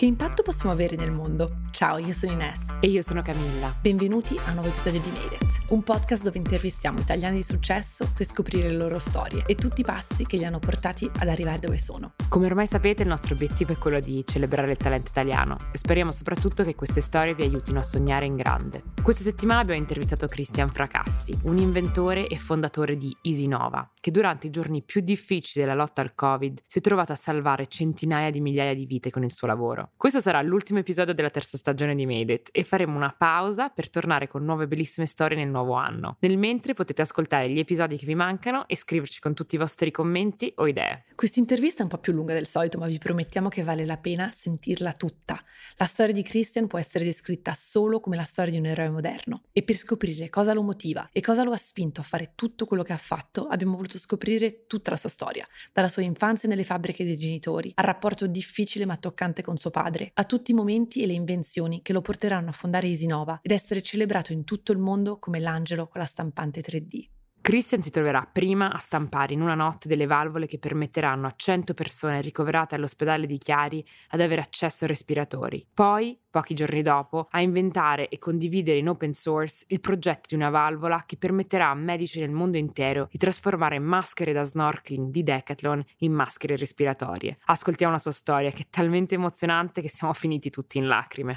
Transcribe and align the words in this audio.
Che 0.00 0.06
impatto 0.06 0.42
possiamo 0.42 0.72
avere 0.72 0.96
nel 0.96 1.10
mondo? 1.10 1.58
Ciao, 1.72 1.98
io 1.98 2.14
sono 2.14 2.32
Ines. 2.32 2.78
E 2.80 2.88
io 2.88 3.02
sono 3.02 3.20
Camilla. 3.20 3.76
Benvenuti 3.82 4.34
a 4.38 4.48
un 4.48 4.54
nuovo 4.54 4.70
episodio 4.70 4.98
di 4.98 5.10
Made 5.10 5.34
It, 5.34 5.60
un 5.68 5.82
podcast 5.82 6.24
dove 6.24 6.38
intervistiamo 6.38 7.00
italiani 7.00 7.36
di 7.36 7.42
successo 7.42 8.10
per 8.16 8.24
scoprire 8.24 8.70
le 8.70 8.76
loro 8.76 8.98
storie 8.98 9.42
e 9.44 9.56
tutti 9.56 9.82
i 9.82 9.84
passi 9.84 10.24
che 10.24 10.38
li 10.38 10.46
hanno 10.46 10.58
portati 10.58 11.04
ad 11.18 11.28
arrivare 11.28 11.58
dove 11.58 11.76
sono. 11.76 12.14
Come 12.30 12.46
ormai 12.46 12.66
sapete, 12.66 13.02
il 13.02 13.08
nostro 13.08 13.34
obiettivo 13.34 13.72
è 13.72 13.76
quello 13.76 14.00
di 14.00 14.24
celebrare 14.26 14.70
il 14.70 14.78
talento 14.78 15.10
italiano 15.10 15.58
e 15.70 15.76
speriamo 15.76 16.12
soprattutto 16.12 16.64
che 16.64 16.74
queste 16.74 17.02
storie 17.02 17.34
vi 17.34 17.42
aiutino 17.42 17.80
a 17.80 17.82
sognare 17.82 18.24
in 18.24 18.36
grande. 18.36 18.82
Questa 19.02 19.22
settimana 19.22 19.60
abbiamo 19.60 19.80
intervistato 19.80 20.28
Cristian 20.28 20.70
Fracassi, 20.70 21.38
un 21.42 21.58
inventore 21.58 22.26
e 22.26 22.38
fondatore 22.38 22.96
di 22.96 23.14
Easynova, 23.20 23.92
che 24.00 24.10
durante 24.10 24.46
i 24.46 24.50
giorni 24.50 24.82
più 24.82 25.02
difficili 25.02 25.62
della 25.62 25.76
lotta 25.76 26.00
al 26.00 26.14
Covid 26.14 26.62
si 26.66 26.78
è 26.78 26.80
trovato 26.80 27.12
a 27.12 27.16
salvare 27.16 27.66
centinaia 27.66 28.30
di 28.30 28.40
migliaia 28.40 28.74
di 28.74 28.86
vite 28.86 29.10
con 29.10 29.24
il 29.24 29.32
suo 29.32 29.46
lavoro 29.46 29.89
Questo 29.96 30.20
sarà 30.20 30.42
l'ultimo 30.42 30.78
episodio 30.78 31.14
della 31.14 31.30
terza 31.30 31.56
stagione 31.56 31.94
di 31.94 32.04
Made 32.04 32.32
It 32.32 32.48
e 32.52 32.64
faremo 32.64 32.96
una 32.96 33.14
pausa 33.16 33.70
per 33.70 33.88
tornare 33.88 34.28
con 34.28 34.44
nuove 34.44 34.66
bellissime 34.66 35.06
storie 35.06 35.36
nel 35.36 35.48
nuovo 35.48 35.72
anno. 35.74 36.16
Nel 36.20 36.36
mentre 36.36 36.74
potete 36.74 37.02
ascoltare 37.02 37.48
gli 37.48 37.58
episodi 37.58 37.96
che 37.96 38.06
vi 38.06 38.14
mancano 38.14 38.68
e 38.68 38.76
scriverci 38.76 39.20
con 39.20 39.34
tutti 39.34 39.54
i 39.54 39.58
vostri 39.58 39.90
commenti 39.90 40.52
o 40.56 40.66
idee. 40.66 41.04
Questa 41.14 41.38
intervista 41.38 41.80
è 41.80 41.82
un 41.84 41.88
po' 41.88 41.98
più 41.98 42.12
lunga 42.12 42.34
del 42.34 42.46
solito, 42.46 42.78
ma 42.78 42.86
vi 42.86 42.98
promettiamo 42.98 43.48
che 43.48 43.62
vale 43.62 43.86
la 43.86 43.96
pena 43.96 44.30
sentirla 44.32 44.92
tutta. 44.92 45.42
La 45.76 45.86
storia 45.86 46.12
di 46.12 46.22
Christian 46.22 46.66
può 46.66 46.78
essere 46.78 47.04
descritta 47.04 47.54
solo 47.54 48.00
come 48.00 48.16
la 48.16 48.24
storia 48.24 48.52
di 48.52 48.58
un 48.58 48.66
eroe 48.66 48.90
moderno 48.90 49.44
e 49.52 49.62
per 49.62 49.76
scoprire 49.76 50.28
cosa 50.28 50.52
lo 50.52 50.62
motiva 50.62 51.08
e 51.12 51.20
cosa 51.20 51.42
lo 51.42 51.52
ha 51.52 51.58
spinto 51.58 52.00
a 52.00 52.04
fare 52.04 52.32
tutto 52.34 52.66
quello 52.66 52.82
che 52.82 52.92
ha 52.92 52.98
fatto, 52.98 53.46
abbiamo 53.46 53.76
voluto 53.76 53.98
scoprire 53.98 54.66
tutta 54.66 54.90
la 54.90 54.96
sua 54.96 55.08
storia, 55.08 55.46
dalla 55.72 55.88
sua 55.88 56.02
infanzia 56.02 56.48
nelle 56.48 56.64
fabbriche 56.64 57.04
dei 57.04 57.18
genitori 57.18 57.72
al 57.74 57.84
rapporto 57.84 58.26
difficile 58.26 58.86
ma 58.86 58.96
toccante 58.96 59.42
con 59.42 59.58
suo 59.58 59.70
suo 59.70 59.70
padre, 59.82 60.10
a 60.12 60.24
tutti 60.24 60.50
i 60.50 60.54
momenti 60.54 61.02
e 61.02 61.06
le 61.06 61.14
invenzioni 61.14 61.80
che 61.80 61.94
lo 61.94 62.02
porteranno 62.02 62.50
a 62.50 62.52
fondare 62.52 62.86
Isinova 62.86 63.38
ed 63.40 63.50
essere 63.50 63.80
celebrato 63.80 64.32
in 64.32 64.44
tutto 64.44 64.72
il 64.72 64.78
mondo 64.78 65.18
come 65.18 65.40
l'angelo 65.40 65.88
con 65.88 66.02
la 66.02 66.06
stampante 66.06 66.60
3D. 66.60 67.19
Christian 67.42 67.80
si 67.80 67.90
troverà 67.90 68.28
prima 68.30 68.70
a 68.70 68.78
stampare 68.78 69.32
in 69.32 69.40
una 69.40 69.54
notte 69.54 69.88
delle 69.88 70.04
valvole 70.04 70.46
che 70.46 70.58
permetteranno 70.58 71.26
a 71.26 71.32
100 71.34 71.72
persone 71.72 72.20
ricoverate 72.20 72.74
all'ospedale 72.74 73.26
di 73.26 73.38
Chiari 73.38 73.84
ad 74.10 74.20
avere 74.20 74.42
accesso 74.42 74.84
ai 74.84 74.90
respiratori. 74.90 75.66
Poi, 75.72 76.20
pochi 76.28 76.54
giorni 76.54 76.82
dopo, 76.82 77.28
a 77.30 77.40
inventare 77.40 78.08
e 78.08 78.18
condividere 78.18 78.78
in 78.78 78.90
open 78.90 79.14
source 79.14 79.64
il 79.68 79.80
progetto 79.80 80.26
di 80.28 80.34
una 80.34 80.50
valvola 80.50 81.04
che 81.06 81.16
permetterà 81.16 81.70
a 81.70 81.74
medici 81.74 82.20
nel 82.20 82.30
mondo 82.30 82.58
intero 82.58 83.08
di 83.10 83.16
trasformare 83.16 83.78
maschere 83.78 84.32
da 84.32 84.44
snorkeling 84.44 85.10
di 85.10 85.22
Decathlon 85.22 85.82
in 85.98 86.12
maschere 86.12 86.56
respiratorie. 86.56 87.38
Ascoltiamo 87.46 87.92
la 87.92 87.98
sua 87.98 88.12
storia 88.12 88.50
che 88.50 88.62
è 88.62 88.66
talmente 88.68 89.14
emozionante 89.14 89.80
che 89.80 89.88
siamo 89.88 90.12
finiti 90.12 90.50
tutti 90.50 90.76
in 90.76 90.86
lacrime. 90.86 91.36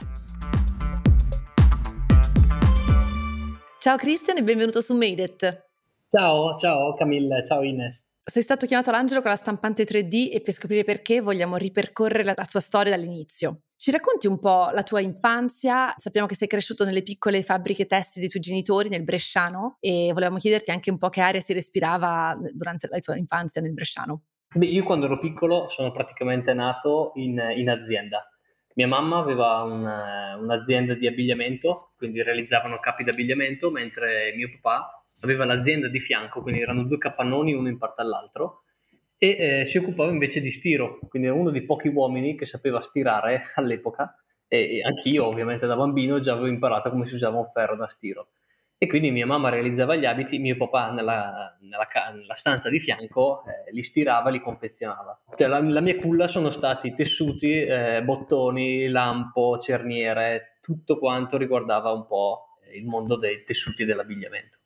Ciao 3.79 3.97
Christian 3.97 4.37
e 4.37 4.43
benvenuto 4.43 4.79
su 4.79 4.95
Made 4.95 5.23
It. 5.23 5.71
Ciao, 6.15 6.59
ciao 6.59 6.93
Camille, 6.93 7.43
ciao 7.43 7.63
Ines. 7.63 8.05
Sei 8.23 8.43
stato 8.43 8.67
chiamato 8.67 8.91
all'angelo 8.91 9.21
con 9.21 9.31
la 9.31 9.35
stampante 9.35 9.83
3D 9.83 10.29
e 10.31 10.41
per 10.41 10.53
scoprire 10.53 10.83
perché 10.83 11.21
vogliamo 11.21 11.57
ripercorrere 11.57 12.23
la, 12.23 12.33
la, 12.35 12.45
tua 12.45 12.59
storia 12.59 12.91
dall'inizio. 12.95 13.61
Ci 13.75 13.89
racconti 13.89 14.27
un 14.27 14.37
po' 14.37 14.69
la 14.71 14.83
tua 14.83 15.01
infanzia? 15.01 15.91
Sappiamo 15.97 16.27
che 16.27 16.35
sei 16.35 16.47
cresciuto 16.47 16.85
nelle 16.85 17.01
piccole 17.01 17.41
fabbriche 17.41 17.87
tessili 17.87 18.19
dei 18.19 18.29
tuoi 18.29 18.43
genitori 18.43 18.89
nel 18.89 19.03
Bresciano 19.03 19.77
e 19.79 20.11
volevamo 20.13 20.37
chiederti 20.37 20.69
anche 20.69 20.91
un 20.91 20.99
po' 20.99 21.09
che 21.09 21.21
aria 21.21 21.41
si 21.41 21.51
respirava 21.51 22.37
durante 22.53 22.87
la 22.91 22.99
tua 22.99 23.17
infanzia 23.17 23.61
nel 23.61 23.73
Bresciano. 23.73 24.21
Beh, 24.53 24.67
io 24.67 24.83
quando 24.83 25.07
ero 25.07 25.17
piccolo 25.17 25.67
sono 25.69 25.91
praticamente 25.91 26.53
nato 26.53 27.13
in, 27.15 27.41
in 27.55 27.71
azienda. 27.71 28.23
Mia 28.75 28.87
mamma 28.87 29.17
aveva 29.17 29.63
un, 29.63 29.81
un'azienda 30.43 30.93
di 30.93 31.07
abbigliamento, 31.07 31.93
quindi 31.97 32.21
realizzavano 32.21 32.77
capi 32.77 33.03
d'abbigliamento, 33.03 33.71
mentre 33.71 34.31
mio 34.35 34.51
papà 34.51 35.01
aveva 35.23 35.45
l'azienda 35.45 35.87
di 35.87 35.99
fianco, 35.99 36.41
quindi 36.41 36.61
erano 36.61 36.83
due 36.83 36.97
capannoni 36.97 37.53
uno 37.53 37.69
in 37.69 37.77
parte 37.77 38.01
all'altro, 38.01 38.63
e 39.17 39.61
eh, 39.61 39.65
si 39.65 39.77
occupava 39.77 40.11
invece 40.11 40.41
di 40.41 40.51
stiro, 40.51 40.99
quindi 41.07 41.29
era 41.29 41.37
uno 41.37 41.49
dei 41.49 41.63
pochi 41.63 41.87
uomini 41.87 42.35
che 42.35 42.45
sapeva 42.45 42.81
stirare 42.81 43.51
all'epoca, 43.55 44.15
e, 44.47 44.77
e 44.77 44.81
anch'io 44.83 45.25
ovviamente 45.25 45.65
da 45.65 45.75
bambino 45.75 46.19
già 46.19 46.33
avevo 46.33 46.47
imparato 46.47 46.89
come 46.89 47.07
si 47.07 47.15
usava 47.15 47.37
un 47.37 47.47
ferro 47.47 47.75
da 47.75 47.87
stiro. 47.87 48.29
E 48.77 48.87
quindi 48.87 49.11
mia 49.11 49.25
mamma 49.25 49.47
realizzava 49.47 49.95
gli 49.95 50.05
abiti, 50.05 50.39
mio 50.39 50.57
papà 50.57 50.91
nella, 50.91 51.57
nella, 51.61 51.87
nella 52.13 52.33
stanza 52.33 52.69
di 52.69 52.79
fianco 52.79 53.43
eh, 53.45 53.71
li 53.71 53.81
stirava, 53.81 54.29
li 54.29 54.41
confezionava. 54.41 55.17
Cioè, 55.37 55.47
la, 55.47 55.61
la, 55.61 55.79
mia 55.79 55.95
culla 55.95 56.27
sono 56.27 56.51
stati 56.51 56.93
tessuti, 56.93 57.61
eh, 57.61 58.03
bottoni, 58.03 58.89
lampo, 58.89 59.57
cerniere, 59.59 60.57
tutto 60.59 60.99
quanto 60.99 61.37
riguardava 61.37 61.91
un 61.91 62.05
po' 62.05 62.57
il 62.73 62.85
mondo 62.85 63.15
dei 63.15 63.45
tessuti 63.45 63.85
dell'abbigliamento 63.85 64.57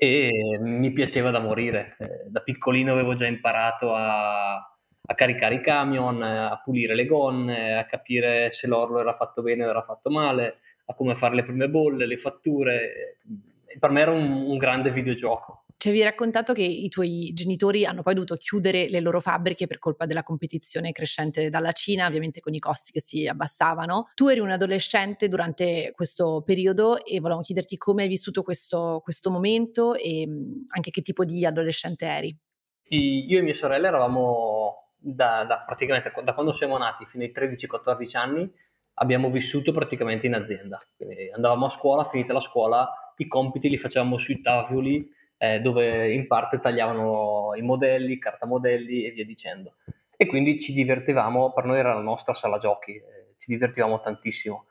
e 0.00 0.58
mi 0.60 0.92
piaceva 0.92 1.30
da 1.30 1.40
morire. 1.40 1.96
Eh, 1.98 2.30
da 2.30 2.40
piccolino 2.40 2.92
avevo 2.92 3.16
già 3.16 3.26
imparato 3.26 3.94
a, 3.94 4.54
a, 4.54 5.14
caricare 5.16 5.56
i 5.56 5.60
camion, 5.60 6.22
a 6.22 6.60
pulire 6.64 6.94
le 6.94 7.04
gonne, 7.04 7.76
a 7.76 7.84
capire 7.84 8.52
se 8.52 8.68
l'orlo 8.68 9.00
era 9.00 9.14
fatto 9.14 9.42
bene 9.42 9.66
o 9.66 9.68
era 9.68 9.82
fatto 9.82 10.08
male, 10.08 10.60
a 10.86 10.94
come 10.94 11.16
fare 11.16 11.34
le 11.34 11.42
prime 11.42 11.68
bolle, 11.68 12.06
le 12.06 12.16
fatture. 12.16 13.18
Per 13.76 13.90
me 13.90 14.00
era 14.00 14.12
un, 14.12 14.30
un 14.30 14.56
grande 14.56 14.92
videogioco. 14.92 15.64
Ci 15.80 15.90
avevi 15.90 16.02
raccontato 16.02 16.54
che 16.54 16.64
i 16.64 16.88
tuoi 16.88 17.30
genitori 17.32 17.84
hanno 17.84 18.02
poi 18.02 18.14
dovuto 18.14 18.34
chiudere 18.34 18.88
le 18.88 19.00
loro 19.00 19.20
fabbriche 19.20 19.68
per 19.68 19.78
colpa 19.78 20.06
della 20.06 20.24
competizione 20.24 20.90
crescente 20.90 21.50
dalla 21.50 21.70
Cina, 21.70 22.08
ovviamente 22.08 22.40
con 22.40 22.52
i 22.52 22.58
costi 22.58 22.90
che 22.90 23.00
si 23.00 23.28
abbassavano. 23.28 24.10
Tu 24.14 24.26
eri 24.26 24.40
un 24.40 24.50
adolescente 24.50 25.28
durante 25.28 25.92
questo 25.94 26.42
periodo 26.44 27.04
e 27.04 27.20
volevamo 27.20 27.42
chiederti 27.42 27.76
come 27.76 28.02
hai 28.02 28.08
vissuto 28.08 28.42
questo, 28.42 29.00
questo 29.04 29.30
momento 29.30 29.94
e 29.94 30.26
anche 30.66 30.90
che 30.90 31.00
tipo 31.00 31.24
di 31.24 31.46
adolescente 31.46 32.06
eri. 32.06 32.36
Io 32.88 33.38
e 33.38 33.42
mia 33.42 33.54
sorella 33.54 33.86
eravamo 33.86 34.94
da, 34.96 35.44
da 35.44 35.62
praticamente 35.64 36.12
da 36.24 36.34
quando 36.34 36.52
siamo 36.52 36.76
nati 36.76 37.06
fino 37.06 37.22
ai 37.22 37.32
13-14 37.32 38.16
anni 38.16 38.52
abbiamo 38.94 39.30
vissuto 39.30 39.70
praticamente 39.70 40.26
in 40.26 40.34
azienda. 40.34 40.84
Quindi 40.96 41.30
andavamo 41.30 41.66
a 41.66 41.70
scuola, 41.70 42.02
finita 42.02 42.32
la 42.32 42.40
scuola, 42.40 43.12
i 43.18 43.28
compiti 43.28 43.68
li 43.68 43.78
facevamo 43.78 44.18
sui 44.18 44.40
tavoli 44.40 45.14
eh, 45.38 45.60
dove 45.60 46.12
in 46.12 46.26
parte 46.26 46.60
tagliavano 46.60 47.52
i 47.54 47.62
modelli, 47.62 48.18
carta 48.18 48.46
modelli 48.46 49.04
e 49.04 49.10
via 49.12 49.24
dicendo. 49.24 49.76
E 50.16 50.26
quindi 50.26 50.60
ci 50.60 50.72
divertivamo, 50.72 51.52
per 51.52 51.64
noi 51.64 51.78
era 51.78 51.94
la 51.94 52.00
nostra 52.00 52.34
sala 52.34 52.58
giochi, 52.58 52.96
eh, 52.96 53.34
ci 53.38 53.52
divertivamo 53.52 54.00
tantissimo. 54.00 54.66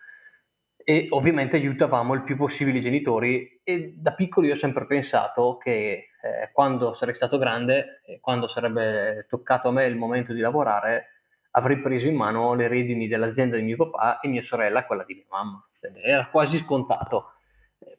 E 0.76 1.08
ovviamente 1.10 1.58
aiutavamo 1.58 2.14
il 2.14 2.24
più 2.24 2.38
possibile 2.38 2.78
i 2.78 2.82
genitori 2.82 3.62
e 3.64 3.94
da 3.98 4.14
piccolo 4.14 4.48
io 4.48 4.54
ho 4.54 4.58
sempre 4.58 4.86
pensato 4.86 5.58
che 5.58 6.10
eh, 6.22 6.52
quando 6.54 6.94
sarei 6.94 7.14
stato 7.14 7.38
grande, 7.38 8.02
quando 8.22 8.48
sarebbe 8.48 9.26
toccato 9.28 9.68
a 9.70 9.72
me 9.72 9.86
il 9.86 9.98
momento 9.98 10.32
di 10.32 10.40
lavorare, 10.40 11.08
avrei 11.52 11.80
preso 11.80 12.08
in 12.08 12.16
mano 12.16 12.54
le 12.54 12.68
redini 12.68 13.08
dell'azienda 13.08 13.58
di 13.58 13.64
mio 13.64 13.78
papà 13.78 14.20
e 14.20 14.28
mia 14.28 14.42
sorella 14.42 14.86
quella 14.86 15.04
di 15.04 15.16
mia 15.16 15.26
mamma. 15.30 15.66
Era 16.02 16.28
quasi 16.28 16.58
scontato. 16.58 17.37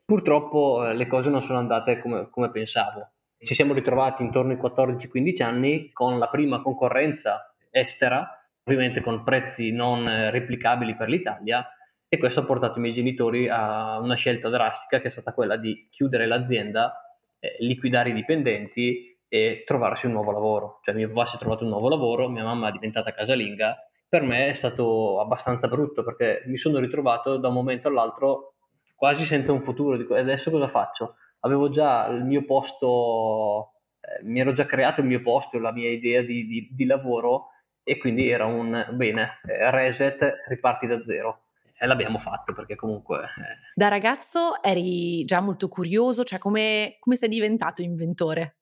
Purtroppo 0.08 0.86
eh, 0.86 0.94
le 0.94 1.06
cose 1.06 1.28
non 1.28 1.42
sono 1.42 1.58
andate 1.58 2.00
come, 2.00 2.30
come 2.30 2.50
pensavo. 2.50 3.10
Ci 3.36 3.52
siamo 3.52 3.74
ritrovati 3.74 4.22
intorno 4.22 4.52
ai 4.52 4.58
14-15 4.58 5.42
anni 5.42 5.92
con 5.92 6.18
la 6.18 6.28
prima 6.28 6.62
concorrenza 6.62 7.54
estera, 7.70 8.26
ovviamente 8.64 9.02
con 9.02 9.22
prezzi 9.22 9.70
non 9.70 10.08
eh, 10.08 10.30
replicabili 10.30 10.96
per 10.96 11.10
l'Italia, 11.10 11.68
e 12.08 12.16
questo 12.16 12.40
ha 12.40 12.44
portato 12.44 12.78
i 12.78 12.80
miei 12.80 12.94
genitori 12.94 13.50
a 13.50 13.98
una 13.98 14.14
scelta 14.14 14.48
drastica 14.48 14.98
che 14.98 15.08
è 15.08 15.10
stata 15.10 15.34
quella 15.34 15.58
di 15.58 15.88
chiudere 15.90 16.26
l'azienda, 16.26 17.18
eh, 17.38 17.56
liquidare 17.58 18.08
i 18.08 18.14
dipendenti 18.14 19.14
e 19.28 19.62
trovarsi 19.66 20.06
un 20.06 20.12
nuovo 20.12 20.30
lavoro. 20.32 20.80
Cioè 20.84 20.94
mio 20.94 21.08
papà 21.08 21.26
si 21.26 21.36
è 21.36 21.38
trovato 21.38 21.64
un 21.64 21.68
nuovo 21.68 21.90
lavoro, 21.90 22.30
mia 22.30 22.44
mamma 22.44 22.70
è 22.70 22.72
diventata 22.72 23.12
casalinga. 23.12 23.76
Per 24.08 24.22
me 24.22 24.46
è 24.46 24.54
stato 24.54 25.20
abbastanza 25.20 25.68
brutto 25.68 26.02
perché 26.02 26.44
mi 26.46 26.56
sono 26.56 26.78
ritrovato 26.78 27.36
da 27.36 27.48
un 27.48 27.54
momento 27.54 27.88
all'altro 27.88 28.54
quasi 28.98 29.24
senza 29.24 29.52
un 29.52 29.62
futuro. 29.62 29.96
Dico, 29.96 30.14
adesso 30.14 30.50
cosa 30.50 30.66
faccio? 30.66 31.14
Avevo 31.40 31.70
già 31.70 32.06
il 32.08 32.24
mio 32.24 32.44
posto, 32.44 33.74
eh, 34.00 34.24
mi 34.24 34.40
ero 34.40 34.52
già 34.52 34.66
creato 34.66 35.00
il 35.00 35.06
mio 35.06 35.22
posto, 35.22 35.60
la 35.60 35.72
mia 35.72 35.88
idea 35.88 36.20
di, 36.20 36.44
di, 36.46 36.68
di 36.72 36.84
lavoro 36.84 37.50
e 37.84 37.96
quindi 37.96 38.28
era 38.28 38.44
un 38.44 38.88
bene, 38.90 39.38
reset, 39.44 40.42
riparti 40.48 40.88
da 40.88 41.00
zero. 41.00 41.44
E 41.78 41.86
l'abbiamo 41.86 42.18
fatto 42.18 42.52
perché 42.52 42.74
comunque... 42.74 43.18
Eh. 43.18 43.70
Da 43.72 43.86
ragazzo 43.86 44.60
eri 44.64 45.24
già 45.24 45.40
molto 45.40 45.68
curioso, 45.68 46.24
cioè 46.24 46.40
come, 46.40 46.96
come 46.98 47.14
sei 47.14 47.28
diventato 47.28 47.82
inventore? 47.82 48.56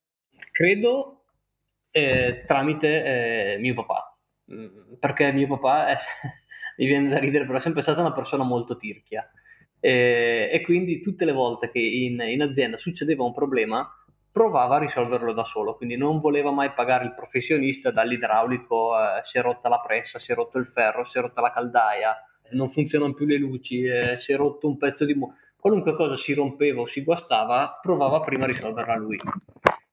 Credo 0.53 1.25
eh, 1.91 2.45
tramite 2.47 3.55
eh, 3.55 3.59
mio 3.59 3.73
papà, 3.73 4.15
mm, 4.53 4.97
perché 5.01 5.33
mio 5.33 5.47
papà 5.47 5.87
è, 5.87 5.97
mi 6.77 6.85
viene 6.85 7.09
da 7.09 7.19
ridere, 7.19 7.47
però 7.47 7.57
è 7.57 7.61
sempre 7.61 7.81
stata 7.81 8.03
una 8.03 8.13
persona 8.13 8.45
molto 8.45 8.77
tirchia. 8.77 9.27
Eh, 9.81 10.51
e 10.53 10.61
quindi 10.63 11.01
tutte 11.01 11.25
le 11.25 11.33
volte 11.33 11.71
che 11.71 11.79
in, 11.79 12.21
in, 12.21 12.43
azienda 12.43 12.77
succedeva 12.77 13.25
un 13.25 13.33
problema, 13.33 13.89
provava 14.33 14.77
a 14.77 14.81
risolverlo 14.81 15.33
da 15.33 15.45
solo, 15.45 15.77
quindi 15.77 15.97
non 15.97 16.19
voleva 16.19 16.51
mai 16.51 16.73
pagare 16.73 17.05
il 17.05 17.15
professionista 17.15 17.91
dall'idraulico, 17.91 18.95
eh, 18.95 19.21
si 19.23 19.39
è 19.39 19.43
rotta 19.43 19.69
la 19.69 19.81
pressa, 19.81 20.19
si 20.19 20.33
è 20.33 20.35
rotto 20.35 20.59
il 20.59 20.67
ferro, 20.67 21.05
si 21.05 21.19
è 21.19 21.21
rotta 21.21 21.41
la 21.41 21.53
caldaia, 21.53 22.17
non 22.51 22.69
funzionano 22.69 23.15
più 23.15 23.27
le 23.27 23.39
luci, 23.39 23.83
eh, 23.83 24.17
si 24.17 24.33
è 24.33 24.37
rotto 24.37 24.67
un 24.67 24.77
pezzo 24.77 25.05
di 25.05 25.15
muro, 25.15 25.35
qualunque 25.57 25.95
cosa 25.95 26.17
si 26.17 26.35
rompeva 26.35 26.83
o 26.83 26.87
si 26.87 27.03
guastava, 27.03 27.79
provava 27.81 28.21
prima 28.21 28.45
a 28.45 28.49
risolverla 28.49 28.97
lui. 28.97 29.19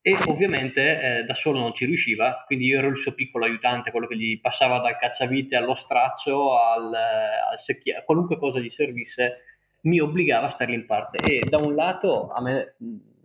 E 0.06 0.18
ovviamente 0.28 1.20
eh, 1.20 1.24
da 1.24 1.34
solo 1.34 1.60
non 1.60 1.74
ci 1.74 1.86
riusciva, 1.86 2.44
quindi 2.46 2.66
io 2.66 2.80
ero 2.80 2.90
il 2.90 2.98
suo 2.98 3.14
piccolo 3.14 3.46
aiutante, 3.46 3.90
quello 3.90 4.08
che 4.08 4.18
gli 4.18 4.42
passava 4.42 4.80
dal 4.80 4.98
cacciavite 4.98 5.56
allo 5.56 5.76
straccio, 5.76 6.60
al, 6.60 6.94
al 6.94 7.60
secchiere, 7.60 8.04
qualunque 8.04 8.38
cosa 8.38 8.60
gli 8.60 8.70
servisse, 8.70 9.53
mi 9.84 10.00
obbligava 10.00 10.48
a 10.48 10.50
stargli 10.50 10.74
in 10.74 10.86
parte. 10.86 11.18
E 11.18 11.42
da 11.50 11.58
un 11.58 11.76
lato 11.76 12.30
a 12.32 12.42
me 12.42 12.76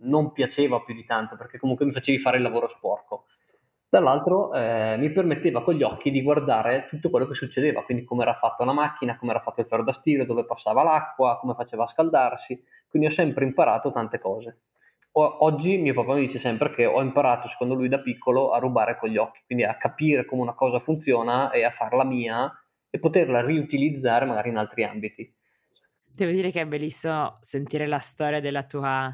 non 0.01 0.31
piaceva 0.31 0.81
più 0.81 0.93
di 0.93 1.05
tanto, 1.05 1.35
perché 1.35 1.57
comunque 1.57 1.85
mi 1.85 1.91
facevi 1.91 2.19
fare 2.19 2.37
il 2.37 2.43
lavoro 2.43 2.67
sporco 2.69 3.25
dall'altro 3.89 4.53
eh, 4.53 4.95
mi 4.97 5.09
permetteva 5.11 5.63
con 5.63 5.73
gli 5.73 5.81
occhi 5.83 6.11
di 6.11 6.21
guardare 6.21 6.85
tutto 6.87 7.09
quello 7.09 7.25
che 7.25 7.33
succedeva, 7.33 7.83
quindi 7.83 8.03
come 8.03 8.21
era 8.21 8.35
fatta 8.35 8.61
una 8.63 8.73
macchina, 8.73 9.17
come 9.17 9.31
era 9.31 9.39
fatto 9.39 9.61
il 9.61 9.67
ferro 9.67 9.83
da 9.83 9.93
stiro, 9.93 10.25
dove 10.25 10.45
passava 10.45 10.83
l'acqua, 10.83 11.39
come 11.39 11.55
faceva 11.55 11.83
a 11.83 11.87
scaldarsi, 11.87 12.63
quindi 12.87 13.07
ho 13.07 13.11
sempre 13.11 13.45
imparato 13.45 13.91
tante 13.91 14.19
cose. 14.19 14.59
O- 15.13 15.43
oggi 15.43 15.77
mio 15.77 15.93
papà 15.95 16.13
mi 16.13 16.21
dice 16.21 16.37
sempre 16.37 16.71
che 16.71 16.85
ho 16.85 17.01
imparato, 17.01 17.47
secondo 17.47 17.73
lui 17.73 17.89
da 17.89 17.99
piccolo, 17.99 18.51
a 18.51 18.59
rubare 18.59 18.97
con 18.97 19.09
gli 19.09 19.17
occhi, 19.17 19.41
quindi 19.45 19.63
a 19.63 19.75
capire 19.75 20.23
come 20.25 20.41
una 20.43 20.53
cosa 20.53 20.79
funziona 20.79 21.49
e 21.51 21.63
a 21.63 21.71
farla 21.71 22.03
mia 22.03 22.51
e 22.91 22.99
poterla 22.99 23.41
riutilizzare 23.43 24.25
magari 24.25 24.49
in 24.49 24.57
altri 24.57 24.83
ambiti. 24.83 25.33
Devo 26.19 26.31
dire 26.31 26.51
che 26.51 26.59
è 26.59 26.67
bellissimo 26.67 27.37
sentire 27.39 27.87
la 27.87 27.99
storia 27.99 28.41
della 28.41 28.63
tua 28.65 29.09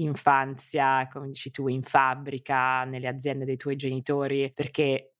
infanzia, 0.00 1.06
come 1.08 1.28
dici 1.28 1.52
tu, 1.52 1.68
in 1.68 1.84
fabbrica, 1.84 2.82
nelle 2.82 3.06
aziende 3.06 3.44
dei 3.44 3.56
tuoi 3.56 3.76
genitori, 3.76 4.50
perché 4.52 5.14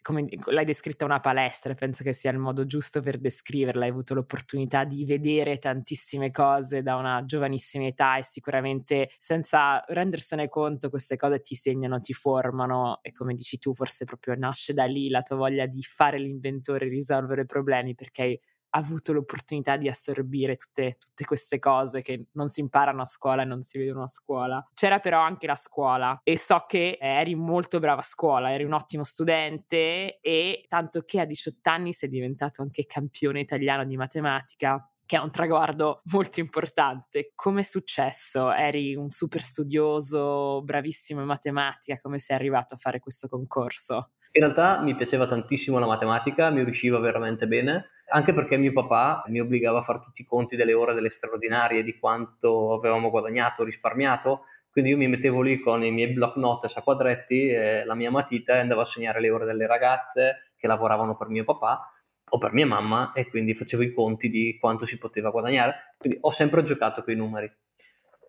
come 0.00 0.26
l'hai 0.46 0.64
descritta 0.64 1.04
una 1.04 1.20
palestra, 1.20 1.74
penso 1.74 2.02
che 2.02 2.12
sia 2.12 2.32
il 2.32 2.38
modo 2.38 2.66
giusto 2.66 3.00
per 3.00 3.18
descriverla, 3.18 3.84
hai 3.84 3.90
avuto 3.90 4.14
l'opportunità 4.14 4.82
di 4.82 5.04
vedere 5.04 5.58
tantissime 5.58 6.32
cose 6.32 6.82
da 6.82 6.96
una 6.96 7.22
giovanissima 7.24 7.86
età 7.86 8.16
e 8.16 8.24
sicuramente 8.24 9.10
senza 9.18 9.84
rendersene 9.86 10.48
conto 10.48 10.90
queste 10.90 11.14
cose 11.16 11.42
ti 11.42 11.54
segnano, 11.54 12.00
ti 12.00 12.12
formano 12.12 12.98
e 13.02 13.12
come 13.12 13.34
dici 13.34 13.58
tu 13.58 13.72
forse 13.72 14.04
proprio 14.04 14.34
nasce 14.34 14.74
da 14.74 14.86
lì 14.86 15.08
la 15.10 15.22
tua 15.22 15.36
voglia 15.36 15.66
di 15.66 15.82
fare 15.82 16.18
l'inventore, 16.18 16.88
risolvere 16.88 17.44
problemi 17.46 17.94
perché 17.94 18.22
hai 18.22 18.40
avuto 18.72 19.12
l'opportunità 19.12 19.76
di 19.76 19.88
assorbire 19.88 20.56
tutte, 20.56 20.96
tutte, 20.98 21.24
queste 21.24 21.58
cose 21.58 22.02
che 22.02 22.26
non 22.32 22.48
si 22.48 22.60
imparano 22.60 23.02
a 23.02 23.06
scuola 23.06 23.42
e 23.42 23.44
non 23.44 23.62
si 23.62 23.78
vedono 23.78 24.04
a 24.04 24.08
scuola. 24.08 24.66
C'era 24.74 24.98
però 24.98 25.20
anche 25.20 25.46
la 25.46 25.54
scuola 25.54 26.20
e 26.22 26.38
so 26.38 26.64
che 26.66 26.98
eri 27.00 27.34
molto 27.34 27.78
brava 27.78 28.00
a 28.00 28.04
scuola, 28.04 28.52
eri 28.52 28.64
un 28.64 28.72
ottimo 28.72 29.04
studente 29.04 30.20
e 30.20 30.64
tanto 30.68 31.02
che 31.02 31.20
a 31.20 31.24
18 31.24 31.70
anni 31.70 31.92
sei 31.92 32.08
diventato 32.08 32.62
anche 32.62 32.86
campione 32.86 33.40
italiano 33.40 33.84
di 33.84 33.96
matematica 33.96 34.86
che 35.04 35.18
è 35.18 35.20
un 35.20 35.30
traguardo 35.30 36.00
molto 36.12 36.40
importante. 36.40 37.32
Come 37.34 37.60
è 37.60 37.64
successo? 37.64 38.50
Eri 38.50 38.94
un 38.94 39.10
super 39.10 39.42
studioso, 39.42 40.62
bravissimo 40.62 41.20
in 41.20 41.26
matematica, 41.26 42.00
come 42.00 42.18
sei 42.18 42.34
arrivato 42.34 42.74
a 42.74 42.78
fare 42.78 42.98
questo 42.98 43.28
concorso? 43.28 44.12
In 44.34 44.40
realtà 44.40 44.80
mi 44.80 44.96
piaceva 44.96 45.26
tantissimo 45.26 45.78
la 45.78 45.84
matematica, 45.84 46.48
mi 46.48 46.64
riusciva 46.64 46.98
veramente 46.98 47.46
bene, 47.46 47.90
anche 48.12 48.32
perché 48.32 48.56
mio 48.56 48.72
papà 48.72 49.24
mi 49.28 49.40
obbligava 49.40 49.78
a 49.78 49.82
fare 49.82 50.00
tutti 50.00 50.22
i 50.22 50.26
conti 50.26 50.54
delle 50.56 50.74
ore 50.74 50.94
delle 50.94 51.10
straordinarie, 51.10 51.82
di 51.82 51.98
quanto 51.98 52.74
avevamo 52.74 53.10
guadagnato, 53.10 53.64
risparmiato, 53.64 54.44
quindi 54.70 54.90
io 54.90 54.96
mi 54.96 55.08
mettevo 55.08 55.42
lì 55.42 55.60
con 55.60 55.84
i 55.84 55.90
miei 55.90 56.12
block 56.12 56.36
notes 56.36 56.76
a 56.76 56.82
quadretti, 56.82 57.48
e 57.48 57.84
la 57.84 57.94
mia 57.94 58.10
matita 58.10 58.54
e 58.54 58.60
andavo 58.60 58.82
a 58.82 58.86
segnare 58.86 59.20
le 59.20 59.30
ore 59.30 59.44
delle 59.44 59.66
ragazze 59.66 60.52
che 60.56 60.66
lavoravano 60.66 61.16
per 61.16 61.28
mio 61.28 61.44
papà 61.44 61.92
o 62.30 62.38
per 62.38 62.52
mia 62.52 62.66
mamma 62.66 63.12
e 63.12 63.28
quindi 63.28 63.54
facevo 63.54 63.82
i 63.82 63.92
conti 63.92 64.30
di 64.30 64.56
quanto 64.58 64.86
si 64.86 64.96
poteva 64.96 65.30
guadagnare. 65.30 65.94
Quindi 65.98 66.18
ho 66.22 66.30
sempre 66.30 66.62
giocato 66.62 67.02
con 67.02 67.12
i 67.12 67.16
numeri. 67.16 67.52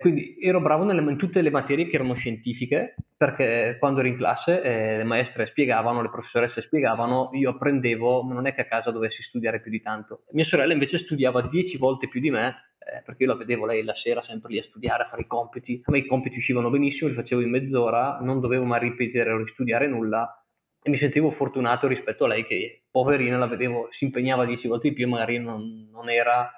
Quindi 0.04 0.36
ero 0.38 0.60
bravo 0.60 0.92
in 0.92 1.16
tutte 1.16 1.42
le 1.42 1.50
materie 1.50 1.88
che 1.88 1.96
erano 1.96 2.14
scientifiche, 2.14 2.96
perché 3.16 3.78
quando 3.80 4.02
ero 4.02 4.10
in 4.10 4.18
classe 4.18 4.62
eh, 4.62 4.98
le 4.98 5.06
maestre 5.06 5.46
spiegavano, 5.46 6.02
le 6.02 6.10
professoresse 6.10 6.62
spiegavano, 6.62 7.30
io 7.32 7.52
apprendevo, 7.52 8.22
ma 8.22 8.34
non 8.34 8.46
è 8.46 8.54
che 8.54 8.60
a 8.60 8.66
casa 8.66 8.92
dovessi 8.92 9.24
studiare 9.24 9.62
più 9.62 9.72
di 9.72 9.80
tanto. 9.80 10.26
Mia 10.32 10.44
sorella 10.44 10.74
invece 10.74 10.98
studiava 10.98 11.42
dieci 11.44 11.78
volte 11.78 12.10
più 12.10 12.20
di 12.20 12.30
me, 12.30 12.74
eh, 12.80 13.02
perché 13.06 13.24
io 13.24 13.30
la 13.30 13.38
vedevo 13.38 13.66
lei 13.66 13.82
la 13.82 13.96
sera 13.96 14.22
sempre 14.22 14.52
lì 14.52 14.60
a 14.60 14.64
studiare, 14.64 15.04
a 15.04 15.06
fare 15.06 15.22
i 15.22 15.26
compiti. 15.26 15.82
A 15.86 15.92
me 15.92 16.00
i 16.00 16.06
compiti 16.06 16.38
uscivano 16.38 16.70
benissimo, 16.70 17.10
li 17.10 17.16
facevo 17.16 17.40
in 17.40 17.50
mezz'ora, 17.50 18.18
non 18.20 18.42
dovevo 18.42 18.66
mai 18.66 18.82
ripetere 18.82 19.32
o 19.32 19.38
ristudiare 19.38 19.88
nulla 19.88 20.38
e 20.82 20.90
mi 20.90 20.98
sentivo 20.98 21.30
fortunato 21.30 21.88
rispetto 21.88 22.26
a 22.26 22.28
lei 22.28 22.46
che, 22.46 22.84
poverina, 22.92 23.38
la 23.38 23.48
vedevo, 23.48 23.88
si 23.90 24.04
impegnava 24.04 24.44
dieci 24.44 24.68
volte 24.68 24.90
di 24.90 24.96
più, 24.96 25.08
magari 25.08 25.40
non, 25.40 25.88
non 25.90 26.10
era, 26.10 26.52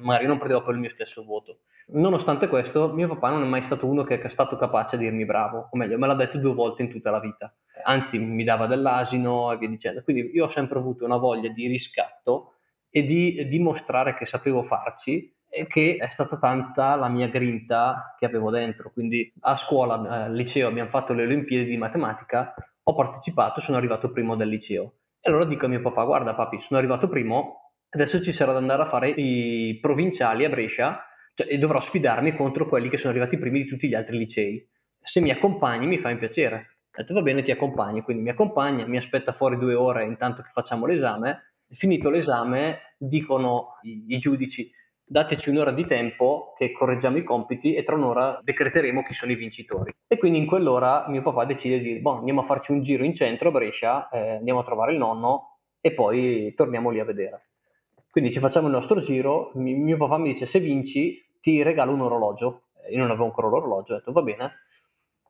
magari 0.00 0.24
non 0.24 0.38
prendeva 0.38 0.62
poi 0.62 0.72
il 0.72 0.80
mio 0.80 0.88
stesso 0.88 1.22
voto. 1.24 1.60
Nonostante 1.88 2.48
questo, 2.48 2.92
mio 2.92 3.06
papà 3.06 3.30
non 3.30 3.44
è 3.44 3.46
mai 3.46 3.62
stato 3.62 3.86
uno 3.86 4.02
che 4.02 4.20
è 4.20 4.28
stato 4.28 4.56
capace 4.56 4.96
a 4.96 4.98
dirmi 4.98 5.24
bravo, 5.24 5.68
o 5.70 5.76
meglio, 5.76 5.96
me 5.98 6.08
l'ha 6.08 6.14
detto 6.14 6.36
due 6.38 6.52
volte 6.52 6.82
in 6.82 6.90
tutta 6.90 7.12
la 7.12 7.20
vita. 7.20 7.54
Anzi, 7.84 8.18
mi 8.18 8.42
dava 8.42 8.66
dell'asino 8.66 9.52
e 9.52 9.56
via 9.56 9.68
dicendo. 9.68 10.02
Quindi 10.02 10.30
io 10.34 10.46
ho 10.46 10.48
sempre 10.48 10.80
avuto 10.80 11.04
una 11.04 11.16
voglia 11.16 11.48
di 11.48 11.68
riscatto 11.68 12.54
e 12.90 13.04
di 13.04 13.46
dimostrare 13.48 14.14
che 14.14 14.26
sapevo 14.26 14.64
farci 14.64 15.32
e 15.48 15.68
che 15.68 15.96
è 16.00 16.08
stata 16.08 16.38
tanta 16.38 16.96
la 16.96 17.08
mia 17.08 17.28
grinta 17.28 18.16
che 18.18 18.26
avevo 18.26 18.50
dentro. 18.50 18.90
Quindi 18.90 19.32
a 19.42 19.56
scuola, 19.56 20.24
al 20.24 20.34
liceo, 20.34 20.66
abbiamo 20.66 20.90
fatto 20.90 21.12
le 21.12 21.22
Olimpiadi 21.22 21.66
di 21.66 21.76
matematica, 21.76 22.52
ho 22.82 22.94
partecipato, 22.94 23.60
sono 23.60 23.76
arrivato 23.76 24.10
primo 24.10 24.34
del 24.34 24.48
liceo. 24.48 24.94
E 25.20 25.30
allora 25.30 25.44
dico 25.44 25.66
a 25.66 25.68
mio 25.68 25.80
papà, 25.80 26.04
guarda 26.04 26.34
papi, 26.34 26.58
sono 26.60 26.80
arrivato 26.80 27.08
primo, 27.08 27.72
adesso 27.90 28.20
ci 28.20 28.32
sarà 28.32 28.50
da 28.50 28.58
andare 28.58 28.82
a 28.82 28.86
fare 28.86 29.08
i 29.10 29.78
provinciali 29.80 30.44
a 30.44 30.48
Brescia 30.48 31.00
cioè, 31.36 31.46
e 31.50 31.58
dovrò 31.58 31.80
sfidarmi 31.80 32.34
contro 32.34 32.66
quelli 32.66 32.88
che 32.88 32.96
sono 32.96 33.10
arrivati 33.10 33.36
primi 33.36 33.62
di 33.62 33.68
tutti 33.68 33.86
gli 33.88 33.94
altri 33.94 34.16
licei. 34.16 34.66
Se 34.98 35.20
mi 35.20 35.30
accompagni 35.30 35.86
mi 35.86 35.98
fa 35.98 36.08
un 36.08 36.18
piacere. 36.18 36.78
Ho 36.90 37.02
detto 37.02 37.12
va 37.12 37.20
bene, 37.20 37.42
ti 37.42 37.50
accompagni, 37.50 38.00
quindi 38.00 38.22
mi 38.22 38.30
accompagna, 38.30 38.86
mi 38.86 38.96
aspetta 38.96 39.32
fuori 39.32 39.58
due 39.58 39.74
ore 39.74 40.04
intanto 40.04 40.40
che 40.40 40.48
facciamo 40.52 40.86
l'esame. 40.86 41.56
Finito 41.68 42.08
l'esame, 42.08 42.94
dicono 42.96 43.78
i, 43.82 44.04
i 44.08 44.18
giudici, 44.18 44.70
dateci 45.04 45.50
un'ora 45.50 45.72
di 45.72 45.84
tempo 45.84 46.54
che 46.56 46.72
correggiamo 46.72 47.18
i 47.18 47.22
compiti 47.22 47.74
e 47.74 47.84
tra 47.84 47.96
un'ora 47.96 48.40
decreteremo 48.42 49.02
chi 49.02 49.12
sono 49.12 49.32
i 49.32 49.36
vincitori. 49.36 49.92
E 50.06 50.16
quindi 50.16 50.38
in 50.38 50.46
quell'ora 50.46 51.04
mio 51.08 51.20
papà 51.20 51.44
decide 51.44 51.80
di, 51.80 52.00
boh, 52.00 52.16
andiamo 52.18 52.40
a 52.40 52.44
farci 52.44 52.72
un 52.72 52.80
giro 52.80 53.04
in 53.04 53.12
centro 53.12 53.50
a 53.50 53.52
Brescia, 53.52 54.08
eh, 54.08 54.36
andiamo 54.36 54.60
a 54.60 54.64
trovare 54.64 54.92
il 54.92 54.98
nonno 54.98 55.58
e 55.82 55.92
poi 55.92 56.54
torniamo 56.54 56.88
lì 56.88 56.98
a 56.98 57.04
vedere. 57.04 57.50
Quindi 58.10 58.32
ci 58.32 58.40
facciamo 58.40 58.68
il 58.68 58.72
nostro 58.72 58.98
giro, 59.00 59.50
mi, 59.56 59.74
mio 59.74 59.98
papà 59.98 60.16
mi 60.16 60.32
dice 60.32 60.46
se 60.46 60.60
vinci 60.60 61.22
ti 61.46 61.62
regalo 61.62 61.92
un 61.92 62.00
orologio. 62.00 62.62
Eh, 62.82 62.90
io 62.90 62.98
non 62.98 63.10
avevo 63.10 63.26
ancora 63.26 63.46
l'orologio, 63.46 63.92
ho 63.92 63.96
detto 63.98 64.10
va 64.10 64.22
bene. 64.22 64.52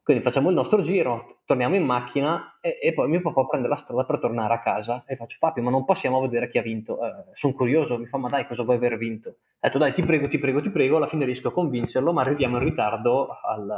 Quindi 0.03 0.23
facciamo 0.23 0.49
il 0.49 0.55
nostro 0.55 0.81
giro, 0.83 1.41
torniamo 1.45 1.75
in 1.75 1.85
macchina 1.85 2.59
e, 2.61 2.79
e, 2.81 2.95
poi 2.95 3.09
mio 3.09 3.21
papà 3.21 3.45
prende 3.45 3.67
la 3.67 3.75
strada 3.75 4.05
per 4.05 4.21
tornare 4.21 4.55
a 4.55 4.61
casa 4.61 5.03
e 5.05 5.17
faccio 5.17 5.37
papi 5.41 5.61
ma 5.61 5.69
non 5.69 5.85
passiamo 5.85 6.19
a 6.19 6.21
vedere 6.21 6.49
chi 6.49 6.57
ha 6.57 6.63
vinto. 6.63 7.05
Eh, 7.05 7.25
sono 7.35 7.53
curioso, 7.53 7.99
mi 7.99 8.07
fa 8.07 8.17
ma 8.17 8.31
dai 8.31 8.47
cosa 8.47 8.63
vuoi 8.63 8.77
aver 8.77 8.97
vinto? 8.97 9.29
Ho 9.29 9.35
detto 9.61 9.79
dai 9.79 9.93
ti 9.93 10.01
prego, 10.01 10.29
ti 10.29 10.39
prego, 10.39 10.63
ti 10.63 10.71
prego, 10.71 10.97
alla 10.97 11.09
fine 11.09 11.25
riesco 11.27 11.49
a 11.49 11.53
convincerlo 11.53 12.13
ma 12.13 12.23
arriviamo 12.23 12.57
in 12.57 12.63
ritardo 12.63 13.29
al, 13.43 13.69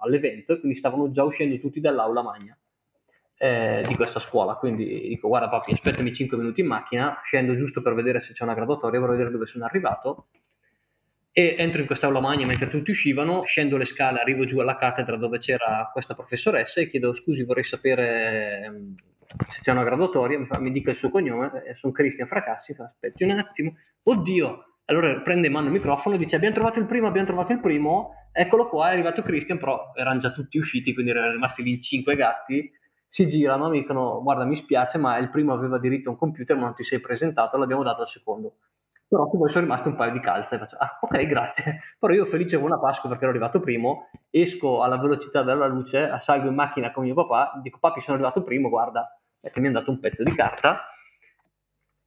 all'evento 0.00 0.52
e 0.54 0.58
quindi 0.58 0.76
stavano 0.76 1.10
già 1.10 1.22
uscendo 1.22 1.58
tutti 1.60 1.80
dall'aula 1.80 2.20
magna. 2.20 2.58
Eh, 3.38 3.84
di 3.86 3.94
questa 3.94 4.18
scuola. 4.18 4.54
Quindi 4.54 5.08
dico: 5.08 5.28
Guarda, 5.28 5.48
papi, 5.48 5.72
aspettami 5.72 6.12
5 6.12 6.36
minuti 6.36 6.62
in 6.62 6.66
macchina, 6.66 7.20
scendo 7.24 7.54
giusto 7.54 7.80
per 7.80 7.94
vedere 7.94 8.20
se 8.20 8.32
c'è 8.32 8.42
una 8.42 8.54
graduatoria, 8.54 8.98
vorrei 8.98 9.16
vedere 9.16 9.32
dove 9.32 9.46
sono 9.46 9.64
arrivato 9.64 10.26
e 11.38 11.54
entro 11.58 11.82
in 11.82 11.86
questa 11.86 12.06
aula 12.06 12.20
magna 12.20 12.46
mentre 12.46 12.66
tutti 12.66 12.92
uscivano, 12.92 13.42
scendo 13.42 13.76
le 13.76 13.84
scale, 13.84 14.20
arrivo 14.20 14.46
giù 14.46 14.58
alla 14.58 14.78
cattedra 14.78 15.18
dove 15.18 15.36
c'era 15.36 15.90
questa 15.92 16.14
professoressa 16.14 16.80
e 16.80 16.88
chiedo 16.88 17.12
scusi 17.12 17.44
vorrei 17.44 17.62
sapere 17.62 18.62
ehm, 18.64 18.94
se 19.46 19.60
c'è 19.60 19.70
una 19.72 19.84
graduatoria, 19.84 20.38
mi, 20.38 20.46
fa, 20.46 20.58
mi 20.60 20.72
dica 20.72 20.88
il 20.88 20.96
suo 20.96 21.10
cognome, 21.10 21.62
eh, 21.66 21.74
sono 21.74 21.92
Cristian 21.92 22.26
Fracassi, 22.26 22.72
fa, 22.72 22.84
aspetti 22.84 23.24
un 23.24 23.32
attimo, 23.32 23.76
oddio, 24.04 24.78
allora 24.86 25.20
prende 25.20 25.48
in 25.48 25.52
mano 25.52 25.66
il 25.66 25.72
microfono 25.72 26.14
e 26.14 26.18
dice 26.18 26.36
abbiamo 26.36 26.54
trovato 26.54 26.78
il 26.78 26.86
primo, 26.86 27.06
abbiamo 27.06 27.26
trovato 27.26 27.52
il 27.52 27.60
primo, 27.60 28.14
eccolo 28.32 28.66
qua, 28.66 28.88
è 28.88 28.92
arrivato 28.92 29.20
Cristian, 29.20 29.58
però 29.58 29.92
erano 29.94 30.20
già 30.20 30.30
tutti 30.30 30.56
usciti, 30.56 30.94
quindi 30.94 31.10
erano 31.10 31.32
rimasti 31.32 31.62
lì 31.62 31.78
cinque 31.82 32.14
gatti, 32.14 32.72
si 33.06 33.26
girano, 33.28 33.68
mi 33.68 33.80
dicono 33.80 34.22
guarda 34.22 34.46
mi 34.46 34.56
spiace 34.56 34.96
ma 34.96 35.18
il 35.18 35.28
primo 35.28 35.52
aveva 35.52 35.78
diritto 35.78 36.08
a 36.08 36.12
un 36.12 36.18
computer 36.18 36.56
ma 36.56 36.64
non 36.64 36.74
ti 36.74 36.82
sei 36.82 36.98
presentato, 36.98 37.58
l'abbiamo 37.58 37.82
dato 37.82 38.00
al 38.00 38.08
secondo 38.08 38.54
però 39.08 39.28
poi 39.28 39.50
sono 39.50 39.64
rimaste 39.64 39.88
un 39.88 39.96
paio 39.96 40.12
di 40.12 40.20
calze 40.20 40.56
e 40.56 40.58
faccio, 40.58 40.76
ah 40.76 40.98
ok 41.00 41.26
grazie, 41.26 41.80
però 41.98 42.12
io 42.12 42.24
felice 42.24 42.56
come 42.56 42.68
una 42.68 42.78
Pasqua 42.78 43.08
perché 43.08 43.24
ero 43.24 43.32
arrivato 43.32 43.60
primo, 43.60 44.10
esco 44.30 44.82
alla 44.82 44.98
velocità 44.98 45.42
della 45.42 45.66
luce, 45.66 46.10
salgo 46.20 46.48
in 46.48 46.54
macchina 46.54 46.90
con 46.90 47.04
mio 47.04 47.14
papà, 47.14 47.58
dico 47.62 47.78
papi 47.78 48.00
sono 48.00 48.16
arrivato 48.16 48.42
primo, 48.42 48.68
guarda, 48.68 49.18
e 49.40 49.52
mi 49.60 49.68
hanno 49.68 49.78
dato 49.78 49.90
un 49.90 50.00
pezzo 50.00 50.22
di 50.22 50.34
carta, 50.34 50.90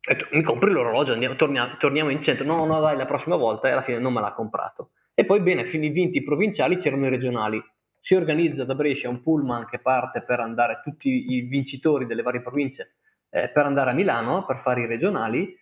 e 0.09 0.17
mi 0.31 0.43
compri 0.43 0.71
l'orologio, 0.71 1.13
andiamo, 1.13 1.35
torniamo, 1.35 1.75
torniamo, 1.77 2.09
in 2.09 2.21
centro, 2.21 2.45
no 2.45 2.65
no 2.65 2.79
dai 2.79 2.95
la 2.97 3.05
prossima 3.05 3.35
volta. 3.35 3.67
E 3.67 3.71
alla 3.71 3.81
fine 3.81 3.99
non 3.99 4.13
me 4.13 4.21
l'ha 4.21 4.33
comprato. 4.33 4.91
E 5.13 5.25
poi 5.25 5.41
bene, 5.41 5.65
fini 5.65 5.89
vinti 5.89 6.23
provinciali 6.23 6.77
c'erano 6.77 7.05
i 7.05 7.09
regionali, 7.09 7.61
si 7.99 8.15
organizza 8.15 8.63
da 8.63 8.75
Brescia 8.75 9.09
un 9.09 9.21
pullman 9.21 9.65
che 9.65 9.79
parte 9.79 10.23
per 10.23 10.39
andare, 10.39 10.79
tutti 10.81 11.33
i 11.33 11.41
vincitori 11.41 12.05
delle 12.05 12.21
varie 12.21 12.41
province, 12.41 12.95
eh, 13.29 13.49
per 13.49 13.65
andare 13.65 13.91
a 13.91 13.93
Milano 13.93 14.45
per 14.45 14.59
fare 14.59 14.81
i 14.81 14.85
regionali. 14.85 15.55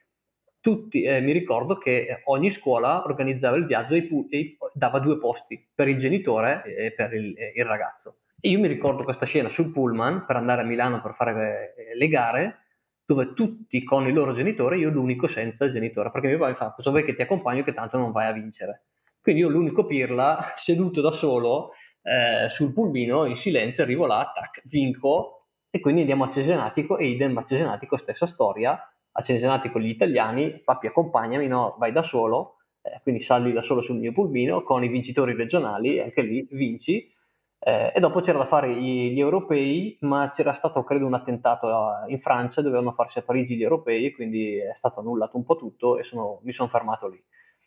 Tutti, 0.59 1.03
eh, 1.03 1.21
mi 1.21 1.31
ricordo 1.31 1.77
che 1.77 2.21
ogni 2.25 2.49
scuola 2.51 3.03
organizzava 3.05 3.55
il 3.55 3.65
viaggio 3.65 3.93
e, 3.93 4.07
e 4.29 4.57
dava 4.73 4.99
due 4.99 5.17
posti 5.17 5.65
per 5.73 5.87
il 5.87 5.97
genitore 5.97 6.63
e 6.65 6.91
per 6.91 7.13
il, 7.13 7.33
il 7.55 7.65
ragazzo. 7.65 8.17
E 8.39 8.49
io 8.49 8.59
mi 8.59 8.67
ricordo 8.67 9.03
questa 9.03 9.25
scena 9.25 9.49
sul 9.49 9.71
pullman 9.71 10.25
per 10.25 10.35
andare 10.35 10.61
a 10.61 10.65
Milano 10.65 11.01
per 11.01 11.13
fare 11.15 11.73
eh, 11.75 11.95
le 11.95 12.07
gare, 12.07 12.59
dove 13.05 13.33
tutti 13.33 13.83
con 13.83 14.05
i 14.07 14.11
loro 14.11 14.33
genitori, 14.33 14.79
io 14.79 14.89
l'unico 14.89 15.27
senza 15.27 15.65
il 15.65 15.71
genitore, 15.71 16.11
perché 16.11 16.27
mio 16.27 16.37
padre 16.37 16.55
fa, 16.55 16.71
cosa 16.71 16.89
vuoi 16.89 17.03
che 17.03 17.13
ti 17.13 17.21
accompagno 17.21 17.63
che 17.63 17.73
tanto 17.73 17.97
non 17.97 18.11
vai 18.11 18.27
a 18.27 18.33
vincere. 18.33 18.83
Quindi 19.21 19.41
io 19.41 19.49
l'unico 19.49 19.85
pirla, 19.85 20.53
seduto 20.55 21.01
da 21.01 21.11
solo 21.11 21.71
eh, 22.01 22.47
sul 22.49 22.73
pulmino, 22.73 23.25
in 23.25 23.35
silenzio, 23.35 23.83
arrivo 23.83 24.05
là, 24.05 24.31
tac, 24.33 24.61
vinco, 24.65 25.47
e 25.69 25.79
quindi 25.79 26.01
andiamo 26.01 26.25
a 26.25 26.29
Cesenatico, 26.29 26.97
e 26.97 27.07
idem 27.07 27.37
a 27.37 27.43
Cesenatico, 27.43 27.97
stessa 27.97 28.25
storia, 28.25 28.79
a 29.17 29.21
Cesenatico 29.23 29.79
gli 29.79 29.89
italiani, 29.89 30.61
papi 30.63 30.87
accompagnami, 30.87 31.47
no, 31.47 31.75
vai 31.79 31.91
da 31.91 32.03
solo, 32.03 32.57
eh, 32.83 32.99
quindi 33.01 33.23
salli 33.23 33.51
da 33.51 33.61
solo 33.61 33.81
sul 33.81 33.97
mio 33.97 34.11
pulmino, 34.11 34.61
con 34.61 34.83
i 34.83 34.87
vincitori 34.87 35.33
regionali, 35.33 35.99
anche 35.99 36.21
lì 36.21 36.47
vinci, 36.51 37.11
eh, 37.59 37.91
e 37.95 37.99
dopo 37.99 38.19
c'era 38.21 38.37
da 38.37 38.45
fare 38.45 38.71
gli, 38.75 39.11
gli, 39.11 39.19
europei, 39.19 39.97
ma 40.01 40.29
c'era 40.29 40.53
stato 40.53 40.83
credo 40.83 41.07
un 41.07 41.15
attentato 41.15 41.67
in 42.07 42.19
Francia, 42.19 42.61
dovevano 42.61 42.91
farsi 42.91 43.17
a 43.17 43.23
Parigi 43.23 43.55
gli 43.55 43.63
europei, 43.63 44.11
quindi 44.13 44.57
è 44.57 44.75
stato 44.75 44.99
annullato 44.99 45.35
un 45.35 45.43
po' 45.43 45.55
tutto 45.55 45.97
e 45.97 46.03
sono, 46.03 46.39
mi 46.43 46.53
sono 46.53 46.69
fermato 46.69 47.07
lì. 47.07 47.21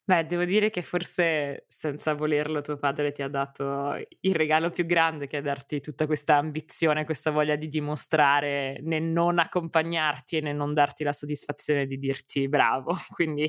Beh, 0.05 0.27
devo 0.27 0.45
dire 0.45 0.71
che 0.71 0.83
forse 0.83 1.67
senza 1.69 2.15
volerlo 2.15 2.63
tuo 2.63 2.77
padre 2.79 3.13
ti 3.13 3.23
ha 3.23 3.29
dato 3.29 3.95
il 4.21 4.35
regalo 4.35 4.71
più 4.71 4.85
grande 4.85 5.29
che 5.29 5.39
è 5.39 5.43
darti 5.43 5.81
tutta 5.81 6.07
questa 6.07 6.35
ambizione, 6.37 7.05
questa 7.05 7.31
voglia 7.31 7.55
di 7.55 7.69
dimostrare 7.69 8.81
nel 8.83 9.05
non 9.05 9.39
accompagnarti 9.39 10.39
e 10.39 10.41
nel 10.41 10.57
non 10.57 10.75
darti 10.75 11.05
la 11.05 11.13
soddisfazione 11.13 11.87
di 11.87 11.97
dirti 11.97 12.49
bravo. 12.49 12.93
Quindi 13.15 13.49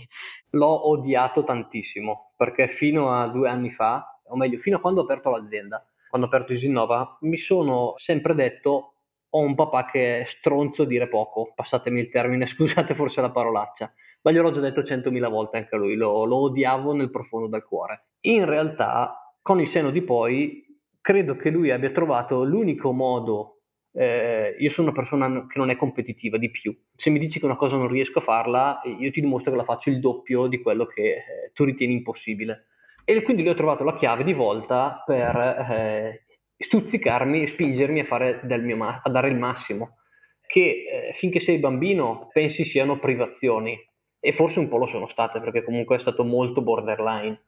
l'ho 0.51 0.89
odiato 0.89 1.43
tantissimo 1.43 2.34
perché 2.38 2.67
fino 2.67 3.12
a 3.12 3.27
due 3.27 3.50
anni 3.50 3.72
fa, 3.72 4.22
o 4.25 4.36
meglio, 4.36 4.60
fino 4.60 4.77
a 4.77 4.79
quando 4.79 5.01
ho 5.01 5.03
aperto 5.03 5.31
l'azienda, 5.31 5.84
quando 6.10 6.27
ho 6.27 6.29
aperto 6.29 6.53
Isinnova, 6.53 7.17
mi 7.22 7.38
sono 7.38 7.93
sempre 7.98 8.36
detto 8.36 8.93
ho 9.34 9.39
un 9.39 9.55
papà 9.55 9.86
che 9.86 10.22
è 10.22 10.25
stronzo 10.25 10.84
a 10.84 10.86
dire 10.86 11.08
poco, 11.08 11.53
passatemi 11.55 12.01
il 12.01 12.10
termine, 12.10 12.46
scusate 12.48 12.93
forse 12.93 13.22
la 13.22 13.31
parolaccia, 13.31 13.91
ma 14.21 14.31
gliel'ho 14.31 14.51
già 14.51 14.59
detto 14.59 14.83
centomila 14.83 15.29
volte 15.29 15.57
anche 15.57 15.75
a 15.75 15.77
lui, 15.77 15.95
lo, 15.95 16.25
lo 16.25 16.37
odiavo 16.37 16.93
nel 16.93 17.09
profondo 17.09 17.47
del 17.47 17.63
cuore. 17.63 18.07
In 18.21 18.45
realtà, 18.45 19.35
con 19.41 19.59
il 19.59 19.67
seno 19.67 19.89
di 19.89 20.01
poi, 20.01 20.63
credo 21.01 21.35
che 21.35 21.49
lui 21.49 21.71
abbia 21.71 21.91
trovato 21.91 22.43
l'unico 22.43 22.91
modo 22.91 23.61
eh, 23.93 24.55
io 24.57 24.69
sono 24.69 24.87
una 24.87 24.95
persona 24.95 25.45
che 25.47 25.57
non 25.57 25.69
è 25.69 25.75
competitiva 25.75 26.37
di 26.37 26.49
più. 26.49 26.75
Se 26.95 27.09
mi 27.09 27.19
dici 27.19 27.39
che 27.39 27.45
una 27.45 27.55
cosa 27.55 27.75
non 27.75 27.87
riesco 27.87 28.19
a 28.19 28.21
farla, 28.21 28.81
io 28.85 29.11
ti 29.11 29.21
dimostro 29.21 29.51
che 29.51 29.57
la 29.57 29.63
faccio 29.63 29.89
il 29.89 29.99
doppio 29.99 30.47
di 30.47 30.61
quello 30.61 30.85
che 30.85 31.01
eh, 31.01 31.51
tu 31.53 31.63
ritieni 31.63 31.93
impossibile. 31.93 32.67
E 33.03 33.21
quindi 33.23 33.43
lì 33.43 33.49
ho 33.49 33.53
trovato 33.53 33.83
la 33.83 33.95
chiave 33.95 34.23
di 34.23 34.33
volta 34.33 35.03
per 35.05 35.35
eh, 35.35 36.25
stuzzicarmi 36.57 37.43
e 37.43 37.47
spingermi 37.47 37.99
a, 37.99 38.05
fare 38.05 38.39
del 38.43 38.63
mio 38.63 38.77
ma- 38.77 39.01
a 39.03 39.09
dare 39.09 39.29
il 39.29 39.37
massimo, 39.37 39.97
che 40.45 41.09
eh, 41.09 41.13
finché 41.13 41.39
sei 41.39 41.57
bambino 41.57 42.29
pensi 42.31 42.63
siano 42.63 42.99
privazioni, 42.99 43.77
e 44.21 44.31
forse 44.31 44.59
un 44.59 44.69
po' 44.69 44.77
lo 44.77 44.87
sono 44.87 45.09
state 45.09 45.41
perché 45.41 45.63
comunque 45.63 45.97
è 45.97 45.99
stato 45.99 46.23
molto 46.23 46.61
borderline. 46.61 47.41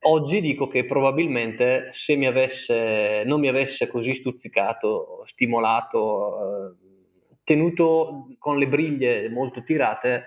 Oggi 0.00 0.42
dico 0.42 0.68
che 0.68 0.84
probabilmente 0.84 1.88
se 1.92 2.16
mi 2.16 2.26
avesse, 2.26 3.22
non 3.24 3.40
mi 3.40 3.48
avesse 3.48 3.86
così 3.86 4.14
stuzzicato, 4.14 5.22
stimolato, 5.26 6.36
eh, 6.38 7.36
tenuto 7.44 8.28
con 8.38 8.58
le 8.58 8.68
briglie 8.68 9.30
molto 9.30 9.62
tirate, 9.62 10.26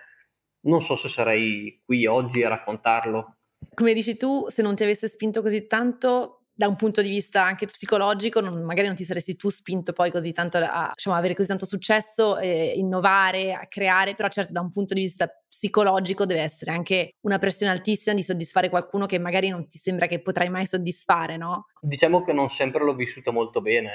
non 0.62 0.82
so 0.82 0.96
se 0.96 1.08
sarei 1.08 1.82
qui 1.86 2.08
oggi 2.08 2.44
a 2.44 2.50
raccontarlo 2.50 3.36
come 3.74 3.94
dici 3.94 4.18
tu, 4.18 4.46
se 4.50 4.62
non 4.62 4.76
ti 4.76 4.84
avesse 4.84 5.08
spinto 5.08 5.42
così 5.42 5.68
tanto, 5.68 6.39
da 6.60 6.68
un 6.68 6.76
punto 6.76 7.02
di 7.02 7.08
vista 7.08 7.42
anche 7.42 7.68
psicologico, 7.68 8.42
non, 8.42 8.62
magari 8.66 8.88
non 8.88 8.96
ti 8.98 9.06
saresti 9.06 9.38
tu 9.38 9.48
spinto 9.48 9.94
poi 9.94 10.12
così 10.12 10.34
tanto 10.34 10.58
a 10.58 10.92
diciamo, 10.94 11.16
avere 11.16 11.34
così 11.34 11.48
tanto 11.48 11.66
successo, 11.66 12.38
eh, 12.38 12.74
innovare, 12.76 13.54
a 13.54 13.66
creare, 13.68 14.14
però 14.14 14.28
certo 14.28 14.52
da 14.52 14.60
un 14.60 14.70
punto 14.70 14.94
di 14.94 15.00
vista 15.00 15.30
psicologico 15.48 16.26
deve 16.26 16.42
essere 16.42 16.74
anche 16.74 17.12
una 17.22 17.38
pressione 17.38 17.72
altissima 17.72 18.14
di 18.14 18.24
soddisfare 18.24 18.68
qualcuno 18.68 19.06
che 19.06 19.20
magari 19.20 19.48
non 19.48 19.70
ti 19.70 19.78
sembra 19.78 20.08
che 20.08 20.22
potrai 20.22 20.50
mai 20.50 20.66
soddisfare, 20.66 21.38
no? 21.38 21.68
Diciamo 21.80 22.26
che 22.26 22.34
non 22.34 22.50
sempre 22.50 22.84
l'ho 22.84 22.94
vissuto 22.94 23.32
molto 23.32 23.62
bene, 23.62 23.92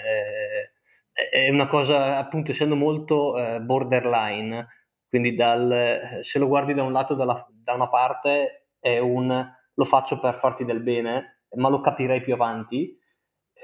è 1.13 1.51
una 1.51 1.69
cosa 1.69 2.17
appunto 2.17 2.53
essendo 2.53 2.77
molto 2.77 3.37
eh, 3.37 3.61
borderline, 3.61 4.67
quindi 5.07 5.35
dal, 5.35 6.21
se 6.23 6.39
lo 6.39 6.47
guardi 6.47 6.73
da 6.73 6.83
un 6.83 6.93
lato, 6.93 7.13
dalla, 7.13 7.47
da 7.51 7.75
una 7.75 7.91
parte 7.91 8.69
è 8.81 8.99
un 9.01 9.53
lo 9.75 9.85
faccio 9.85 10.19
per 10.19 10.39
farti 10.39 10.65
del 10.65 10.81
bene, 10.81 11.34
ma 11.57 11.69
lo 11.69 11.81
capirei 11.81 12.21
più 12.21 12.35
avanti. 12.35 12.99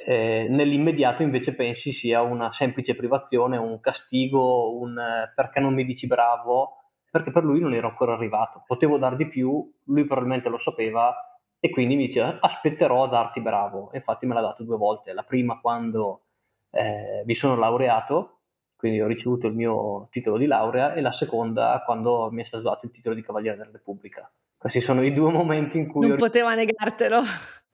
Eh, 0.07 0.47
nell'immediato 0.49 1.23
invece 1.23 1.55
pensi 1.55 1.93
sia 1.93 2.23
una 2.23 2.53
semplice 2.53 2.95
privazione, 2.95 3.57
un 3.57 3.81
castigo, 3.81 4.79
un 4.79 4.99
eh, 4.99 5.33
perché 5.35 5.61
non 5.61 5.75
mi 5.75 5.85
dici 5.85 6.07
bravo, 6.07 6.77
perché 7.11 7.31
per 7.31 7.45
lui 7.45 7.61
non 7.61 7.75
ero 7.75 7.89
ancora 7.89 8.15
arrivato. 8.15 8.63
Potevo 8.67 8.99
dar 8.99 9.17
di 9.17 9.29
più, 9.29 9.71
lui 9.85 10.05
probabilmente 10.05 10.49
lo 10.49 10.59
sapeva 10.59 11.15
e 11.59 11.69
quindi 11.71 11.97
mi 11.97 12.07
dice 12.07 12.39
aspetterò 12.41 13.05
a 13.05 13.09
darti 13.09 13.41
bravo. 13.41 13.91
infatti 13.93 14.27
me 14.27 14.35
l'ha 14.35 14.41
dato 14.41 14.63
due 14.63 14.77
volte, 14.77 15.13
la 15.13 15.25
prima 15.25 15.61
quando 15.61 16.23
eh, 16.71 17.23
mi 17.27 17.35
sono 17.35 17.57
laureato, 17.57 18.39
quindi 18.77 19.01
ho 19.01 19.07
ricevuto 19.07 19.47
il 19.47 19.55
mio 19.55 20.09
titolo 20.11 20.39
di 20.39 20.47
laurea, 20.47 20.95
e 20.95 21.03
la 21.03 21.13
seconda 21.13 21.83
quando 21.85 22.31
mi 22.31 22.41
è 22.41 22.45
stato 22.45 22.65
dato 22.65 22.87
il 22.87 22.93
titolo 22.93 23.15
di 23.15 23.23
Cavaliere 23.23 23.59
della 23.59 23.71
Repubblica. 23.73 24.31
Questi 24.57 24.81
sono 24.81 25.03
i 25.03 25.13
due 25.13 25.31
momenti 25.31 25.79
in 25.79 25.89
cui... 25.89 26.07
Non 26.07 26.17
ho... 26.17 26.19
poteva 26.19 26.55
negartelo. 26.55 27.21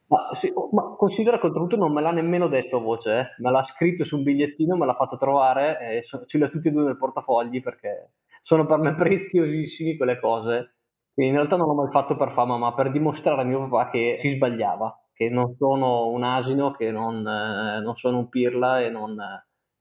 Ma, 0.08 0.28
sì, 0.34 0.50
oh, 0.54 0.68
ma, 0.72 0.94
considera 0.96 1.38
che 1.38 1.46
oltretutto 1.46 1.76
non 1.76 1.92
me 1.92 2.00
l'ha 2.00 2.12
nemmeno 2.12 2.46
detto 2.46 2.76
a 2.76 2.80
voce, 2.80 3.18
eh. 3.18 3.26
me 3.38 3.50
l'ha 3.50 3.62
scritto 3.62 4.04
su 4.04 4.16
un 4.16 4.22
bigliettino, 4.22 4.76
me 4.76 4.86
l'ha 4.86 4.94
fatto 4.94 5.16
trovare 5.16 5.78
e 5.80 6.02
so, 6.02 6.24
ce 6.26 6.38
li 6.38 6.44
ho 6.44 6.50
tutti 6.50 6.68
e 6.68 6.70
due 6.70 6.84
nel 6.84 6.96
portafogli 6.96 7.60
perché 7.60 8.12
sono 8.40 8.66
per 8.66 8.78
me 8.78 8.94
preziosissimi 8.96 9.96
quelle 9.96 10.20
cose. 10.20 10.76
Quindi 11.12 11.32
in 11.32 11.38
realtà 11.38 11.56
non 11.56 11.66
l'ho 11.66 11.74
mai 11.74 11.90
fatto 11.90 12.14
per 12.14 12.30
fama, 12.30 12.56
ma 12.58 12.74
per 12.74 12.90
dimostrare 12.90 13.40
a 13.40 13.44
mio 13.44 13.68
papà 13.68 13.90
che 13.90 14.14
si 14.16 14.28
sbagliava, 14.28 14.94
che 15.12 15.30
non 15.30 15.54
sono 15.56 16.08
un 16.08 16.22
asino, 16.22 16.72
che 16.72 16.90
non, 16.90 17.26
eh, 17.26 17.80
non 17.80 17.96
sono 17.96 18.18
un 18.18 18.28
pirla 18.28 18.82
e 18.82 18.90
non 18.90 19.16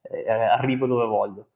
eh, 0.02 0.30
arrivo 0.30 0.86
dove 0.86 1.06
voglio. 1.06 1.48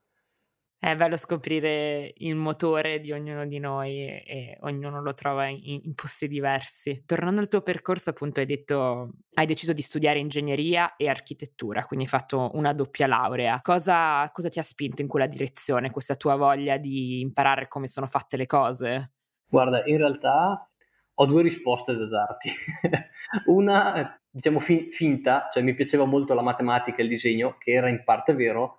È 0.82 0.96
bello 0.96 1.18
scoprire 1.18 2.10
il 2.16 2.36
motore 2.36 3.00
di 3.00 3.12
ognuno 3.12 3.46
di 3.46 3.58
noi 3.58 3.98
e, 4.06 4.56
ognuno 4.60 5.02
lo 5.02 5.12
trova 5.12 5.46
in, 5.46 5.58
in, 5.62 5.94
posti 5.94 6.26
diversi. 6.26 7.02
Tornando 7.04 7.42
al 7.42 7.48
tuo 7.48 7.60
percorso, 7.60 8.08
appunto, 8.08 8.40
hai 8.40 8.46
detto 8.46 9.10
hai 9.34 9.44
deciso 9.44 9.74
di 9.74 9.82
studiare 9.82 10.20
ingegneria 10.20 10.96
e 10.96 11.10
architettura, 11.10 11.84
quindi 11.84 12.06
hai 12.06 12.10
fatto 12.10 12.52
una 12.54 12.72
doppia 12.72 13.06
laurea. 13.06 13.60
Cosa, 13.60 14.26
cosa 14.32 14.48
ti 14.48 14.58
ha 14.58 14.62
spinto 14.62 15.02
in 15.02 15.08
quella 15.08 15.26
direzione, 15.26 15.90
questa 15.90 16.14
tua 16.14 16.36
voglia 16.36 16.78
di 16.78 17.20
imparare 17.20 17.68
come 17.68 17.86
sono 17.86 18.06
fatte 18.06 18.38
le 18.38 18.46
cose? 18.46 19.12
Guarda, 19.48 19.84
in 19.84 19.98
realtà 19.98 20.66
ho 21.12 21.26
due 21.26 21.42
risposte 21.42 21.94
da 21.94 22.06
darti. 22.06 22.50
una, 23.52 24.18
diciamo, 24.30 24.60
fi- 24.60 24.90
finta, 24.90 25.50
cioè 25.52 25.62
mi 25.62 25.74
piaceva 25.74 26.06
molto 26.06 26.32
la 26.32 26.40
matematica 26.40 26.96
e 26.96 27.02
il 27.02 27.10
disegno, 27.10 27.58
che 27.58 27.72
era 27.72 27.90
in 27.90 28.02
parte 28.02 28.32
vero, 28.32 28.78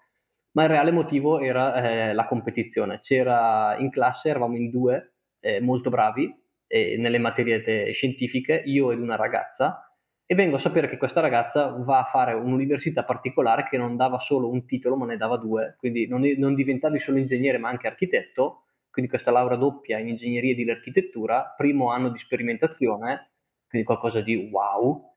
ma 0.51 0.63
il 0.63 0.69
reale 0.69 0.91
motivo 0.91 1.39
era 1.39 2.09
eh, 2.09 2.13
la 2.13 2.25
competizione. 2.25 2.99
C'era 2.99 3.75
in 3.77 3.89
classe, 3.89 4.29
eravamo 4.29 4.55
in 4.57 4.69
due, 4.69 5.13
eh, 5.39 5.59
molto 5.61 5.89
bravi 5.89 6.33
eh, 6.67 6.97
nelle 6.97 7.17
materie 7.17 7.61
te- 7.61 7.91
scientifiche, 7.91 8.61
io 8.65 8.91
ed 8.91 8.99
una 8.99 9.15
ragazza, 9.15 9.85
e 10.25 10.35
vengo 10.35 10.55
a 10.55 10.59
sapere 10.59 10.87
che 10.87 10.97
questa 10.97 11.19
ragazza 11.19 11.67
va 11.79 11.99
a 11.99 12.05
fare 12.05 12.33
un'università 12.33 13.03
particolare 13.03 13.67
che 13.69 13.77
non 13.77 13.97
dava 13.97 14.17
solo 14.19 14.49
un 14.49 14.65
titolo, 14.65 14.95
ma 14.95 15.05
ne 15.05 15.17
dava 15.17 15.35
due, 15.37 15.75
quindi 15.77 16.07
non, 16.07 16.21
non 16.37 16.55
diventavi 16.55 16.99
solo 16.99 17.17
ingegnere, 17.17 17.57
ma 17.57 17.67
anche 17.67 17.87
architetto, 17.87 18.63
quindi 18.89 19.11
questa 19.11 19.31
laurea 19.31 19.57
doppia 19.57 19.99
in 19.99 20.07
ingegneria 20.07 20.55
di 20.55 20.69
architettura, 20.69 21.53
primo 21.57 21.91
anno 21.91 22.09
di 22.09 22.17
sperimentazione, 22.17 23.31
quindi 23.67 23.85
qualcosa 23.85 24.21
di 24.21 24.49
wow, 24.51 25.10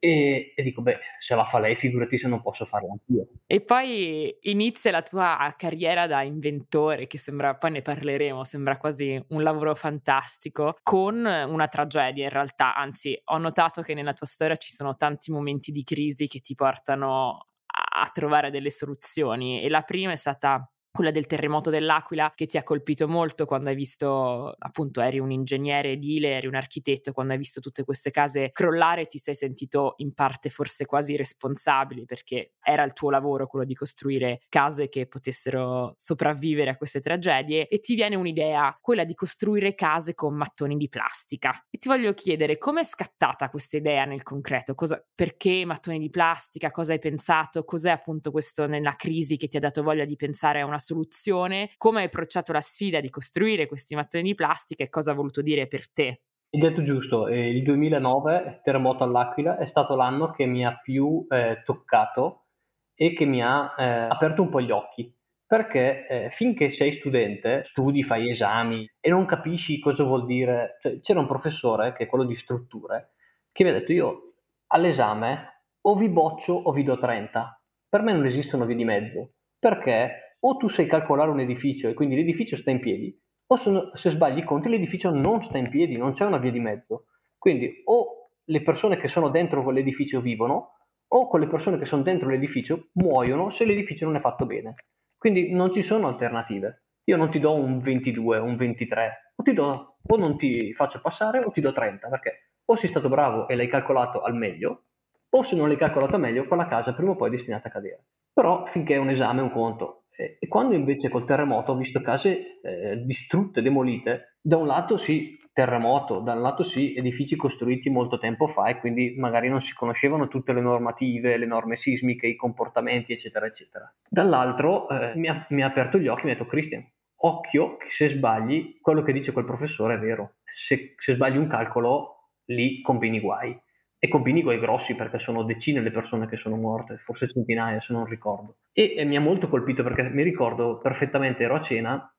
e, 0.00 0.52
e, 0.54 0.62
dico, 0.62 0.80
beh, 0.82 0.98
se 1.18 1.34
la 1.34 1.44
fa 1.44 1.58
lei, 1.58 1.74
figurati 1.74 2.16
se 2.16 2.28
non 2.28 2.40
posso 2.40 2.64
farla 2.64 2.92
anch'io. 2.92 3.28
E 3.46 3.60
poi 3.60 4.36
inizia 4.42 4.90
la 4.90 5.02
tua 5.02 5.54
carriera 5.56 6.06
da 6.06 6.22
inventore, 6.22 7.06
che 7.06 7.18
sembra, 7.18 7.56
poi 7.56 7.72
ne 7.72 7.82
parleremo, 7.82 8.44
sembra 8.44 8.76
quasi 8.76 9.20
un 9.28 9.42
lavoro 9.42 9.74
fantastico, 9.74 10.76
con 10.82 11.16
una 11.16 11.68
tragedia 11.68 12.24
in 12.24 12.30
realtà. 12.30 12.74
Anzi, 12.74 13.20
ho 13.24 13.38
notato 13.38 13.82
che 13.82 13.94
nella 13.94 14.12
tua 14.12 14.26
storia 14.26 14.56
ci 14.56 14.72
sono 14.72 14.96
tanti 14.96 15.32
momenti 15.32 15.72
di 15.72 15.82
crisi 15.82 16.28
che 16.28 16.40
ti 16.40 16.54
portano 16.54 17.46
a, 17.66 18.08
trovare 18.12 18.50
delle 18.50 18.70
soluzioni. 18.70 19.62
E 19.62 19.68
la 19.68 19.82
prima 19.82 20.12
è 20.12 20.16
stata 20.16 20.70
quella 20.98 21.12
del 21.12 21.26
terremoto 21.26 21.70
dell'Aquila 21.70 22.32
che 22.34 22.46
ti 22.46 22.56
ha 22.56 22.64
colpito 22.64 23.06
molto 23.06 23.44
quando 23.44 23.68
hai 23.68 23.76
visto, 23.76 24.52
appunto, 24.58 25.00
eri 25.00 25.20
un 25.20 25.30
ingegnere 25.30 25.92
edile, 25.92 26.30
eri 26.30 26.48
un 26.48 26.56
architetto, 26.56 27.12
quando 27.12 27.34
hai 27.34 27.38
visto 27.38 27.60
tutte 27.60 27.84
queste 27.84 28.10
case 28.10 28.50
crollare 28.50 29.06
ti 29.06 29.18
sei 29.18 29.36
sentito 29.36 29.94
in 29.98 30.12
parte 30.12 30.50
forse 30.50 30.86
quasi 30.86 31.14
responsabile 31.14 32.04
perché 32.04 32.54
era 32.60 32.82
il 32.82 32.94
tuo 32.94 33.10
lavoro 33.10 33.46
quello 33.46 33.64
di 33.64 33.74
costruire 33.74 34.40
case 34.48 34.88
che 34.88 35.06
potessero 35.06 35.92
sopravvivere 35.94 36.70
a 36.70 36.76
queste 36.76 37.00
tragedie 37.00 37.68
e 37.68 37.78
ti 37.78 37.94
viene 37.94 38.16
un'idea, 38.16 38.76
quella 38.80 39.04
di 39.04 39.14
costruire 39.14 39.76
case 39.76 40.14
con 40.14 40.34
mattoni 40.34 40.76
di 40.76 40.88
plastica. 40.88 41.64
E 41.70 41.78
ti 41.78 41.86
voglio 41.86 42.12
chiedere 42.12 42.58
come 42.58 42.80
è 42.80 42.84
scattata 42.84 43.50
questa 43.50 43.76
idea 43.76 44.04
nel 44.04 44.24
concreto? 44.24 44.74
Cosa, 44.74 45.00
perché 45.14 45.64
mattoni 45.64 46.00
di 46.00 46.10
plastica? 46.10 46.72
Cosa 46.72 46.92
hai 46.92 46.98
pensato? 46.98 47.62
Cos'è 47.62 47.90
appunto 47.90 48.32
questo 48.32 48.66
nella 48.66 48.96
crisi 48.96 49.36
che 49.36 49.46
ti 49.46 49.58
ha 49.58 49.60
dato 49.60 49.84
voglia 49.84 50.04
di 50.04 50.16
pensare 50.16 50.60
a 50.60 50.66
una 50.66 50.86
soluzione, 50.88 51.70
come 51.76 52.00
hai 52.00 52.06
approcciato 52.06 52.52
la 52.52 52.60
sfida 52.60 53.00
di 53.00 53.10
costruire 53.10 53.66
questi 53.66 53.94
mattoni 53.94 54.24
di 54.24 54.34
plastica 54.34 54.84
e 54.84 54.88
cosa 54.88 55.12
ha 55.12 55.14
voluto 55.14 55.42
dire 55.42 55.66
per 55.66 55.90
te. 55.92 56.22
Hai 56.50 56.60
detto 56.60 56.80
giusto, 56.80 57.26
eh, 57.28 57.50
il 57.50 57.62
2009, 57.62 58.60
terremoto 58.64 59.04
all'Aquila, 59.04 59.58
è 59.58 59.66
stato 59.66 59.94
l'anno 59.94 60.30
che 60.30 60.46
mi 60.46 60.64
ha 60.64 60.78
più 60.78 61.26
eh, 61.28 61.60
toccato 61.62 62.46
e 62.94 63.12
che 63.12 63.26
mi 63.26 63.42
ha 63.42 63.74
eh, 63.76 63.84
aperto 64.08 64.42
un 64.42 64.48
po' 64.48 64.62
gli 64.62 64.70
occhi. 64.70 65.14
Perché 65.46 66.06
eh, 66.06 66.30
finché 66.30 66.68
sei 66.68 66.92
studente, 66.92 67.64
studi, 67.64 68.02
fai 68.02 68.30
esami 68.30 68.86
e 69.00 69.10
non 69.10 69.26
capisci 69.26 69.78
cosa 69.78 70.04
vuol 70.04 70.24
dire. 70.24 70.76
Cioè, 70.80 71.00
c'era 71.00 71.20
un 71.20 71.26
professore, 71.26 71.92
che 71.92 72.04
è 72.04 72.06
quello 72.06 72.24
di 72.24 72.34
strutture, 72.34 73.12
che 73.52 73.64
mi 73.64 73.70
ha 73.70 73.72
detto: 73.74 73.92
Io 73.92 74.34
all'esame 74.68 75.64
o 75.82 75.94
vi 75.94 76.08
boccio 76.08 76.52
o 76.52 76.72
vi 76.72 76.82
do 76.82 76.98
30. 76.98 77.62
Per 77.88 78.02
me 78.02 78.12
non 78.12 78.26
esistono 78.26 78.66
vie 78.66 78.76
di 78.76 78.84
mezzo. 78.84 79.32
Perché 79.58 80.27
o 80.40 80.56
tu 80.56 80.68
sai 80.68 80.86
calcolare 80.86 81.30
un 81.30 81.40
edificio 81.40 81.88
e 81.88 81.94
quindi 81.94 82.14
l'edificio 82.14 82.56
sta 82.56 82.70
in 82.70 82.80
piedi, 82.80 83.16
o 83.50 83.56
sono, 83.56 83.90
se 83.94 84.10
sbagli 84.10 84.38
i 84.38 84.44
conti 84.44 84.68
l'edificio 84.68 85.10
non 85.10 85.42
sta 85.42 85.58
in 85.58 85.68
piedi, 85.68 85.96
non 85.96 86.12
c'è 86.12 86.24
una 86.24 86.38
via 86.38 86.50
di 86.50 86.60
mezzo. 86.60 87.06
Quindi 87.38 87.82
o 87.84 88.30
le 88.44 88.62
persone 88.62 88.96
che 88.96 89.08
sono 89.08 89.30
dentro 89.30 89.62
quell'edificio 89.62 90.20
vivono, 90.20 90.74
o 91.10 91.28
quelle 91.28 91.46
persone 91.46 91.78
che 91.78 91.86
sono 91.86 92.02
dentro 92.02 92.28
l'edificio 92.28 92.88
muoiono 92.94 93.50
se 93.50 93.64
l'edificio 93.64 94.04
non 94.04 94.16
è 94.16 94.20
fatto 94.20 94.44
bene. 94.44 94.74
Quindi 95.16 95.52
non 95.52 95.72
ci 95.72 95.82
sono 95.82 96.08
alternative. 96.08 96.84
Io 97.04 97.16
non 97.16 97.30
ti 97.30 97.38
do 97.38 97.54
un 97.54 97.78
22, 97.78 98.38
un 98.38 98.56
23, 98.56 99.32
o, 99.36 99.52
do, 99.52 99.96
o 100.06 100.16
non 100.16 100.36
ti 100.36 100.74
faccio 100.74 101.00
passare 101.00 101.38
o 101.38 101.50
ti 101.50 101.62
do 101.62 101.72
30, 101.72 102.08
perché 102.08 102.52
o 102.66 102.76
sei 102.76 102.90
stato 102.90 103.08
bravo 103.08 103.48
e 103.48 103.56
l'hai 103.56 103.68
calcolato 103.68 104.20
al 104.20 104.34
meglio, 104.34 104.84
o 105.30 105.42
se 105.42 105.56
non 105.56 105.68
l'hai 105.68 105.78
calcolato 105.78 106.18
meglio, 106.18 106.46
quella 106.46 106.66
casa 106.66 106.94
prima 106.94 107.12
o 107.12 107.16
poi 107.16 107.28
è 107.28 107.30
destinata 107.30 107.68
a 107.68 107.70
cadere. 107.70 108.04
Però 108.32 108.66
finché 108.66 108.94
è 108.94 108.98
un 108.98 109.08
esame, 109.08 109.40
un 109.40 109.50
conto, 109.50 109.97
e 110.40 110.48
quando 110.48 110.74
invece 110.74 111.08
col 111.08 111.24
terremoto 111.24 111.70
ho 111.70 111.76
visto 111.76 112.00
case 112.00 112.60
eh, 112.60 112.96
distrutte, 113.04 113.62
demolite, 113.62 114.38
da 114.40 114.56
un 114.56 114.66
lato 114.66 114.96
sì, 114.96 115.38
terremoto, 115.52 116.18
da 116.18 116.32
un 116.32 116.40
lato 116.40 116.64
sì, 116.64 116.96
edifici 116.96 117.36
costruiti 117.36 117.88
molto 117.88 118.18
tempo 118.18 118.48
fa 118.48 118.66
e 118.66 118.78
quindi 118.80 119.14
magari 119.16 119.48
non 119.48 119.60
si 119.60 119.74
conoscevano 119.74 120.26
tutte 120.26 120.52
le 120.52 120.60
normative, 120.60 121.36
le 121.36 121.46
norme 121.46 121.76
sismiche, 121.76 122.26
i 122.26 122.34
comportamenti, 122.34 123.12
eccetera, 123.12 123.46
eccetera. 123.46 123.92
Dall'altro 124.08 124.88
eh, 124.88 125.12
mi, 125.14 125.28
ha, 125.28 125.46
mi, 125.50 125.62
ha, 125.62 125.66
aperto 125.66 125.98
gli 125.98 126.08
occhi 126.08 126.22
e 126.22 126.24
mi 126.24 126.30
ha 126.32 126.34
detto, 126.34 126.46
Cristian, 126.46 126.84
occhio 127.20 127.76
che 127.76 127.88
se 127.90 128.08
sbagli, 128.08 128.80
quello 128.80 129.02
che 129.02 129.12
dice 129.12 129.30
quel 129.30 129.44
professore 129.44 129.94
è 129.94 129.98
vero. 129.98 130.38
Se, 130.42 130.94
se 130.96 131.14
sbagli 131.14 131.36
un 131.36 131.46
calcolo, 131.46 132.30
lì 132.46 132.80
combini 132.80 133.20
guai 133.20 133.56
e 134.00 134.08
combini 134.08 134.42
guai 134.42 134.60
grossi 134.60 134.94
perché 134.94 135.18
sono 135.18 135.42
decine 135.42 135.80
le 135.80 135.90
persone 135.90 136.28
che 136.28 136.36
sono 136.36 136.56
morte, 136.56 136.98
forse 136.98 137.28
centinaia 137.28 137.80
se 137.80 137.92
non 137.92 138.04
ricordo. 138.04 138.58
E, 138.72 138.94
e 138.96 139.04
mi 139.04 139.16
ha 139.16 139.20
molto 139.20 139.48
colpito 139.48 139.82
perché 139.82 140.02
mi 140.04 140.22
ricordo 140.22 140.78
perfettamente, 140.78 141.42
ero 141.42 141.56
a 141.56 141.60
cena, 141.60 142.12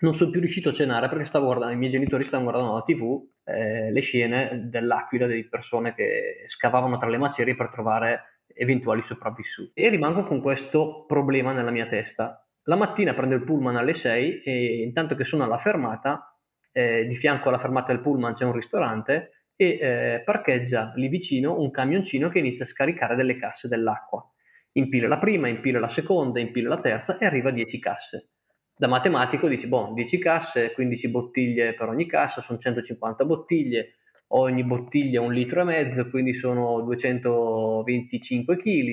non 0.00 0.14
sono 0.14 0.30
più 0.30 0.40
riuscito 0.40 0.70
a 0.70 0.72
cenare 0.72 1.08
perché 1.08 1.26
stavo 1.26 1.44
guardando, 1.44 1.74
i 1.74 1.78
miei 1.78 1.90
genitori 1.90 2.24
stavano 2.24 2.50
guardando 2.50 2.76
la 2.76 2.82
tv 2.82 3.22
eh, 3.44 3.90
le 3.92 4.00
scene 4.00 4.68
dell'aquila, 4.70 5.26
delle 5.26 5.46
persone 5.46 5.94
che 5.94 6.44
scavavano 6.46 6.96
tra 6.96 7.08
le 7.08 7.18
macerie 7.18 7.54
per 7.54 7.68
trovare 7.68 8.42
eventuali 8.54 9.02
sopravvissuti. 9.02 9.72
E 9.74 9.88
rimango 9.90 10.24
con 10.24 10.40
questo 10.40 11.04
problema 11.06 11.52
nella 11.52 11.70
mia 11.70 11.86
testa. 11.86 12.46
La 12.64 12.76
mattina 12.76 13.14
prendo 13.14 13.34
il 13.34 13.44
pullman 13.44 13.76
alle 13.76 13.94
6 13.94 14.42
e 14.42 14.82
intanto 14.82 15.14
che 15.14 15.24
sono 15.24 15.44
alla 15.44 15.58
fermata, 15.58 16.34
eh, 16.72 17.04
di 17.06 17.14
fianco 17.14 17.48
alla 17.48 17.58
fermata 17.58 17.92
del 17.92 18.00
pullman 18.00 18.34
c'è 18.34 18.44
un 18.44 18.52
ristorante 18.52 19.39
e 19.60 19.78
eh, 19.78 20.22
parcheggia 20.24 20.90
lì 20.96 21.08
vicino 21.08 21.60
un 21.60 21.70
camioncino 21.70 22.30
che 22.30 22.38
inizia 22.38 22.64
a 22.64 22.68
scaricare 22.68 23.14
delle 23.14 23.36
casse 23.36 23.68
dell'acqua. 23.68 24.26
Impila 24.72 25.06
la 25.06 25.18
prima, 25.18 25.48
impila 25.48 25.78
la 25.78 25.88
seconda, 25.88 26.40
impila 26.40 26.70
la 26.70 26.80
terza 26.80 27.18
e 27.18 27.26
arriva 27.26 27.50
a 27.50 27.52
10 27.52 27.78
casse. 27.78 28.28
Da 28.74 28.86
matematico 28.86 29.48
dici, 29.48 29.66
boh, 29.66 29.92
10 29.92 30.16
casse, 30.16 30.72
15 30.72 31.08
bottiglie 31.10 31.74
per 31.74 31.88
ogni 31.88 32.06
cassa, 32.06 32.40
sono 32.40 32.58
150 32.58 33.26
bottiglie, 33.26 33.96
ogni 34.28 34.64
bottiglia 34.64 35.20
un 35.20 35.34
litro 35.34 35.60
e 35.60 35.64
mezzo, 35.64 36.08
quindi 36.08 36.32
sono 36.32 36.80
225 36.80 38.56
kg. 38.56 38.88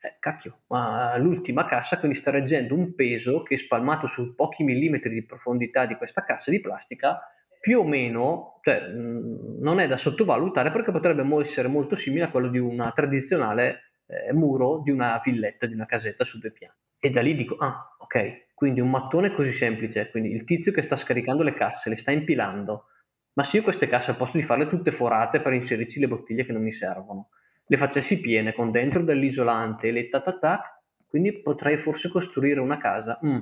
Eh, 0.00 0.16
cacchio, 0.18 0.62
ma 0.66 1.16
l'ultima 1.18 1.66
cassa 1.66 2.00
quindi 2.00 2.18
sta 2.18 2.32
reggendo 2.32 2.74
un 2.74 2.96
peso 2.96 3.44
che 3.44 3.56
spalmato 3.56 4.08
su 4.08 4.34
pochi 4.34 4.64
millimetri 4.64 5.10
di 5.10 5.24
profondità 5.24 5.86
di 5.86 5.94
questa 5.94 6.24
cassa 6.24 6.50
di 6.50 6.60
plastica 6.60 7.20
più 7.64 7.78
o 7.78 7.84
meno, 7.84 8.60
cioè, 8.60 8.88
mh, 8.88 9.60
non 9.60 9.80
è 9.80 9.88
da 9.88 9.96
sottovalutare 9.96 10.70
perché 10.70 10.92
potrebbe 10.92 11.24
essere 11.40 11.66
molto 11.66 11.96
simile 11.96 12.24
a 12.24 12.30
quello 12.30 12.50
di 12.50 12.58
una 12.58 12.90
tradizionale 12.90 13.92
eh, 14.06 14.34
muro 14.34 14.82
di 14.84 14.90
una 14.90 15.18
villetta, 15.24 15.64
di 15.64 15.72
una 15.72 15.86
casetta 15.86 16.24
su 16.24 16.38
due 16.38 16.50
piani. 16.50 16.74
E 16.98 17.08
da 17.08 17.22
lì 17.22 17.34
dico, 17.34 17.56
ah, 17.56 17.96
ok, 18.00 18.48
quindi 18.52 18.80
un 18.80 18.90
mattone 18.90 19.32
così 19.32 19.50
semplice, 19.50 20.10
quindi 20.10 20.30
il 20.30 20.44
tizio 20.44 20.72
che 20.72 20.82
sta 20.82 20.94
scaricando 20.94 21.42
le 21.42 21.54
casse, 21.54 21.88
le 21.88 21.96
sta 21.96 22.10
impilando, 22.10 22.88
ma 23.32 23.44
se 23.44 23.56
io 23.56 23.62
queste 23.62 23.86
casse 23.86 24.10
al 24.10 24.18
posto 24.18 24.36
di 24.36 24.42
farle 24.42 24.68
tutte 24.68 24.90
forate 24.90 25.40
per 25.40 25.54
inserirci 25.54 26.00
le 26.00 26.08
bottiglie 26.08 26.44
che 26.44 26.52
non 26.52 26.62
mi 26.62 26.72
servono, 26.72 27.30
le 27.64 27.76
facessi 27.78 28.20
piene 28.20 28.52
con 28.52 28.70
dentro 28.72 29.02
dell'isolante 29.02 29.88
e 29.88 29.92
le 29.92 30.10
tatatac, 30.10 30.82
quindi 31.08 31.40
potrei 31.40 31.78
forse 31.78 32.10
costruire 32.10 32.60
una 32.60 32.76
casa. 32.76 33.18
Mm. 33.24 33.38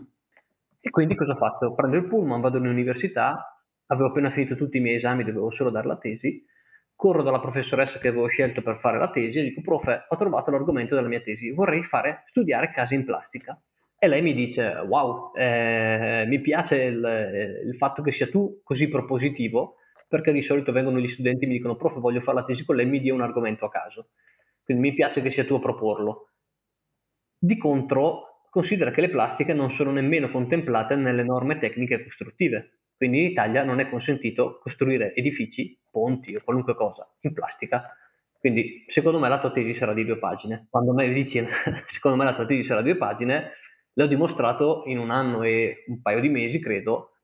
E 0.79 0.91
quindi 0.91 1.17
cosa 1.17 1.33
ho 1.33 1.37
fatto? 1.37 1.75
Prendo 1.75 1.97
il 1.97 2.07
pullman, 2.07 2.41
vado 2.41 2.59
all'università, 2.59 3.53
avevo 3.87 4.09
appena 4.09 4.31
finito 4.31 4.57
tutti 4.57 4.79
i 4.79 4.81
miei 4.81 4.97
esami, 4.97 5.25
dovevo 5.25 5.51
solo 5.51 5.71
dare 5.71 5.87
la 5.87 5.97
tesi, 5.97 6.45
corro 6.95 7.23
dalla 7.23 7.41
professoressa 7.41 7.99
che 7.99 8.09
avevo 8.09 8.29
scelto 8.29 8.63
per 8.63 8.77
fare 8.77 8.99
la 8.99 9.11
tesi 9.11 9.39
e 9.39 9.43
dico, 9.43 9.61
prof, 9.61 10.07
ho 10.09 10.17
trovato 10.17 10.51
l'argomento 10.51 10.95
della 10.95 11.09
mia 11.09 11.21
tesi, 11.21 11.51
vorrei 11.51 11.83
fare, 11.83 12.23
studiare 12.27 12.71
case 12.71 12.95
in 12.95 13.05
plastica. 13.05 13.61
E 13.99 14.09
lei 14.09 14.23
mi 14.23 14.35
dice, 14.35 14.85
wow, 14.87 15.33
eh, 15.35 16.25
mi 16.27 16.41
piace 16.41 16.83
il, 16.83 17.05
eh, 17.05 17.63
il, 17.65 17.77
fatto 17.77 18.03
che 18.03 18.11
sia 18.11 18.29
tu 18.29 18.61
così 18.65 18.89
propositivo, 18.89 19.77
perché 20.09 20.33
di 20.33 20.43
solito 20.43 20.73
vengono 20.73 20.99
gli 20.99 21.09
studenti 21.09 21.45
e 21.45 21.47
mi 21.49 21.55
dicono, 21.55 21.77
prof, 21.77 21.99
voglio 21.99 22.21
fare 22.21 22.39
la 22.39 22.45
tesi 22.45 22.65
con 22.65 22.77
lei, 22.77 22.87
mi 22.87 23.01
dia 23.01 23.15
un 23.15 23.21
argomento 23.21 23.65
a 23.65 23.71
caso. 23.71 24.11
Quindi 24.65 24.89
mi 24.89 24.95
piace 24.95 25.23
che 25.23 25.31
sia 25.31 25.45
tu 25.45 25.55
a 25.55 25.61
proporlo. 25.61 26.31
Di 27.39 27.57
contro, 27.57 28.43
considera 28.51 28.91
che 28.91 29.01
le 29.01 29.09
plastiche 29.09 29.53
non 29.53 29.71
sono 29.71 29.91
nemmeno 29.91 30.31
contemplate 30.31 30.95
nelle 30.95 31.25
norme 31.25 31.59
tecniche 31.59 32.05
costruttive. 32.05 32.82
Quindi 33.03 33.25
in 33.25 33.31
Italia 33.33 33.65
non 33.65 33.81
è 33.81 33.89
consentito 33.89 34.61
costruire 34.63 35.13
edifici, 35.17 35.77
ponti 35.91 36.37
o 36.37 36.41
qualunque 36.45 36.77
cosa 36.77 37.05
in 37.23 37.33
plastica. 37.33 37.97
Quindi 38.39 38.85
secondo 38.87 39.19
me 39.19 39.29
la 39.29 39.41
tua 39.41 39.51
tesi 39.51 39.75
sarà 39.75 39.93
di 39.93 40.05
due 40.05 40.19
pagine. 40.19 40.69
Quando 40.71 40.93
me 40.93 41.13
dici 41.13 41.45
secondo 41.87 42.17
me 42.17 42.23
la 42.23 42.33
tua 42.33 42.47
tesi 42.47 42.63
sarà 42.63 42.81
di 42.81 42.91
due 42.91 42.99
pagine, 42.99 43.55
l'ho 43.95 44.07
dimostrato 44.07 44.85
in 44.87 45.01
un 45.01 45.11
anno 45.11 45.43
e 45.43 45.83
un 45.89 46.01
paio 46.01 46.21
di 46.21 46.29
mesi, 46.29 46.61
credo, 46.61 47.15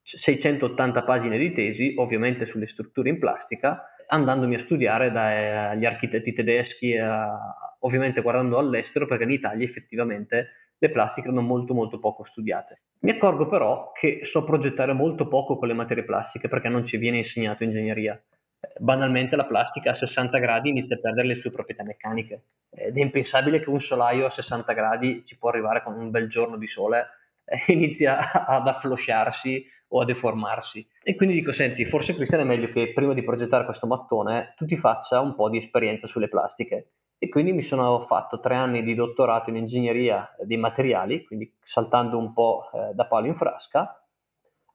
680 0.00 1.02
pagine 1.02 1.36
di 1.36 1.52
tesi, 1.52 1.92
ovviamente 1.98 2.46
sulle 2.46 2.66
strutture 2.66 3.10
in 3.10 3.18
plastica, 3.18 3.90
andandomi 4.06 4.54
a 4.54 4.60
studiare 4.60 5.12
dagli 5.12 5.84
architetti 5.84 6.32
tedeschi, 6.32 6.96
a, 6.96 7.76
ovviamente 7.80 8.22
guardando 8.22 8.56
all'estero, 8.56 9.04
perché 9.04 9.24
in 9.24 9.32
Italia 9.32 9.66
effettivamente 9.66 10.65
le 10.78 10.90
plastiche 10.90 11.28
erano 11.28 11.42
molto 11.42 11.74
molto 11.74 11.98
poco 11.98 12.24
studiate. 12.24 12.80
Mi 13.00 13.10
accorgo 13.10 13.46
però 13.46 13.92
che 13.92 14.20
so 14.24 14.44
progettare 14.44 14.92
molto 14.92 15.28
poco 15.28 15.56
con 15.56 15.68
le 15.68 15.74
materie 15.74 16.04
plastiche 16.04 16.48
perché 16.48 16.68
non 16.68 16.84
ci 16.84 16.96
viene 16.96 17.18
insegnato 17.18 17.64
ingegneria. 17.64 18.20
Eh, 18.58 18.68
banalmente 18.78 19.36
la 19.36 19.46
plastica 19.46 19.90
a 19.90 19.94
60 19.94 20.38
gradi 20.38 20.70
inizia 20.70 20.96
a 20.96 21.00
perdere 21.00 21.28
le 21.28 21.36
sue 21.36 21.50
proprietà 21.50 21.84
meccaniche 21.84 22.42
ed 22.70 22.96
è 22.96 23.00
impensabile 23.00 23.60
che 23.60 23.70
un 23.70 23.80
solaio 23.80 24.26
a 24.26 24.30
60 24.30 24.72
gradi 24.72 25.22
ci 25.24 25.38
può 25.38 25.50
arrivare 25.50 25.82
con 25.82 25.94
un 25.94 26.10
bel 26.10 26.28
giorno 26.28 26.56
di 26.56 26.66
sole 26.66 27.06
e 27.44 27.72
inizia 27.72 28.46
ad 28.46 28.66
afflosciarsi 28.66 29.64
o 29.88 30.00
a 30.00 30.04
deformarsi. 30.04 30.86
E 31.02 31.14
quindi 31.14 31.36
dico, 31.36 31.52
senti, 31.52 31.84
forse 31.84 32.14
Cristian 32.14 32.40
è 32.40 32.44
meglio 32.44 32.68
che 32.70 32.92
prima 32.92 33.14
di 33.14 33.22
progettare 33.22 33.64
questo 33.64 33.86
mattone 33.86 34.54
tu 34.56 34.66
ti 34.66 34.76
faccia 34.76 35.20
un 35.20 35.34
po' 35.34 35.48
di 35.48 35.58
esperienza 35.58 36.06
sulle 36.06 36.28
plastiche 36.28 36.90
e 37.18 37.28
quindi 37.28 37.52
mi 37.52 37.62
sono 37.62 38.00
fatto 38.00 38.40
tre 38.40 38.54
anni 38.54 38.82
di 38.82 38.94
dottorato 38.94 39.50
in 39.50 39.56
ingegneria 39.56 40.34
dei 40.42 40.56
materiali, 40.56 41.24
quindi 41.24 41.52
saltando 41.62 42.18
un 42.18 42.32
po' 42.32 42.70
eh, 42.72 42.94
da 42.94 43.06
palo 43.06 43.26
in 43.26 43.34
frasca, 43.34 44.00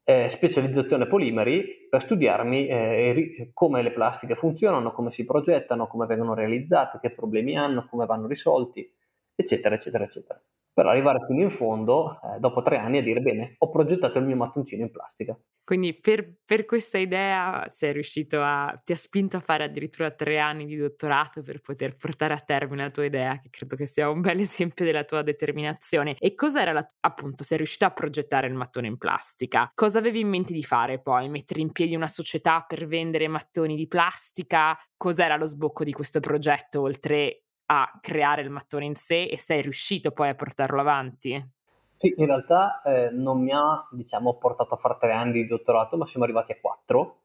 eh, 0.04 0.30
specializzazione 0.30 1.08
polimeri 1.08 1.88
per 1.90 2.02
studiarmi 2.02 2.68
eh, 2.68 3.52
come 3.54 3.82
le 3.82 3.92
plastiche 3.92 4.36
funzionano, 4.36 4.92
come 4.92 5.12
si 5.12 5.24
progettano, 5.24 5.88
come 5.88 6.08
vengono 6.08 6.34
realizzate, 6.34 7.00
che 7.00 7.12
problemi 7.12 7.58
hanno, 7.58 7.88
come 7.88 8.06
vanno 8.06 8.28
risolti, 8.28 8.92
eccetera, 9.36 9.76
eccetera, 9.76 10.04
eccetera. 10.04 10.42
Per 10.74 10.86
arrivare 10.86 11.20
fino 11.28 11.42
in 11.42 11.50
fondo, 11.50 12.20
eh, 12.24 12.40
dopo 12.40 12.62
tre 12.62 12.78
anni, 12.78 13.00
a 13.00 13.04
dire 13.04 13.20
bene, 13.20 13.56
ho 13.58 13.70
progettato 13.70 14.18
il 14.20 14.26
mio 14.26 14.36
mattoncino 14.36 14.84
in 14.84 14.92
plastica. 14.92 15.38
Quindi 15.64 16.00
per, 16.00 16.34
per, 16.44 16.66
questa 16.66 16.98
idea 16.98 17.68
sei 17.72 17.94
riuscito 17.94 18.42
a, 18.42 18.80
ti 18.84 18.94
ha 18.94 18.96
spinto 18.96 19.38
a 19.38 19.42
fare 19.42 19.64
addirittura 19.64 20.12
tre 20.12 20.40
anni 20.40 20.66
di 20.66 20.76
dottorato 20.76 21.44
per 21.44 21.62
poter 21.62 21.96
portare 21.96 22.34
a 22.34 22.40
termine 22.40 22.84
la 22.84 22.90
tua 22.90 23.06
idea, 23.06 23.40
che 23.40 23.50
credo 23.50 23.76
che 23.76 23.86
sia 23.86 24.10
un 24.10 24.22
bel 24.22 24.40
esempio 24.40 24.86
della 24.86 25.04
tua 25.04 25.22
determinazione. 25.22 26.16
E 26.18 26.36
cos'era 26.36 26.72
la, 26.72 26.86
appunto, 27.02 27.44
sei 27.44 27.58
riuscito 27.58 27.86
a 27.86 27.92
progettare 27.92 28.48
il 28.48 28.54
mattone 28.54 28.88
in 28.88 28.98
plastica? 28.98 29.72
Cosa 29.74 30.00
avevi 30.00 30.22
in 30.22 30.30
mente 30.30 30.54
di 30.54 30.64
fare 30.64 31.02
poi? 31.02 31.30
Mettere 31.30 31.62
in 31.62 31.72
piedi 31.72 31.96
una 31.96 32.08
società 32.08 32.66
per 32.68 32.86
vendere 32.86 33.28
mattoni 33.28 33.76
di 33.76 33.88
plastica? 33.88 34.78
Cos'era 34.98 35.36
lo 35.36 35.46
sbocco 35.46 35.84
di 35.84 35.92
questo 35.92 36.20
progetto, 36.20 36.82
oltre 36.82 37.44
a 37.74 37.90
creare 38.02 38.42
il 38.42 38.50
mattone 38.50 38.84
in 38.84 38.96
sé 38.96 39.24
e 39.24 39.38
sei 39.38 39.62
riuscito 39.62 40.12
poi 40.12 40.28
a 40.28 40.36
portarlo 40.36 40.82
avanti? 40.82 41.42
Sì, 41.96 42.14
in 42.18 42.26
realtà 42.26 42.82
eh, 42.82 43.12
non 43.12 43.42
mi 43.42 43.54
ha 43.54 43.88
diciamo, 43.92 44.38
portato 44.38 44.74
a 44.74 44.78
fare 44.78 44.98
tre 45.00 45.14
anni 45.14 45.34
di 45.34 45.48
dottorato, 45.48 45.96
ma 45.96 46.06
siamo 46.06 46.26
arrivati 46.26 46.52
a 46.52 46.58
quattro 46.60 47.21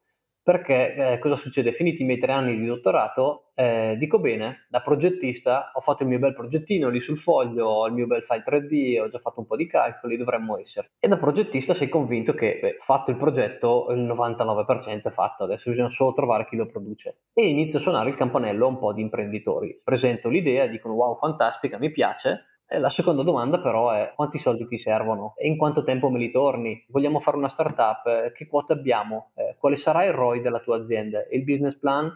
perché 0.47 0.93
eh, 0.95 1.19
cosa 1.19 1.35
succede? 1.35 1.73
Finiti 1.73 2.03
i 2.03 2.05
miei 2.05 2.19
tre 2.19 2.31
anni 2.31 2.57
di 2.57 2.65
dottorato, 2.65 3.47
eh, 3.53 3.97
dico 3.99 4.17
bene, 4.17 4.65
da 4.69 4.79
progettista 4.79 5.71
ho 5.73 5.81
fatto 5.81 6.03
il 6.03 6.07
mio 6.07 6.19
bel 6.19 6.33
progettino 6.33 6.87
lì 6.87 7.01
sul 7.01 7.17
foglio, 7.17 7.65
ho 7.67 7.87
il 7.87 7.91
mio 7.91 8.07
bel 8.07 8.23
file 8.23 8.45
3D, 8.47 9.01
ho 9.01 9.09
già 9.09 9.19
fatto 9.19 9.41
un 9.41 9.45
po' 9.45 9.57
di 9.57 9.67
calcoli, 9.67 10.15
dovremmo 10.15 10.57
essere. 10.57 10.91
E 11.01 11.09
da 11.09 11.17
progettista 11.17 11.73
sei 11.73 11.89
convinto 11.89 12.33
che, 12.33 12.59
beh, 12.61 12.77
fatto 12.79 13.11
il 13.11 13.17
progetto, 13.17 13.87
il 13.89 13.99
99% 13.99 15.03
è 15.03 15.11
fatto, 15.11 15.43
adesso 15.43 15.69
bisogna 15.69 15.89
solo 15.89 16.13
trovare 16.13 16.47
chi 16.47 16.55
lo 16.55 16.65
produce. 16.65 17.23
E 17.33 17.45
inizio 17.45 17.79
a 17.79 17.81
suonare 17.81 18.09
il 18.09 18.15
campanello 18.15 18.67
a 18.67 18.69
un 18.69 18.77
po' 18.79 18.93
di 18.93 19.01
imprenditori. 19.01 19.81
Presento 19.83 20.29
l'idea, 20.29 20.65
dicono 20.67 20.93
wow, 20.93 21.17
fantastica, 21.17 21.77
mi 21.77 21.91
piace, 21.91 22.56
la 22.69 22.89
seconda 22.89 23.23
domanda 23.23 23.59
però 23.59 23.91
è 23.91 24.11
quanti 24.13 24.39
soldi 24.39 24.67
ti 24.67 24.77
servono 24.77 25.33
e 25.37 25.47
in 25.47 25.57
quanto 25.57 25.83
tempo 25.83 26.09
me 26.09 26.19
li 26.19 26.31
torni? 26.31 26.83
Vogliamo 26.89 27.19
fare 27.19 27.37
una 27.37 27.47
startup? 27.47 28.05
Eh, 28.05 28.31
che 28.33 28.47
quote 28.47 28.73
abbiamo? 28.73 29.31
Eh, 29.35 29.55
quale 29.57 29.77
sarà 29.77 30.03
il 30.03 30.13
ROI 30.13 30.41
della 30.41 30.59
tua 30.59 30.77
azienda? 30.77 31.25
Il 31.31 31.43
business 31.43 31.77
plan? 31.77 32.11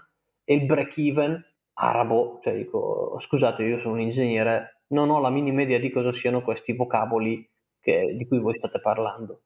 Il 0.45 0.65
break 0.65 0.97
even? 0.97 1.41
Arabo? 1.73 2.39
Cioè 2.43 2.55
dico, 2.55 3.17
scusate, 3.19 3.63
io 3.63 3.79
sono 3.79 3.93
un 3.93 4.01
ingegnere, 4.01 4.83
non 4.87 5.09
ho 5.09 5.19
la 5.19 5.29
minima 5.29 5.61
idea 5.61 5.79
di 5.79 5.89
cosa 5.89 6.11
siano 6.11 6.41
questi 6.41 6.73
vocaboli 6.73 7.49
che, 7.79 8.13
di 8.17 8.27
cui 8.27 8.39
voi 8.39 8.55
state 8.55 8.79
parlando 8.81 9.43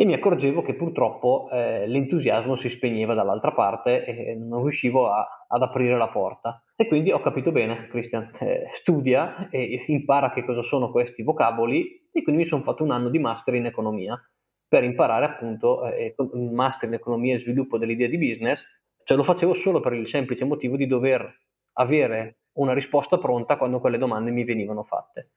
e 0.00 0.06
mi 0.06 0.14
accorgevo 0.14 0.62
che 0.62 0.72
purtroppo 0.72 1.50
eh, 1.52 1.86
l'entusiasmo 1.86 2.56
si 2.56 2.70
spegneva 2.70 3.12
dall'altra 3.12 3.52
parte 3.52 4.06
e 4.06 4.34
non 4.34 4.62
riuscivo 4.62 5.10
a, 5.10 5.44
ad 5.46 5.60
aprire 5.60 5.98
la 5.98 6.08
porta. 6.08 6.64
E 6.80 6.88
quindi 6.88 7.12
ho 7.12 7.20
capito 7.20 7.52
bene, 7.52 7.88
Christian, 7.88 8.30
eh, 8.40 8.70
studia 8.72 9.50
e 9.50 9.84
impara 9.88 10.32
che 10.32 10.42
cosa 10.42 10.62
sono 10.62 10.90
questi 10.90 11.22
vocaboli 11.22 12.08
e 12.10 12.22
quindi 12.22 12.40
mi 12.40 12.48
sono 12.48 12.62
fatto 12.62 12.82
un 12.82 12.90
anno 12.90 13.10
di 13.10 13.18
master 13.18 13.52
in 13.52 13.66
economia 13.66 14.18
per 14.66 14.82
imparare 14.84 15.26
appunto 15.26 15.84
eh, 15.84 16.14
un 16.16 16.54
master 16.54 16.88
in 16.88 16.94
economia 16.94 17.34
e 17.34 17.40
sviluppo 17.40 17.76
dell'idea 17.76 18.08
di 18.08 18.16
business, 18.16 18.64
cioè 19.04 19.14
lo 19.18 19.22
facevo 19.24 19.52
solo 19.52 19.80
per 19.80 19.92
il 19.92 20.08
semplice 20.08 20.46
motivo 20.46 20.78
di 20.78 20.86
dover 20.86 21.30
avere 21.74 22.44
una 22.52 22.72
risposta 22.72 23.18
pronta 23.18 23.58
quando 23.58 23.78
quelle 23.78 23.98
domande 23.98 24.30
mi 24.30 24.44
venivano 24.44 24.82
fatte. 24.82 25.32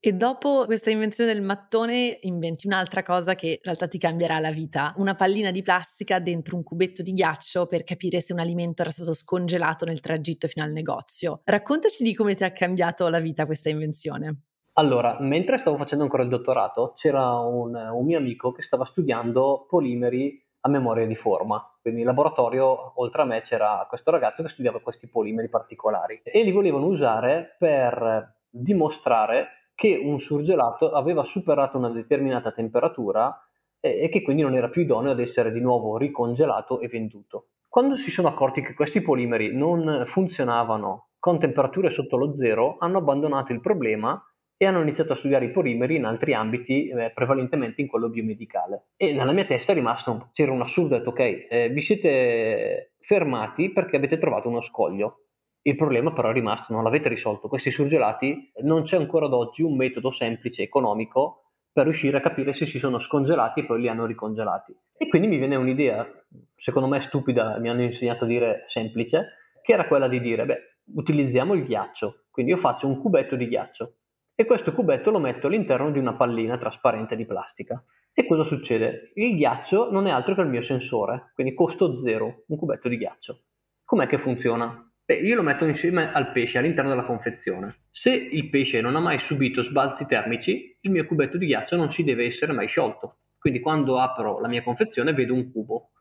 E 0.00 0.12
dopo 0.12 0.64
questa 0.64 0.90
invenzione 0.90 1.32
del 1.32 1.42
mattone 1.42 2.18
inventi 2.20 2.68
un'altra 2.68 3.02
cosa 3.02 3.34
che 3.34 3.48
in 3.48 3.58
realtà 3.64 3.88
ti 3.88 3.98
cambierà 3.98 4.38
la 4.38 4.52
vita, 4.52 4.94
una 4.98 5.16
pallina 5.16 5.50
di 5.50 5.60
plastica 5.60 6.20
dentro 6.20 6.54
un 6.54 6.62
cubetto 6.62 7.02
di 7.02 7.12
ghiaccio 7.12 7.66
per 7.66 7.82
capire 7.82 8.20
se 8.20 8.32
un 8.32 8.38
alimento 8.38 8.82
era 8.82 8.92
stato 8.92 9.12
scongelato 9.12 9.84
nel 9.84 9.98
tragitto 9.98 10.46
fino 10.46 10.64
al 10.64 10.70
negozio. 10.70 11.40
Raccontaci 11.42 12.04
di 12.04 12.14
come 12.14 12.34
ti 12.34 12.44
ha 12.44 12.52
cambiato 12.52 13.08
la 13.08 13.18
vita 13.18 13.44
questa 13.44 13.70
invenzione. 13.70 14.42
Allora, 14.74 15.16
mentre 15.18 15.58
stavo 15.58 15.76
facendo 15.76 16.04
ancora 16.04 16.22
il 16.22 16.28
dottorato, 16.28 16.92
c'era 16.94 17.40
un, 17.40 17.74
un 17.74 18.04
mio 18.04 18.18
amico 18.18 18.52
che 18.52 18.62
stava 18.62 18.84
studiando 18.84 19.66
polimeri 19.68 20.40
a 20.60 20.68
memoria 20.68 21.08
di 21.08 21.16
forma. 21.16 21.60
Quindi 21.82 22.02
in 22.02 22.06
laboratorio, 22.06 22.92
oltre 23.00 23.22
a 23.22 23.24
me, 23.24 23.40
c'era 23.40 23.84
questo 23.88 24.12
ragazzo 24.12 24.44
che 24.44 24.48
studiava 24.48 24.80
questi 24.80 25.08
polimeri 25.08 25.48
particolari 25.48 26.20
e 26.22 26.44
li 26.44 26.52
volevano 26.52 26.86
usare 26.86 27.56
per 27.58 28.36
dimostrare 28.48 29.57
che 29.78 29.96
un 29.96 30.18
surgelato 30.18 30.90
aveva 30.90 31.22
superato 31.22 31.78
una 31.78 31.90
determinata 31.90 32.50
temperatura 32.50 33.32
e, 33.78 34.00
e 34.02 34.08
che 34.08 34.22
quindi 34.22 34.42
non 34.42 34.56
era 34.56 34.70
più 34.70 34.82
idoneo 34.82 35.12
ad 35.12 35.20
essere 35.20 35.52
di 35.52 35.60
nuovo 35.60 35.96
ricongelato 35.96 36.80
e 36.80 36.88
venduto. 36.88 37.50
Quando 37.68 37.94
si 37.94 38.10
sono 38.10 38.26
accorti 38.26 38.60
che 38.60 38.74
questi 38.74 39.00
polimeri 39.00 39.54
non 39.54 40.02
funzionavano 40.04 41.10
con 41.20 41.38
temperature 41.38 41.90
sotto 41.90 42.16
lo 42.16 42.34
zero, 42.34 42.74
hanno 42.80 42.98
abbandonato 42.98 43.52
il 43.52 43.60
problema 43.60 44.20
e 44.56 44.66
hanno 44.66 44.82
iniziato 44.82 45.12
a 45.12 45.16
studiare 45.16 45.44
i 45.44 45.52
polimeri 45.52 45.94
in 45.94 46.06
altri 46.06 46.34
ambiti, 46.34 46.88
eh, 46.88 47.12
prevalentemente 47.14 47.80
in 47.80 47.86
quello 47.86 48.08
biomedicale. 48.08 48.88
E 48.96 49.12
nella 49.12 49.30
mia 49.30 49.44
testa 49.44 49.70
è 49.70 49.76
rimasto, 49.76 50.30
c'era 50.32 50.50
un 50.50 50.60
assurdo, 50.60 50.96
ho 50.96 50.98
detto 50.98 51.10
ok, 51.10 51.46
eh, 51.48 51.68
vi 51.72 51.80
siete 51.80 52.94
fermati 52.98 53.70
perché 53.70 53.94
avete 53.94 54.18
trovato 54.18 54.48
uno 54.48 54.60
scoglio. 54.60 55.27
Il 55.68 55.76
problema 55.76 56.14
però 56.14 56.30
è 56.30 56.32
rimasto, 56.32 56.72
non 56.72 56.82
l'avete 56.82 57.10
risolto. 57.10 57.46
Questi 57.46 57.70
surgelati 57.70 58.52
non 58.62 58.84
c'è 58.84 58.96
ancora 58.96 59.26
ad 59.26 59.34
oggi 59.34 59.62
un 59.62 59.76
metodo 59.76 60.10
semplice, 60.10 60.62
economico, 60.62 61.50
per 61.70 61.84
riuscire 61.84 62.16
a 62.16 62.20
capire 62.22 62.54
se 62.54 62.64
si 62.64 62.78
sono 62.78 62.98
scongelati 62.98 63.60
e 63.60 63.66
poi 63.66 63.82
li 63.82 63.88
hanno 63.88 64.06
ricongelati. 64.06 64.74
E 64.96 65.08
quindi 65.08 65.28
mi 65.28 65.36
viene 65.36 65.56
un'idea, 65.56 66.08
secondo 66.56 66.88
me 66.88 67.00
stupida, 67.00 67.58
mi 67.58 67.68
hanno 67.68 67.82
insegnato 67.82 68.24
a 68.24 68.26
dire 68.26 68.64
semplice, 68.66 69.26
che 69.60 69.74
era 69.74 69.86
quella 69.86 70.08
di 70.08 70.22
dire, 70.22 70.46
beh, 70.46 70.58
utilizziamo 70.94 71.52
il 71.52 71.64
ghiaccio. 71.64 72.24
Quindi 72.30 72.52
io 72.52 72.58
faccio 72.58 72.86
un 72.86 72.98
cubetto 72.98 73.36
di 73.36 73.46
ghiaccio 73.46 73.96
e 74.34 74.46
questo 74.46 74.72
cubetto 74.72 75.10
lo 75.10 75.18
metto 75.18 75.48
all'interno 75.48 75.90
di 75.90 75.98
una 75.98 76.14
pallina 76.14 76.56
trasparente 76.56 77.14
di 77.14 77.26
plastica. 77.26 77.84
E 78.14 78.26
cosa 78.26 78.42
succede? 78.42 79.12
Il 79.16 79.36
ghiaccio 79.36 79.90
non 79.90 80.06
è 80.06 80.10
altro 80.10 80.34
che 80.34 80.40
il 80.40 80.48
mio 80.48 80.62
sensore, 80.62 81.32
quindi 81.34 81.52
costo 81.52 81.94
zero, 81.94 82.44
un 82.46 82.56
cubetto 82.56 82.88
di 82.88 82.96
ghiaccio. 82.96 83.42
Com'è 83.84 84.06
che 84.06 84.18
funziona? 84.18 84.87
Beh, 85.08 85.14
io 85.14 85.36
lo 85.36 85.42
metto 85.42 85.64
insieme 85.64 86.12
al 86.12 86.32
pesce 86.32 86.58
all'interno 86.58 86.90
della 86.90 87.06
confezione. 87.06 87.76
Se 87.88 88.10
il 88.12 88.50
pesce 88.50 88.82
non 88.82 88.94
ha 88.94 89.00
mai 89.00 89.18
subito 89.18 89.62
sbalzi 89.62 90.06
termici, 90.06 90.76
il 90.82 90.90
mio 90.90 91.06
cubetto 91.06 91.38
di 91.38 91.46
ghiaccio 91.46 91.76
non 91.76 91.88
si 91.88 92.04
deve 92.04 92.26
essere 92.26 92.52
mai 92.52 92.68
sciolto. 92.68 93.20
Quindi 93.38 93.60
quando 93.60 93.98
apro 93.98 94.38
la 94.38 94.48
mia 94.48 94.62
confezione 94.62 95.14
vedo 95.14 95.32
un 95.32 95.50
cubo. 95.50 95.92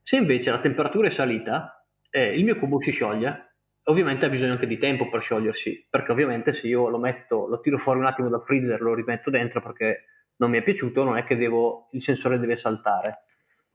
Se 0.00 0.16
invece 0.16 0.50
la 0.50 0.58
temperatura 0.58 1.08
è 1.08 1.10
salita, 1.10 1.84
eh, 2.08 2.34
il 2.34 2.44
mio 2.44 2.56
cubo 2.56 2.80
si 2.80 2.92
scioglie. 2.92 3.56
Ovviamente 3.82 4.24
ha 4.24 4.30
bisogno 4.30 4.52
anche 4.52 4.66
di 4.66 4.78
tempo 4.78 5.10
per 5.10 5.20
sciogliersi, 5.20 5.88
perché 5.90 6.10
ovviamente 6.10 6.54
se 6.54 6.66
io 6.66 6.88
lo 6.88 6.98
metto, 6.98 7.46
lo 7.46 7.60
tiro 7.60 7.76
fuori 7.76 7.98
un 7.98 8.06
attimo 8.06 8.30
dal 8.30 8.42
freezer, 8.42 8.80
lo 8.80 8.94
rimetto 8.94 9.28
dentro 9.28 9.60
perché 9.60 10.04
non 10.36 10.48
mi 10.48 10.56
è 10.56 10.62
piaciuto, 10.62 11.04
non 11.04 11.18
è 11.18 11.24
che 11.24 11.36
devo, 11.36 11.90
il 11.92 12.00
sensore 12.00 12.38
deve 12.38 12.56
saltare. 12.56 13.24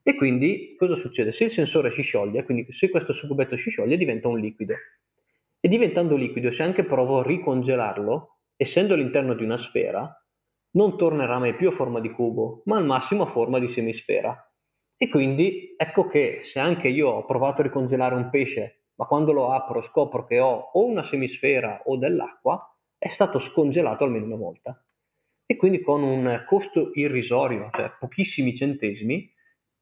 E 0.08 0.14
quindi 0.14 0.76
cosa 0.78 0.94
succede? 0.94 1.32
Se 1.32 1.46
il 1.46 1.50
sensore 1.50 1.92
si 1.92 2.04
scioglie, 2.04 2.44
quindi 2.44 2.72
se 2.72 2.92
questo 2.92 3.12
cubetto 3.26 3.58
si 3.58 3.72
scioglie, 3.72 3.98
diventa 3.98 4.28
un 4.28 4.40
liquido. 4.40 4.76
E 5.60 5.68
diventando 5.68 6.16
liquido, 6.16 6.52
se 6.52 6.62
anche 6.62 6.84
provo 6.84 7.22
a 7.22 7.24
ricongelarlo, 7.24 8.42
essendo 8.56 8.94
all'interno 8.94 9.34
di 9.34 9.44
una 9.44 9.58
sfera, 9.58 10.08
non 10.74 10.96
tornerà 10.96 11.40
mai 11.40 11.56
più 11.56 11.70
a 11.70 11.72
forma 11.72 12.00
di 12.00 12.12
cubo, 12.12 12.62
ma 12.66 12.78
al 12.78 12.86
massimo 12.86 13.24
a 13.24 13.26
forma 13.26 13.58
di 13.58 13.68
semisfera. 13.68 14.48
E 14.96 15.10
quindi 15.10 15.74
ecco 15.76 16.06
che 16.06 16.42
se 16.44 16.60
anche 16.60 16.88
io 16.88 17.10
ho 17.10 17.26
provato 17.26 17.62
a 17.62 17.64
ricongelare 17.64 18.14
un 18.14 18.30
pesce, 18.30 18.90
ma 18.98 19.08
quando 19.08 19.32
lo 19.32 19.54
apro 19.54 19.82
scopro 19.82 20.28
che 20.28 20.40
ho 20.40 20.70
o 20.72 20.86
una 20.86 21.02
semisfera 21.02 21.82
o 21.86 21.98
dell'acqua, 21.98 22.64
è 22.96 23.08
stato 23.08 23.40
scongelato 23.40 24.04
almeno 24.04 24.26
una 24.26 24.36
volta. 24.36 24.80
E 25.48 25.56
quindi 25.56 25.82
con 25.82 26.04
un 26.04 26.44
costo 26.48 26.92
irrisorio, 26.94 27.70
cioè 27.72 27.92
pochissimi 28.00 28.56
centesimi, 28.56 29.34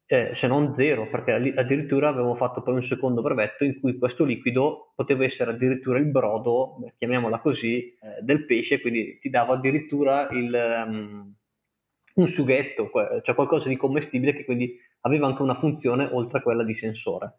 eh, 0.06 0.34
se 0.34 0.46
non 0.46 0.72
zero, 0.72 1.08
perché 1.08 1.32
addirittura 1.32 2.08
avevamo 2.08 2.34
fatto 2.34 2.62
poi 2.62 2.74
un 2.74 2.82
secondo 2.82 3.22
brevetto 3.22 3.64
in 3.64 3.80
cui 3.80 3.96
questo 3.96 4.24
liquido 4.24 4.92
poteva 4.94 5.24
essere 5.24 5.52
addirittura 5.52 5.98
il 5.98 6.06
brodo, 6.06 6.76
chiamiamola 6.98 7.40
così, 7.40 7.88
eh, 7.88 8.20
del 8.20 8.44
pesce, 8.44 8.80
quindi 8.80 9.18
ti 9.18 9.30
dava 9.30 9.54
addirittura 9.54 10.28
il, 10.30 10.84
um, 10.86 11.34
un 12.16 12.26
sughetto, 12.26 12.90
cioè 13.22 13.34
qualcosa 13.34 13.68
di 13.68 13.76
commestibile 13.76 14.34
che 14.34 14.44
quindi 14.44 14.78
aveva 15.00 15.26
anche 15.26 15.42
una 15.42 15.54
funzione 15.54 16.08
oltre 16.10 16.38
a 16.38 16.42
quella 16.42 16.64
di 16.64 16.74
sensore. 16.74 17.38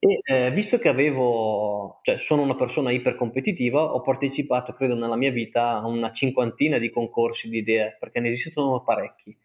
E 0.00 0.20
eh, 0.22 0.50
visto 0.52 0.78
che 0.78 0.88
avevo, 0.88 2.00
cioè 2.02 2.18
sono 2.18 2.42
una 2.42 2.54
persona 2.54 2.92
ipercompetitiva, 2.92 3.94
ho 3.94 4.00
partecipato, 4.02 4.72
credo, 4.72 4.94
nella 4.94 5.16
mia 5.16 5.32
vita 5.32 5.78
a 5.78 5.86
una 5.86 6.12
cinquantina 6.12 6.78
di 6.78 6.90
concorsi 6.90 7.48
di 7.48 7.58
idee, 7.58 7.96
perché 7.98 8.20
ne 8.20 8.30
esistono 8.30 8.82
parecchi 8.84 9.36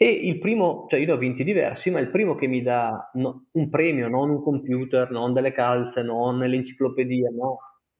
e 0.00 0.08
il 0.08 0.38
primo, 0.38 0.86
cioè 0.88 1.00
io 1.00 1.06
ne 1.06 1.12
ho 1.12 1.16
vinti 1.16 1.42
diversi, 1.42 1.90
ma 1.90 1.98
il 1.98 2.08
primo 2.10 2.36
che 2.36 2.46
mi 2.46 2.62
dà 2.62 3.10
no, 3.14 3.46
un 3.50 3.68
premio, 3.68 4.08
non 4.08 4.30
un 4.30 4.40
computer, 4.40 5.10
non 5.10 5.32
delle 5.32 5.50
calze, 5.50 6.02
non 6.02 6.38
l'enciclopedia, 6.38 7.30
no, 7.30 7.58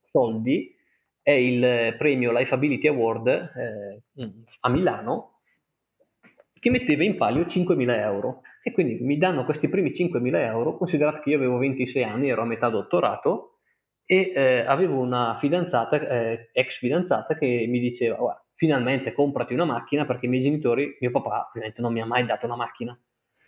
soldi, 0.09 0.73
è 1.21 1.31
il 1.31 1.95
premio 1.97 2.31
Life 2.31 2.53
Ability 2.53 2.87
Award 2.87 3.27
eh, 3.27 4.01
a 4.61 4.69
Milano, 4.69 5.41
che 6.57 6.69
metteva 6.69 7.03
in 7.03 7.17
palio 7.17 7.41
5.000 7.43 7.89
euro. 7.99 8.43
E 8.63 8.71
quindi 8.71 8.97
mi 9.01 9.17
danno 9.17 9.43
questi 9.43 9.67
primi 9.67 9.89
5.000 9.89 10.35
euro, 10.37 10.77
considerato 10.77 11.19
che 11.19 11.31
io 11.31 11.35
avevo 11.35 11.57
26 11.57 12.01
anni, 12.01 12.29
ero 12.29 12.43
a 12.43 12.45
metà 12.45 12.69
dottorato, 12.69 13.59
e 14.05 14.31
eh, 14.33 14.59
avevo 14.61 14.99
una 14.99 15.35
fidanzata, 15.37 15.99
eh, 15.99 16.49
ex 16.53 16.77
fidanzata, 16.77 17.37
che 17.37 17.65
mi 17.67 17.81
diceva, 17.81 18.15
guarda, 18.15 18.45
finalmente 18.59 19.13
comprati 19.13 19.53
una 19.53 19.63
macchina 19.63 20.05
perché 20.05 20.25
i 20.25 20.29
miei 20.29 20.41
genitori, 20.41 20.97
mio 20.99 21.11
papà 21.11 21.47
ovviamente 21.47 21.79
non 21.79 21.93
mi 21.93 22.01
ha 22.01 22.05
mai 22.05 22.25
dato 22.25 22.45
una 22.45 22.57
macchina. 22.57 22.91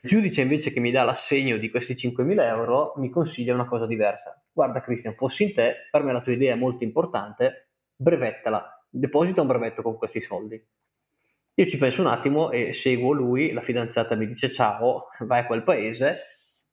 Il 0.03 0.09
giudice 0.09 0.39
invece 0.39 0.71
che 0.71 0.79
mi 0.79 0.89
dà 0.89 1.03
l'assegno 1.03 1.57
di 1.57 1.69
questi 1.69 1.95
5.000 1.95 2.41
euro 2.43 2.93
mi 2.95 3.09
consiglia 3.09 3.53
una 3.53 3.67
cosa 3.67 3.85
diversa. 3.85 4.41
Guarda 4.53 4.79
Cristian, 4.79 5.13
fossi 5.15 5.43
in 5.43 5.53
te, 5.53 5.89
per 5.91 6.03
me 6.03 6.13
la 6.13 6.21
tua 6.21 6.31
idea 6.31 6.53
è 6.53 6.57
molto 6.57 6.85
importante, 6.85 7.71
brevettala, 7.93 8.85
deposita 8.89 9.41
un 9.41 9.47
brevetto 9.47 9.81
con 9.81 9.97
questi 9.97 10.21
soldi. 10.21 10.65
Io 11.55 11.65
ci 11.65 11.77
penso 11.77 11.99
un 11.99 12.07
attimo 12.07 12.49
e 12.49 12.71
seguo 12.71 13.11
lui, 13.11 13.51
la 13.51 13.61
fidanzata 13.61 14.15
mi 14.15 14.27
dice 14.27 14.49
ciao, 14.49 15.07
vai 15.19 15.41
a 15.41 15.45
quel 15.45 15.63
paese, 15.63 16.19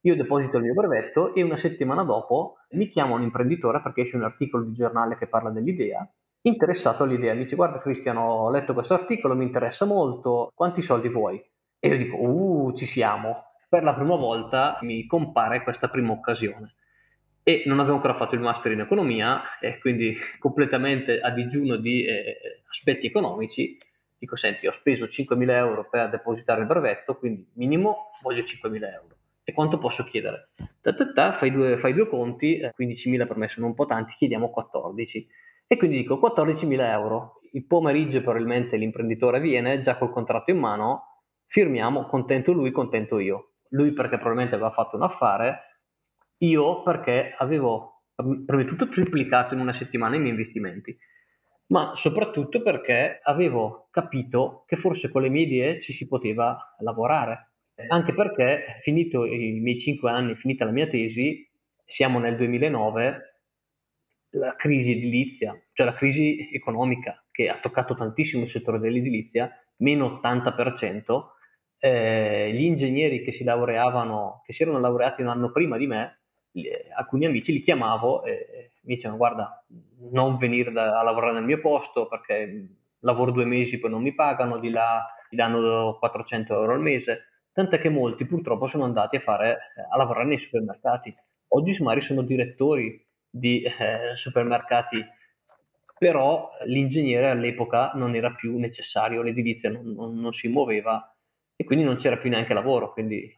io 0.02 0.14
deposito 0.14 0.58
il 0.58 0.62
mio 0.62 0.74
brevetto 0.74 1.34
e 1.34 1.42
una 1.42 1.56
settimana 1.56 2.04
dopo 2.04 2.58
mi 2.70 2.88
chiama 2.88 3.16
un 3.16 3.22
imprenditore 3.22 3.82
perché 3.82 4.02
esce 4.02 4.14
un 4.14 4.22
articolo 4.22 4.62
di 4.62 4.74
giornale 4.74 5.18
che 5.18 5.26
parla 5.26 5.50
dell'idea, 5.50 6.08
interessato 6.42 7.02
all'idea, 7.02 7.34
mi 7.34 7.44
dice 7.44 7.56
guarda 7.56 7.80
Cristiano, 7.80 8.20
ho 8.20 8.50
letto 8.50 8.74
questo 8.74 8.94
articolo, 8.94 9.34
mi 9.34 9.44
interessa 9.44 9.84
molto, 9.84 10.52
quanti 10.54 10.82
soldi 10.82 11.08
vuoi? 11.08 11.42
E 11.78 11.88
io 11.88 11.96
dico, 11.96 12.16
uh, 12.16 12.72
ci 12.74 12.86
siamo. 12.86 13.44
Per 13.68 13.82
la 13.82 13.94
prima 13.94 14.16
volta 14.16 14.78
mi 14.82 15.06
compare 15.06 15.62
questa 15.62 15.88
prima 15.88 16.12
occasione. 16.12 16.74
E 17.42 17.62
non 17.66 17.78
avevo 17.80 17.96
ancora 17.96 18.14
fatto 18.14 18.34
il 18.34 18.40
master 18.40 18.72
in 18.72 18.80
economia, 18.80 19.58
e 19.60 19.78
quindi 19.78 20.16
completamente 20.38 21.20
a 21.20 21.30
digiuno 21.30 21.76
di 21.76 22.04
eh, 22.04 22.62
aspetti 22.68 23.06
economici, 23.06 23.78
dico, 24.18 24.36
senti, 24.36 24.66
ho 24.66 24.72
speso 24.72 25.04
5.000 25.04 25.50
euro 25.50 25.88
per 25.88 26.10
depositare 26.10 26.62
il 26.62 26.66
brevetto, 26.66 27.16
quindi 27.16 27.46
minimo 27.54 28.10
voglio 28.22 28.42
5.000 28.42 28.74
euro. 28.92 29.16
E 29.44 29.52
quanto 29.52 29.78
posso 29.78 30.04
chiedere? 30.04 30.50
Ta, 30.80 30.92
ta, 30.92 31.10
ta, 31.12 31.32
fai, 31.32 31.50
due, 31.50 31.78
fai, 31.78 31.94
due, 31.94 32.06
conti, 32.06 32.60
15.000 32.60 33.26
per 33.26 33.36
me 33.36 33.48
sono 33.48 33.66
un 33.66 33.74
po' 33.74 33.86
tanti, 33.86 34.14
chiediamo 34.18 34.50
14. 34.50 35.26
E 35.70 35.76
quindi 35.76 35.98
dico 35.98 36.18
14.000 36.18 36.80
euro. 36.90 37.40
Il 37.52 37.66
pomeriggio 37.66 38.22
probabilmente 38.22 38.76
l'imprenditore 38.78 39.38
viene 39.38 39.82
già 39.82 39.98
col 39.98 40.10
contratto 40.10 40.50
in 40.50 40.58
mano, 40.58 41.24
firmiamo, 41.46 42.06
contento 42.06 42.52
lui, 42.52 42.70
contento 42.70 43.18
io. 43.18 43.52
Lui 43.70 43.92
perché 43.92 44.16
probabilmente 44.16 44.54
aveva 44.54 44.70
fatto 44.70 44.96
un 44.96 45.02
affare, 45.02 45.58
io 46.38 46.82
perché 46.82 47.34
avevo 47.36 48.04
prima 48.14 48.62
di 48.62 48.64
tutto 48.64 48.88
triplicato 48.88 49.52
in 49.52 49.60
una 49.60 49.74
settimana 49.74 50.16
i 50.16 50.20
miei 50.20 50.30
investimenti, 50.30 50.96
ma 51.66 51.92
soprattutto 51.94 52.62
perché 52.62 53.20
avevo 53.22 53.88
capito 53.90 54.64
che 54.66 54.76
forse 54.76 55.10
con 55.10 55.20
le 55.20 55.28
mie 55.28 55.42
idee 55.42 55.82
ci 55.82 55.92
si 55.92 56.06
poteva 56.08 56.74
lavorare. 56.78 57.52
Anche 57.88 58.14
perché, 58.14 58.78
finito 58.80 59.24
i 59.26 59.60
miei 59.60 59.78
cinque 59.78 60.10
anni, 60.10 60.34
finita 60.34 60.64
la 60.64 60.72
mia 60.72 60.88
tesi, 60.88 61.48
siamo 61.84 62.18
nel 62.18 62.36
2009, 62.36 63.27
la 64.30 64.54
crisi 64.56 64.92
edilizia, 64.92 65.58
cioè 65.72 65.86
la 65.86 65.94
crisi 65.94 66.50
economica 66.52 67.24
che 67.30 67.48
ha 67.48 67.58
toccato 67.60 67.94
tantissimo 67.94 68.42
il 68.42 68.50
settore 68.50 68.78
dell'edilizia, 68.78 69.50
meno 69.78 70.20
80%, 70.22 71.36
eh, 71.78 72.52
gli 72.52 72.64
ingegneri 72.64 73.22
che 73.22 73.32
si 73.32 73.44
laureavano, 73.44 74.42
che 74.44 74.52
si 74.52 74.62
erano 74.62 74.80
laureati 74.80 75.22
un 75.22 75.28
anno 75.28 75.52
prima 75.52 75.76
di 75.76 75.86
me, 75.86 76.20
eh, 76.52 76.88
alcuni 76.94 77.26
amici 77.26 77.52
li 77.52 77.60
chiamavo 77.60 78.24
e 78.24 78.72
mi 78.82 78.94
dicevano 78.94 79.18
guarda 79.18 79.64
non 80.10 80.36
venire 80.36 80.72
da, 80.72 80.98
a 80.98 81.02
lavorare 81.02 81.34
nel 81.34 81.44
mio 81.44 81.60
posto 81.60 82.08
perché 82.08 82.68
lavoro 83.00 83.30
due 83.30 83.44
mesi 83.44 83.78
poi 83.78 83.90
non 83.90 84.02
mi 84.02 84.14
pagano, 84.14 84.58
di 84.58 84.70
là 84.70 85.06
mi 85.30 85.36
danno 85.36 85.96
400 85.98 86.54
euro 86.54 86.72
al 86.72 86.80
mese, 86.80 87.26
tant'è 87.52 87.78
che 87.78 87.88
molti 87.88 88.24
purtroppo 88.26 88.66
sono 88.66 88.84
andati 88.84 89.16
a, 89.16 89.20
fare, 89.20 89.58
a 89.90 89.96
lavorare 89.96 90.26
nei 90.26 90.38
supermercati. 90.38 91.14
Oggi 91.48 91.80
magari 91.82 92.00
sono 92.00 92.22
direttori 92.22 93.06
di 93.30 93.62
eh, 93.62 94.16
supermercati, 94.16 95.04
però 95.98 96.50
l'ingegnere 96.64 97.30
all'epoca 97.30 97.92
non 97.94 98.14
era 98.14 98.32
più 98.34 98.58
necessario, 98.58 99.22
l'edilizia 99.22 99.70
non, 99.70 99.92
non, 99.92 100.18
non 100.18 100.32
si 100.32 100.48
muoveva 100.48 101.14
e 101.56 101.64
quindi 101.64 101.84
non 101.84 101.96
c'era 101.96 102.18
più 102.18 102.30
neanche 102.30 102.54
lavoro. 102.54 102.92
Quindi... 102.92 103.36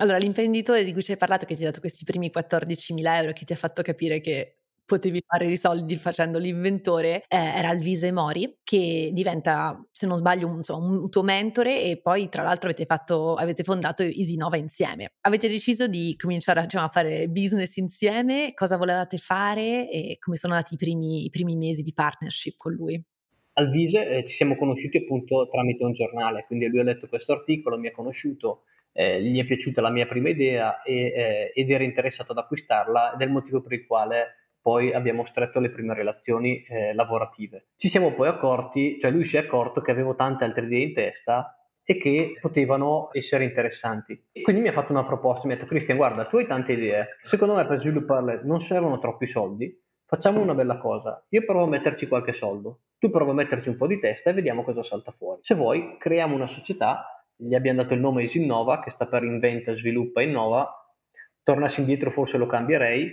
Allora, 0.00 0.16
l'imprenditore 0.16 0.84
di 0.84 0.92
cui 0.92 1.02
ci 1.02 1.12
hai 1.12 1.18
parlato, 1.18 1.44
che 1.44 1.54
ti 1.54 1.62
ha 1.62 1.66
dato 1.66 1.80
questi 1.80 2.04
primi 2.04 2.30
14.000 2.34 3.16
euro, 3.16 3.32
che 3.32 3.44
ti 3.44 3.52
ha 3.52 3.56
fatto 3.56 3.82
capire 3.82 4.20
che 4.20 4.57
potevi 4.88 5.22
fare 5.26 5.44
i 5.44 5.58
soldi 5.58 5.96
facendo 5.96 6.38
l'inventore, 6.38 7.24
eh, 7.28 7.36
era 7.36 7.68
Alvise 7.68 8.10
Mori, 8.10 8.56
che 8.64 9.10
diventa, 9.12 9.78
se 9.92 10.06
non 10.06 10.16
sbaglio, 10.16 10.46
un, 10.46 10.56
insomma, 10.56 10.86
un 10.86 11.10
tuo 11.10 11.22
mentore 11.22 11.82
e 11.82 12.00
poi 12.00 12.30
tra 12.30 12.42
l'altro 12.42 12.70
avete, 12.70 12.86
fatto, 12.86 13.34
avete 13.34 13.64
fondato 13.64 14.02
Isinova 14.02 14.56
insieme. 14.56 15.12
Avete 15.26 15.46
deciso 15.48 15.86
di 15.88 16.16
cominciare 16.16 16.62
diciamo, 16.62 16.86
a 16.86 16.88
fare 16.88 17.28
business 17.28 17.76
insieme, 17.76 18.54
cosa 18.54 18.78
volevate 18.78 19.18
fare 19.18 19.90
e 19.90 20.16
come 20.18 20.36
sono 20.36 20.54
andati 20.54 20.72
i 20.72 20.78
primi, 20.78 21.26
i 21.26 21.30
primi 21.30 21.54
mesi 21.54 21.82
di 21.82 21.92
partnership 21.92 22.56
con 22.56 22.72
lui? 22.72 23.04
al 23.58 23.70
Vise 23.70 24.08
eh, 24.08 24.24
ci 24.24 24.34
siamo 24.34 24.56
conosciuti 24.56 24.98
appunto 24.98 25.48
tramite 25.50 25.84
un 25.84 25.92
giornale, 25.92 26.44
quindi 26.46 26.68
lui 26.68 26.78
ha 26.78 26.84
letto 26.84 27.08
questo 27.08 27.32
articolo, 27.32 27.76
mi 27.76 27.88
ha 27.88 27.90
conosciuto, 27.90 28.62
eh, 28.92 29.20
gli 29.20 29.38
è 29.38 29.44
piaciuta 29.44 29.80
la 29.80 29.90
mia 29.90 30.06
prima 30.06 30.28
idea 30.28 30.80
e, 30.82 30.94
eh, 30.94 31.52
ed 31.52 31.68
era 31.68 31.82
interessato 31.82 32.30
ad 32.30 32.38
acquistarla 32.38 33.14
ed 33.14 33.20
è 33.20 33.24
il 33.24 33.30
motivo 33.32 33.60
per 33.60 33.72
il 33.72 33.84
quale 33.84 34.47
poi 34.60 34.92
abbiamo 34.92 35.24
stretto 35.24 35.60
le 35.60 35.70
prime 35.70 35.94
relazioni 35.94 36.64
eh, 36.64 36.94
lavorative. 36.94 37.68
Ci 37.76 37.88
siamo 37.88 38.12
poi 38.12 38.28
accorti, 38.28 38.98
cioè 38.98 39.10
lui 39.10 39.24
si 39.24 39.36
è 39.36 39.40
accorto 39.40 39.80
che 39.80 39.90
avevo 39.90 40.14
tante 40.14 40.44
altre 40.44 40.66
idee 40.66 40.82
in 40.82 40.94
testa 40.94 41.58
e 41.84 41.96
che 41.96 42.36
potevano 42.40 43.08
essere 43.12 43.44
interessanti. 43.44 44.12
E 44.32 44.42
quindi 44.42 44.60
mi 44.60 44.68
ha 44.68 44.72
fatto 44.72 44.92
una 44.92 45.04
proposta, 45.04 45.46
mi 45.46 45.54
ha 45.54 45.56
detto 45.56 45.68
Cristian 45.68 45.96
guarda 45.96 46.26
tu 46.26 46.36
hai 46.36 46.46
tante 46.46 46.72
idee, 46.72 47.16
secondo 47.22 47.54
me 47.54 47.66
per 47.66 47.80
svilupparle 47.80 48.42
non 48.44 48.60
servono 48.60 48.98
troppi 48.98 49.26
soldi, 49.26 49.74
facciamo 50.04 50.40
una 50.40 50.54
bella 50.54 50.76
cosa, 50.76 51.24
io 51.30 51.44
provo 51.46 51.64
a 51.64 51.68
metterci 51.68 52.06
qualche 52.06 52.34
soldo, 52.34 52.80
tu 52.98 53.08
prova 53.08 53.30
a 53.30 53.34
metterci 53.34 53.70
un 53.70 53.76
po' 53.76 53.86
di 53.86 53.98
testa 54.00 54.28
e 54.28 54.34
vediamo 54.34 54.64
cosa 54.64 54.82
salta 54.82 55.12
fuori. 55.12 55.40
Se 55.42 55.54
vuoi, 55.54 55.96
creiamo 55.98 56.34
una 56.34 56.46
società, 56.46 57.06
gli 57.34 57.54
abbiamo 57.54 57.82
dato 57.82 57.94
il 57.94 58.00
nome 58.00 58.24
Isinnova, 58.24 58.80
che 58.80 58.90
sta 58.90 59.06
per 59.06 59.22
inventa, 59.22 59.74
sviluppa, 59.74 60.20
innova. 60.20 60.68
Tornassi 61.42 61.80
indietro 61.80 62.10
forse 62.10 62.36
lo 62.36 62.46
cambierei, 62.46 63.10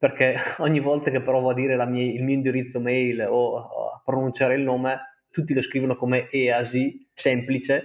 perché 0.00 0.34
ogni 0.58 0.80
volta 0.80 1.10
che 1.10 1.20
provo 1.20 1.50
a 1.50 1.54
dire 1.54 1.76
mia, 1.86 2.02
il 2.02 2.24
mio 2.24 2.34
indirizzo 2.34 2.80
mail 2.80 3.20
o 3.28 3.92
a 3.92 4.02
pronunciare 4.02 4.54
il 4.54 4.62
nome, 4.62 4.98
tutti 5.30 5.52
lo 5.52 5.60
scrivono 5.60 5.94
come 5.94 6.28
EASI, 6.30 7.10
semplice, 7.12 7.84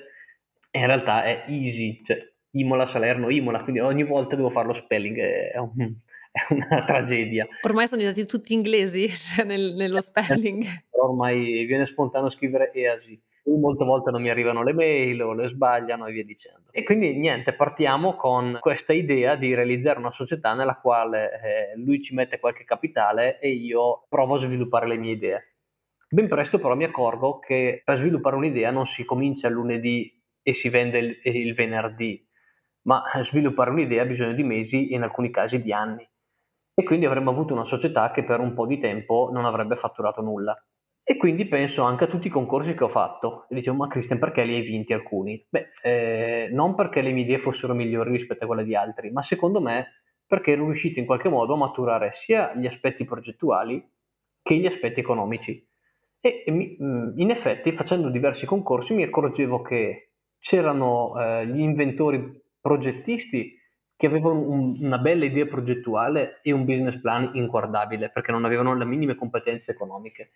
e 0.71 0.80
in 0.80 0.88
realtà 0.88 1.23
è 1.23 1.43
easy, 1.49 2.01
cioè 2.04 2.17
Imola, 2.51 2.86
Salerno, 2.86 3.30
Imola, 3.30 3.62
quindi 3.63 3.82
ogni 3.82 4.04
volta 4.04 4.38
devo 4.38 4.49
fare 4.49 4.65
lo 4.65 4.73
spelling, 4.73 5.17
è 5.17 5.58
un, 5.58 5.71
è 6.32 6.54
una 6.54 6.86
tragedia. 6.86 7.45
Ormai 7.63 7.86
sono 7.86 7.99
diventati 7.99 8.25
tutti 8.25 8.54
inglesi 8.54 9.10
cioè 9.13 9.45
nel, 9.45 9.75
nello 9.75 9.99
spelling. 9.99 10.63
Ormai 10.91 11.65
viene 11.65 11.86
spontaneo 11.86 12.30
scrivere 12.30 12.71
EASI. 12.71 13.21
Molte 13.47 13.86
volte 13.86 14.12
non 14.12 14.21
mi 14.21 14.29
arrivano 14.29 14.63
le 14.63 14.73
mail 14.73 15.21
o 15.21 15.34
le 15.34 15.47
sbagliano 15.47 16.08
e 16.08 16.12
via 16.12 16.23
dicendo. 16.23 16.69
E 16.71 16.84
quindi 16.84 17.15
niente, 17.15 17.53
partiamo 17.53 18.15
con 18.15 18.58
questa 18.60 18.91
idea 18.91 19.36
di 19.36 19.53
realizzare 19.53 19.99
una 19.99 20.12
società 20.12 20.53
nella 20.53 20.77
quale 20.77 21.31
eh, 21.31 21.77
lui 21.77 22.01
ci 22.01 22.15
mette 22.15 22.39
qualche 22.39 22.63
capitale 22.63 23.39
e 23.39 23.49
io 23.49 24.05
provo 24.10 24.36
a 24.36 24.39
sviluppare 24.39 24.88
le 24.88 24.97
mie 24.97 25.12
idee. 25.13 25.55
Ben 26.10 26.27
presto 26.27 26.60
però 26.60 26.75
mi 26.75 26.86
accorgo 26.86 27.39
che 27.39 27.81
per 27.84 27.97
sviluppare 27.97 28.36
un'idea 28.36 28.71
non 28.71 28.86
si 28.86 29.05
comincia 29.05 29.47
il 29.47 29.53
lunedì 29.53 30.12
e 30.41 30.53
si 30.53 30.69
vende 30.69 30.99
il, 30.99 31.19
il 31.23 31.53
venerdì, 31.53 32.25
ma 32.84 33.03
sviluppare 33.21 33.69
un'idea 33.69 34.03
ha 34.03 34.05
bisogno 34.05 34.34
di 34.34 34.43
mesi 34.43 34.89
e 34.89 34.95
in 34.95 35.03
alcuni 35.03 35.29
casi 35.29 35.62
di 35.62 35.73
anni 35.73 36.08
e 36.77 36.84
quindi 36.84 37.05
avremmo 37.05 37.31
avuto 37.31 37.53
una 37.53 37.63
società 37.63 38.12
che 38.12 38.23
per 38.23 38.39
un 38.39 38.53
po' 38.53 38.65
di 38.65 38.79
tempo 38.79 39.29
non 39.31 39.45
avrebbe 39.45 39.75
fatturato 39.75 40.21
nulla. 40.21 40.62
E 41.07 41.17
quindi 41.17 41.45
penso 41.47 41.83
anche 41.83 42.05
a 42.05 42.07
tutti 42.07 42.25
i 42.25 42.31
concorsi 42.31 42.73
che 42.73 42.83
ho 42.83 42.87
fatto 42.87 43.45
e 43.47 43.53
dicevo, 43.53 43.77
ma 43.77 43.87
Cristian, 43.87 44.17
perché 44.17 44.43
li 44.43 44.55
hai 44.55 44.61
vinti 44.63 44.91
alcuni? 44.91 45.45
Beh, 45.47 45.67
eh, 45.83 46.49
non 46.51 46.73
perché 46.73 47.01
le 47.01 47.11
mie 47.11 47.25
idee 47.25 47.37
fossero 47.37 47.75
migliori 47.75 48.09
rispetto 48.09 48.45
a 48.45 48.47
quelle 48.47 48.63
di 48.63 48.75
altri, 48.75 49.11
ma 49.11 49.21
secondo 49.21 49.61
me 49.61 50.01
perché 50.25 50.53
ero 50.53 50.65
riuscito 50.65 50.99
in 50.99 51.05
qualche 51.05 51.29
modo 51.29 51.53
a 51.53 51.57
maturare 51.57 52.09
sia 52.11 52.55
gli 52.55 52.65
aspetti 52.65 53.05
progettuali 53.05 53.87
che 54.41 54.55
gli 54.55 54.65
aspetti 54.65 54.99
economici. 54.99 55.63
E, 56.19 56.43
e 56.43 56.51
mm, 56.51 57.19
in 57.19 57.29
effetti, 57.29 57.71
facendo 57.73 58.09
diversi 58.09 58.47
concorsi, 58.47 58.95
mi 58.95 59.03
accorgevo 59.03 59.61
che 59.61 60.13
c'erano 60.39 61.13
eh, 61.21 61.45
gli 61.45 61.59
inventori 61.59 62.41
progettisti 62.59 63.55
che 63.95 64.07
avevano 64.07 64.39
un, 64.39 64.77
una 64.81 64.97
bella 64.97 65.25
idea 65.25 65.45
progettuale 65.45 66.39
e 66.41 66.51
un 66.51 66.65
business 66.65 66.99
plan 66.99 67.29
inguardabile 67.35 68.09
perché 68.09 68.31
non 68.31 68.43
avevano 68.43 68.75
le 68.75 68.85
minime 68.85 69.13
competenze 69.13 69.71
economiche 69.71 70.31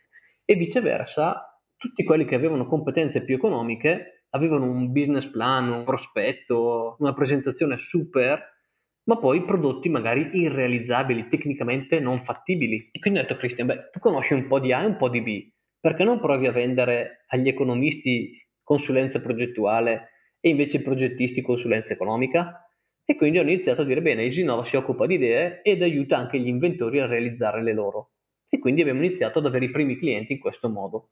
e 0.50 0.56
viceversa 0.56 1.62
tutti 1.78 2.04
quelli 2.04 2.26
che 2.26 2.34
avevano 2.34 2.66
competenze 2.66 3.24
più 3.24 3.36
economiche 3.36 4.24
avevano 4.32 4.66
un 4.66 4.92
business 4.92 5.28
plan, 5.28 5.70
un 5.70 5.84
prospetto, 5.84 6.96
una 6.98 7.14
presentazione 7.14 7.78
super 7.78 8.58
ma 9.04 9.18
poi 9.18 9.44
prodotti 9.44 9.90
magari 9.90 10.30
irrealizzabili, 10.34 11.28
tecnicamente 11.28 12.00
non 12.00 12.20
fattibili. 12.20 12.90
E 12.92 13.00
quindi 13.00 13.20
ho 13.20 13.22
detto 13.24 13.38
Cristian, 13.38 13.68
beh, 13.68 13.90
tu 13.92 14.00
conosci 14.00 14.34
un 14.34 14.48
po' 14.48 14.60
di 14.60 14.72
A 14.72 14.82
e 14.82 14.86
un 14.88 14.98
po' 14.98 15.10
di 15.10 15.22
B, 15.22 15.52
perché 15.80 16.04
non 16.04 16.20
provi 16.20 16.46
a 16.48 16.52
vendere 16.52 17.26
agli 17.28 17.48
economisti 17.48 18.32
consulenza 18.64 19.20
progettuale 19.20 20.10
e 20.40 20.50
invece 20.50 20.78
ai 20.78 20.84
progettisti 20.84 21.42
consulenza 21.42 21.94
economica? 21.94 22.68
E 23.04 23.16
quindi 23.16 23.40
ho 23.40 23.44
iniziato 23.44 23.82
a 23.82 23.86
dire, 23.86 24.02
bene, 24.02 24.26
Isinova 24.26 24.64
si 24.64 24.76
occupa 24.76 25.08
di 25.08 25.16
idee 25.16 25.62
ed 25.64 25.82
aiuta 25.82 26.18
anche 26.18 26.40
gli 26.40 26.48
inventori 26.48 27.00
a 27.00 27.08
realizzare 27.08 27.64
le 27.64 27.74
loro. 27.74 28.12
E 28.50 28.60
quindi 28.60 28.82
abbiamo 28.82 29.04
iniziato 29.04 29.40
ad 29.40 29.46
avere 29.46 29.66
i 29.66 29.72
primi 29.72 29.98
clienti 29.98 30.34
in 30.34 30.40
questo 30.40 30.70
modo. 30.70 31.10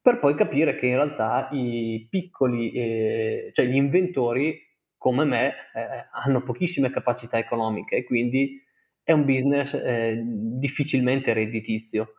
per 0.00 0.18
poi 0.18 0.34
capire 0.34 0.76
che 0.76 0.86
in 0.86 0.96
realtà 0.96 1.48
i 1.52 2.06
piccoli, 2.10 2.72
eh, 2.72 3.50
cioè 3.54 3.64
gli 3.66 3.76
inventori 3.76 4.60
come 4.98 5.24
me 5.24 5.48
eh, 5.74 6.08
hanno 6.12 6.42
pochissime 6.42 6.90
capacità 6.90 7.38
economiche 7.38 7.96
e 7.96 8.04
quindi 8.04 8.62
è 9.02 9.12
un 9.12 9.24
business 9.24 9.74
eh, 9.74 10.20
difficilmente 10.24 11.32
redditizio, 11.32 12.14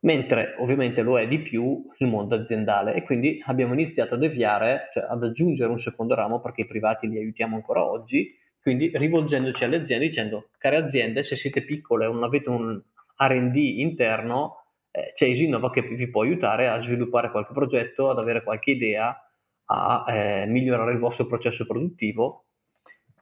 mentre 0.00 0.56
ovviamente 0.58 1.02
lo 1.02 1.18
è 1.18 1.26
di 1.26 1.38
più 1.40 1.86
il 1.98 2.06
mondo 2.06 2.34
aziendale 2.34 2.94
e 2.94 3.02
quindi 3.02 3.40
abbiamo 3.46 3.74
iniziato 3.74 4.14
a 4.14 4.18
deviare, 4.18 4.88
cioè 4.92 5.06
ad 5.08 5.22
aggiungere 5.24 5.70
un 5.70 5.78
secondo 5.78 6.14
ramo 6.14 6.40
perché 6.40 6.62
i 6.62 6.66
privati 6.66 7.08
li 7.08 7.18
aiutiamo 7.18 7.56
ancora 7.56 7.84
oggi, 7.84 8.36
quindi 8.60 8.90
rivolgendoci 8.94 9.64
alle 9.64 9.76
aziende 9.76 10.06
dicendo 10.06 10.50
care 10.58 10.76
aziende 10.76 11.22
se 11.22 11.36
siete 11.36 11.62
piccole 11.62 12.06
o 12.06 12.12
non 12.12 12.24
avete 12.24 12.48
un 12.48 12.80
R&D 13.16 13.56
interno 13.56 14.64
eh, 14.90 15.12
c'è 15.14 15.26
Isinnova 15.26 15.70
che 15.70 15.82
vi 15.82 16.08
può 16.08 16.22
aiutare 16.22 16.68
a 16.68 16.80
sviluppare 16.80 17.30
qualche 17.30 17.52
progetto, 17.52 18.10
ad 18.10 18.18
avere 18.18 18.42
qualche 18.42 18.70
idea, 18.70 19.16
a 19.66 20.04
eh, 20.08 20.46
migliorare 20.46 20.92
il 20.92 20.98
vostro 20.98 21.26
processo 21.26 21.66
produttivo 21.66 22.44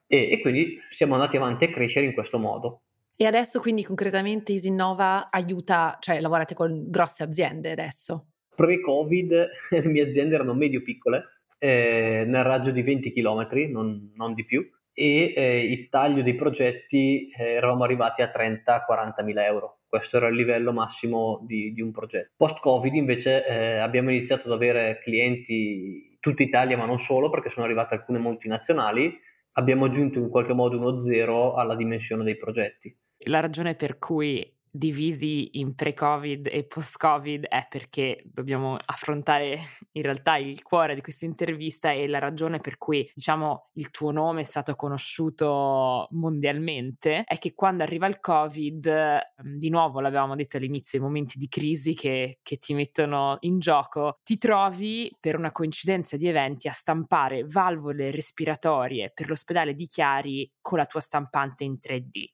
e, 0.07 0.33
e 0.33 0.40
quindi 0.40 0.78
siamo 0.90 1.14
andati 1.14 1.37
avanti 1.37 1.64
a 1.64 1.70
crescere 1.70 2.07
in 2.07 2.12
questo 2.12 2.38
modo. 2.38 2.83
E 3.16 3.26
adesso 3.26 3.61
quindi 3.61 3.85
concretamente 3.85 4.52
Isinnova 4.52 5.28
aiuta, 5.31 5.96
cioè 6.00 6.20
lavorate 6.20 6.55
con 6.55 6.90
grosse 6.90 7.22
aziende 7.22 7.70
adesso? 7.70 8.26
Pre-Covid 8.55 9.48
le 9.70 9.85
mie 9.87 10.02
aziende 10.02 10.35
erano 10.35 10.55
medio-piccole, 10.55 11.24
eh, 11.59 12.24
nel 12.26 12.44
raggio 12.44 12.70
di 12.70 12.83
20 12.83 13.12
km, 13.12 13.48
non, 13.70 14.12
non 14.14 14.35
di 14.35 14.44
più, 14.44 14.68
e 14.92 15.33
eh, 15.35 15.64
il 15.64 15.88
taglio 15.88 16.22
dei 16.22 16.35
progetti 16.35 17.28
eh, 17.31 17.52
eravamo 17.52 17.85
arrivati 17.85 18.22
a 18.22 18.31
30-40 18.35 19.24
mila 19.24 19.46
euro. 19.46 19.78
Questo 19.92 20.16
era 20.16 20.28
il 20.28 20.37
livello 20.37 20.72
massimo 20.72 21.44
di, 21.46 21.74
di 21.74 21.83
un 21.83 21.92
progetto. 21.92 22.33
Post-Covid 22.37 22.94
invece 22.94 23.46
eh, 23.46 23.76
abbiamo 23.76 24.09
iniziato 24.09 24.46
ad 24.46 24.55
avere 24.55 25.00
clienti 25.02 26.16
tutta 26.18 26.42
Italia, 26.42 26.78
ma 26.78 26.87
non 26.87 26.98
solo, 26.98 27.28
perché 27.28 27.50
sono 27.50 27.66
arrivate 27.66 27.96
alcune 27.96 28.18
multinazionali 28.18 29.20
abbiamo 29.52 29.85
aggiunto 29.85 30.18
in 30.18 30.31
qualche 30.31 30.55
modo 30.55 30.78
uno 30.78 30.98
zero 30.98 31.55
alla 31.57 31.76
dimensione 31.76 32.24
dei 32.24 32.37
progetti. 32.37 32.96
La 33.26 33.40
ragione 33.40 33.74
per 33.74 33.98
cui 33.98 34.42
divisi 34.74 35.58
in 35.58 35.74
pre-Covid 35.74 36.48
e 36.50 36.64
post-Covid 36.66 37.44
è 37.44 37.66
perché 37.68 38.22
dobbiamo 38.24 38.78
affrontare 38.87 39.58
in 39.92 40.02
realtà 40.02 40.37
il 40.38 40.62
cuore 40.62 40.94
di 40.94 41.02
questa 41.02 41.26
intervista 41.26 41.90
e 41.92 42.08
la 42.08 42.18
ragione 42.18 42.58
per 42.58 42.78
cui, 42.78 43.08
diciamo, 43.14 43.68
il 43.74 43.90
tuo 43.90 44.11
nome 44.12 44.40
è 44.40 44.44
stato 44.44 44.74
conosciuto 44.74 46.08
mondialmente 46.12 47.24
è 47.24 47.38
che 47.38 47.52
quando 47.54 47.82
arriva 47.82 48.06
il 48.06 48.18
Covid, 48.18 48.87
ehm, 48.87 49.20
di 49.58 49.68
nuovo 49.68 50.00
l'avevamo 50.00 50.35
detto 50.37 50.56
all'inizio, 50.56 50.98
i 50.98 51.02
momenti 51.02 51.38
di 51.38 51.48
crisi 51.48 51.94
che, 51.94 52.38
che 52.42 52.56
ti 52.56 52.72
mettono 52.72 53.37
in 53.40 53.58
gioco, 53.58 54.18
ti 54.22 54.38
trovi 54.38 55.14
per 55.20 55.37
una 55.37 55.52
coincidenza 55.52 56.16
di 56.16 56.26
eventi 56.28 56.68
a 56.68 56.72
stampare 56.72 57.44
valvole 57.44 58.11
respiratorie 58.11 59.11
per 59.14 59.28
l'ospedale 59.28 59.74
di 59.74 59.87
Chiari 59.87 60.50
con 60.61 60.78
la 60.78 60.87
tua 60.87 61.00
stampante 61.00 61.64
in 61.64 61.78
3D. 61.78 62.24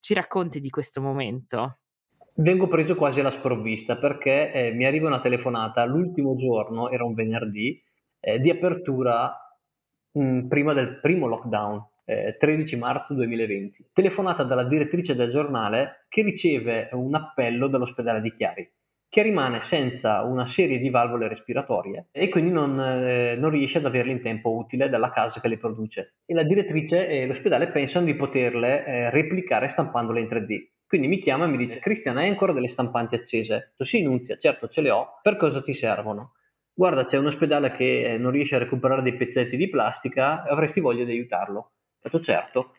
Ci 0.00 0.14
racconti 0.14 0.60
di 0.60 0.70
questo 0.70 1.00
momento? 1.00 1.78
Vengo 2.38 2.68
preso 2.68 2.96
quasi 2.96 3.20
alla 3.20 3.30
sprovvista 3.30 3.96
perché 3.96 4.52
eh, 4.52 4.70
mi 4.70 4.84
arriva 4.84 5.08
una 5.08 5.20
telefonata 5.20 5.86
l'ultimo 5.86 6.36
giorno, 6.36 6.90
era 6.90 7.02
un 7.02 7.14
venerdì, 7.14 7.82
eh, 8.20 8.38
di 8.40 8.50
apertura 8.50 9.34
mh, 10.12 10.22
mm, 10.22 10.46
prima 10.46 10.74
del 10.74 11.00
primo 11.00 11.28
lockdown, 11.28 11.82
eh, 12.04 12.36
13 12.38 12.76
marzo 12.76 13.14
2020. 13.14 13.88
Telefonata 13.90 14.42
dalla 14.42 14.64
direttrice 14.64 15.14
del 15.14 15.30
giornale 15.30 16.04
che 16.10 16.20
riceve 16.20 16.90
un 16.92 17.14
appello 17.14 17.68
dall'ospedale 17.68 18.20
di 18.20 18.32
Chiari 18.34 18.70
che 19.08 19.22
rimane 19.22 19.60
senza 19.60 20.22
una 20.22 20.44
serie 20.44 20.78
di 20.78 20.90
valvole 20.90 21.28
respiratorie 21.28 22.08
e 22.10 22.28
quindi 22.28 22.50
non, 22.50 22.78
eh, 22.78 23.34
non, 23.36 23.48
riesce 23.48 23.78
ad 23.78 23.86
averle 23.86 24.12
in 24.12 24.20
tempo 24.20 24.54
utile 24.54 24.90
dalla 24.90 25.10
casa 25.10 25.40
che 25.40 25.48
le 25.48 25.56
produce. 25.56 26.16
E 26.26 26.34
la 26.34 26.42
direttrice 26.42 27.08
e 27.08 27.26
l'ospedale 27.26 27.68
pensano 27.68 28.04
di 28.04 28.14
poterle 28.14 28.84
eh, 28.84 29.10
replicare 29.10 29.68
stampandole 29.68 30.20
in 30.20 30.26
3D. 30.26 30.75
Quindi 30.86 31.08
mi 31.08 31.18
chiama 31.18 31.44
e 31.44 31.48
mi 31.48 31.56
dice: 31.56 31.78
Cristian, 31.78 32.16
hai 32.16 32.28
ancora 32.28 32.52
delle 32.52 32.68
stampanti 32.68 33.14
accese? 33.14 33.74
Sì, 33.78 34.02
Nunzia, 34.02 34.36
certo 34.36 34.68
ce 34.68 34.80
le 34.80 34.90
ho. 34.90 35.18
Per 35.22 35.36
cosa 35.36 35.60
ti 35.62 35.74
servono? 35.74 36.34
Guarda, 36.72 37.04
c'è 37.04 37.16
un 37.16 37.26
ospedale 37.26 37.72
che 37.72 38.04
eh, 38.04 38.18
non 38.18 38.30
riesce 38.30 38.56
a 38.56 38.58
recuperare 38.58 39.02
dei 39.02 39.16
pezzetti 39.16 39.56
di 39.56 39.68
plastica, 39.68 40.42
avresti 40.44 40.80
voglia 40.80 41.04
di 41.04 41.12
aiutarlo? 41.12 41.72
Detto 42.00 42.20
certo 42.20 42.74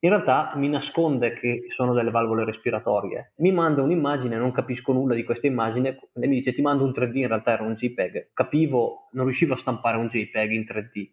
in 0.00 0.10
realtà 0.10 0.52
mi 0.56 0.68
nasconde 0.68 1.32
che 1.32 1.64
sono 1.68 1.94
delle 1.94 2.10
valvole 2.10 2.44
respiratorie. 2.44 3.32
Mi 3.36 3.50
manda 3.50 3.82
un'immagine, 3.82 4.36
non 4.36 4.52
capisco 4.52 4.92
nulla 4.92 5.14
di 5.14 5.24
questa 5.24 5.46
immagine 5.46 5.98
e 6.12 6.26
mi 6.26 6.36
dice 6.36 6.52
ti 6.52 6.60
mando 6.60 6.84
un 6.84 6.90
3D, 6.90 7.16
in 7.16 7.28
realtà 7.28 7.52
era 7.52 7.62
un 7.62 7.74
JPEG. 7.74 8.30
Capivo, 8.34 9.08
non 9.12 9.24
riuscivo 9.24 9.54
a 9.54 9.56
stampare 9.56 9.96
un 9.96 10.08
JPEG 10.08 10.50
in 10.52 10.64
3D. 10.64 11.10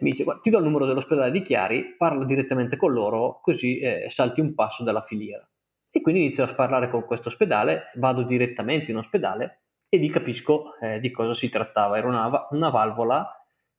Mi 0.00 0.10
dice 0.10 0.24
guarda, 0.24 0.42
ti 0.42 0.50
do 0.50 0.58
il 0.58 0.64
numero 0.64 0.86
dell'ospedale 0.86 1.30
di 1.30 1.42
Chiari, 1.42 1.96
parla 1.96 2.24
direttamente 2.24 2.76
con 2.76 2.92
loro 2.92 3.40
così 3.42 3.78
eh, 3.78 4.06
salti 4.08 4.40
un 4.40 4.54
passo 4.54 4.84
dalla 4.84 5.00
filiera. 5.00 5.46
E 5.90 6.00
quindi 6.00 6.22
inizio 6.22 6.44
a 6.44 6.54
parlare 6.54 6.88
con 6.88 7.04
questo 7.04 7.28
ospedale, 7.28 7.90
vado 7.94 8.22
direttamente 8.22 8.92
in 8.92 8.98
ospedale 8.98 9.62
e 9.88 9.96
lì 9.96 10.08
capisco 10.08 10.78
eh, 10.80 11.00
di 11.00 11.10
cosa 11.10 11.34
si 11.34 11.48
trattava. 11.48 11.98
Era 11.98 12.06
una, 12.06 12.46
una 12.50 12.68
valvola 12.68 13.28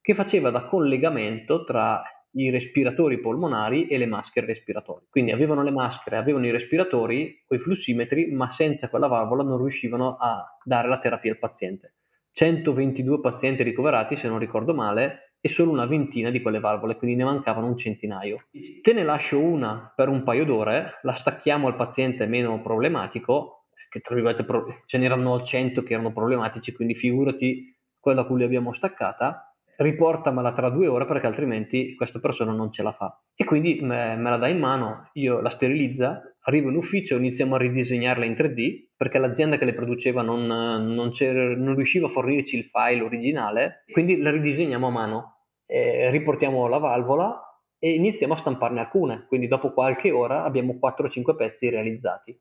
che 0.02 0.14
faceva 0.14 0.50
da 0.50 0.66
collegamento 0.66 1.64
tra 1.64 2.04
i 2.34 2.50
respiratori 2.50 3.20
polmonari 3.20 3.88
e 3.88 3.98
le 3.98 4.06
maschere 4.06 4.46
respiratorie. 4.48 5.08
Quindi 5.10 5.32
avevano 5.32 5.64
le 5.64 5.72
maschere, 5.72 6.18
avevano 6.18 6.46
i 6.46 6.52
respiratori 6.52 7.44
o 7.48 7.56
i 7.56 7.60
flussimetri, 7.60 8.32
ma 8.32 8.50
senza 8.50 8.90
quella 8.90 9.08
valvola 9.08 9.44
non 9.44 9.58
riuscivano 9.58 10.18
a 10.20 10.58
dare 10.64 10.88
la 10.88 11.00
terapia 11.00 11.32
al 11.32 11.40
paziente. 11.40 11.96
122 12.34 13.20
pazienti 13.20 13.64
ricoverati, 13.64 14.16
se 14.16 14.28
non 14.28 14.40
ricordo 14.40 14.74
male, 14.74 15.31
e 15.42 15.50
solo 15.50 15.72
una 15.72 15.88
ventina 15.88 16.30
di 16.30 16.42
quelle 16.42 16.60
valvole, 16.60 16.96
quindi 16.96 17.18
ne 17.18 17.24
mancavano 17.24 17.66
un 17.66 17.78
centinaio. 17.78 18.46
Te 18.82 18.94
ne 18.94 19.04
lascio 19.04 19.40
una 19.40 19.92
per 19.94 20.08
un 20.08 20.24
paio 20.24 20.46
d'ore, 20.46 21.00
la 21.02 21.14
stacchiamo 21.14 21.68
al 21.68 21.76
paziente 21.76 22.28
meno 22.28 22.62
problematico, 22.62 23.66
che 23.90 24.00
tra 24.00 24.14
virgolette 24.14 24.46
ce 24.86 24.98
n'erano 25.00 25.42
100 25.42 25.84
che 25.84 25.94
erano 25.94 26.14
problematici, 26.14 26.72
quindi 26.72 26.96
figurati 26.96 27.76
quella 28.00 28.22
a 28.22 28.26
cui 28.26 28.40
l'abbiamo 28.40 28.72
staccata, 28.72 29.54
riportamela 29.78 30.54
tra 30.54 30.70
due 30.70 30.88
ore 30.88 31.06
perché 31.06 31.26
altrimenti 31.26 31.96
questa 31.96 32.20
persona 32.20 32.52
non 32.52 32.72
ce 32.72 32.84
la 32.84 32.94
fa. 32.94 33.20
E 33.36 33.44
quindi 33.44 33.80
me, 33.82 34.16
me 34.16 34.30
la 34.30 34.38
dà 34.38 34.48
in 34.48 34.60
mano, 34.60 35.10
io 35.14 35.42
la 35.42 35.50
sterilizza, 35.50 36.22
arrivo 36.42 36.70
in 36.70 36.76
ufficio, 36.76 37.18
iniziamo 37.18 37.56
a 37.56 37.58
ridisegnarla 37.60 38.26
in 38.26 38.34
3D 38.34 38.88
perché 38.96 39.18
l'azienda 39.18 39.58
che 39.58 39.66
le 39.66 39.74
produceva 39.74 40.22
non, 40.22 40.46
non, 40.46 41.12
non 41.12 41.76
riusciva 41.76 42.08
a 42.08 42.10
fornirci 42.10 42.58
il 42.58 42.66
file 42.66 43.02
originale, 43.02 43.84
quindi 43.92 44.18
la 44.18 44.32
ridisegniamo 44.32 44.88
a 44.88 44.92
mano, 44.92 45.46
eh, 45.66 46.10
riportiamo 46.10 46.68
la 46.68 46.78
valvola 46.78 47.40
e 47.78 47.94
iniziamo 47.94 48.34
a 48.34 48.38
stamparne 48.38 48.80
alcune, 48.80 49.26
quindi 49.28 49.48
dopo 49.48 49.74
qualche 49.74 50.12
ora 50.12 50.44
abbiamo 50.44 50.78
4-5 50.80 51.36
pezzi 51.36 51.70
realizzati. 51.70 52.40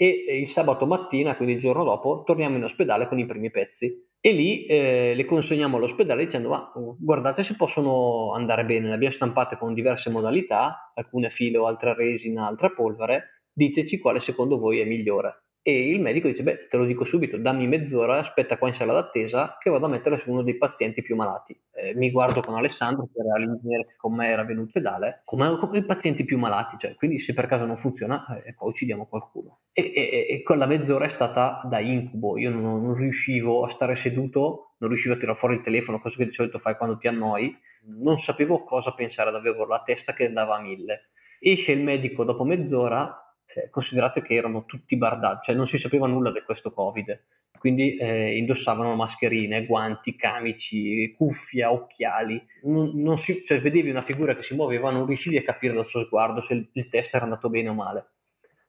E 0.00 0.38
il 0.40 0.46
sabato 0.46 0.86
mattina, 0.86 1.34
quindi 1.34 1.54
il 1.54 1.60
giorno 1.60 1.82
dopo, 1.82 2.22
torniamo 2.24 2.56
in 2.56 2.62
ospedale 2.62 3.08
con 3.08 3.18
i 3.18 3.26
primi 3.26 3.50
pezzi 3.50 4.07
e 4.20 4.32
lì 4.32 4.66
eh, 4.66 5.12
le 5.14 5.24
consegniamo 5.24 5.76
all'ospedale 5.76 6.24
dicendo 6.24 6.48
ma 6.48 6.72
guardate 6.98 7.42
se 7.42 7.54
possono 7.54 8.32
andare 8.34 8.64
bene, 8.64 8.88
le 8.88 8.94
abbiamo 8.94 9.14
stampate 9.14 9.56
con 9.56 9.74
diverse 9.74 10.10
modalità, 10.10 10.92
alcune 10.94 11.30
filo, 11.30 11.66
altre 11.66 11.94
resina, 11.94 12.46
altre 12.46 12.72
polvere, 12.72 13.42
diteci 13.52 13.98
quale 13.98 14.20
secondo 14.20 14.58
voi 14.58 14.80
è 14.80 14.84
migliore. 14.84 15.44
E 15.68 15.90
il 15.90 16.00
medico 16.00 16.28
dice, 16.28 16.42
beh, 16.42 16.68
te 16.68 16.78
lo 16.78 16.86
dico 16.86 17.04
subito, 17.04 17.36
dammi 17.36 17.66
mezz'ora, 17.66 18.20
aspetta 18.20 18.56
qua 18.56 18.68
in 18.68 18.74
sala 18.74 18.94
d'attesa 18.94 19.58
che 19.60 19.68
vado 19.68 19.84
a 19.84 19.90
mettere 19.90 20.16
su 20.16 20.30
uno 20.30 20.40
dei 20.40 20.56
pazienti 20.56 21.02
più 21.02 21.14
malati. 21.14 21.54
Eh, 21.74 21.94
mi 21.94 22.10
guardo 22.10 22.40
con 22.40 22.54
Alessandro, 22.54 23.06
che 23.12 23.20
era 23.20 23.36
l'ingegnere 23.36 23.84
che 23.84 23.96
con 23.98 24.14
me 24.14 24.30
era 24.30 24.44
venuto 24.44 24.70
pedale, 24.72 25.20
come, 25.26 25.58
i 25.74 25.84
pazienti 25.84 26.24
più 26.24 26.38
malati, 26.38 26.78
cioè, 26.78 26.94
quindi 26.94 27.18
se 27.18 27.34
per 27.34 27.46
caso 27.46 27.66
non 27.66 27.76
funziona, 27.76 28.42
eh, 28.42 28.54
poi 28.54 28.70
uccidiamo 28.70 29.04
qualcuno. 29.08 29.58
E, 29.74 29.92
e, 29.94 30.26
e, 30.30 30.42
quella 30.42 30.64
mezz'ora 30.64 31.04
è 31.04 31.10
stata 31.10 31.60
da 31.64 31.80
incubo, 31.80 32.38
io 32.38 32.48
non, 32.48 32.82
non 32.82 32.94
riuscivo 32.94 33.66
a 33.66 33.68
stare 33.68 33.94
seduto, 33.94 34.76
non 34.78 34.88
riuscivo 34.88 35.16
a 35.16 35.18
tirare 35.18 35.36
fuori 35.36 35.56
il 35.56 35.60
telefono, 35.60 36.00
cosa 36.00 36.16
che 36.16 36.24
di 36.24 36.32
solito 36.32 36.58
fai 36.58 36.78
quando 36.78 36.96
ti 36.96 37.08
annoi, 37.08 37.54
non 37.98 38.16
sapevo 38.16 38.64
cosa 38.64 38.94
pensare, 38.94 39.28
avevo 39.36 39.66
la 39.66 39.82
testa 39.84 40.14
che 40.14 40.24
andava 40.24 40.56
a 40.56 40.62
mille. 40.62 41.10
Esce 41.38 41.72
il 41.72 41.82
medico 41.82 42.24
dopo 42.24 42.44
mezz'ora 42.44 43.27
eh, 43.64 43.70
considerate 43.70 44.22
che 44.22 44.34
erano 44.34 44.64
tutti 44.64 44.96
bardati, 44.96 45.46
cioè 45.46 45.54
non 45.54 45.66
si 45.66 45.78
sapeva 45.78 46.06
nulla 46.06 46.30
di 46.30 46.42
questo 46.42 46.72
Covid, 46.72 47.20
quindi 47.58 47.96
eh, 47.96 48.36
indossavano 48.36 48.94
mascherine, 48.94 49.66
guanti, 49.66 50.16
camici, 50.16 51.12
cuffia, 51.16 51.72
occhiali, 51.72 52.40
non, 52.62 52.92
non 52.94 53.18
si, 53.18 53.42
cioè, 53.44 53.60
vedevi 53.60 53.90
una 53.90 54.02
figura 54.02 54.34
che 54.34 54.42
si 54.42 54.54
muoveva, 54.54 54.90
non 54.90 55.06
riuscivi 55.06 55.36
a 55.36 55.42
capire 55.42 55.74
dal 55.74 55.86
suo 55.86 56.04
sguardo 56.04 56.40
se 56.40 56.54
il, 56.54 56.68
il 56.72 56.88
test 56.88 57.14
era 57.14 57.24
andato 57.24 57.48
bene 57.50 57.68
o 57.68 57.74
male. 57.74 58.06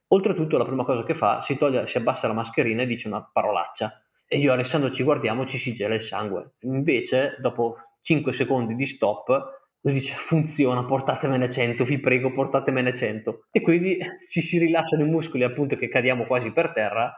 Oltretutto 0.08 0.58
la 0.58 0.64
prima 0.64 0.84
cosa 0.84 1.04
che 1.04 1.14
fa, 1.14 1.40
si, 1.40 1.56
toglie, 1.56 1.86
si 1.86 1.96
abbassa 1.96 2.26
la 2.26 2.34
mascherina 2.34 2.82
e 2.82 2.86
dice 2.86 3.06
una 3.06 3.22
parolaccia. 3.22 4.02
E 4.26 4.38
io 4.38 4.50
e 4.50 4.54
Alessandro 4.54 4.90
ci 4.90 5.04
guardiamo, 5.04 5.46
ci 5.46 5.56
si 5.56 5.72
gela 5.72 5.94
il 5.94 6.02
sangue. 6.02 6.54
Invece, 6.60 7.36
dopo 7.40 7.76
5 8.02 8.32
secondi 8.32 8.74
di 8.74 8.86
stop, 8.86 9.59
lui 9.82 9.94
dice 9.94 10.14
funziona, 10.16 10.84
portatemene 10.84 11.48
100, 11.48 11.84
vi 11.84 11.98
prego, 11.98 12.32
portatemene 12.32 12.92
100. 12.92 13.46
E 13.50 13.60
quindi 13.60 13.98
ci 14.28 14.40
si 14.40 14.58
rilasciano 14.58 15.04
i 15.04 15.08
muscoli 15.08 15.42
appunto 15.42 15.76
che 15.76 15.88
cadiamo 15.88 16.26
quasi 16.26 16.52
per 16.52 16.72
terra 16.72 17.14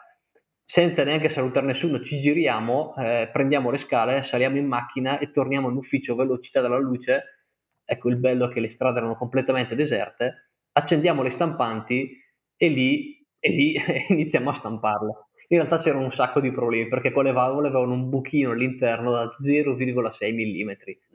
senza 0.65 1.05
neanche 1.05 1.29
salutare 1.29 1.67
nessuno, 1.67 2.03
ci 2.03 2.17
giriamo, 2.17 2.95
eh, 2.97 3.29
prendiamo 3.31 3.71
le 3.71 3.77
scale, 3.77 4.23
saliamo 4.23 4.57
in 4.57 4.67
macchina 4.67 5.19
e 5.19 5.31
torniamo 5.31 5.69
in 5.69 5.77
ufficio 5.77 6.15
velocità 6.15 6.63
della 6.63 6.79
luce. 6.79 7.43
Ecco 7.85 8.09
il 8.09 8.17
bello 8.17 8.49
è 8.49 8.53
che 8.53 8.61
le 8.61 8.69
strade 8.69 8.97
erano 8.99 9.17
completamente 9.17 9.75
deserte. 9.75 10.53
Accendiamo 10.73 11.23
le 11.23 11.29
stampanti 11.29 12.17
e 12.57 12.69
lì, 12.69 13.19
e 13.39 13.51
lì 13.51 13.75
iniziamo 14.09 14.49
a 14.49 14.55
stamparle. 14.55 15.13
In 15.53 15.59
realtà 15.59 15.77
c'erano 15.77 16.05
un 16.05 16.15
sacco 16.15 16.41
di 16.41 16.51
problemi 16.51 16.89
perché 16.89 17.13
con 17.13 17.25
le 17.25 17.33
valvole 17.33 17.69
avevano 17.69 17.93
un 17.93 18.09
buchino 18.09 18.53
all'interno 18.53 19.11
da 19.13 19.25
0,6 19.25 20.33
mm. 20.33 20.71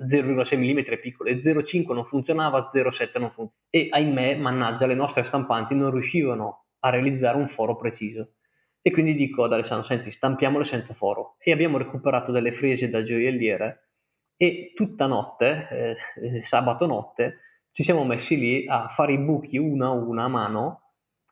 0,6 0.06 0.58
mm 0.58 0.80
è 0.84 0.98
piccolo 1.00 1.30
e 1.30 1.38
0,5 1.38 1.92
non 1.92 2.06
funzionava, 2.06 2.70
0,7 2.72 3.20
non 3.20 3.32
funzionava. 3.32 3.56
E 3.72 3.88
ahimè, 3.90 4.36
mannaggia, 4.36 4.86
le 4.86 4.94
nostre 4.94 5.24
stampanti 5.24 5.74
non 5.74 5.90
riuscivano 5.90 6.66
a 6.82 6.92
realizzare 6.92 7.36
un 7.36 7.48
foro 7.48 7.76
preciso. 7.76 8.34
E 8.80 8.92
quindi 8.92 9.16
dico 9.16 9.44
ad 9.44 9.54
Alessandro, 9.54 9.88
senti, 9.88 10.12
stampiamole 10.12 10.66
senza 10.66 10.94
foro. 10.94 11.38
E 11.40 11.52
abbiamo 11.52 11.80
recuperato 11.80 12.32
delle 12.32 12.52
frese 12.52 12.90
da 12.90 13.04
gioielliere 13.04 13.90
e 14.38 14.72
tutta 14.76 15.08
notte, 15.08 15.68
eh, 15.72 15.98
eh, 16.22 16.42
sabato 16.44 16.86
notte, 16.86 17.40
ci 17.72 17.82
siamo 17.82 18.06
messi 18.06 18.38
lì 18.38 18.68
a 18.68 18.88
fare 18.88 19.14
i 19.14 19.18
buchi 19.18 19.58
una 19.58 19.88
a 19.88 19.92
una 19.94 20.26
a 20.26 20.28
mano. 20.28 20.82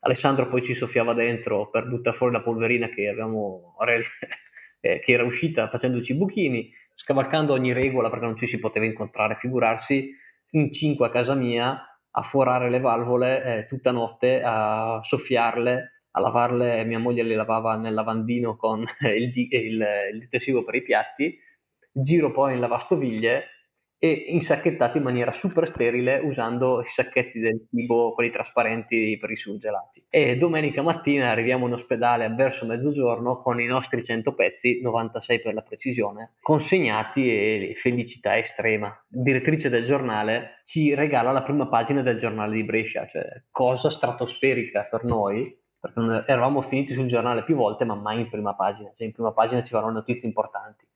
Alessandro 0.05 0.47
poi 0.47 0.63
ci 0.63 0.75
soffiava 0.75 1.13
dentro 1.13 1.69
per 1.69 1.87
buttare 1.87 2.15
fuori 2.15 2.33
la 2.33 2.41
polverina 2.41 2.89
che, 2.89 3.07
avevamo, 3.07 3.75
eh, 4.79 4.99
che 4.99 5.11
era 5.11 5.23
uscita 5.23 5.67
facendoci 5.67 6.13
i 6.13 6.15
buchini, 6.15 6.71
scavalcando 6.93 7.53
ogni 7.53 7.73
regola 7.73 8.09
perché 8.09 8.25
non 8.25 8.37
ci 8.37 8.45
si 8.45 8.59
poteva 8.59 8.85
incontrare, 8.85 9.35
figurarsi 9.35 10.11
in 10.51 10.71
cinque 10.71 11.07
a 11.07 11.09
casa 11.09 11.33
mia 11.33 11.79
a 12.17 12.21
forare 12.21 12.69
le 12.69 12.79
valvole 12.79 13.43
eh, 13.43 13.65
tutta 13.67 13.91
notte, 13.91 14.41
a 14.43 14.99
soffiarle 15.01 15.89
a 16.15 16.21
lavarle, 16.21 16.85
mia 16.85 16.99
moglie 16.99 17.23
le 17.23 17.35
lavava 17.35 17.75
nel 17.75 17.93
lavandino 17.93 18.55
con 18.55 18.85
il, 19.01 19.31
il, 19.35 19.85
il 20.13 20.19
detersivo 20.19 20.63
per 20.63 20.75
i 20.75 20.81
piatti, 20.81 21.37
giro 21.91 22.31
poi 22.31 22.53
in 22.53 22.59
lavastoviglie 22.61 23.47
e 23.97 24.25
insacchettati 24.27 24.97
in 24.97 25.03
maniera 25.03 25.31
super 25.31 25.67
sterile 25.67 26.19
usando 26.19 26.81
i 26.81 26.87
sacchetti 26.87 27.39
del 27.39 27.67
tipo, 27.69 28.13
quelli 28.13 28.29
trasparenti 28.29 29.17
per 29.19 29.31
i 29.31 29.35
surgelati. 29.35 30.05
E 30.09 30.37
domenica 30.37 30.81
mattina 30.81 31.31
arriviamo 31.31 31.67
in 31.67 31.73
ospedale 31.73 32.27
verso 32.29 32.65
mezzogiorno 32.65 33.41
con 33.41 33.59
i 33.59 33.65
nostri 33.65 34.03
100 34.03 34.33
pezzi, 34.33 34.81
96 34.81 35.41
per 35.41 35.53
la 35.53 35.61
precisione, 35.61 36.33
consegnati 36.41 37.29
e 37.29 37.73
felicità 37.75 38.37
estrema. 38.37 38.93
Direttrice 39.07 39.69
del 39.69 39.85
giornale 39.85 40.61
ci 40.65 40.93
regala 40.93 41.31
la 41.31 41.43
prima 41.43 41.67
pagina 41.67 42.01
del 42.01 42.19
giornale 42.19 42.55
di 42.55 42.63
Brescia, 42.63 43.07
cioè 43.07 43.43
cosa 43.51 43.89
stratosferica 43.89 44.83
per 44.83 45.03
noi 45.03 45.63
perché 45.85 46.31
eravamo 46.31 46.61
finiti 46.61 46.93
sul 46.93 47.07
giornale 47.07 47.43
più 47.43 47.55
volte, 47.55 47.85
ma 47.85 47.93
mai 47.93 48.21
in 48.21 48.29
prima 48.29 48.55
pagina, 48.55 48.91
cioè 48.95 49.05
in 49.05 49.13
prima 49.13 49.31
pagina 49.31 49.61
ci 49.61 49.73
vanno 49.73 49.91
notizie 49.91 50.27
importanti. 50.27 50.87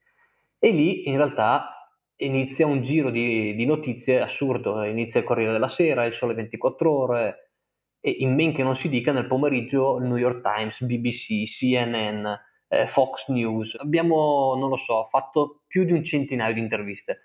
E 0.57 0.71
lì 0.71 1.07
in 1.07 1.15
realtà 1.15 1.78
inizia 2.19 2.65
un 2.65 2.81
giro 2.81 3.11
di, 3.11 3.55
di 3.55 3.65
notizie 3.65 4.21
assurdo, 4.21 4.83
inizia 4.83 5.19
il 5.19 5.25
Corriere 5.25 5.51
della 5.51 5.67
Sera, 5.67 6.05
il 6.05 6.13
Sole 6.13 6.33
24 6.33 6.91
Ore, 6.91 7.51
e 8.01 8.09
in 8.19 8.33
men 8.33 8.53
che 8.53 8.63
non 8.63 8.75
si 8.75 8.89
dica 8.89 9.11
nel 9.11 9.27
pomeriggio 9.27 9.99
New 9.99 10.15
York 10.15 10.41
Times, 10.41 10.81
BBC, 10.81 11.43
CNN, 11.43 12.25
eh, 12.67 12.87
Fox 12.87 13.27
News. 13.27 13.75
Abbiamo, 13.75 14.55
non 14.57 14.69
lo 14.69 14.77
so, 14.77 15.05
fatto 15.09 15.63
più 15.67 15.83
di 15.83 15.91
un 15.91 16.03
centinaio 16.03 16.53
di 16.53 16.59
interviste. 16.59 17.21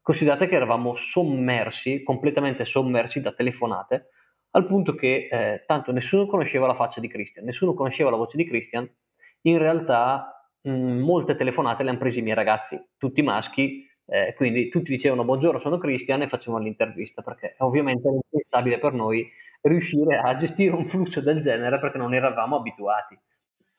Considerate 0.00 0.46
che 0.46 0.54
eravamo 0.54 0.94
sommersi, 0.94 2.02
completamente 2.02 2.64
sommersi 2.64 3.20
da 3.20 3.32
telefonate, 3.32 4.10
al 4.50 4.66
punto 4.66 4.94
che 4.94 5.28
eh, 5.30 5.64
tanto 5.66 5.92
nessuno 5.92 6.26
conosceva 6.26 6.66
la 6.66 6.74
faccia 6.74 7.00
di 7.00 7.08
Christian, 7.08 7.44
nessuno 7.44 7.74
conosceva 7.74 8.10
la 8.10 8.16
voce 8.16 8.36
di 8.36 8.46
Christian, 8.46 8.88
in 9.42 9.58
realtà 9.58 10.48
mh, 10.62 10.70
molte 10.70 11.34
telefonate 11.34 11.82
le 11.82 11.90
hanno 11.90 11.98
prese 11.98 12.20
i 12.20 12.22
miei 12.22 12.36
ragazzi, 12.36 12.80
tutti 12.96 13.22
maschi, 13.22 13.84
eh, 14.06 14.34
quindi 14.34 14.68
tutti 14.68 14.90
dicevano 14.90 15.24
buongiorno 15.24 15.58
sono 15.58 15.78
Christian 15.78 16.22
e 16.22 16.28
facevano 16.28 16.64
l'intervista, 16.64 17.22
perché 17.22 17.56
ovviamente 17.58 18.06
era 18.08 18.16
impensabile 18.16 18.78
per 18.78 18.92
noi 18.92 19.28
riuscire 19.62 20.18
a 20.18 20.34
gestire 20.36 20.74
un 20.74 20.86
flusso 20.86 21.20
del 21.20 21.40
genere 21.40 21.78
perché 21.80 21.98
non 21.98 22.14
eravamo 22.14 22.56
abituati. 22.56 23.18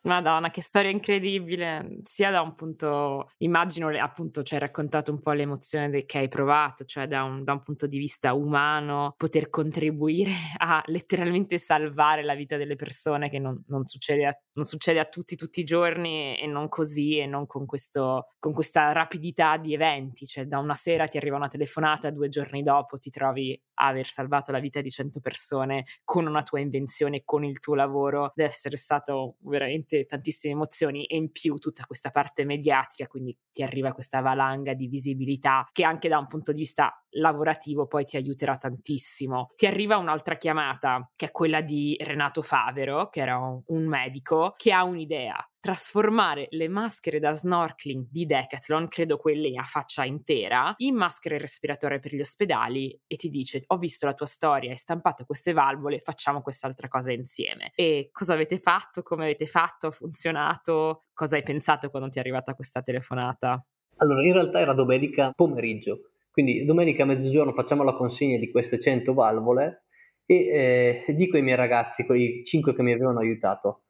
Madonna, 0.07 0.49
che 0.49 0.61
storia 0.61 0.89
incredibile, 0.89 1.99
sia 2.03 2.32
da 2.32 2.41
un 2.41 2.55
punto, 2.55 3.32
immagino 3.39 3.89
appunto 3.89 4.41
ci 4.41 4.53
hai 4.53 4.59
raccontato 4.61 5.11
un 5.11 5.19
po' 5.19 5.34
l'emozione 5.34 6.05
che 6.05 6.19
hai 6.19 6.28
provato, 6.30 6.86
cioè 6.86 7.07
da 7.07 7.23
un, 7.23 7.43
da 7.43 7.51
un, 7.51 7.61
punto 7.61 7.88
di 7.88 7.97
vista 7.97 8.34
umano, 8.34 9.13
poter 9.17 9.49
contribuire 9.49 10.32
a 10.63 10.82
letteralmente 10.86 11.57
salvare 11.57 12.23
la 12.23 12.36
vita 12.36 12.55
delle 12.55 12.78
persone 12.78 13.30
che 13.30 13.39
non, 13.39 13.61
non, 13.67 13.86
succede, 13.86 14.25
a, 14.25 14.39
non 14.58 14.66
succede, 14.66 14.99
a, 14.99 15.05
tutti 15.05 15.36
tutti 15.36 15.60
i 15.60 15.64
giorni 15.64 16.36
e 16.36 16.47
non 16.47 16.68
così 16.68 17.18
e 17.20 17.28
non 17.28 17.45
con, 17.45 17.66
questo, 17.66 18.34
con 18.39 18.51
questa 18.51 18.91
rapidità 18.91 19.58
di 19.58 19.74
eventi, 19.74 20.26
cioè 20.26 20.45
da 20.45 20.58
una 20.58 20.74
sera 20.74 21.08
ti 21.08 21.18
arriva 21.18 21.36
una 21.36 21.47
telefonata, 21.47 22.10
due 22.10 22.28
giorni 22.28 22.64
dopo 22.64 22.97
ti 22.97 23.12
trovi 23.12 23.60
a 23.76 23.88
aver 23.88 24.08
salvato 24.08 24.51
la 24.51 24.60
vita 24.60 24.82
di 24.82 24.89
100 24.89 25.20
persone 25.20 25.86
con 26.03 26.26
una 26.26 26.41
tua 26.41 26.60
invenzione, 26.60 27.22
con 27.24 27.43
il 27.43 27.60
tuo 27.60 27.76
lavoro, 27.76 28.32
deve 28.34 28.49
essere 28.49 28.78
stato 28.78 29.36
veramente 29.41 30.05
tantissime 30.05 30.53
emozioni 30.53 31.05
e 31.05 31.16
in 31.16 31.32
più 31.32 31.55
tutta 31.55 31.86
questa 31.86 32.10
parte 32.10 32.43
mediatica, 32.43 33.05
quindi 33.05 33.38
ti 33.51 33.62
arriva 33.62 33.93
questa 33.93 34.22
valanga 34.22 34.74
di 34.74 34.88
visibilità 34.88 35.68
che 35.72 35.84
anche 35.84 36.10
da 36.10 36.18
un 36.18 36.28
punto 36.28 36.51
di 36.51 36.60
vista 36.60 36.99
lavorativo 37.12 37.88
poi 37.88 38.03
ti 38.03 38.18
aiuterà 38.18 38.55
tantissimo. 38.55 39.51
Ti 39.55 39.68
arriva 39.68 39.97
un'altra 39.97 40.36
chiamata 40.36 41.10
che 41.16 41.28
è 41.28 41.32
quella 41.32 41.62
di 41.62 41.95
Renato 41.99 42.41
Favero, 42.41 43.10
che 43.10 43.22
era 43.22 43.38
un 43.38 43.86
medico, 43.86 44.47
che 44.56 44.72
ha 44.72 44.84
un'idea 44.84 45.36
trasformare 45.68 46.48
le 46.52 46.70
maschere 46.70 47.20
da 47.20 47.34
snorkeling 47.34 48.08
di 48.10 48.26
Decathlon, 48.26 48.88
credo 48.88 49.18
quelle 49.18 49.52
a 49.58 49.64
faccia 49.64 50.06
intera, 50.06 50.74
in 50.78 50.95
maschere 50.95 51.38
respiratorie 51.38 52.00
per 52.00 52.16
gli 52.16 52.22
ospedali 52.22 52.98
e 53.06 53.18
ti 53.18 53.28
dice 53.28 53.62
ho 53.68 53.78
visto 53.78 54.06
la 54.06 54.14
tua 54.14 54.28
storia, 54.28 54.70
hai 54.70 54.78
stampato 54.78 55.26
queste 55.26 55.52
valvole, 55.52 56.00
facciamo 56.00 56.41
quest'altra 56.41 56.88
cosa 56.88 57.12
insieme. 57.12 57.72
E 57.76 58.08
cosa 58.14 58.32
avete 58.32 58.60
fatto? 58.60 59.02
Come 59.02 59.26
avete 59.26 59.45
fatto? 59.45 59.88
Ha 59.88 59.91
funzionato? 59.91 61.04
Cosa 61.14 61.36
hai 61.36 61.43
pensato 61.43 61.89
quando 61.89 62.08
ti 62.08 62.18
è 62.18 62.22
arrivata 62.22 62.54
questa 62.54 62.82
telefonata? 62.82 63.62
Allora, 63.98 64.24
in 64.24 64.32
realtà 64.32 64.62
era 64.62 64.74
domenica 64.74 65.34
pomeriggio, 65.36 66.12
quindi 66.32 66.64
domenica 66.64 67.04
a 67.04 67.08
mezzogiorno 67.08 67.52
facciamo 67.52 67.84
la 67.84 67.93
consegna 67.93 68.38
di 68.38 68.50
queste 68.52 68.80
100 68.80 69.14
valvole 69.14 69.84
e 70.26 71.04
eh, 71.08 71.14
dico 71.14 71.36
ai 71.36 71.41
miei 71.41 71.58
ragazzi, 71.58 72.06
quei 72.06 72.43
5 72.45 72.74
che 72.74 72.84
mi 72.84 72.93
avevano 72.93 73.20
aiutato, 73.20 73.86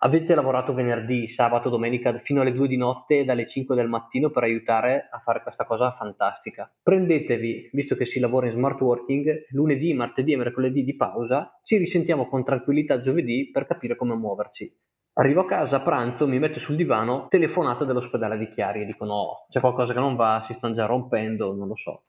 Avete 0.00 0.34
lavorato 0.34 0.74
venerdì, 0.74 1.26
sabato, 1.26 1.70
domenica 1.70 2.18
fino 2.18 2.42
alle 2.42 2.52
2 2.52 2.68
di 2.68 2.76
notte 2.76 3.24
dalle 3.24 3.46
5 3.46 3.74
del 3.74 3.88
mattino 3.88 4.28
per 4.28 4.42
aiutare 4.42 5.08
a 5.10 5.18
fare 5.20 5.40
questa 5.40 5.64
cosa 5.64 5.90
fantastica. 5.90 6.70
Prendetevi, 6.82 7.70
visto 7.72 7.96
che 7.96 8.04
si 8.04 8.20
lavora 8.20 8.44
in 8.44 8.52
smart 8.52 8.78
working, 8.78 9.46
lunedì, 9.52 9.94
martedì 9.94 10.32
e 10.32 10.36
mercoledì 10.36 10.84
di 10.84 10.96
pausa, 10.96 11.58
ci 11.62 11.78
risentiamo 11.78 12.28
con 12.28 12.44
tranquillità 12.44 13.00
giovedì 13.00 13.50
per 13.50 13.66
capire 13.66 13.96
come 13.96 14.14
muoverci. 14.14 14.70
Arrivo 15.14 15.40
a 15.40 15.46
casa, 15.46 15.80
pranzo, 15.80 16.28
mi 16.28 16.38
metto 16.38 16.58
sul 16.58 16.76
divano, 16.76 17.26
telefonata 17.30 17.86
dell'ospedale 17.86 18.36
di 18.36 18.50
Chiari 18.50 18.82
e 18.82 18.84
dico 18.84 19.06
no, 19.06 19.46
c'è 19.48 19.60
qualcosa 19.60 19.94
che 19.94 19.98
non 19.98 20.14
va, 20.14 20.42
si 20.44 20.52
stanno 20.52 20.74
già 20.74 20.84
rompendo, 20.84 21.54
non 21.54 21.68
lo 21.68 21.76
so. 21.76 22.05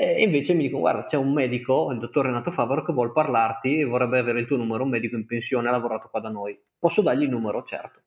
E 0.00 0.22
invece 0.22 0.54
mi 0.54 0.62
dicono, 0.62 0.80
guarda, 0.80 1.04
c'è 1.04 1.18
un 1.18 1.30
medico, 1.30 1.90
il 1.92 1.98
dottor 1.98 2.24
Renato 2.24 2.50
Favaro, 2.50 2.82
che 2.82 2.92
vuole 2.94 3.12
parlarti 3.12 3.80
e 3.80 3.84
vorrebbe 3.84 4.18
avere 4.18 4.40
il 4.40 4.46
tuo 4.46 4.56
numero, 4.56 4.84
un 4.84 4.88
medico 4.88 5.14
in 5.14 5.26
pensione, 5.26 5.68
ha 5.68 5.72
lavorato 5.72 6.08
qua 6.08 6.20
da 6.20 6.30
noi. 6.30 6.58
Posso 6.78 7.02
dargli 7.02 7.24
il 7.24 7.28
numero? 7.28 7.62
Certo. 7.64 8.00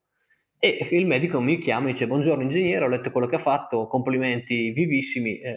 E 0.57 0.87
il 0.89 1.05
medico 1.05 1.39
mi 1.39 1.59
chiama 1.59 1.89
e 1.89 1.91
dice, 1.91 2.07
buongiorno 2.07 2.41
ingegnere, 2.41 2.85
ho 2.85 2.87
letto 2.87 3.11
quello 3.11 3.27
che 3.27 3.35
ha 3.35 3.39
fatto, 3.39 3.85
complimenti 3.85 4.71
vivissimi, 4.71 5.37
eh, 5.37 5.55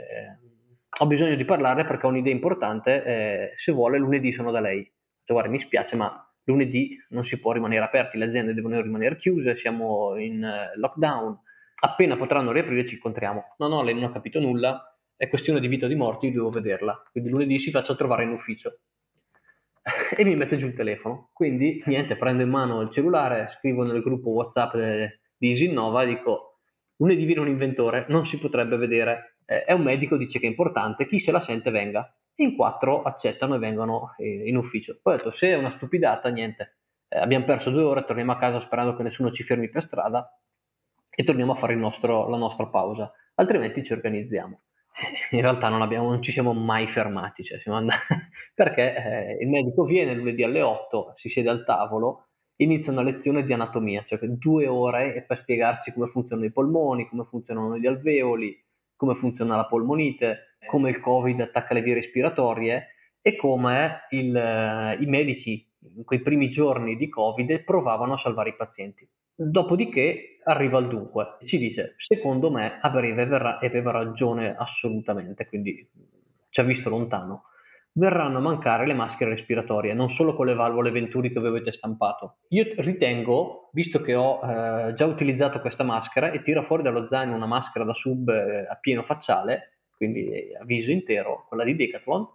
ho 0.98 1.06
bisogno 1.06 1.36
di 1.36 1.44
parlare 1.46 1.86
perché 1.86 2.04
ho 2.04 2.10
un'idea 2.10 2.34
importante, 2.34 3.04
eh, 3.04 3.52
se 3.56 3.72
vuole 3.72 3.96
lunedì 3.96 4.30
sono 4.30 4.50
da 4.50 4.60
lei. 4.60 4.82
Cioè, 4.82 5.34
guarda, 5.34 5.50
mi 5.50 5.58
spiace, 5.58 5.96
ma 5.96 6.22
lunedì 6.44 6.98
non 7.10 7.24
si 7.24 7.40
può 7.40 7.52
rimanere 7.52 7.82
aperti, 7.82 8.18
le 8.18 8.26
aziende 8.26 8.52
devono 8.52 8.78
rimanere 8.82 9.16
chiuse, 9.16 9.56
siamo 9.56 10.16
in 10.18 10.42
uh, 10.42 10.78
lockdown, 10.78 11.34
appena 11.82 12.14
potranno 12.16 12.52
riaprire 12.52 12.84
ci 12.84 12.96
incontriamo. 12.96 13.54
No, 13.56 13.68
no, 13.68 13.82
lei 13.82 13.94
non 13.94 14.04
ha 14.04 14.12
capito 14.12 14.38
nulla, 14.38 14.95
è 15.16 15.28
questione 15.28 15.60
di 15.60 15.68
vita 15.68 15.86
o 15.86 15.88
di 15.88 15.94
morte, 15.94 16.26
io 16.26 16.32
devo 16.32 16.50
vederla. 16.50 17.02
Quindi 17.10 17.30
lunedì 17.30 17.58
si 17.58 17.70
faccia 17.70 17.94
trovare 17.94 18.24
in 18.24 18.30
ufficio. 18.30 18.80
e 20.16 20.24
mi 20.24 20.36
mette 20.36 20.56
giù 20.56 20.66
il 20.66 20.74
telefono. 20.74 21.30
Quindi 21.32 21.82
niente, 21.86 22.16
prendo 22.16 22.42
in 22.42 22.50
mano 22.50 22.80
il 22.82 22.90
cellulare, 22.90 23.48
scrivo 23.48 23.84
nel 23.84 24.02
gruppo 24.02 24.30
WhatsApp 24.30 24.74
di 25.36 25.48
Isinnova 25.50 26.02
e 26.02 26.06
dico 26.06 26.60
lunedì 26.96 27.24
viene 27.24 27.42
un 27.42 27.48
inventore, 27.48 28.06
non 28.08 28.26
si 28.26 28.38
potrebbe 28.38 28.76
vedere. 28.76 29.36
Eh, 29.46 29.64
è 29.64 29.72
un 29.72 29.82
medico, 29.82 30.16
dice 30.16 30.38
che 30.38 30.46
è 30.46 30.48
importante, 30.48 31.06
chi 31.06 31.18
se 31.18 31.32
la 31.32 31.40
sente 31.40 31.70
venga. 31.70 32.12
In 32.38 32.54
quattro 32.54 33.02
accettano 33.02 33.54
e 33.54 33.58
vengono 33.58 34.14
eh, 34.18 34.48
in 34.48 34.56
ufficio. 34.56 34.98
Poi 35.00 35.14
ho 35.14 35.16
detto, 35.16 35.30
se 35.30 35.48
è 35.48 35.54
una 35.54 35.70
stupidata, 35.70 36.28
niente. 36.28 36.76
Eh, 37.08 37.18
abbiamo 37.18 37.46
perso 37.46 37.70
due 37.70 37.82
ore, 37.82 38.04
torniamo 38.04 38.32
a 38.32 38.36
casa 38.38 38.60
sperando 38.60 38.94
che 38.94 39.02
nessuno 39.02 39.30
ci 39.30 39.42
fermi 39.42 39.70
per 39.70 39.82
strada 39.82 40.38
e 41.08 41.24
torniamo 41.24 41.52
a 41.52 41.56
fare 41.56 41.74
nostro, 41.74 42.28
la 42.28 42.36
nostra 42.36 42.66
pausa. 42.66 43.10
Altrimenti 43.36 43.82
ci 43.82 43.92
organizziamo 43.94 44.60
in 45.30 45.40
realtà 45.40 45.68
non, 45.68 45.82
abbiamo, 45.82 46.08
non, 46.08 46.22
ci 46.22 46.32
siamo 46.32 46.52
mai 46.52 46.86
fermati, 46.88 47.42
cioè 47.42 47.60
andati, 47.66 47.98
perché 48.54 48.94
eh, 48.96 49.42
il 49.42 49.48
medico 49.48 49.84
viene 49.84 50.14
lunedì 50.14 50.42
alle 50.42 50.62
8, 50.62 51.12
si 51.16 51.28
siede 51.28 51.50
al 51.50 51.64
tavolo 51.64 52.26
inizia 52.56 52.92
una 52.92 53.02
lezione 53.02 53.44
di 53.44 53.52
anatomia, 53.52 54.02
cioè 54.04 54.18
due 54.22 54.66
ore 54.66 55.24
per 55.26 55.36
spiegarsi 55.36 55.92
come 55.92 56.06
funzionano 56.06 56.46
i 56.46 56.52
polmoni, 56.52 57.08
come 57.08 57.24
funzionano 57.24 57.78
gli 57.78 57.86
alveoli, 57.86 58.58
come 58.94 59.14
funziona 59.14 59.56
la 59.56 59.66
polmonite, 59.66 60.56
come 60.66 60.90
il 60.90 61.00
Covid 61.00 61.40
attacca 61.40 61.74
le 61.74 61.82
vie 61.82 61.94
respiratorie 61.94 62.88
e 63.20 63.36
come 63.36 64.06
il, 64.10 64.34
eh, 64.34 64.96
i 65.00 65.06
medici 65.06 65.68
in 65.96 66.04
quei 66.04 66.20
primi 66.20 66.48
giorni 66.48 66.96
di 66.96 67.08
Covid 67.08 67.62
provavano 67.62 68.14
a 68.14 68.18
salvare 68.18 68.50
i 68.50 68.56
pazienti. 68.56 69.08
Dopodiché 69.38 70.38
arriva 70.44 70.78
il 70.78 70.88
dunque, 70.88 71.36
ci 71.44 71.58
dice, 71.58 71.94
secondo 71.98 72.50
me 72.50 72.78
a 72.80 72.88
breve 72.88 73.26
verrà, 73.26 73.58
e 73.58 73.66
aveva 73.66 73.90
ragione 73.90 74.56
assolutamente, 74.56 75.46
quindi 75.46 75.86
ci 76.48 76.60
ha 76.60 76.64
visto 76.64 76.88
lontano, 76.88 77.42
verranno 77.92 78.38
a 78.38 78.40
mancare 78.40 78.86
le 78.86 78.94
maschere 78.94 79.30
respiratorie, 79.30 79.92
non 79.92 80.10
solo 80.10 80.34
con 80.34 80.46
le 80.46 80.54
valvole 80.54 80.90
Venturi 80.90 81.30
che 81.30 81.40
vi 81.40 81.48
avete 81.48 81.72
stampato. 81.72 82.38
Io 82.48 82.64
ritengo, 82.76 83.68
visto 83.72 84.00
che 84.00 84.14
ho 84.14 84.40
eh, 84.42 84.94
già 84.94 85.04
utilizzato 85.04 85.60
questa 85.60 85.84
maschera 85.84 86.30
e 86.30 86.42
tiro 86.42 86.62
fuori 86.62 86.82
dallo 86.82 87.06
zaino 87.06 87.34
una 87.34 87.46
maschera 87.46 87.84
da 87.84 87.92
sub 87.92 88.28
eh, 88.30 88.66
a 88.70 88.76
pieno 88.76 89.02
facciale, 89.02 89.80
quindi 89.96 90.50
a 90.58 90.64
viso 90.64 90.90
intero, 90.90 91.44
quella 91.48 91.64
di 91.64 91.76
Decathlon, 91.76 92.26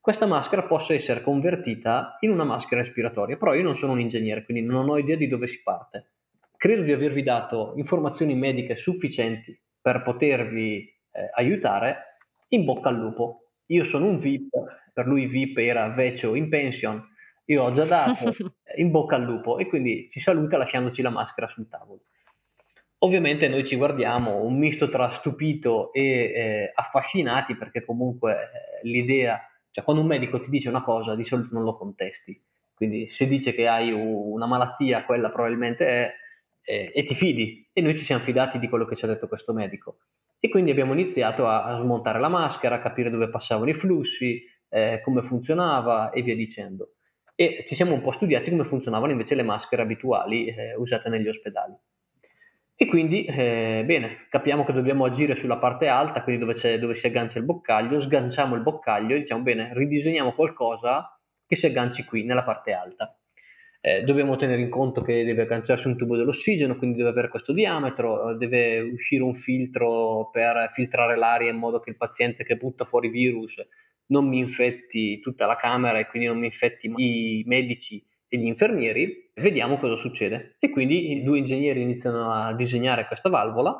questa 0.00 0.26
maschera 0.26 0.62
possa 0.62 0.94
essere 0.94 1.20
convertita 1.20 2.16
in 2.20 2.30
una 2.30 2.44
maschera 2.44 2.80
respiratoria, 2.80 3.36
però 3.36 3.54
io 3.54 3.62
non 3.62 3.76
sono 3.76 3.92
un 3.92 4.00
ingegnere, 4.00 4.44
quindi 4.44 4.62
non 4.62 4.88
ho 4.88 4.96
idea 4.96 5.16
di 5.16 5.28
dove 5.28 5.46
si 5.46 5.62
parte. 5.62 6.12
Credo 6.58 6.82
di 6.82 6.90
avervi 6.90 7.22
dato 7.22 7.74
informazioni 7.76 8.34
mediche 8.34 8.74
sufficienti 8.74 9.56
per 9.80 10.02
potervi 10.02 10.80
eh, 11.12 11.30
aiutare. 11.36 11.98
In 12.48 12.64
bocca 12.64 12.88
al 12.88 12.96
lupo. 12.96 13.50
Io 13.66 13.84
sono 13.84 14.06
un 14.06 14.18
VIP, 14.18 14.50
per 14.92 15.06
lui 15.06 15.26
VIP 15.26 15.58
era 15.58 15.88
vecchio 15.90 16.34
in 16.34 16.48
pension, 16.48 17.00
io 17.44 17.62
ho 17.62 17.70
già 17.70 17.84
dato, 17.84 18.32
in 18.76 18.90
bocca 18.90 19.14
al 19.14 19.22
lupo 19.22 19.58
e 19.58 19.68
quindi 19.68 20.08
ci 20.08 20.18
saluta 20.18 20.56
lasciandoci 20.56 21.00
la 21.00 21.10
maschera 21.10 21.46
sul 21.46 21.68
tavolo. 21.68 22.00
Ovviamente 22.98 23.46
noi 23.46 23.64
ci 23.64 23.76
guardiamo 23.76 24.42
un 24.42 24.58
misto 24.58 24.88
tra 24.88 25.10
stupito 25.10 25.92
e 25.92 26.02
eh, 26.02 26.72
affascinati 26.74 27.54
perché 27.54 27.84
comunque 27.84 28.32
eh, 28.32 28.88
l'idea, 28.88 29.40
cioè 29.70 29.84
quando 29.84 30.02
un 30.02 30.08
medico 30.08 30.40
ti 30.40 30.50
dice 30.50 30.68
una 30.68 30.82
cosa 30.82 31.14
di 31.14 31.24
solito 31.24 31.50
non 31.52 31.62
lo 31.62 31.76
contesti, 31.76 32.42
quindi 32.74 33.06
se 33.06 33.28
dice 33.28 33.54
che 33.54 33.68
hai 33.68 33.92
una 33.92 34.46
malattia, 34.46 35.04
quella 35.04 35.30
probabilmente 35.30 35.86
è, 35.86 36.12
eh, 36.68 36.92
e 36.94 37.04
ti 37.04 37.14
fidi. 37.14 37.66
E 37.72 37.80
noi 37.80 37.96
ci 37.96 38.04
siamo 38.04 38.22
fidati 38.22 38.58
di 38.58 38.68
quello 38.68 38.84
che 38.84 38.94
ci 38.94 39.06
ha 39.06 39.08
detto 39.08 39.26
questo 39.26 39.54
medico. 39.54 40.00
E 40.38 40.50
quindi 40.50 40.70
abbiamo 40.70 40.92
iniziato 40.92 41.48
a, 41.48 41.64
a 41.64 41.80
smontare 41.80 42.20
la 42.20 42.28
maschera, 42.28 42.76
a 42.76 42.80
capire 42.80 43.10
dove 43.10 43.30
passavano 43.30 43.70
i 43.70 43.74
flussi, 43.74 44.44
eh, 44.68 45.00
come 45.02 45.22
funzionava 45.22 46.10
e 46.10 46.20
via 46.20 46.36
dicendo. 46.36 46.92
E 47.34 47.64
ci 47.66 47.74
siamo 47.74 47.94
un 47.94 48.02
po' 48.02 48.12
studiati 48.12 48.50
come 48.50 48.64
funzionavano 48.64 49.12
invece 49.12 49.34
le 49.34 49.42
maschere 49.42 49.82
abituali 49.82 50.46
eh, 50.46 50.74
usate 50.76 51.08
negli 51.08 51.28
ospedali. 51.28 51.74
E 52.80 52.86
quindi, 52.86 53.24
eh, 53.24 53.82
bene, 53.84 54.26
capiamo 54.28 54.64
che 54.64 54.72
dobbiamo 54.72 55.04
agire 55.04 55.34
sulla 55.34 55.56
parte 55.56 55.88
alta, 55.88 56.22
quindi 56.22 56.44
dove, 56.44 56.78
dove, 56.78 56.94
si 56.94 57.06
aggancia 57.06 57.38
il 57.38 57.44
boccaglio, 57.44 58.00
sganciamo 58.00 58.54
il 58.54 58.62
boccaglio 58.62 59.16
e 59.16 59.20
diciamo, 59.20 59.42
bene, 59.42 59.70
ridisegniamo 59.72 60.32
qualcosa 60.32 61.18
che 61.44 61.56
si 61.56 61.66
agganci 61.66 62.04
qui, 62.04 62.24
nella 62.24 62.44
parte 62.44 62.72
alta. 62.72 63.17
Eh, 63.80 64.02
dobbiamo 64.02 64.36
tenere 64.36 64.60
in 64.60 64.70
conto 64.70 65.02
che 65.02 65.24
deve 65.24 65.42
agganciarsi 65.42 65.86
un 65.86 65.96
tubo 65.96 66.16
dell'ossigeno, 66.16 66.76
quindi 66.76 66.96
deve 66.98 67.10
avere 67.10 67.28
questo 67.28 67.52
diametro, 67.52 68.36
deve 68.36 68.80
uscire 68.80 69.22
un 69.22 69.34
filtro 69.34 70.30
per 70.32 70.68
filtrare 70.72 71.16
l'aria 71.16 71.50
in 71.50 71.56
modo 71.56 71.80
che 71.80 71.90
il 71.90 71.96
paziente 71.96 72.44
che 72.44 72.56
butta 72.56 72.84
fuori 72.84 73.08
virus 73.08 73.56
non 74.08 74.26
mi 74.26 74.38
infetti 74.38 75.20
tutta 75.20 75.46
la 75.46 75.56
camera 75.56 75.98
e 75.98 76.06
quindi 76.06 76.28
non 76.28 76.38
mi 76.38 76.46
infetti 76.46 76.92
i 76.96 77.42
medici 77.46 78.04
e 78.28 78.38
gli 78.38 78.46
infermieri. 78.46 79.30
Vediamo 79.34 79.78
cosa 79.78 79.96
succede. 79.96 80.56
E 80.58 80.70
quindi 80.70 81.12
i 81.12 81.22
due 81.22 81.38
ingegneri 81.38 81.80
iniziano 81.80 82.32
a 82.32 82.54
disegnare 82.54 83.06
questa 83.06 83.28
valvola 83.28 83.76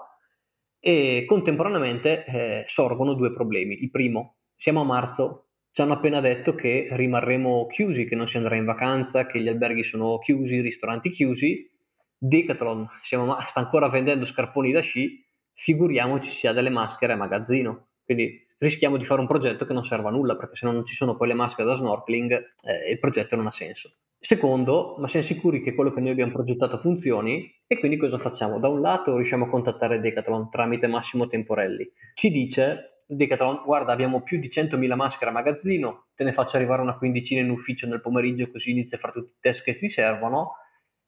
e 0.80 1.24
contemporaneamente 1.26 2.24
eh, 2.24 2.64
sorgono 2.66 3.14
due 3.14 3.32
problemi. 3.32 3.82
Il 3.82 3.90
primo, 3.90 4.36
siamo 4.56 4.80
a 4.80 4.84
marzo, 4.84 5.47
ci 5.78 5.84
hanno 5.84 5.92
appena 5.92 6.20
detto 6.20 6.56
che 6.56 6.88
rimarremo 6.90 7.68
chiusi, 7.68 8.04
che 8.04 8.16
non 8.16 8.26
si 8.26 8.36
andrà 8.36 8.56
in 8.56 8.64
vacanza, 8.64 9.26
che 9.26 9.40
gli 9.40 9.46
alberghi 9.46 9.84
sono 9.84 10.18
chiusi, 10.18 10.56
i 10.56 10.60
ristoranti 10.60 11.10
chiusi. 11.10 11.70
Decathlon 12.18 12.84
siamo, 13.02 13.38
sta 13.42 13.60
ancora 13.60 13.88
vendendo 13.88 14.24
scarponi 14.24 14.72
da 14.72 14.80
sci, 14.80 15.24
figuriamoci 15.54 16.30
se 16.30 16.48
ha 16.48 16.52
delle 16.52 16.68
maschere 16.68 17.12
a 17.12 17.16
magazzino. 17.16 17.90
Quindi 18.04 18.44
rischiamo 18.58 18.96
di 18.96 19.04
fare 19.04 19.20
un 19.20 19.28
progetto 19.28 19.66
che 19.66 19.72
non 19.72 19.84
serve 19.84 20.08
a 20.08 20.10
nulla, 20.10 20.34
perché 20.34 20.56
se 20.56 20.66
non 20.66 20.84
ci 20.84 20.96
sono 20.96 21.14
poi 21.16 21.28
le 21.28 21.34
maschere 21.34 21.68
da 21.68 21.76
snorkeling, 21.76 22.32
eh, 22.32 22.90
il 22.90 22.98
progetto 22.98 23.36
non 23.36 23.46
ha 23.46 23.52
senso. 23.52 23.98
Secondo, 24.18 24.96
ma 24.98 25.06
siamo 25.06 25.26
sicuri 25.26 25.62
che 25.62 25.76
quello 25.76 25.92
che 25.92 26.00
noi 26.00 26.10
abbiamo 26.10 26.32
progettato 26.32 26.78
funzioni 26.78 27.54
e 27.68 27.78
quindi 27.78 27.98
cosa 27.98 28.18
facciamo? 28.18 28.58
Da 28.58 28.66
un 28.66 28.80
lato 28.80 29.14
riusciamo 29.14 29.44
a 29.44 29.48
contattare 29.48 30.00
Decathlon 30.00 30.50
tramite 30.50 30.88
Massimo 30.88 31.28
Temporelli. 31.28 31.88
Ci 32.14 32.30
dice 32.32 32.97
Decathlon, 33.10 33.62
guarda 33.64 33.92
abbiamo 33.92 34.20
più 34.20 34.38
di 34.38 34.48
100.000 34.48 34.94
maschere 34.94 35.30
a 35.30 35.32
magazzino, 35.32 36.08
te 36.14 36.24
ne 36.24 36.32
faccio 36.32 36.56
arrivare 36.56 36.82
una 36.82 36.98
quindicina 36.98 37.40
in 37.40 37.48
ufficio 37.48 37.86
nel 37.86 38.02
pomeriggio 38.02 38.50
così 38.50 38.70
inizi 38.70 38.96
a 38.96 38.98
fare 38.98 39.14
tutti 39.14 39.30
i 39.30 39.38
test 39.40 39.64
che 39.64 39.74
ti 39.74 39.88
servono 39.88 40.56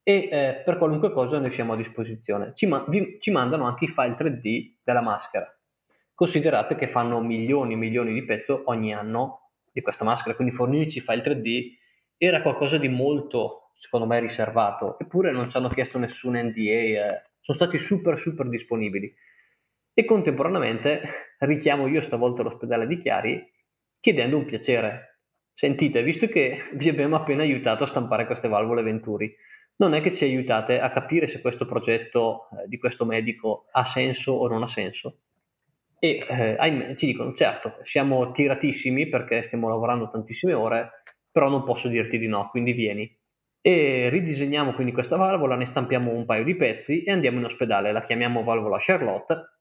e 0.02 0.28
eh, 0.32 0.62
per 0.64 0.78
qualunque 0.78 1.12
cosa 1.12 1.38
noi 1.38 1.50
siamo 1.50 1.74
a 1.74 1.76
disposizione. 1.76 2.52
Ci, 2.54 2.64
ma- 2.66 2.86
vi- 2.88 3.18
ci 3.20 3.30
mandano 3.30 3.66
anche 3.66 3.84
i 3.84 3.88
file 3.88 4.16
3D 4.16 4.76
della 4.82 5.02
maschera. 5.02 5.46
Considerate 6.14 6.74
che 6.74 6.86
fanno 6.86 7.20
milioni 7.20 7.74
e 7.74 7.76
milioni 7.76 8.14
di 8.14 8.24
pezzi 8.24 8.52
ogni 8.64 8.94
anno 8.94 9.50
di 9.70 9.82
questa 9.82 10.04
maschera, 10.04 10.34
quindi 10.34 10.54
fornirci 10.54 10.98
i 10.98 11.02
file 11.02 11.22
3D 11.22 11.76
era 12.16 12.40
qualcosa 12.40 12.78
di 12.78 12.88
molto, 12.88 13.72
secondo 13.76 14.06
me, 14.06 14.20
riservato, 14.20 14.98
eppure 14.98 15.32
non 15.32 15.50
ci 15.50 15.56
hanno 15.58 15.68
chiesto 15.68 15.98
nessun 15.98 16.36
NDA, 16.36 16.60
eh. 16.60 17.22
sono 17.40 17.58
stati 17.58 17.78
super 17.78 18.18
super 18.18 18.48
disponibili 18.48 19.14
e 19.92 20.04
contemporaneamente 20.06 21.02
richiamo 21.40 21.86
io 21.86 22.00
stavolta 22.00 22.42
l'ospedale 22.42 22.86
di 22.86 22.98
Chiari 22.98 23.50
chiedendo 24.00 24.36
un 24.36 24.44
piacere. 24.44 25.18
Sentite, 25.52 26.02
visto 26.02 26.26
che 26.26 26.70
vi 26.74 26.88
abbiamo 26.88 27.16
appena 27.16 27.42
aiutato 27.42 27.84
a 27.84 27.86
stampare 27.86 28.26
queste 28.26 28.48
valvole 28.48 28.82
Venturi, 28.82 29.34
non 29.76 29.94
è 29.94 30.00
che 30.00 30.12
ci 30.12 30.24
aiutate 30.24 30.80
a 30.80 30.90
capire 30.90 31.26
se 31.26 31.40
questo 31.40 31.66
progetto 31.66 32.48
eh, 32.52 32.68
di 32.68 32.78
questo 32.78 33.04
medico 33.04 33.66
ha 33.72 33.84
senso 33.84 34.32
o 34.32 34.48
non 34.48 34.62
ha 34.62 34.68
senso? 34.68 35.20
E 35.98 36.24
eh, 36.26 36.56
ahimè, 36.58 36.96
ci 36.96 37.06
dicono, 37.06 37.34
certo, 37.34 37.76
siamo 37.82 38.32
tiratissimi 38.32 39.08
perché 39.08 39.42
stiamo 39.42 39.68
lavorando 39.68 40.08
tantissime 40.08 40.54
ore, 40.54 41.02
però 41.30 41.48
non 41.48 41.64
posso 41.64 41.88
dirti 41.88 42.18
di 42.18 42.26
no, 42.26 42.48
quindi 42.50 42.72
vieni. 42.72 43.18
E 43.62 44.08
ridisegniamo 44.08 44.72
quindi 44.72 44.92
questa 44.92 45.16
valvola, 45.16 45.56
ne 45.56 45.66
stampiamo 45.66 46.10
un 46.10 46.24
paio 46.24 46.44
di 46.44 46.56
pezzi 46.56 47.02
e 47.02 47.12
andiamo 47.12 47.38
in 47.38 47.44
ospedale, 47.44 47.92
la 47.92 48.04
chiamiamo 48.04 48.42
valvola 48.42 48.78
Charlotte 48.78 49.59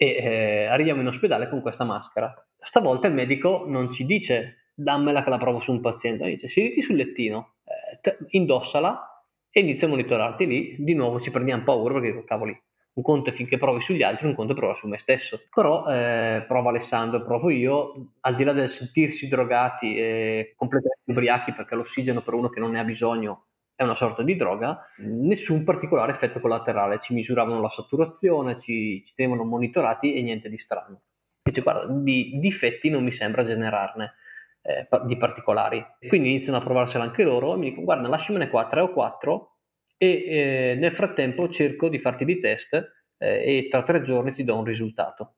e 0.00 0.06
eh, 0.06 0.64
arriviamo 0.66 1.00
in 1.00 1.08
ospedale 1.08 1.48
con 1.48 1.60
questa 1.60 1.84
maschera. 1.84 2.32
Stavolta 2.60 3.08
il 3.08 3.14
medico 3.14 3.64
non 3.66 3.92
ci 3.92 4.06
dice 4.06 4.70
dammela 4.72 5.24
che 5.24 5.30
la 5.30 5.38
provo 5.38 5.58
su 5.58 5.72
un 5.72 5.80
paziente, 5.80 6.24
dice 6.24 6.48
siediti 6.48 6.82
sul 6.82 6.94
lettino, 6.94 7.54
eh, 7.64 7.98
te, 8.00 8.16
indossala 8.28 9.24
e 9.50 9.60
inizia 9.60 9.88
a 9.88 9.90
monitorarti 9.90 10.46
lì. 10.46 10.76
Di 10.78 10.94
nuovo 10.94 11.20
ci 11.20 11.32
prendiamo 11.32 11.64
paura 11.64 11.94
perché 11.94 12.12
dico 12.12 12.24
cavoli, 12.24 12.56
un 12.92 13.02
conto 13.02 13.30
è 13.30 13.32
finché 13.32 13.58
provi 13.58 13.80
sugli 13.80 14.04
altri, 14.04 14.28
un 14.28 14.36
conto 14.36 14.52
è 14.52 14.56
prova 14.56 14.74
su 14.74 14.86
me 14.86 14.98
stesso. 14.98 15.40
Però 15.52 15.84
eh, 15.88 16.44
prova 16.46 16.70
Alessandro, 16.70 17.24
provo 17.24 17.50
io, 17.50 18.12
al 18.20 18.36
di 18.36 18.44
là 18.44 18.52
del 18.52 18.68
sentirsi 18.68 19.26
drogati 19.26 19.96
e 19.96 20.54
completamente 20.56 21.10
ubriachi 21.10 21.52
perché 21.52 21.74
l'ossigeno 21.74 22.20
per 22.20 22.34
uno 22.34 22.48
che 22.48 22.60
non 22.60 22.70
ne 22.70 22.78
ha 22.78 22.84
bisogno 22.84 23.47
è 23.78 23.84
una 23.84 23.94
sorta 23.94 24.24
di 24.24 24.34
droga, 24.34 24.76
nessun 24.96 25.62
particolare 25.62 26.10
effetto 26.10 26.40
collaterale, 26.40 26.98
ci 26.98 27.14
misuravano 27.14 27.60
la 27.60 27.68
saturazione, 27.68 28.58
ci, 28.58 29.04
ci 29.04 29.14
tenevano 29.14 29.44
monitorati 29.44 30.14
e 30.14 30.22
niente 30.22 30.48
di 30.48 30.58
strano. 30.58 31.02
Dice, 31.40 31.60
guarda, 31.60 31.86
di 31.86 32.40
difetti 32.40 32.90
non 32.90 33.04
mi 33.04 33.12
sembra 33.12 33.44
generarne 33.44 34.14
eh, 34.62 34.88
di 35.04 35.16
particolari. 35.16 35.80
Quindi 36.08 36.30
iniziano 36.30 36.58
a 36.58 36.60
provarsela 36.60 37.04
anche 37.04 37.22
loro 37.22 37.54
e 37.54 37.56
mi 37.56 37.68
dicono, 37.68 37.84
guarda, 37.84 38.08
lasciamene 38.08 38.48
qua 38.50 38.66
tre 38.66 38.80
o 38.80 38.90
quattro 38.90 39.58
e 39.96 40.08
eh, 40.08 40.74
nel 40.76 40.90
frattempo 40.90 41.48
cerco 41.48 41.88
di 41.88 42.00
farti 42.00 42.24
dei 42.24 42.40
test 42.40 42.74
eh, 43.16 43.58
e 43.58 43.68
tra 43.70 43.84
tre 43.84 44.02
giorni 44.02 44.32
ti 44.32 44.42
do 44.42 44.56
un 44.56 44.64
risultato. 44.64 45.34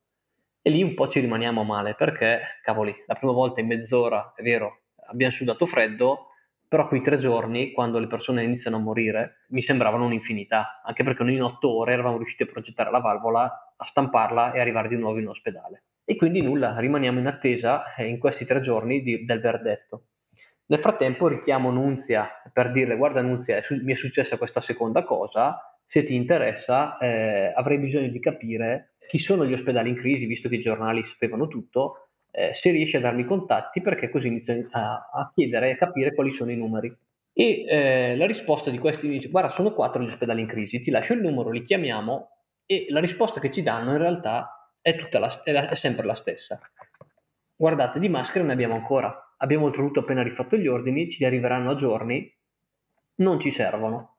E 0.63 0.71
lì 0.71 0.83
un 0.83 0.95
po' 0.95 1.09
ci 1.09 1.21
rimaniamo 1.21 1.63
male 1.63 1.95
perché, 1.95 2.41
cavoli, 2.63 3.05
la 3.07 3.17
prima 3.17 3.35
volta 3.35 3.61
in 3.61 3.67
mezz'ora, 3.67 4.33
è 4.35 4.41
vero, 4.41 4.85
abbiamo 5.09 5.31
sudato 5.31 5.67
freddo, 5.67 6.30
però 6.71 6.87
quei 6.87 7.03
tre 7.03 7.19
giorni, 7.19 7.73
quando 7.73 7.99
le 7.99 8.07
persone 8.07 8.45
iniziano 8.45 8.77
a 8.77 8.79
morire, 8.79 9.47
mi 9.49 9.61
sembravano 9.61 10.05
un'infinità, 10.05 10.81
anche 10.85 11.03
perché 11.03 11.25
noi 11.25 11.35
in 11.35 11.43
otto 11.43 11.69
ore 11.69 11.95
eravamo 11.95 12.17
riusciti 12.17 12.45
a 12.45 12.47
progettare 12.47 12.93
la 12.93 13.01
valvola, 13.01 13.75
a 13.77 13.85
stamparla 13.85 14.53
e 14.53 14.61
arrivare 14.61 14.87
di 14.87 14.95
nuovo 14.95 15.19
in 15.19 15.27
ospedale. 15.27 15.83
E 16.05 16.15
quindi 16.15 16.41
nulla, 16.43 16.79
rimaniamo 16.79 17.19
in 17.19 17.27
attesa 17.27 17.93
eh, 17.97 18.07
in 18.07 18.21
questi 18.21 18.45
tre 18.45 18.61
giorni 18.61 19.03
di, 19.03 19.25
del 19.25 19.41
verdetto. 19.41 20.05
Nel 20.67 20.79
frattempo 20.79 21.27
richiamo 21.27 21.73
Nunzia 21.73 22.31
per 22.53 22.71
dirle 22.71 22.97
guarda 22.97 23.21
Nunzia, 23.21 23.61
su- 23.63 23.83
mi 23.83 23.91
è 23.91 23.97
successa 23.97 24.39
questa 24.39 24.61
seconda 24.61 25.03
cosa, 25.03 25.77
se 25.85 26.05
ti 26.05 26.15
interessa 26.15 26.99
eh, 26.99 27.53
avrei 27.53 27.81
bisogno 27.81 28.11
di 28.11 28.21
capire 28.21 28.95
chi 29.09 29.19
sono 29.19 29.45
gli 29.45 29.53
ospedali 29.53 29.89
in 29.89 29.97
crisi, 29.97 30.27
visto 30.27 30.49
che 30.49 30.55
i 30.55 30.61
giornali 30.61 31.03
sapevano 31.03 31.49
tutto, 31.49 32.10
eh, 32.31 32.55
se 32.55 32.71
riesce 32.71 32.99
a 32.99 33.01
darmi 33.01 33.23
i 33.23 33.27
contatti 33.27 33.81
perché 33.81 34.11
così 34.11 34.29
inizio 34.29 34.67
a, 34.71 35.11
a 35.13 35.31
chiedere 35.33 35.69
e 35.69 35.73
a 35.73 35.77
capire 35.77 36.15
quali 36.15 36.31
sono 36.31 36.51
i 36.51 36.57
numeri. 36.57 36.95
E 37.33 37.65
eh, 37.67 38.17
la 38.17 38.27
risposta 38.27 38.71
di 38.71 38.79
questi 38.79 39.09
dice, 39.09 39.29
guarda, 39.29 39.51
sono 39.51 39.73
quattro 39.73 40.03
gli 40.03 40.09
ospedali 40.09 40.41
in 40.41 40.47
crisi, 40.47 40.83
ti 40.83 40.91
lascio 40.91 41.13
il 41.13 41.21
numero, 41.21 41.51
li 41.51 41.63
chiamiamo 41.63 42.31
e 42.67 42.87
la 42.91 43.01
risposta 43.01 43.41
che 43.41 43.51
ci 43.51 43.63
danno 43.63 43.93
in 43.93 43.99
realtà 43.99 44.73
è, 44.81 44.95
la, 45.11 45.43
è, 45.43 45.53
la, 45.53 45.69
è 45.69 45.75
sempre 45.75 46.07
la 46.07 46.15
stessa. 46.15 46.61
Guardate, 47.57 47.99
di 47.99 48.09
maschere 48.09 48.45
ne 48.45 48.53
abbiamo 48.53 48.75
ancora. 48.75 49.35
Abbiamo 49.39 49.67
oltretutto 49.67 50.01
appena 50.01 50.23
rifatto 50.23 50.57
gli 50.57 50.67
ordini, 50.67 51.11
ci 51.11 51.25
arriveranno 51.25 51.71
a 51.71 51.75
giorni, 51.75 52.33
non 53.17 53.41
ci 53.41 53.51
servono. 53.51 54.17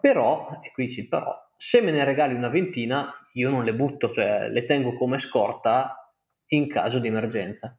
Però, 0.00 0.60
e 0.62 0.70
qui 0.72 0.90
ci 0.90 1.06
però, 1.06 1.34
se 1.56 1.80
me 1.80 1.90
ne 1.90 2.04
regali 2.04 2.34
una 2.34 2.48
ventina, 2.48 3.12
io 3.34 3.50
non 3.50 3.64
le 3.64 3.74
butto, 3.74 4.10
cioè 4.10 4.48
le 4.48 4.64
tengo 4.66 4.94
come 4.96 5.18
scorta 5.18 6.03
in 6.48 6.68
caso 6.68 6.98
di 6.98 7.08
emergenza. 7.08 7.76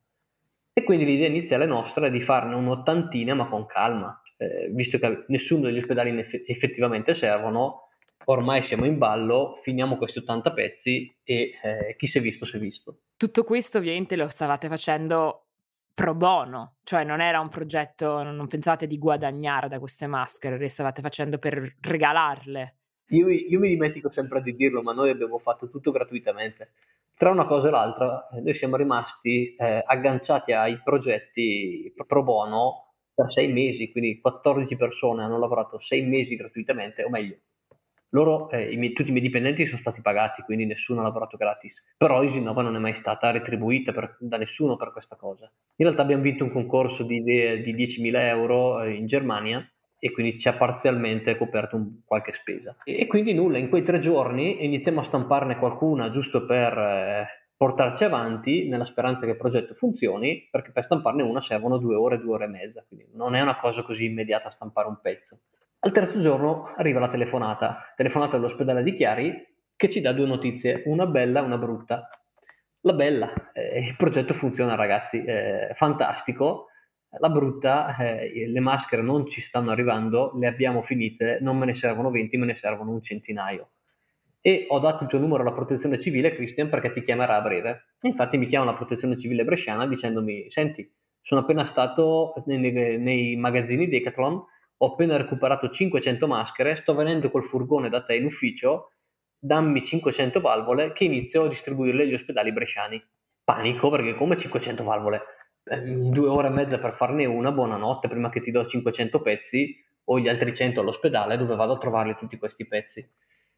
E 0.74 0.84
quindi 0.84 1.06
l'idea 1.06 1.28
iniziale 1.28 1.66
nostra 1.66 2.08
è 2.08 2.12
di 2.12 2.22
farne 2.22 2.56
un'ottantina, 2.56 3.34
ma 3.34 3.48
con 3.48 3.66
calma, 3.66 4.22
eh, 4.38 4.70
visto 4.72 4.98
che 4.98 5.26
nessuno 5.28 5.68
degli 5.68 5.78
ospedali 5.78 6.18
effettivamente 6.48 7.14
servono, 7.14 7.90
ormai 8.26 8.62
siamo 8.62 8.86
in 8.86 8.98
ballo, 8.98 9.58
finiamo 9.62 9.98
questi 9.98 10.20
80 10.20 10.52
pezzi 10.54 11.16
e 11.24 11.52
eh, 11.62 11.96
chi 11.98 12.08
si 12.08 12.18
è 12.18 12.22
visto 12.22 12.46
si 12.46 12.58
è 12.58 12.60
visto. 12.60 13.00
Tutto 13.16 13.44
questo 13.44 13.78
ovviamente 13.78 14.16
lo 14.16 14.28
stavate 14.28 14.68
facendo 14.68 15.46
pro 15.94 16.14
bono, 16.14 16.76
cioè 16.84 17.06
non 17.06 17.22
era 17.22 17.40
un 17.40 17.48
progetto, 17.48 18.22
non 18.22 18.48
pensate 18.48 18.86
di 18.86 18.98
guadagnare 18.98 19.70
da 19.70 19.80
queste 19.80 20.08
maschere, 20.08 20.58
le 20.58 20.68
stavate 20.68 21.02
facendo 21.02 21.38
per 21.38 21.78
regalarle. 21.80 22.76
Io, 23.10 23.30
io, 23.30 23.60
mi 23.60 23.70
dimentico 23.70 24.10
sempre 24.10 24.42
di 24.42 24.56
dirlo, 24.56 24.82
ma 24.82 24.92
noi 24.92 25.12
abbiamo 25.12 25.38
fatto 25.38 25.70
tutto 25.70 25.92
gratuitamente. 25.92 26.72
Tra 27.18 27.30
una 27.30 27.46
cosa 27.46 27.70
e 27.70 27.72
l'altra, 27.72 28.28
eh, 28.28 28.42
noi 28.42 28.54
siamo 28.54 28.76
rimasti 28.76 29.56
eh, 29.56 29.82
agganciati 29.86 30.52
ai 30.52 30.82
progetti 30.84 31.94
pro 32.06 32.24
bono 32.24 32.96
per 33.14 33.32
sei 33.32 33.54
mesi, 33.54 33.90
quindi 33.90 34.20
14 34.20 34.76
persone 34.76 35.24
hanno 35.24 35.40
lavorato 35.40 35.80
sei 35.80 36.02
mesi 36.02 36.36
gratuitamente, 36.36 37.06
o 37.06 37.10
meglio, 37.10 37.38
loro, 38.10 38.50
eh, 38.50 38.70
i 38.70 38.76
miei, 38.76 38.92
tutti 38.92 39.10
i 39.10 39.12
miei 39.14 39.26
dipendenti 39.26 39.66
sono 39.66 39.80
stati 39.80 40.02
pagati, 40.02 40.42
quindi 40.42 40.66
nessuno 40.66 41.00
ha 41.00 41.04
lavorato 41.04 41.38
gratis. 41.38 41.84
Però 41.98 42.22
Isinova 42.22 42.62
non 42.62 42.76
è 42.76 42.80
mai 42.80 42.96
stata 42.96 43.32
retribuita 43.32 43.94
per, 43.94 44.18
da 44.20 44.36
nessuno 44.36 44.76
per 44.76 44.92
questa 44.92 45.16
cosa. 45.16 45.50
In 45.78 45.86
realtà 45.86 46.02
abbiamo 46.02 46.22
vinto 46.22 46.44
un 46.44 46.52
concorso 46.52 47.04
di, 47.04 47.24
di 47.24 47.74
10.000 47.74 48.16
euro 48.28 48.82
eh, 48.84 48.94
in 48.94 49.06
Germania 49.06 49.66
e 50.00 50.12
quindi 50.12 50.38
ci 50.38 50.48
ha 50.48 50.54
parzialmente 50.54 51.38
coperto 51.38 51.76
un, 51.76 52.02
qualche 52.06 52.34
spesa. 52.34 52.76
E, 52.84 53.00
e, 53.00 53.08
quindi 53.08 53.34
nulla, 53.34 53.58
in 53.58 53.70
quei 53.70 53.84
tre 53.84 54.00
giorni 54.00 54.64
iniziamo 54.66 55.00
a 55.00 55.04
stamparne 55.04 55.58
qualcuna 55.58 56.10
giusto 56.10 56.46
per 56.46 56.78
eh, 56.78 57.26
portarci 57.56 58.04
avanti 58.04 58.68
nella 58.68 58.86
speranza 58.86 59.26
che 59.26 59.32
il 59.32 59.38
progetto 59.38 59.74
funzioni, 59.74 60.48
perché 60.52 60.72
per 60.72 60.84
stamparne 60.84 61.24
una 61.24 61.42
servono 61.42 61.78
due 61.78 61.96
ore, 61.96 62.20
due 62.20 62.34
ore 62.34 62.46
e 62.46 62.50
mezza, 62.50 62.84
quindi 62.88 63.08
non 63.14 63.36
è 63.36 63.42
una 63.42 63.58
cosa 63.58 63.82
così 63.84 64.06
immediata 64.06 64.50
stampare 64.50 64.88
un 64.88 65.00
pezzo. 65.02 65.40
Al 65.80 65.92
terzo 65.92 66.20
giorno 66.20 66.74
arriva 66.76 67.00
la 67.00 67.10
telefonata, 67.10 67.94
telefonata 67.96 68.38
dall'ospedale 68.38 68.84
di 68.84 68.94
Chiari 68.94 69.54
che 69.76 69.90
ci 69.90 70.02
dà 70.02 70.14
due 70.14 70.26
notizie, 70.26 70.84
una 70.86 71.06
bella 71.06 71.42
e 71.42 71.44
una 71.44 71.58
brutta. 71.58 72.10
La 72.82 72.94
bella, 72.94 73.32
eh, 73.54 73.80
il 73.80 73.96
progetto 73.96 74.34
funziona 74.34 74.76
ragazzi, 74.76 75.24
eh, 75.24 75.72
fantastico, 75.74 76.68
la 77.20 77.30
brutta, 77.30 77.96
eh, 77.98 78.48
le 78.48 78.60
maschere 78.60 79.02
non 79.02 79.28
ci 79.28 79.42
stanno 79.42 79.72
arrivando, 79.72 80.32
le 80.36 80.48
abbiamo 80.48 80.82
finite, 80.82 81.40
non 81.42 81.58
me 81.58 81.66
ne 81.66 81.74
servono 81.74 82.12
20, 82.12 82.38
me 82.38 82.46
ne 82.46 82.56
servono 82.56 82.92
un 82.92 83.02
centinaio. 83.02 83.70
E 84.42 84.66
ho 84.70 84.80
dato 84.80 85.04
il 85.04 85.10
tuo 85.10 85.20
numero 85.20 85.42
alla 85.42 85.54
protezione 85.54 86.00
civile, 86.00 86.36
Christian, 86.36 86.70
perché 86.70 86.92
ti 86.92 87.04
chiamerà 87.04 87.38
a 87.38 87.42
breve. 87.42 87.96
Infatti 88.02 88.38
mi 88.38 88.48
chiama 88.48 88.66
la 88.66 88.76
protezione 88.76 89.18
civile 89.18 89.44
bresciana 89.44 89.88
dicendomi, 89.88 90.50
senti, 90.50 90.88
sono 91.22 91.42
appena 91.42 91.66
stato 91.66 92.44
nei, 92.46 92.98
nei 93.00 93.36
magazzini 93.36 93.88
Decathlon 93.88 94.44
ho 94.78 94.88
appena 94.88 95.16
recuperato 95.16 95.70
500 95.70 96.28
maschere, 96.28 96.76
sto 96.76 96.94
venendo 96.94 97.32
col 97.32 97.44
furgone 97.44 97.90
da 97.90 98.04
te 98.04 98.16
in 98.16 98.26
ufficio, 98.26 98.92
dammi 99.40 99.82
500 99.84 100.42
valvole 100.42 100.92
che 100.92 101.06
inizio 101.06 101.46
a 101.46 101.48
distribuirle 101.48 102.04
agli 102.04 102.14
ospedali 102.14 102.52
bresciani. 102.52 103.02
Panico 103.44 103.90
perché 103.90 104.16
come 104.16 104.38
500 104.38 104.84
valvole? 104.84 105.22
Eh, 105.68 105.82
due 105.82 106.28
ore 106.28 106.48
e 106.48 106.52
mezza 106.52 106.78
per 106.78 106.94
farne 106.94 107.26
una, 107.26 107.52
buonanotte, 107.52 108.08
prima 108.08 108.30
che 108.30 108.42
ti 108.42 108.52
do 108.52 108.66
500 108.66 109.22
pezzi 109.22 109.76
o 110.06 110.20
gli 110.20 110.30
altri 110.30 110.54
100 110.54 110.82
all'ospedale 110.82 111.38
dove 111.38 111.56
vado 111.56 111.74
a 111.74 111.78
trovarli 111.78 112.16
tutti 112.16 112.38
questi 112.38 112.68
pezzi. 112.68 113.08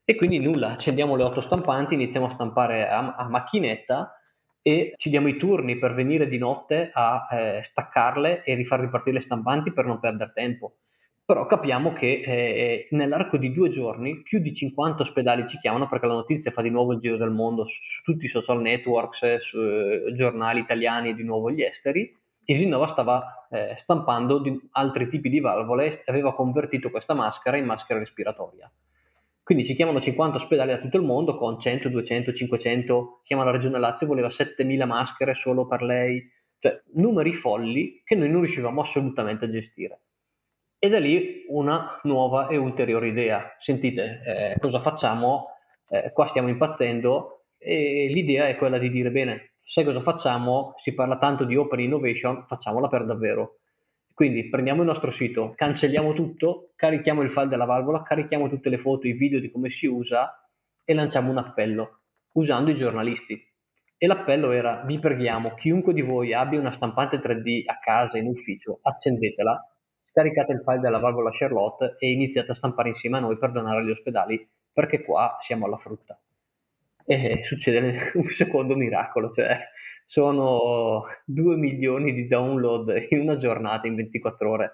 E 0.05 0.15
quindi 0.15 0.39
nulla, 0.39 0.71
accendiamo 0.71 1.15
le 1.15 1.23
otto 1.23 1.41
stampanti, 1.41 1.95
iniziamo 1.95 2.27
a 2.27 2.31
stampare 2.31 2.87
a, 2.87 3.15
a 3.15 3.27
macchinetta 3.27 4.13
e 4.61 4.93
ci 4.95 5.09
diamo 5.09 5.27
i 5.27 5.37
turni 5.37 5.77
per 5.77 5.93
venire 5.93 6.27
di 6.27 6.37
notte 6.37 6.91
a 6.93 7.27
eh, 7.31 7.59
staccarle 7.63 8.43
e 8.43 8.55
rifar 8.55 8.79
ripartire 8.79 9.17
le 9.17 9.21
stampanti 9.21 9.73
per 9.73 9.85
non 9.85 9.99
perdere 9.99 10.31
tempo 10.33 10.77
però 11.27 11.45
capiamo 11.45 11.91
che 11.91 12.21
eh, 12.23 12.87
nell'arco 12.91 13.35
di 13.35 13.51
due 13.51 13.67
giorni 13.67 14.21
più 14.21 14.39
di 14.39 14.53
50 14.53 15.01
ospedali 15.03 15.45
ci 15.45 15.57
chiamano 15.57 15.89
perché 15.89 16.05
la 16.05 16.13
notizia 16.13 16.51
fa 16.51 16.61
di 16.61 16.69
nuovo 16.69 16.93
il 16.93 16.99
giro 16.99 17.17
del 17.17 17.31
mondo 17.31 17.67
su, 17.67 17.81
su 17.81 18.01
tutti 18.01 18.27
i 18.27 18.29
social 18.29 18.61
networks, 18.61 19.23
eh, 19.23 19.41
su 19.41 19.59
eh, 19.59 20.13
giornali 20.13 20.61
italiani 20.61 21.09
e 21.09 21.15
di 21.15 21.25
nuovo 21.25 21.51
gli 21.51 21.61
esteri. 21.61 22.15
Isinova 22.45 22.87
stava 22.87 23.45
eh, 23.49 23.73
stampando 23.75 24.41
altri 24.71 25.09
tipi 25.09 25.27
di 25.27 25.41
valvole 25.41 25.87
e 25.87 26.01
aveva 26.05 26.33
convertito 26.33 26.89
questa 26.89 27.13
maschera 27.13 27.57
in 27.57 27.65
maschera 27.65 27.99
respiratoria. 27.99 28.71
Quindi 29.43 29.65
ci 29.65 29.75
chiamano 29.75 29.99
50 29.99 30.37
ospedali 30.37 30.71
da 30.71 30.77
tutto 30.77 30.95
il 30.95 31.03
mondo 31.03 31.35
con 31.35 31.59
100, 31.59 31.89
200, 31.89 32.31
500, 32.31 33.23
chiama 33.25 33.43
la 33.43 33.51
regione 33.51 33.79
Lazio, 33.79 34.07
voleva 34.07 34.29
7000 34.29 34.85
maschere 34.85 35.33
solo 35.33 35.67
per 35.67 35.81
lei, 35.81 36.25
cioè 36.59 36.81
numeri 36.93 37.33
folli 37.33 38.01
che 38.05 38.15
noi 38.15 38.29
non 38.29 38.39
riuscivamo 38.39 38.79
assolutamente 38.79 39.43
a 39.43 39.49
gestire. 39.49 39.99
E 40.79 40.89
da 40.89 40.99
lì 40.99 41.43
una 41.47 41.99
nuova 42.03 42.49
e 42.49 42.55
ulteriore 42.55 43.07
idea. 43.07 43.55
Sentite, 43.57 44.21
eh, 44.23 44.59
cosa 44.59 44.77
facciamo? 44.77 45.47
Eh, 45.89 46.11
qua 46.11 46.27
stiamo 46.27 46.49
impazzendo 46.49 47.45
e 47.57 48.07
l'idea 48.11 48.47
è 48.47 48.55
quella 48.57 48.77
di 48.77 48.91
dire, 48.91 49.09
bene, 49.09 49.53
sai 49.63 49.83
cosa 49.83 50.01
facciamo? 50.01 50.75
Si 50.77 50.93
parla 50.93 51.17
tanto 51.17 51.45
di 51.45 51.55
open 51.55 51.79
innovation, 51.79 52.45
facciamola 52.45 52.89
per 52.89 53.05
davvero. 53.05 53.57
Quindi 54.13 54.49
prendiamo 54.49 54.81
il 54.81 54.87
nostro 54.87 55.09
sito, 55.09 55.53
cancelliamo 55.55 56.13
tutto, 56.13 56.73
carichiamo 56.75 57.23
il 57.23 57.31
file 57.31 57.47
della 57.47 57.65
valvola, 57.65 58.03
carichiamo 58.03 58.47
tutte 58.47 58.69
le 58.69 58.77
foto, 58.77 59.07
i 59.07 59.13
video 59.13 59.39
di 59.39 59.49
come 59.49 59.71
si 59.71 59.87
usa 59.87 60.47
e 60.85 60.93
lanciamo 60.93 61.31
un 61.31 61.39
appello 61.39 62.01
usando 62.33 62.69
i 62.69 62.75
giornalisti. 62.75 63.43
E 63.97 64.05
l'appello 64.05 64.51
era, 64.51 64.83
vi 64.85 64.99
preghiamo, 64.99 65.55
chiunque 65.55 65.93
di 65.93 66.03
voi 66.03 66.35
abbia 66.35 66.59
una 66.59 66.71
stampante 66.71 67.17
3D 67.17 67.63
a 67.65 67.79
casa, 67.79 68.19
in 68.19 68.27
ufficio, 68.27 68.77
accendetela 68.83 69.71
scaricate 70.17 70.53
il 70.53 70.61
file 70.61 70.79
della 70.79 70.97
valvola 70.97 71.29
Charlotte 71.31 71.95
e 71.99 72.09
iniziate 72.09 72.51
a 72.51 72.55
stampare 72.55 72.89
insieme 72.89 73.17
a 73.17 73.19
noi 73.21 73.37
per 73.37 73.51
donare 73.51 73.81
agli 73.81 73.91
ospedali, 73.91 74.47
perché 74.73 75.03
qua 75.03 75.37
siamo 75.39 75.65
alla 75.65 75.77
frutta. 75.77 76.19
E 77.05 77.43
succede 77.43 78.11
un 78.15 78.23
secondo 78.23 78.75
miracolo, 78.75 79.29
cioè 79.29 79.59
sono 80.05 81.03
2 81.25 81.55
milioni 81.55 82.13
di 82.13 82.27
download 82.27 83.07
in 83.09 83.19
una 83.19 83.35
giornata, 83.35 83.85
in 83.85 83.95
24 83.95 84.49
ore. 84.49 84.71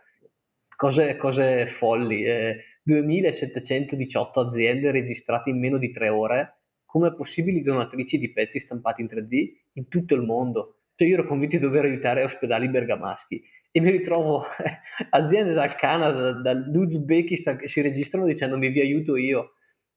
Cose, 0.75 1.17
cose 1.17 1.65
folli. 1.65 2.23
Eh, 2.23 2.63
2718 2.85 4.39
aziende 4.39 4.91
registrate 4.91 5.49
in 5.49 5.59
meno 5.59 5.77
di 5.77 5.91
3 5.91 6.09
ore 6.09 6.57
come 6.85 7.15
possibili 7.15 7.61
donatrici 7.61 8.17
di 8.17 8.31
pezzi 8.31 8.59
stampati 8.59 9.01
in 9.01 9.07
3D 9.07 9.53
in 9.73 9.87
tutto 9.87 10.15
il 10.15 10.21
mondo. 10.21 10.79
Cioè 10.95 11.07
io 11.07 11.15
ero 11.15 11.25
convinto 11.25 11.57
di 11.57 11.63
dover 11.63 11.85
aiutare 11.85 12.23
ospedali 12.23 12.69
bergamaschi 12.69 13.41
e 13.75 13.81
mi 13.81 13.89
ritrovo 13.89 14.45
aziende 15.09 15.53
dal 15.53 15.75
Canada, 15.75 16.31
dall'Uzbekistan 16.33 17.57
che 17.57 17.67
si 17.67 17.81
registrano 17.81 18.25
dicendomi 18.25 18.69
vi 18.69 18.81
aiuto 18.81 19.17
io. 19.17 19.55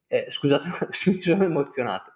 Eh, 0.08 0.26
scusate, 0.30 0.64
mi 1.10 1.20
sono 1.20 1.44
emozionato. 1.44 2.12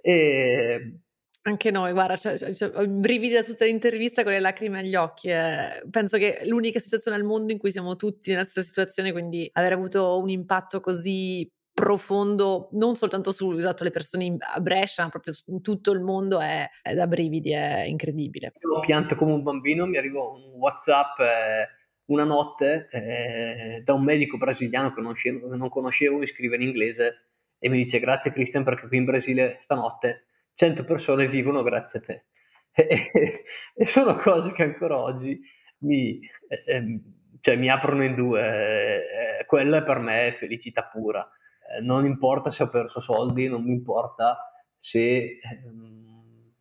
E... 0.00 1.00
Anche 1.42 1.70
noi, 1.72 1.92
guarda, 1.92 2.16
cioè, 2.16 2.38
cioè, 2.38 2.54
cioè, 2.54 2.86
brividi 2.86 3.34
da 3.34 3.42
tutta 3.42 3.64
l'intervista 3.64 4.22
con 4.22 4.30
le 4.30 4.40
lacrime 4.40 4.78
agli 4.78 4.94
occhi. 4.94 5.30
Eh. 5.30 5.82
Penso 5.90 6.16
che 6.16 6.42
l'unica 6.44 6.78
situazione 6.78 7.16
al 7.16 7.24
mondo 7.24 7.50
in 7.50 7.58
cui 7.58 7.72
siamo 7.72 7.96
tutti 7.96 8.30
nella 8.30 8.44
stessa 8.44 8.68
situazione, 8.68 9.10
quindi 9.10 9.50
aver 9.54 9.72
avuto 9.72 10.16
un 10.20 10.28
impatto 10.28 10.78
così 10.78 11.50
profondo, 11.72 12.68
non 12.72 12.94
soltanto 12.94 13.32
su 13.32 13.52
esatto, 13.52 13.84
le 13.84 13.90
persone 13.90 14.24
in, 14.24 14.36
a 14.38 14.60
Brescia, 14.60 15.04
ma 15.04 15.08
proprio 15.08 15.34
in 15.46 15.62
tutto 15.62 15.92
il 15.92 16.00
mondo, 16.00 16.40
è, 16.40 16.68
è 16.82 16.94
da 16.94 17.06
brividi, 17.06 17.52
è 17.52 17.84
incredibile. 17.84 18.52
Io 18.60 18.80
pianto 18.80 19.16
come 19.16 19.32
un 19.32 19.42
bambino, 19.42 19.86
mi 19.86 19.96
arrivò 19.96 20.34
un 20.34 20.58
WhatsApp 20.58 21.18
eh, 21.20 21.68
una 22.06 22.24
notte 22.24 22.88
eh, 22.90 23.82
da 23.84 23.94
un 23.94 24.02
medico 24.02 24.36
brasiliano 24.36 24.92
che 24.92 25.00
non, 25.00 25.14
non 25.56 25.68
conoscevo, 25.68 26.18
mi 26.18 26.26
scrive 26.26 26.56
in 26.56 26.62
inglese 26.62 27.28
e 27.58 27.68
mi 27.68 27.78
dice 27.78 28.00
grazie 28.00 28.32
Christian 28.32 28.64
perché 28.64 28.88
qui 28.88 28.98
in 28.98 29.04
Brasile 29.04 29.58
stanotte 29.60 30.26
100 30.54 30.84
persone 30.84 31.28
vivono 31.28 31.62
grazie 31.62 31.98
a 32.00 32.02
te. 32.02 32.24
E, 33.74 33.86
sono 33.86 34.14
cose 34.14 34.52
che 34.52 34.62
ancora 34.62 34.98
oggi 34.98 35.40
mi, 35.78 36.20
eh, 36.48 37.00
cioè, 37.40 37.56
mi 37.56 37.68
aprono 37.68 38.04
in 38.04 38.14
due. 38.14 39.38
Eh, 39.38 39.44
quella 39.46 39.82
per 39.82 39.98
me 39.98 40.28
è 40.28 40.32
felicità 40.32 40.84
pura 40.84 41.26
eh, 41.26 41.39
non 41.82 42.04
importa 42.04 42.50
se 42.50 42.64
ho 42.64 42.68
perso 42.68 43.00
soldi, 43.00 43.48
non 43.48 43.62
mi 43.62 43.72
importa 43.72 44.52
se... 44.78 45.38
Ehm, 45.40 46.52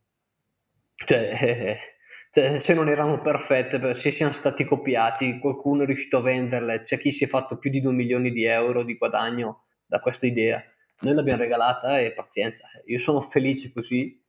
cioè, 0.93 1.77
cioè, 2.31 2.59
se 2.59 2.73
non 2.73 2.89
erano 2.89 3.21
perfette, 3.21 3.93
se 3.93 4.11
siano 4.11 4.31
stati 4.31 4.65
copiati, 4.65 5.39
qualcuno 5.39 5.83
è 5.83 5.85
riuscito 5.85 6.17
a 6.17 6.21
venderle, 6.21 6.83
c'è 6.83 6.99
chi 6.99 7.11
si 7.11 7.23
è 7.23 7.27
fatto 7.27 7.57
più 7.57 7.69
di 7.69 7.81
2 7.81 7.91
milioni 7.91 8.31
di 8.31 8.43
euro 8.43 8.83
di 8.83 8.97
guadagno 8.97 9.65
da 9.85 9.99
questa 9.99 10.27
idea. 10.27 10.61
Noi 11.01 11.15
l'abbiamo 11.15 11.41
regalata 11.41 11.99
e 11.99 12.13
pazienza, 12.13 12.67
io 12.85 12.99
sono 12.99 13.21
felice 13.21 13.71
così. 13.71 14.21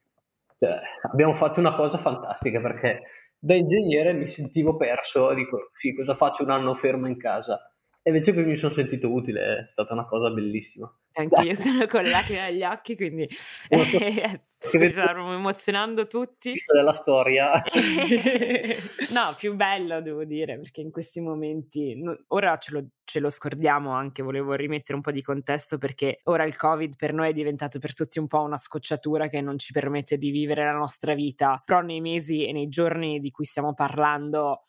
Cioè, 0.58 0.78
abbiamo 1.10 1.34
fatto 1.34 1.58
una 1.58 1.74
cosa 1.74 1.98
fantastica 1.98 2.60
perché 2.60 3.00
da 3.38 3.54
ingegnere 3.54 4.12
mi 4.12 4.28
sentivo 4.28 4.76
perso, 4.76 5.32
dico 5.32 5.70
sì, 5.72 5.94
cosa 5.94 6.14
faccio 6.14 6.42
un 6.42 6.50
anno 6.50 6.74
fermo 6.74 7.06
in 7.06 7.16
casa? 7.16 7.69
Invece 8.10 8.32
qui 8.32 8.44
mi 8.44 8.56
sono 8.56 8.72
sentito 8.72 9.08
utile, 9.08 9.60
è 9.60 9.68
stata 9.68 9.94
una 9.94 10.04
cosa 10.04 10.30
bellissima. 10.30 10.92
Anche 11.12 11.42
io 11.42 11.54
sono 11.54 11.86
con 11.86 12.02
lacrime 12.02 12.40
agli 12.40 12.62
occhi, 12.62 12.96
quindi 12.96 13.28
eh, 13.68 14.40
stiamo 14.44 15.32
emozionando 15.32 16.06
tutti. 16.06 16.54
della 16.72 16.92
storia. 16.92 17.52
no, 19.14 19.34
più 19.38 19.54
bello 19.54 20.00
devo 20.02 20.24
dire, 20.24 20.56
perché 20.58 20.80
in 20.80 20.90
questi 20.90 21.20
momenti, 21.20 22.00
ora 22.28 22.56
ce 22.58 22.72
lo, 22.72 22.84
ce 23.04 23.20
lo, 23.20 23.28
scordiamo 23.28 23.92
anche, 23.92 24.22
volevo 24.22 24.54
rimettere 24.54 24.96
un 24.96 25.02
po' 25.02 25.12
di 25.12 25.22
contesto 25.22 25.78
perché 25.78 26.20
ora 26.24 26.44
il 26.44 26.56
Covid 26.56 26.96
per 26.96 27.12
noi 27.12 27.30
è 27.30 27.32
diventato 27.32 27.78
per 27.78 27.94
tutti 27.94 28.18
un 28.18 28.26
po' 28.26 28.42
una 28.42 28.58
scocciatura 28.58 29.28
che 29.28 29.40
non 29.40 29.56
ci 29.58 29.72
permette 29.72 30.18
di 30.18 30.30
vivere 30.30 30.64
la 30.64 30.76
nostra 30.76 31.14
vita, 31.14 31.62
però 31.64 31.80
nei 31.80 32.00
mesi 32.00 32.44
e 32.44 32.52
nei 32.52 32.68
giorni 32.68 33.20
di 33.20 33.30
cui 33.30 33.44
stiamo 33.44 33.72
parlando 33.72 34.64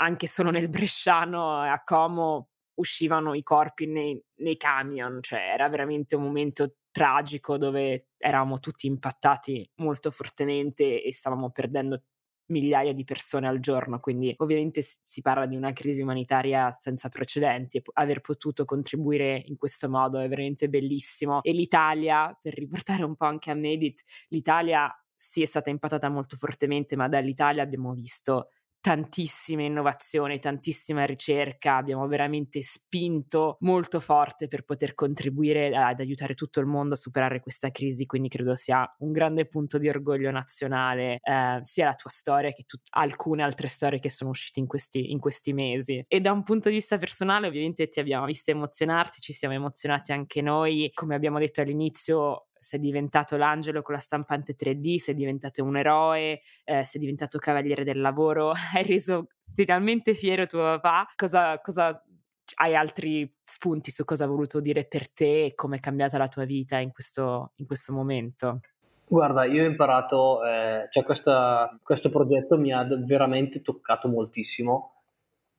anche 0.00 0.26
solo 0.26 0.50
nel 0.50 0.70
Bresciano 0.70 1.60
a 1.60 1.82
Como 1.84 2.49
uscivano 2.80 3.34
i 3.34 3.42
corpi 3.42 3.86
nei, 3.86 4.20
nei 4.36 4.56
camion, 4.56 5.18
cioè 5.22 5.40
era 5.52 5.68
veramente 5.68 6.16
un 6.16 6.22
momento 6.22 6.76
tragico 6.90 7.56
dove 7.56 8.08
eravamo 8.16 8.58
tutti 8.58 8.86
impattati 8.86 9.70
molto 9.76 10.10
fortemente 10.10 11.02
e 11.02 11.12
stavamo 11.12 11.50
perdendo 11.50 12.02
migliaia 12.50 12.92
di 12.92 13.04
persone 13.04 13.46
al 13.46 13.60
giorno, 13.60 14.00
quindi 14.00 14.34
ovviamente 14.38 14.82
si 14.82 15.20
parla 15.20 15.46
di 15.46 15.54
una 15.54 15.72
crisi 15.72 16.02
umanitaria 16.02 16.72
senza 16.72 17.08
precedenti 17.08 17.76
e 17.78 17.82
aver 17.94 18.20
potuto 18.20 18.64
contribuire 18.64 19.40
in 19.46 19.56
questo 19.56 19.88
modo 19.88 20.18
è 20.18 20.28
veramente 20.28 20.68
bellissimo. 20.68 21.42
E 21.42 21.52
l'Italia, 21.52 22.36
per 22.40 22.54
riportare 22.54 23.04
un 23.04 23.14
po' 23.14 23.26
anche 23.26 23.50
a 23.52 23.54
Medit, 23.54 24.02
l'Italia 24.28 24.92
sì 25.14 25.42
è 25.42 25.44
stata 25.44 25.70
impattata 25.70 26.08
molto 26.08 26.36
fortemente, 26.36 26.96
ma 26.96 27.06
dall'Italia 27.08 27.62
abbiamo 27.62 27.92
visto 27.92 28.48
tantissima 28.80 29.62
innovazione, 29.62 30.38
tantissima 30.38 31.04
ricerca, 31.04 31.76
abbiamo 31.76 32.06
veramente 32.06 32.62
spinto 32.62 33.56
molto 33.60 34.00
forte 34.00 34.48
per 34.48 34.64
poter 34.64 34.94
contribuire 34.94 35.74
ad 35.76 36.00
aiutare 36.00 36.34
tutto 36.34 36.60
il 36.60 36.66
mondo 36.66 36.94
a 36.94 36.96
superare 36.96 37.40
questa 37.40 37.70
crisi, 37.70 38.06
quindi 38.06 38.28
credo 38.28 38.54
sia 38.54 38.90
un 39.00 39.12
grande 39.12 39.46
punto 39.46 39.78
di 39.78 39.88
orgoglio 39.88 40.30
nazionale 40.30 41.18
eh, 41.22 41.58
sia 41.60 41.84
la 41.84 41.94
tua 41.94 42.10
storia 42.10 42.50
che 42.52 42.64
tut- 42.64 42.88
alcune 42.90 43.42
altre 43.42 43.68
storie 43.68 43.98
che 43.98 44.10
sono 44.10 44.30
uscite 44.30 44.60
in 44.60 44.66
questi, 44.66 45.10
in 45.12 45.18
questi 45.18 45.52
mesi. 45.52 46.02
E 46.06 46.20
da 46.20 46.32
un 46.32 46.42
punto 46.42 46.68
di 46.68 46.76
vista 46.76 46.96
personale 46.96 47.46
ovviamente 47.46 47.88
ti 47.88 48.00
abbiamo 48.00 48.24
visto 48.24 48.50
emozionarti, 48.50 49.20
ci 49.20 49.32
siamo 49.32 49.54
emozionati 49.54 50.12
anche 50.12 50.40
noi, 50.40 50.90
come 50.94 51.14
abbiamo 51.14 51.38
detto 51.38 51.60
all'inizio 51.60 52.46
sei 52.60 52.78
diventato 52.78 53.36
l'angelo 53.36 53.82
con 53.82 53.94
la 53.94 54.00
stampante 54.00 54.54
3D, 54.54 54.96
sei 54.96 55.14
diventato 55.14 55.64
un 55.64 55.76
eroe, 55.76 56.40
eh, 56.64 56.84
sei 56.84 57.00
diventato 57.00 57.38
cavaliere 57.38 57.84
del 57.84 58.00
lavoro, 58.00 58.52
hai 58.74 58.84
reso 58.84 59.28
finalmente 59.54 60.14
fiero 60.14 60.46
tuo 60.46 60.60
papà. 60.60 61.06
Cosa, 61.16 61.58
cosa 61.60 62.02
hai 62.56 62.74
altri 62.76 63.32
spunti 63.42 63.90
su 63.90 64.04
cosa 64.04 64.24
ha 64.24 64.28
voluto 64.28 64.60
dire 64.60 64.84
per 64.84 65.10
te 65.10 65.46
e 65.46 65.54
come 65.54 65.76
è 65.76 65.80
cambiata 65.80 66.18
la 66.18 66.28
tua 66.28 66.44
vita 66.44 66.78
in 66.78 66.92
questo, 66.92 67.52
in 67.56 67.66
questo 67.66 67.92
momento? 67.92 68.60
Guarda, 69.06 69.44
io 69.44 69.64
ho 69.64 69.66
imparato, 69.66 70.44
eh, 70.44 70.86
cioè 70.90 71.02
questa, 71.02 71.76
questo 71.82 72.10
progetto 72.10 72.56
mi 72.56 72.72
ha 72.72 72.84
veramente 72.84 73.60
toccato 73.62 74.06
moltissimo 74.06 74.99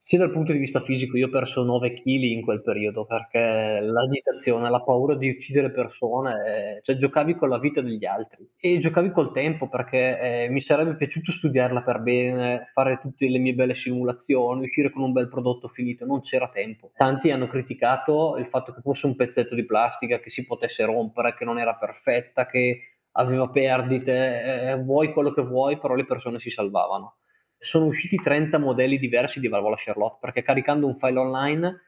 sia 0.04 0.18
dal 0.18 0.32
punto 0.32 0.52
di 0.52 0.58
vista 0.58 0.82
fisico, 0.82 1.16
io 1.16 1.28
ho 1.28 1.30
perso 1.30 1.64
9 1.64 1.94
kg 1.94 2.06
in 2.06 2.42
quel 2.42 2.64
periodo 2.64 3.06
perché 3.06 3.80
l'agitazione, 3.80 4.68
la 4.68 4.82
paura 4.82 5.16
di 5.16 5.30
uccidere 5.30 5.70
persone, 5.70 6.78
eh, 6.78 6.82
cioè 6.82 6.96
giocavi 6.96 7.36
con 7.36 7.50
la 7.50 7.60
vita 7.60 7.82
degli 7.82 8.04
altri 8.04 8.50
e 8.60 8.80
giocavi 8.80 9.12
col 9.12 9.32
tempo 9.32 9.70
perché 9.70 10.46
eh, 10.46 10.50
mi 10.50 10.60
sarebbe 10.60 10.96
piaciuto 10.96 11.32
studiarla 11.32 11.84
per 11.84 12.00
bene, 12.00 12.64
fare 12.74 13.00
tutte 13.00 13.30
le 13.30 13.38
mie 13.38 13.54
belle 13.54 13.76
simulazioni, 13.76 14.66
uscire 14.66 14.90
con 14.90 15.04
un 15.04 15.12
bel 15.12 15.30
prodotto 15.30 15.68
finito, 15.68 16.04
non 16.04 16.22
c'era 16.22 16.50
tempo. 16.50 16.92
Tanti 16.96 17.30
hanno 17.30 17.48
criticato 17.48 18.38
il 18.38 18.48
fatto 18.48 18.74
che 18.74 18.82
fosse 18.82 19.06
un 19.06 19.16
pezzetto 19.16 19.54
di 19.54 19.66
plastica 19.66 20.20
che 20.20 20.32
si 20.32 20.46
potesse 20.48 20.84
rompere, 20.84 21.36
che 21.36 21.46
non 21.46 21.60
era 21.60 21.76
perfetta, 21.76 22.48
che 22.48 22.80
aveva 23.12 23.48
perdite, 23.50 24.72
eh, 24.72 24.78
vuoi 24.78 25.14
quello 25.14 25.32
che 25.32 25.44
vuoi, 25.44 25.78
però 25.78 25.94
le 25.94 26.06
persone 26.06 26.40
si 26.40 26.50
salvavano 26.50 27.18
sono 27.62 27.86
usciti 27.86 28.18
30 28.18 28.58
modelli 28.58 28.98
diversi 28.98 29.40
di 29.40 29.48
valvola 29.48 29.76
Charlotte 29.78 30.18
perché 30.20 30.42
caricando 30.42 30.88
un 30.88 30.96
file 30.96 31.20
online 31.20 31.82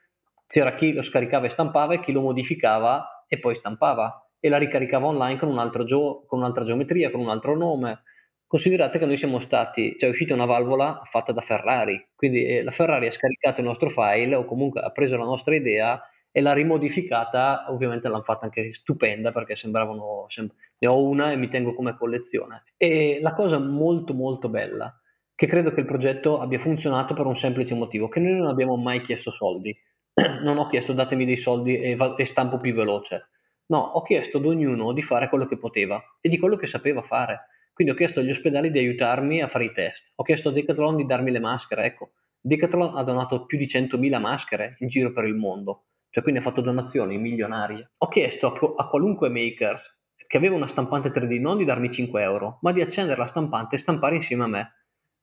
c'era 0.48 0.76
chi 0.76 0.94
lo 0.94 1.02
scaricava 1.02 1.48
e 1.48 1.50
stampava 1.50 1.96
e 1.96 2.00
chi 2.00 2.12
lo 2.12 2.22
modificava 2.22 3.26
e 3.28 3.40
poi 3.40 3.56
stampava 3.56 4.30
e 4.40 4.50
la 4.50 4.58
ricaricava 4.58 5.08
online 5.08 5.40
con, 5.40 5.50
un 5.50 5.86
geo- 5.86 6.26
con 6.28 6.40
un'altra 6.40 6.64
geometria, 6.64 7.10
con 7.10 7.22
un 7.22 7.30
altro 7.30 7.56
nome. 7.56 8.04
Considerate 8.46 9.00
che 9.00 9.06
noi 9.08 9.18
siamo 9.18 9.40
stati, 9.40 9.96
cioè 9.98 10.10
è 10.10 10.12
uscita 10.12 10.36
una 10.36 10.46
valvola 10.46 11.02
fatta 11.06 11.32
da 11.32 11.42
Ferrari, 11.42 12.10
quindi 12.14 12.46
eh, 12.46 12.62
la 12.62 12.70
Ferrari 12.70 13.08
ha 13.08 13.12
scaricato 13.12 13.62
il 13.62 13.66
nostro 13.66 13.90
file 13.90 14.36
o 14.36 14.46
comunque 14.46 14.82
ha 14.82 14.92
preso 14.92 15.18
la 15.18 15.24
nostra 15.24 15.56
idea 15.56 16.00
e 16.32 16.42
l'ha 16.42 16.54
rimodificata, 16.54 17.66
ovviamente 17.70 18.08
l'hanno 18.10 18.22
fatta 18.22 18.46
anche 18.46 18.74
stupenda 18.74 19.32
perché 19.32 19.56
sembravano, 19.56 20.26
sem- 20.28 20.52
ne 20.78 20.88
ho 20.88 21.02
una 21.02 21.32
e 21.32 21.36
mi 21.36 21.50
tengo 21.50 21.74
come 21.74 21.98
collezione. 21.98 22.64
E 22.78 23.20
la 23.22 23.34
cosa 23.34 23.58
molto 23.58 24.14
molto 24.14 24.50
bella 24.50 24.96
che 25.36 25.48
credo 25.48 25.72
che 25.72 25.80
il 25.80 25.86
progetto 25.86 26.40
abbia 26.40 26.60
funzionato 26.60 27.14
per 27.14 27.26
un 27.26 27.36
semplice 27.36 27.74
motivo, 27.74 28.08
che 28.08 28.20
noi 28.20 28.34
non 28.34 28.48
abbiamo 28.48 28.76
mai 28.76 29.02
chiesto 29.02 29.32
soldi. 29.32 29.76
non 30.44 30.58
ho 30.58 30.68
chiesto 30.68 30.94
datemi 30.94 31.26
dei 31.26 31.38
soldi 31.38 31.80
e, 31.80 31.96
va- 31.96 32.16
e 32.16 32.26
stampo 32.26 32.60
più 32.60 32.74
veloce. 32.74 33.30
No, 33.68 33.80
ho 33.80 34.02
chiesto 34.04 34.38
ad 34.38 34.46
ognuno 34.46 34.92
di 34.92 35.02
fare 35.02 35.30
quello 35.30 35.48
che 35.48 35.58
poteva 35.58 36.02
e 36.22 36.30
di 36.30 36.38
quello 36.38 36.56
che 36.56 36.68
sapeva 36.68 37.02
fare. 37.02 37.48
Quindi 37.74 37.94
ho 37.94 37.96
chiesto 37.96 38.20
agli 38.20 38.30
ospedali 38.30 38.70
di 38.70 38.78
aiutarmi 38.78 39.42
a 39.42 39.48
fare 39.48 39.66
i 39.66 39.72
test. 39.72 40.12
Ho 40.16 40.24
chiesto 40.24 40.50
a 40.50 40.52
Decathlon 40.52 40.98
di 40.98 41.06
darmi 41.06 41.32
le 41.32 41.40
maschere. 41.40 41.86
Ecco, 41.86 42.12
Decathlon 42.40 42.96
ha 42.96 43.04
donato 43.04 43.46
più 43.46 43.58
di 43.58 43.66
100.000 43.66 44.20
maschere 44.20 44.76
in 44.80 44.90
giro 44.90 45.12
per 45.12 45.26
il 45.26 45.34
mondo. 45.34 45.86
Cioè, 46.12 46.22
quindi 46.22 46.42
ha 46.42 46.44
fatto 46.44 46.62
donazioni 46.62 47.18
milionarie. 47.18 47.94
Ho 47.98 48.08
chiesto 48.08 48.54
a, 48.54 48.84
a 48.84 48.88
qualunque 48.88 49.30
makers 49.30 50.02
che 50.28 50.38
aveva 50.38 50.56
una 50.56 50.68
stampante 50.68 51.10
3D 51.10 51.40
non 51.40 51.58
di 51.58 51.66
darmi 51.66 51.90
5 51.90 52.22
euro, 52.22 52.60
ma 52.62 52.72
di 52.72 52.82
accendere 52.82 53.18
la 53.18 53.26
stampante 53.26 53.76
e 53.76 53.80
stampare 53.80 54.16
insieme 54.16 54.44
a 54.44 54.48
me 54.48 54.72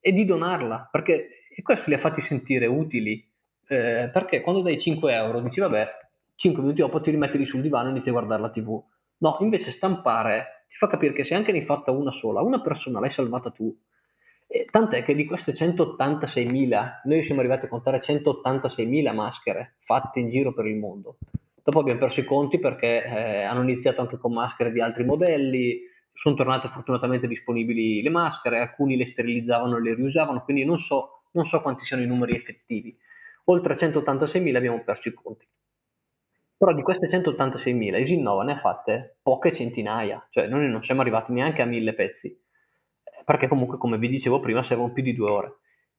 e 0.01 0.11
di 0.11 0.25
donarla, 0.25 0.89
perché 0.91 1.29
questo 1.61 1.89
li 1.89 1.95
ha 1.95 1.99
fatti 1.99 2.19
sentire 2.19 2.65
utili, 2.65 3.23
eh, 3.67 4.09
perché 4.11 4.41
quando 4.41 4.61
dai 4.61 4.79
5 4.79 5.13
euro 5.13 5.39
dici 5.39 5.59
vabbè, 5.59 5.87
5 6.35 6.61
minuti 6.61 6.81
dopo 6.81 6.99
ti 6.99 7.11
rimetti 7.11 7.37
lì 7.37 7.45
sul 7.45 7.61
divano 7.61 7.89
e 7.89 7.91
inizi 7.91 8.09
a 8.09 8.13
guardare 8.13 8.41
la 8.41 8.49
tv. 8.49 8.83
No, 9.19 9.37
invece 9.41 9.69
stampare 9.69 10.65
ti 10.67 10.75
fa 10.75 10.87
capire 10.87 11.13
che 11.13 11.23
se 11.23 11.35
anche 11.35 11.51
ne 11.51 11.59
hai 11.59 11.65
fatta 11.65 11.91
una 11.91 12.11
sola, 12.11 12.41
una 12.41 12.61
persona 12.61 12.99
l'hai 12.99 13.11
salvata 13.11 13.51
tu. 13.51 13.73
E 14.47 14.67
tant'è 14.69 15.03
che 15.03 15.13
di 15.13 15.25
queste 15.25 15.53
186.000, 15.53 17.01
noi 17.03 17.23
siamo 17.23 17.39
arrivati 17.39 17.65
a 17.65 17.69
contare 17.69 17.99
186.000 17.99 19.13
maschere 19.13 19.75
fatte 19.77 20.19
in 20.19 20.29
giro 20.29 20.51
per 20.51 20.65
il 20.65 20.77
mondo. 20.77 21.17
Dopo 21.63 21.79
abbiamo 21.79 21.99
perso 21.99 22.21
i 22.21 22.25
conti 22.25 22.57
perché 22.59 23.03
eh, 23.03 23.43
hanno 23.43 23.61
iniziato 23.61 24.01
anche 24.01 24.17
con 24.17 24.33
maschere 24.33 24.71
di 24.71 24.81
altri 24.81 25.05
modelli, 25.05 25.79
sono 26.13 26.35
tornate 26.35 26.67
fortunatamente 26.67 27.27
disponibili 27.27 28.01
le 28.01 28.09
maschere, 28.09 28.59
alcuni 28.59 28.95
le 28.95 29.05
sterilizzavano 29.05 29.77
e 29.77 29.81
le 29.81 29.93
riusavano, 29.95 30.43
quindi 30.43 30.65
non 30.65 30.77
so, 30.77 31.23
non 31.31 31.45
so 31.45 31.61
quanti 31.61 31.85
siano 31.85 32.03
i 32.03 32.07
numeri 32.07 32.35
effettivi. 32.35 32.95
Oltre 33.45 33.75
186.000 33.75 34.55
abbiamo 34.55 34.83
perso 34.83 35.09
i 35.09 35.13
conti. 35.13 35.47
Però 36.57 36.73
di 36.73 36.83
queste 36.83 37.07
186.000 37.07 37.99
Isinnova 37.99 38.43
ne 38.43 38.51
ha 38.51 38.57
fatte 38.57 39.17
poche 39.21 39.51
centinaia, 39.51 40.25
cioè 40.29 40.47
noi 40.47 40.69
non 40.69 40.83
siamo 40.83 41.01
arrivati 41.01 41.31
neanche 41.31 41.63
a 41.63 41.65
mille 41.65 41.93
pezzi, 41.93 42.39
perché 43.25 43.47
comunque 43.47 43.79
come 43.79 43.97
vi 43.97 44.07
dicevo 44.07 44.39
prima 44.39 44.61
servono 44.61 44.93
più 44.93 45.01
di 45.01 45.15
due 45.15 45.29
ore. 45.29 45.55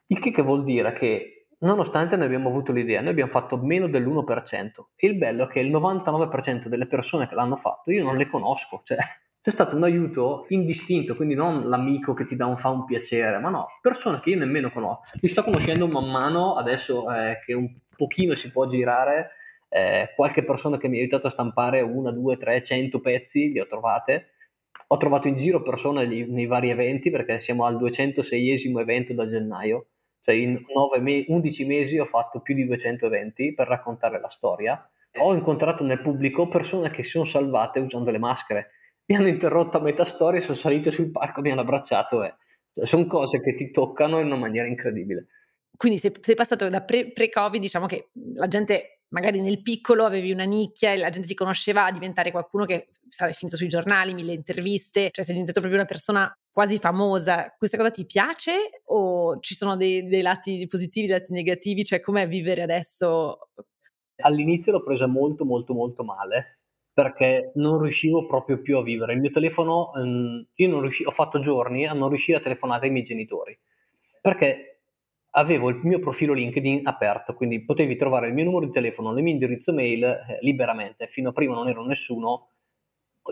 Il 0.07 0.21
che, 0.21 0.31
che 0.31 0.43
vuol 0.43 0.63
dire 0.63 0.93
che 0.93 1.49
nonostante 1.63 2.17
noi 2.17 2.27
abbiamo 2.27 2.49
avuto 2.49 2.71
l'idea, 2.71 3.01
noi 3.01 3.11
abbiamo 3.11 3.31
fatto 3.31 3.57
meno 3.57 3.89
dell'1%. 3.89 4.69
E 4.95 5.07
il 5.07 5.17
bello 5.17 5.45
è 5.45 5.49
che 5.49 5.61
il 5.61 5.73
99% 5.73 6.67
delle 6.67 6.87
persone 6.87 7.27
che 7.27 7.35
l'hanno 7.35 7.57
fatto 7.57 7.91
io 7.91 8.05
non 8.05 8.17
le 8.17 8.29
conosco, 8.29 8.83
cioè 8.85 8.99
c'è 9.43 9.51
stato 9.51 9.75
un 9.75 9.83
aiuto 9.83 10.47
indistinto, 10.51 11.17
quindi 11.17 11.35
non 11.35 11.69
l'amico 11.69 12.15
che 12.15 12.25
ti 12.25 12.37
dà 12.37 12.47
un, 12.47 12.57
fa 12.57 12.69
un 12.69 12.85
piacere, 12.85 13.41
ma 13.41 13.49
no, 13.49 13.67
persone 13.81 14.21
che 14.21 14.31
io 14.31 14.39
nemmeno 14.39 14.71
conosco. 14.71 15.19
Li 15.21 15.27
sto 15.27 15.43
conoscendo 15.43 15.89
man 15.89 16.09
mano, 16.09 16.55
adesso 16.55 17.13
eh, 17.13 17.41
che 17.45 17.53
un 17.53 17.69
pochino 17.97 18.37
si 18.37 18.53
può 18.53 18.69
girare, 18.69 19.31
eh, 19.69 20.13
qualche 20.15 20.45
persona 20.45 20.79
che 20.79 20.87
mi 20.87 20.99
ha 20.99 21.01
aiutato 21.01 21.27
a 21.27 21.31
stampare 21.31 21.81
una, 21.81 22.13
due, 22.13 22.37
tre, 22.37 22.63
cento 22.63 23.01
pezzi, 23.01 23.51
li 23.51 23.59
ho 23.59 23.67
trovate. 23.67 24.35
Ho 24.87 24.97
trovato 24.97 25.27
in 25.27 25.37
giro 25.37 25.61
persone 25.61 26.07
nei, 26.07 26.25
nei 26.29 26.47
vari 26.47 26.71
eventi, 26.71 27.11
perché 27.11 27.41
siamo 27.41 27.65
al 27.65 27.77
206esimo 27.79 28.79
evento 28.79 29.13
da 29.13 29.29
gennaio, 29.29 29.87
cioè 30.21 30.37
in 30.37 30.63
me- 31.01 31.25
11 31.27 31.65
mesi 31.65 31.99
ho 31.99 32.05
fatto 32.05 32.39
più 32.39 32.55
di 32.55 32.65
200 32.65 33.07
eventi 33.07 33.53
per 33.55 33.67
raccontare 33.67 34.21
la 34.21 34.29
storia. 34.29 34.89
Ho 35.19 35.35
incontrato 35.35 35.83
nel 35.83 36.01
pubblico 36.01 36.47
persone 36.47 36.93
che 36.93 37.03
si 37.03 37.11
sono 37.11 37.25
salvate 37.25 37.81
usando 37.81 38.13
le 38.13 38.19
maschere 38.19 38.71
mi 39.13 39.17
hanno 39.19 39.29
interrotto 39.29 39.77
a 39.77 39.81
metà 39.81 40.05
storia, 40.05 40.41
sono 40.41 40.55
salito 40.55 40.91
sul 40.91 41.11
palco, 41.11 41.43
mi 41.43 41.51
hanno 41.51 41.61
abbracciato 41.61 42.25
e 42.25 42.35
Cioè, 42.75 42.87
sono 42.87 43.07
cose 43.07 43.41
che 43.41 43.55
ti 43.55 43.71
toccano 43.71 44.19
in 44.21 44.27
una 44.27 44.37
maniera 44.37 44.67
incredibile. 44.67 45.27
Quindi 45.77 45.99
sei, 45.99 46.13
sei 46.19 46.35
passato 46.35 46.69
da 46.69 46.83
pre, 46.83 47.13
pre-Covid, 47.13 47.61
diciamo 47.61 47.87
che 47.87 48.09
la 48.35 48.49
gente 48.49 49.01
magari 49.09 49.43
nel 49.43 49.61
piccolo 49.61 50.05
avevi 50.05 50.33
una 50.33 50.45
nicchia 50.45 50.93
e 50.93 50.97
la 50.97 51.11
gente 51.11 51.29
ti 51.29 51.35
conosceva 51.35 51.85
a 51.85 51.93
diventare 51.93 52.31
qualcuno 52.31 52.65
che 52.65 52.89
sarebbe 53.09 53.37
finito 53.37 53.59
sui 53.59 53.69
giornali, 53.69 54.15
mille 54.15 54.33
interviste, 54.33 55.11
cioè 55.11 55.25
sei 55.25 55.35
diventato 55.35 55.61
proprio 55.61 55.81
una 55.81 55.89
persona 55.89 56.35
quasi 56.51 56.79
famosa. 56.79 57.55
Questa 57.59 57.77
cosa 57.77 57.91
ti 57.91 58.07
piace 58.07 58.81
o 58.85 59.39
ci 59.41 59.55
sono 59.55 59.77
dei, 59.77 60.07
dei 60.07 60.23
lati 60.23 60.67
positivi, 60.67 61.07
dei 61.07 61.19
lati 61.19 61.33
negativi? 61.35 61.85
Cioè 61.85 62.01
com'è 62.01 62.27
vivere 62.27 62.63
adesso? 62.63 63.51
All'inizio 64.23 64.73
l'ho 64.73 64.83
presa 64.83 65.07
molto 65.07 65.45
molto 65.45 65.75
molto 65.75 66.03
male 66.05 66.62
perché 66.93 67.53
non 67.55 67.81
riuscivo 67.81 68.27
proprio 68.27 68.61
più 68.61 68.77
a 68.77 68.83
vivere. 68.83 69.15
Il 69.15 69.21
mio 69.21 69.31
telefono, 69.31 69.93
ehm, 69.95 70.47
io 70.55 70.69
non 70.69 70.81
riuscivo, 70.81 71.09
ho 71.09 71.13
fatto 71.13 71.41
giorni 71.41 71.87
a 71.87 71.93
non 71.93 72.09
riuscire 72.09 72.39
a 72.39 72.43
telefonare 72.43 72.87
ai 72.87 72.93
miei 72.93 73.05
genitori 73.05 73.59
perché 74.23 74.83
avevo 75.35 75.69
il 75.69 75.81
mio 75.83 75.99
profilo 75.99 76.33
LinkedIn 76.33 76.87
aperto, 76.87 77.35
quindi 77.35 77.65
potevi 77.65 77.97
trovare 77.97 78.29
il 78.29 78.35
mio 78.35 78.45
numero 78.45 78.67
di 78.67 78.73
telefono, 78.73 79.15
il 79.17 79.23
mio 79.23 79.33
indirizzo 79.33 79.73
mail 79.73 80.05
eh, 80.05 80.39
liberamente. 80.43 81.09
Fino 81.09 81.31
a 81.31 81.33
prima 81.33 81.55
non 81.55 81.69
ero 81.69 81.85
nessuno. 81.85 82.51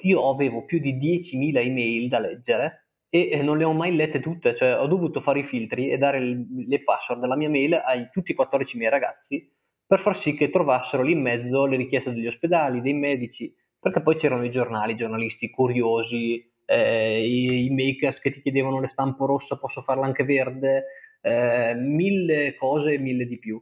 Io 0.02 0.28
avevo 0.28 0.64
più 0.64 0.78
di 0.78 0.94
10.000 0.94 1.56
email 1.58 2.08
da 2.08 2.18
leggere 2.18 2.86
e 3.08 3.42
non 3.42 3.58
le 3.58 3.64
ho 3.64 3.72
mai 3.72 3.94
lette 3.94 4.20
tutte, 4.20 4.54
cioè 4.54 4.78
ho 4.78 4.86
dovuto 4.86 5.20
fare 5.20 5.40
i 5.40 5.44
filtri 5.44 5.90
e 5.90 5.98
dare 5.98 6.20
le 6.20 6.82
password 6.82 7.20
della 7.20 7.36
mia 7.36 7.50
mail 7.50 7.74
a 7.74 8.08
tutti 8.08 8.30
i 8.30 8.34
14 8.34 8.78
miei 8.78 8.90
ragazzi 8.90 9.50
per 9.90 9.98
far 9.98 10.16
sì 10.16 10.34
che 10.34 10.50
trovassero 10.50 11.02
lì 11.02 11.10
in 11.10 11.20
mezzo 11.20 11.66
le 11.66 11.76
richieste 11.76 12.12
degli 12.12 12.28
ospedali, 12.28 12.80
dei 12.80 12.92
medici, 12.92 13.52
perché 13.76 14.00
poi 14.00 14.14
c'erano 14.14 14.44
i 14.44 14.50
giornali, 14.50 14.92
i 14.92 14.96
giornalisti 14.96 15.50
curiosi, 15.50 16.48
eh, 16.64 17.26
i, 17.26 17.64
i 17.64 17.70
makers 17.70 18.20
che 18.20 18.30
ti 18.30 18.40
chiedevano 18.40 18.78
le 18.78 18.86
stampo 18.86 19.26
rossa, 19.26 19.58
posso 19.58 19.80
farla 19.80 20.06
anche 20.06 20.22
verde, 20.22 20.84
eh, 21.20 21.74
mille 21.74 22.54
cose 22.54 22.92
e 22.92 22.98
mille 22.98 23.26
di 23.26 23.36
più. 23.40 23.60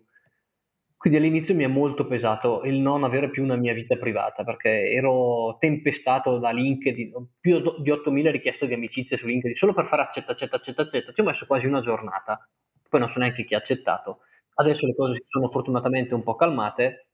Quindi 0.98 1.18
all'inizio 1.18 1.54
mi 1.54 1.64
è 1.64 1.66
molto 1.66 2.06
pesato 2.06 2.62
il 2.64 2.78
non 2.78 3.04
avere 3.04 3.30
più 3.30 3.42
una 3.42 3.56
mia 3.56 3.72
vita 3.72 3.96
privata 3.96 4.44
perché 4.44 4.92
ero 4.92 5.56
tempestato 5.58 6.36
da 6.36 6.50
LinkedIn, 6.50 7.12
più 7.40 7.80
di 7.80 7.90
8000 7.90 8.30
richieste 8.30 8.66
di 8.66 8.74
amicizia 8.74 9.16
su 9.16 9.26
LinkedIn 9.26 9.56
solo 9.56 9.72
per 9.72 9.86
fare 9.86 10.02
accetta, 10.02 10.32
accetta, 10.32 10.56
accetta, 10.56 10.82
accetta. 10.82 11.10
Ci 11.10 11.20
ho 11.22 11.24
messo 11.24 11.46
quasi 11.46 11.66
una 11.66 11.80
giornata, 11.80 12.46
poi 12.86 13.00
non 13.00 13.08
so 13.08 13.18
neanche 13.18 13.46
chi 13.46 13.54
ha 13.54 13.58
accettato. 13.58 14.18
Adesso 14.60 14.86
le 14.86 14.94
cose 14.94 15.14
si 15.14 15.22
sono 15.26 15.48
fortunatamente 15.48 16.14
un 16.14 16.22
po' 16.22 16.34
calmate 16.34 17.06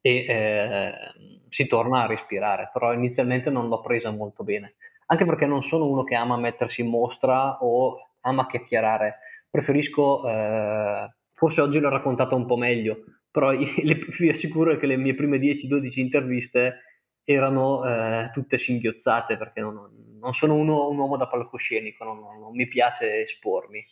e 0.00 0.24
eh, 0.28 0.92
si 1.48 1.66
torna 1.66 2.02
a 2.02 2.06
respirare, 2.06 2.70
però 2.72 2.92
inizialmente 2.92 3.50
non 3.50 3.68
l'ho 3.68 3.80
presa 3.80 4.10
molto 4.10 4.44
bene, 4.44 4.74
anche 5.06 5.24
perché 5.24 5.46
non 5.46 5.62
sono 5.62 5.86
uno 5.86 6.04
che 6.04 6.14
ama 6.14 6.36
mettersi 6.36 6.82
in 6.82 6.88
mostra 6.88 7.58
o 7.62 7.96
ama 8.20 8.46
chiacchierare 8.46 9.18
preferisco, 9.48 10.28
eh, 10.28 11.08
forse 11.32 11.60
oggi 11.62 11.78
l'ho 11.78 11.88
raccontata 11.88 12.34
un 12.34 12.44
po' 12.44 12.56
meglio, 12.56 13.04
però 13.30 13.52
vi 13.56 14.28
assicuro 14.28 14.76
che 14.76 14.86
le 14.86 14.96
mie 14.98 15.14
prime 15.14 15.38
10-12 15.38 16.00
interviste 16.00 16.80
erano 17.24 17.84
eh, 17.84 18.30
tutte 18.32 18.58
singhiozzate 18.58 19.36
perché 19.38 19.60
non, 19.60 19.90
non 20.20 20.34
sono 20.34 20.54
uno, 20.54 20.88
un 20.88 20.98
uomo 20.98 21.16
da 21.16 21.26
palcoscenico, 21.26 22.04
non, 22.04 22.18
non 22.38 22.52
mi 22.54 22.68
piace 22.68 23.22
espormi. 23.22 23.82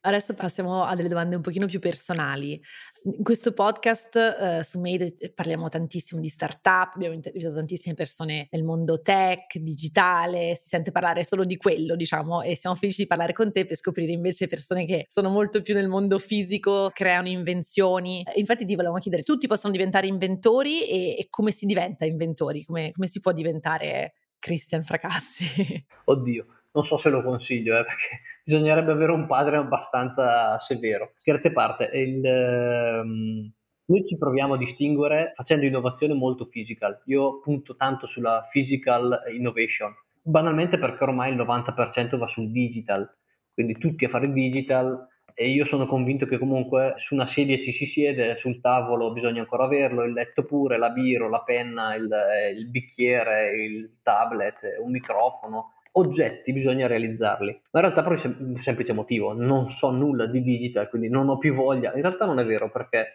Adesso 0.00 0.34
passiamo 0.34 0.84
a 0.84 0.94
delle 0.94 1.08
domande 1.08 1.34
un 1.34 1.42
pochino 1.42 1.66
più 1.66 1.80
personali. 1.80 2.60
In 3.02 3.24
questo 3.24 3.52
podcast 3.52 4.16
eh, 4.16 4.62
su 4.62 4.80
Made 4.80 5.14
eh, 5.18 5.32
parliamo 5.32 5.68
tantissimo 5.68 6.20
di 6.20 6.28
startup, 6.28 6.92
abbiamo 6.94 7.14
intervistato 7.14 7.56
tantissime 7.56 7.94
persone 7.94 8.46
nel 8.52 8.62
mondo 8.62 9.00
tech, 9.00 9.58
digitale, 9.58 10.54
si 10.54 10.68
sente 10.68 10.92
parlare 10.92 11.24
solo 11.24 11.44
di 11.44 11.56
quello, 11.56 11.96
diciamo, 11.96 12.42
e 12.42 12.54
siamo 12.54 12.76
felici 12.76 13.02
di 13.02 13.06
parlare 13.08 13.32
con 13.32 13.50
te 13.50 13.64
per 13.64 13.76
scoprire 13.76 14.12
invece 14.12 14.46
persone 14.46 14.84
che 14.84 15.04
sono 15.08 15.30
molto 15.30 15.62
più 15.62 15.74
nel 15.74 15.88
mondo 15.88 16.20
fisico, 16.20 16.90
creano 16.92 17.28
invenzioni. 17.28 18.24
Infatti 18.36 18.64
ti 18.64 18.76
volevamo 18.76 18.98
chiedere, 19.00 19.24
tutti 19.24 19.48
possono 19.48 19.72
diventare 19.72 20.06
inventori 20.06 20.86
e, 20.86 21.18
e 21.18 21.26
come 21.28 21.50
si 21.50 21.66
diventa 21.66 22.04
inventori? 22.04 22.64
Come, 22.64 22.92
come 22.92 23.08
si 23.08 23.18
può 23.18 23.32
diventare 23.32 24.14
Christian 24.38 24.84
Fracassi? 24.84 25.86
Oddio, 26.06 26.46
non 26.72 26.84
so 26.84 26.96
se 26.96 27.08
lo 27.08 27.22
consiglio, 27.22 27.78
eh, 27.78 27.84
perché 27.84 28.20
bisognerebbe 28.48 28.92
avere 28.92 29.12
un 29.12 29.26
padre 29.26 29.58
abbastanza 29.58 30.58
severo. 30.58 31.12
Scherzi 31.18 31.48
a 31.48 31.52
parte, 31.52 31.90
il, 31.92 32.24
um, 32.24 33.52
noi 33.84 34.06
ci 34.06 34.16
proviamo 34.16 34.54
a 34.54 34.56
distinguere 34.56 35.32
facendo 35.34 35.66
innovazione 35.66 36.14
molto 36.14 36.48
physical. 36.48 37.02
Io 37.04 37.40
punto 37.40 37.76
tanto 37.76 38.06
sulla 38.06 38.40
physical 38.50 39.24
innovation, 39.36 39.92
banalmente 40.22 40.78
perché 40.78 41.04
ormai 41.04 41.30
il 41.32 41.36
90% 41.36 42.16
va 42.16 42.26
sul 42.26 42.50
digital, 42.50 43.06
quindi 43.52 43.76
tutti 43.76 44.06
a 44.06 44.08
fare 44.08 44.32
digital 44.32 45.06
e 45.34 45.50
io 45.50 45.66
sono 45.66 45.86
convinto 45.86 46.24
che 46.24 46.38
comunque 46.38 46.94
su 46.96 47.12
una 47.12 47.26
sedia 47.26 47.58
ci 47.58 47.70
si 47.70 47.84
siede, 47.84 48.38
sul 48.38 48.62
tavolo 48.62 49.12
bisogna 49.12 49.42
ancora 49.42 49.64
averlo, 49.64 50.04
il 50.04 50.14
letto 50.14 50.46
pure, 50.46 50.78
la 50.78 50.88
biro, 50.88 51.28
la 51.28 51.42
penna, 51.42 51.94
il, 51.94 52.08
il 52.56 52.70
bicchiere, 52.70 53.54
il 53.62 53.98
tablet, 54.02 54.78
un 54.82 54.90
microfono 54.90 55.74
oggetti 55.92 56.52
bisogna 56.52 56.86
realizzarli. 56.86 57.50
Ma 57.70 57.80
in 57.80 57.90
realtà 57.90 58.02
per 58.02 58.34
un 58.38 58.56
semplice 58.58 58.92
motivo, 58.92 59.32
non 59.32 59.70
so 59.70 59.90
nulla 59.90 60.26
di 60.26 60.42
digital, 60.42 60.88
quindi 60.88 61.08
non 61.08 61.28
ho 61.28 61.38
più 61.38 61.54
voglia. 61.54 61.94
In 61.94 62.02
realtà 62.02 62.24
non 62.26 62.38
è 62.38 62.44
vero 62.44 62.70
perché 62.70 63.12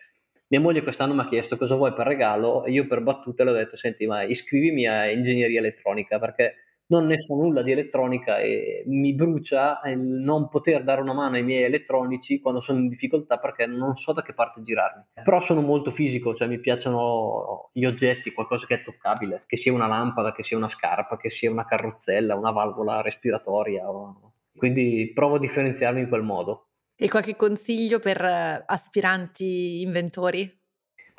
mia 0.48 0.60
moglie 0.60 0.84
quest'anno 0.84 1.14
mi 1.14 1.22
ha 1.22 1.28
chiesto 1.28 1.58
cosa 1.58 1.76
vuoi 1.76 1.94
per 1.94 2.06
regalo 2.06 2.64
e 2.64 2.72
io 2.72 2.86
per 2.86 3.02
battute 3.02 3.44
le 3.44 3.50
ho 3.52 3.54
detto 3.54 3.76
senti 3.76 4.06
ma 4.06 4.22
iscrivimi 4.22 4.86
a 4.86 5.10
ingegneria 5.10 5.60
elettronica 5.60 6.20
perché 6.20 6.56
non 6.94 7.08
ne 7.08 7.20
so 7.20 7.34
nulla 7.34 7.64
di 7.64 7.72
elettronica 7.72 8.38
e 8.38 8.84
mi 8.86 9.14
brucia 9.14 9.82
il 9.86 9.98
non 9.98 10.48
poter 10.48 10.84
dare 10.84 11.02
una 11.02 11.14
mano 11.14 11.36
ai 11.36 11.44
miei 11.44 11.64
elettronici 11.64 12.40
quando 12.40 12.62
sono 12.62 12.80
in 12.80 12.88
difficoltà 12.88 13.38
perché 13.38 13.66
non 13.66 13.96
so 13.96 14.14
da 14.14 14.22
che 14.22 14.34
parte 14.34 14.62
girarmi. 14.62 15.04
Però 15.24 15.42
sono 15.42 15.62
molto 15.62 15.90
fisico, 15.90 16.36
cioè 16.36 16.48
mi 16.48 16.60
piacciono 16.60 17.70
gli 17.74 17.86
oggetti, 17.86 18.32
qualcosa 18.32 18.68
che 18.68 18.76
è 18.76 18.84
toccabile, 18.84 19.44
che 19.48 19.58
sia 19.58 19.74
una 19.74 19.88
lampada, 19.88 20.32
che 20.32 20.44
sia 20.44 20.58
una 20.58 20.70
scarpa, 20.70 21.18
che 21.18 21.32
sia 21.32 21.50
una 21.50 21.66
carrozzella, 21.66 22.36
una 22.36 22.52
valvola 22.52 23.02
respiratoria. 23.02 23.86
Quindi 24.56 25.12
provo 25.14 25.36
a 25.36 25.40
differenziarmi 25.40 26.02
in 26.02 26.08
quel 26.08 26.22
modo. 26.22 26.68
E 26.96 27.10
qualche 27.10 27.36
consiglio 27.36 27.98
per 27.98 28.24
eh, 28.24 28.64
aspiranti 28.66 29.82
inventori? 29.82 30.62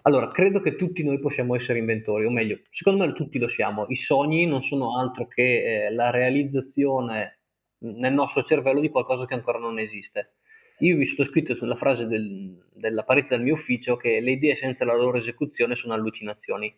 Allora, 0.07 0.31
credo 0.31 0.61
che 0.61 0.77
tutti 0.77 1.03
noi 1.03 1.19
possiamo 1.19 1.55
essere 1.55 1.79
inventori, 1.79 2.27
o 2.27 2.31
meglio, 2.31 2.61
secondo 2.69 3.07
me 3.07 3.13
tutti 3.15 3.39
lo 3.39 3.49
siamo. 3.49 3.87
I 3.89 3.97
sogni 3.97 4.45
non 4.45 4.63
sono 4.63 4.99
altro 4.99 5.27
che 5.27 5.87
eh, 5.87 5.91
la 5.93 6.11
realizzazione 6.11 7.39
nel 7.79 8.13
nostro 8.13 8.43
cervello 8.43 8.81
di 8.81 8.91
qualcosa 8.91 9.25
che 9.25 9.33
ancora 9.33 9.59
non 9.59 9.79
esiste. 9.79 10.35
Io 10.81 10.97
vi 10.97 11.07
sottoscritto 11.07 11.55
sulla 11.55 11.75
frase 11.75 12.07
del, 12.07 12.67
della 12.75 13.03
parizia 13.05 13.37
del 13.37 13.47
mio 13.47 13.55
ufficio 13.55 13.97
che 13.97 14.21
le 14.21 14.33
idee 14.33 14.57
senza 14.57 14.85
la 14.85 14.95
loro 14.95 15.17
esecuzione 15.17 15.75
sono 15.75 15.95
allucinazioni. 15.95 16.75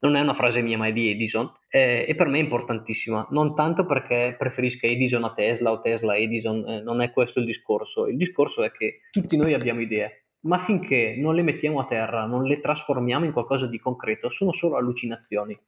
Non 0.00 0.16
è 0.16 0.20
una 0.20 0.34
frase 0.34 0.60
mia, 0.60 0.76
ma 0.76 0.88
è 0.88 0.92
di 0.92 1.10
Edison 1.10 1.48
eh, 1.68 2.04
e 2.08 2.14
per 2.16 2.26
me 2.26 2.38
è 2.38 2.42
importantissima. 2.42 3.24
Non 3.30 3.54
tanto 3.54 3.86
perché 3.86 4.34
preferisca 4.36 4.88
Edison 4.88 5.22
a 5.22 5.32
Tesla 5.32 5.70
o 5.70 5.80
Tesla 5.80 6.14
a 6.14 6.16
Edison, 6.16 6.68
eh, 6.68 6.82
non 6.82 7.00
è 7.02 7.12
questo 7.12 7.38
il 7.38 7.46
discorso. 7.46 8.08
Il 8.08 8.16
discorso 8.16 8.64
è 8.64 8.72
che 8.72 9.02
tutti 9.12 9.36
noi 9.36 9.54
abbiamo 9.54 9.80
idee 9.80 10.23
ma 10.44 10.58
finché 10.58 11.14
non 11.18 11.34
le 11.34 11.42
mettiamo 11.42 11.80
a 11.80 11.86
terra, 11.86 12.24
non 12.26 12.44
le 12.44 12.60
trasformiamo 12.60 13.24
in 13.24 13.32
qualcosa 13.32 13.66
di 13.66 13.78
concreto, 13.78 14.30
sono 14.30 14.52
solo 14.52 14.76
allucinazioni. 14.76 15.58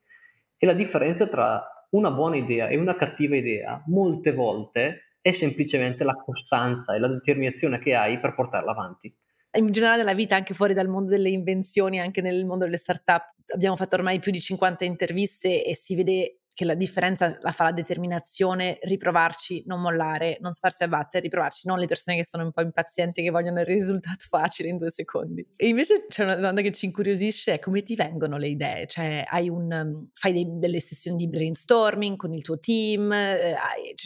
E 0.57 0.67
la 0.67 0.73
differenza 0.73 1.27
tra 1.27 1.63
una 1.91 2.11
buona 2.11 2.37
idea 2.37 2.69
e 2.69 2.77
una 2.77 2.97
cattiva 2.97 3.37
idea, 3.37 3.83
molte 3.87 4.33
volte, 4.33 5.17
è 5.21 5.33
semplicemente 5.33 6.05
la 6.05 6.15
costanza 6.15 6.95
e 6.95 6.99
la 6.99 7.09
determinazione 7.09 7.79
che 7.79 7.95
hai 7.95 8.19
per 8.19 8.35
portarla 8.35 8.71
avanti. 8.71 9.15
In 9.57 9.71
generale 9.71 9.99
nella 9.99 10.15
vita, 10.15 10.37
anche 10.37 10.55
fuori 10.55 10.75
dal 10.75 10.89
mondo 10.89 11.11
delle 11.11 11.31
invenzioni, 11.31 11.99
anche 11.99 12.21
nel 12.21 12.45
mondo 12.45 12.65
delle 12.65 12.77
start-up, 12.77 13.35
abbiamo 13.55 13.77
fatto 13.77 13.97
ormai 13.97 14.19
più 14.19 14.31
di 14.31 14.41
50 14.41 14.85
interviste 14.85 15.65
e 15.65 15.75
si 15.75 15.97
vede 15.97 16.41
che 16.57 16.65
la 16.65 16.75
differenza 16.75 17.37
la 17.43 17.53
fa 17.53 17.65
la 17.65 17.73
determinazione, 17.73 18.79
riprovarci, 18.81 19.65
non 19.67 19.83
mollare, 19.83 20.39
non 20.41 20.55
farsi 20.55 20.85
abbattere, 20.85 21.25
riprovarci, 21.25 21.69
non 21.69 21.79
le 21.79 21.85
persone 21.85 22.17
che 22.17 22.25
sono 22.25 22.45
un 22.45 22.51
po' 22.51 22.63
impazienti 22.63 23.23
che 23.23 23.29
vogliono 23.29 23.61
il 23.61 23.67
risultato 23.67 24.25
facile 24.27 24.71
in 24.71 24.79
due 24.79 24.91
secondi. 24.91 25.47
E 25.55 25.69
invece 25.69 26.07
c'è 26.09 26.25
una 26.25 26.35
domanda 26.35 26.63
che 26.63 26.73
ci 26.73 26.87
incuriosisce, 26.87 27.53
è 27.53 27.59
come 27.59 27.83
ti 27.83 27.95
vengono 27.95 28.39
le 28.39 28.49
idee? 28.49 28.87
Cioè 28.87 29.27
un, 29.51 29.71
um, 29.71 30.09
fai 30.15 30.33
dei, 30.33 30.47
delle 30.59 30.81
sessioni 30.81 31.19
di 31.19 31.29
brainstorming 31.29 32.17
con 32.17 32.33
il 32.33 32.41
tuo 32.41 32.59
team, 32.59 33.13
eh, 33.13 33.55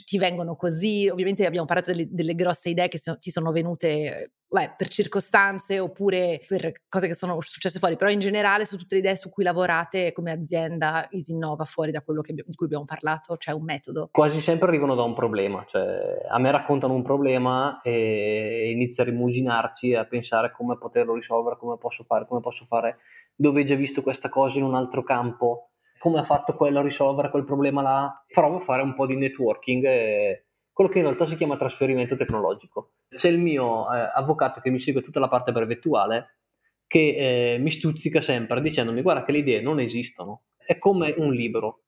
ti 0.04 0.18
vengono 0.18 0.56
così, 0.56 1.08
ovviamente 1.08 1.46
abbiamo 1.46 1.66
parlato 1.66 1.92
delle, 1.92 2.08
delle 2.10 2.34
grosse 2.34 2.70
idee 2.70 2.88
che 2.88 2.98
so, 2.98 3.16
ti 3.16 3.30
sono 3.30 3.52
venute 3.52 4.32
beh, 4.50 4.74
per 4.76 4.88
circostanze 4.88 5.78
oppure 5.78 6.40
per 6.46 6.72
cose 6.88 7.06
che 7.06 7.14
sono 7.14 7.40
successe 7.40 7.78
fuori, 7.78 7.96
però 7.96 8.10
in 8.10 8.18
generale 8.18 8.64
su 8.64 8.76
tutte 8.76 8.96
le 8.96 9.00
idee 9.00 9.16
su 9.16 9.30
cui 9.30 9.44
lavorate 9.44 10.12
come 10.12 10.32
azienda 10.32 11.06
Isinnova 11.10 11.64
fuori 11.64 11.92
da 11.92 12.02
quello 12.02 12.20
abbiamo, 12.20 12.48
di 12.48 12.56
cui 12.56 12.66
abbiamo 12.66 12.84
parlato, 12.84 13.36
c'è 13.36 13.52
un 13.52 13.64
metodo? 13.64 14.08
Quasi 14.10 14.40
sempre 14.40 14.68
arrivano 14.68 14.94
da 14.94 15.02
un 15.02 15.14
problema, 15.14 15.64
cioè 15.68 16.26
a 16.28 16.38
me 16.38 16.50
raccontano 16.50 16.94
un 16.94 17.02
problema 17.02 17.80
e 17.82 18.70
inizio 18.70 19.04
a 19.04 19.06
rimuginarci, 19.06 19.94
a 19.94 20.04
pensare 20.04 20.50
come 20.50 20.76
poterlo 20.76 21.14
risolvere, 21.14 21.56
come 21.56 21.78
posso 21.78 22.02
fare, 22.04 22.26
come 22.26 22.40
posso 22.40 22.64
fare, 22.66 22.98
dove 23.36 23.60
hai 23.60 23.66
già 23.66 23.76
visto 23.76 24.02
questa 24.02 24.28
cosa 24.28 24.58
in 24.58 24.64
un 24.64 24.74
altro 24.74 25.04
campo, 25.04 25.70
come 25.98 26.18
ha 26.18 26.24
fatto 26.24 26.54
quello 26.54 26.80
a 26.80 26.82
risolvere 26.82 27.30
quel 27.30 27.44
problema 27.44 27.82
là, 27.82 28.24
provo 28.32 28.56
a 28.56 28.60
fare 28.60 28.82
un 28.82 28.94
po' 28.94 29.06
di 29.06 29.16
networking. 29.16 29.84
E, 29.84 30.44
quello 30.80 30.94
che 30.94 31.00
in 31.00 31.04
realtà 31.04 31.26
si 31.26 31.36
chiama 31.36 31.58
trasferimento 31.58 32.16
tecnologico. 32.16 32.92
C'è 33.14 33.28
il 33.28 33.38
mio 33.38 33.92
eh, 33.92 34.10
avvocato 34.14 34.62
che 34.62 34.70
mi 34.70 34.80
segue 34.80 35.02
tutta 35.02 35.20
la 35.20 35.28
parte 35.28 35.52
brevettuale 35.52 36.38
che 36.86 37.54
eh, 37.54 37.58
mi 37.58 37.70
stuzzica 37.70 38.22
sempre 38.22 38.62
dicendomi 38.62 39.02
guarda 39.02 39.22
che 39.24 39.32
le 39.32 39.38
idee 39.38 39.60
non 39.60 39.78
esistono, 39.78 40.44
è 40.56 40.78
come 40.78 41.14
un 41.18 41.34
libro. 41.34 41.82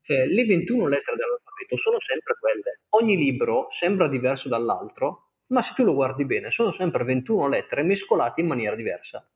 Eh, 0.00 0.26
le 0.26 0.46
21 0.46 0.86
lettere 0.86 1.16
dell'alfabeto 1.16 1.76
sono 1.76 2.00
sempre 2.00 2.36
quelle. 2.40 2.80
Ogni 2.90 3.18
libro 3.18 3.66
sembra 3.70 4.08
diverso 4.08 4.48
dall'altro, 4.48 5.32
ma 5.48 5.60
se 5.60 5.74
tu 5.74 5.84
lo 5.84 5.92
guardi 5.92 6.24
bene 6.24 6.50
sono 6.50 6.72
sempre 6.72 7.04
21 7.04 7.48
lettere 7.48 7.82
mescolate 7.82 8.40
in 8.40 8.46
maniera 8.46 8.74
diversa. 8.74 9.30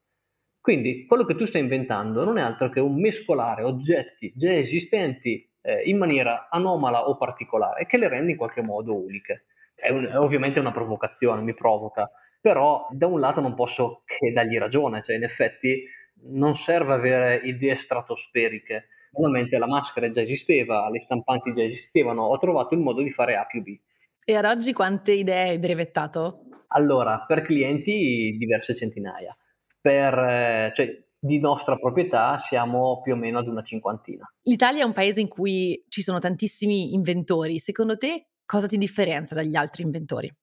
Quindi 0.59 1.05
quello 1.05 1.27
che 1.27 1.35
tu 1.35 1.45
stai 1.45 1.61
inventando 1.61 2.25
non 2.25 2.39
è 2.39 2.41
altro 2.41 2.71
che 2.71 2.81
un 2.81 2.99
mescolare 2.99 3.63
oggetti 3.63 4.33
già 4.35 4.55
esistenti 4.55 5.51
eh, 5.63 5.83
in 5.85 5.97
maniera 5.97 6.49
anomala 6.51 7.09
o 7.09 7.17
particolare 7.17 7.87
che 7.87 7.97
le 7.97 8.09
rende 8.09 8.33
in 8.33 8.37
qualche 8.37 8.63
modo 8.63 8.95
uniche. 8.95 9.47
È, 9.75 9.91
un, 9.91 10.07
è 10.07 10.17
ovviamente 10.17 10.61
una 10.61 10.73
provocazione, 10.73 11.41
mi 11.43 11.55
provoca, 11.55 12.11
però 12.41 12.87
da 12.91 13.07
un 13.07 13.21
lato 13.21 13.41
non 13.41 13.55
posso 13.55 14.03
che 14.05 14.33
dargli 14.33 14.59
ragione, 14.59 15.03
cioè 15.03 15.17
in 15.17 15.25
effetti 15.25 15.85
non 16.25 16.55
serve 16.57 16.93
avere 16.93 17.37
idee 17.37 17.77
stratosferiche, 17.77 18.89
normalmente 19.13 19.59
la 19.59 19.67
maschera 19.67 20.11
già 20.11 20.21
esisteva, 20.21 20.89
le 20.91 21.01
stampanti 21.01 21.53
già 21.53 21.63
esistevano, 21.63 22.25
ho 22.25 22.39
trovato 22.39 22.75
il 22.75 22.81
modo 22.81 23.03
di 23.03 23.11
fare 23.11 23.37
A 23.37 23.45
più 23.45 23.63
B. 23.63 23.79
E 24.25 24.37
ad 24.37 24.45
oggi 24.45 24.73
quante 24.73 25.13
idee 25.13 25.51
hai 25.51 25.59
brevettato? 25.59 26.35
Allora, 26.69 27.25
per 27.27 27.43
clienti 27.43 28.37
diverse 28.39 28.75
centinaia, 28.75 29.37
per, 29.81 30.19
eh, 30.19 30.73
cioè, 30.75 31.05
di 31.25 31.39
nostra 31.39 31.77
proprietà 31.77 32.37
siamo 32.39 33.01
più 33.01 33.12
o 33.12 33.16
meno 33.16 33.39
ad 33.39 33.47
una 33.47 33.62
cinquantina. 33.62 34.29
L'Italia 34.43 34.83
è 34.83 34.85
un 34.85 34.93
paese 34.93 35.20
in 35.20 35.29
cui 35.29 35.85
ci 35.89 36.03
sono 36.03 36.18
tantissimi 36.18 36.95
inventori, 36.95 37.61
secondo 37.61 37.97
te 37.97 38.31
cosa 38.45 38.66
ti 38.66 38.77
differenzia 38.77 39.37
dagli 39.37 39.55
altri 39.55 39.85
inventori? 39.85 40.35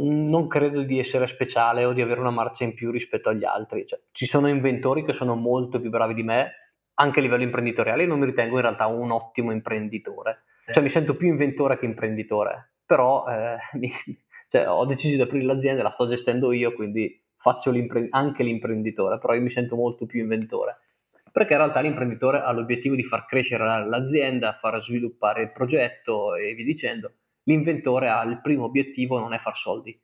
non 0.00 0.46
credo 0.46 0.82
di 0.82 0.98
essere 0.98 1.26
speciale 1.26 1.84
o 1.84 1.92
di 1.92 2.00
avere 2.00 2.20
una 2.20 2.30
marcia 2.30 2.64
in 2.64 2.74
più 2.74 2.90
rispetto 2.90 3.30
agli 3.30 3.44
altri. 3.44 3.84
Cioè, 3.84 4.00
ci 4.12 4.26
sono 4.26 4.48
inventori 4.48 5.04
che 5.04 5.12
sono 5.12 5.34
molto 5.34 5.80
più 5.80 5.90
bravi 5.90 6.14
di 6.14 6.22
me, 6.22 6.52
anche 6.94 7.18
a 7.18 7.22
livello 7.22 7.42
imprenditoriale. 7.42 8.06
Non 8.06 8.20
mi 8.20 8.26
ritengo 8.26 8.56
in 8.56 8.62
realtà 8.62 8.86
un 8.86 9.10
ottimo 9.10 9.50
imprenditore. 9.50 10.44
Cioè, 10.70 10.82
mi 10.82 10.88
sento 10.88 11.16
più 11.16 11.26
inventore 11.26 11.78
che 11.78 11.86
imprenditore. 11.86 12.74
Però 12.86 13.26
eh, 13.26 13.56
mi, 13.78 13.90
cioè, 14.48 14.68
ho 14.68 14.84
deciso 14.86 15.16
di 15.16 15.22
aprire 15.22 15.44
l'azienda, 15.44 15.82
la 15.82 15.90
sto 15.90 16.08
gestendo 16.08 16.52
io, 16.52 16.72
quindi 16.74 17.20
faccio 17.50 17.70
l'impre- 17.70 18.08
anche 18.10 18.42
l'imprenditore, 18.42 19.18
però 19.18 19.34
io 19.34 19.42
mi 19.42 19.50
sento 19.50 19.76
molto 19.76 20.06
più 20.06 20.20
inventore. 20.20 20.78
Perché 21.30 21.52
in 21.52 21.58
realtà 21.58 21.80
l'imprenditore 21.80 22.40
ha 22.40 22.52
l'obiettivo 22.52 22.94
di 22.94 23.04
far 23.04 23.26
crescere 23.26 23.64
l'azienda, 23.86 24.54
far 24.54 24.82
sviluppare 24.82 25.42
il 25.42 25.52
progetto 25.52 26.34
e 26.34 26.54
via 26.54 26.64
dicendo 26.64 27.12
l'inventore 27.48 28.08
ha 28.08 28.22
il 28.22 28.40
primo 28.40 28.64
obiettivo 28.64 29.18
non 29.18 29.32
è 29.32 29.38
far 29.38 29.56
soldi. 29.56 29.98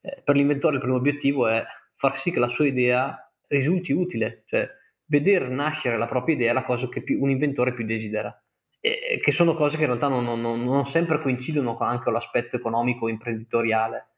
Eh, 0.00 0.22
per 0.24 0.36
l'inventore 0.36 0.76
il 0.76 0.80
primo 0.80 0.96
obiettivo 0.96 1.48
è 1.48 1.64
far 1.92 2.16
sì 2.16 2.30
che 2.30 2.38
la 2.38 2.48
sua 2.48 2.66
idea 2.66 3.18
risulti 3.48 3.92
utile, 3.92 4.44
cioè 4.46 4.68
vedere 5.06 5.48
nascere 5.48 5.98
la 5.98 6.06
propria 6.06 6.36
idea 6.36 6.50
è 6.50 6.54
la 6.54 6.64
cosa 6.64 6.88
che 6.88 7.02
più, 7.02 7.20
un 7.20 7.30
inventore 7.30 7.74
più 7.74 7.84
desidera. 7.84 8.36
Che 8.80 9.32
sono 9.32 9.54
cose 9.54 9.76
che 9.76 9.84
in 9.84 9.88
realtà 9.88 10.08
non, 10.08 10.24
non, 10.24 10.62
non 10.62 10.84
sempre 10.84 11.18
coincidono 11.18 11.78
anche 11.78 12.04
con 12.04 12.12
l'aspetto 12.12 12.56
economico 12.56 13.08
imprenditoriale. 13.08 14.08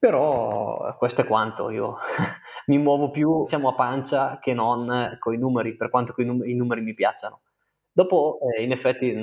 Però 0.00 0.96
questo 0.96 1.20
è 1.20 1.26
quanto, 1.26 1.68
io 1.68 1.98
mi 2.68 2.78
muovo 2.78 3.10
più 3.10 3.42
diciamo, 3.42 3.68
a 3.68 3.74
pancia 3.74 4.38
che 4.40 4.54
non 4.54 5.18
con 5.18 5.34
i 5.34 5.36
numeri, 5.36 5.76
per 5.76 5.90
quanto 5.90 6.14
numeri, 6.16 6.52
i 6.52 6.54
numeri 6.54 6.80
mi 6.80 6.94
piacciono. 6.94 7.42
Dopo, 7.92 8.38
eh, 8.56 8.62
in 8.62 8.72
effetti, 8.72 9.14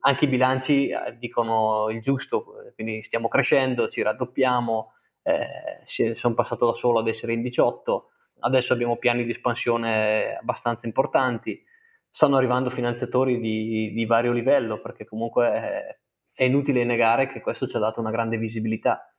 anche 0.00 0.24
i 0.24 0.28
bilanci 0.28 0.88
eh, 0.88 1.16
dicono 1.18 1.88
il 1.90 2.00
giusto, 2.00 2.46
quindi 2.74 3.04
stiamo 3.04 3.28
crescendo, 3.28 3.88
ci 3.88 4.02
raddoppiamo, 4.02 4.94
eh, 5.22 6.14
sono 6.16 6.34
passato 6.34 6.66
da 6.66 6.74
solo 6.74 6.98
ad 6.98 7.06
essere 7.06 7.32
in 7.32 7.40
18, 7.40 8.10
adesso 8.40 8.72
abbiamo 8.72 8.96
piani 8.96 9.24
di 9.24 9.30
espansione 9.30 10.34
abbastanza 10.34 10.86
importanti, 10.86 11.62
stanno 12.10 12.36
arrivando 12.36 12.70
finanziatori 12.70 13.38
di, 13.38 13.92
di 13.92 14.04
vario 14.04 14.32
livello, 14.32 14.80
perché 14.80 15.04
comunque 15.04 15.46
è, 15.46 15.98
è 16.32 16.42
inutile 16.42 16.82
negare 16.82 17.28
che 17.28 17.40
questo 17.40 17.68
ci 17.68 17.76
ha 17.76 17.80
dato 17.80 18.00
una 18.00 18.10
grande 18.10 18.36
visibilità. 18.36 19.13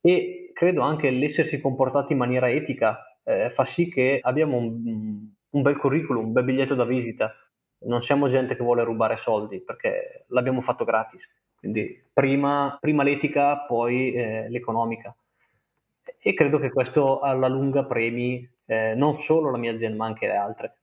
E 0.00 0.50
credo 0.54 0.82
anche 0.82 1.10
l'essersi 1.10 1.60
comportati 1.60 2.12
in 2.12 2.18
maniera 2.18 2.50
etica 2.50 3.18
eh, 3.24 3.50
fa 3.50 3.64
sì 3.64 3.88
che 3.88 4.18
abbiamo 4.22 4.56
un, 4.56 5.28
un 5.50 5.62
bel 5.62 5.76
curriculum, 5.76 6.26
un 6.26 6.32
bel 6.32 6.44
biglietto 6.44 6.74
da 6.74 6.84
visita 6.84 7.32
non 7.80 8.02
siamo 8.02 8.28
gente 8.28 8.56
che 8.56 8.62
vuole 8.62 8.82
rubare 8.82 9.16
soldi 9.16 9.60
perché 9.60 10.24
l'abbiamo 10.28 10.60
fatto 10.60 10.84
gratis. 10.84 11.28
Quindi 11.56 12.02
prima, 12.12 12.76
prima 12.80 13.02
l'etica, 13.02 13.58
poi 13.58 14.12
eh, 14.12 14.48
l'economica. 14.48 15.14
E 16.20 16.34
credo 16.34 16.58
che 16.58 16.70
questo 16.70 17.20
alla 17.20 17.48
lunga 17.48 17.84
premi 17.84 18.48
eh, 18.66 18.94
non 18.94 19.20
solo 19.20 19.50
la 19.50 19.58
mia 19.58 19.72
azienda 19.72 19.96
ma 19.96 20.06
anche 20.06 20.26
le 20.26 20.36
altre. 20.36 20.76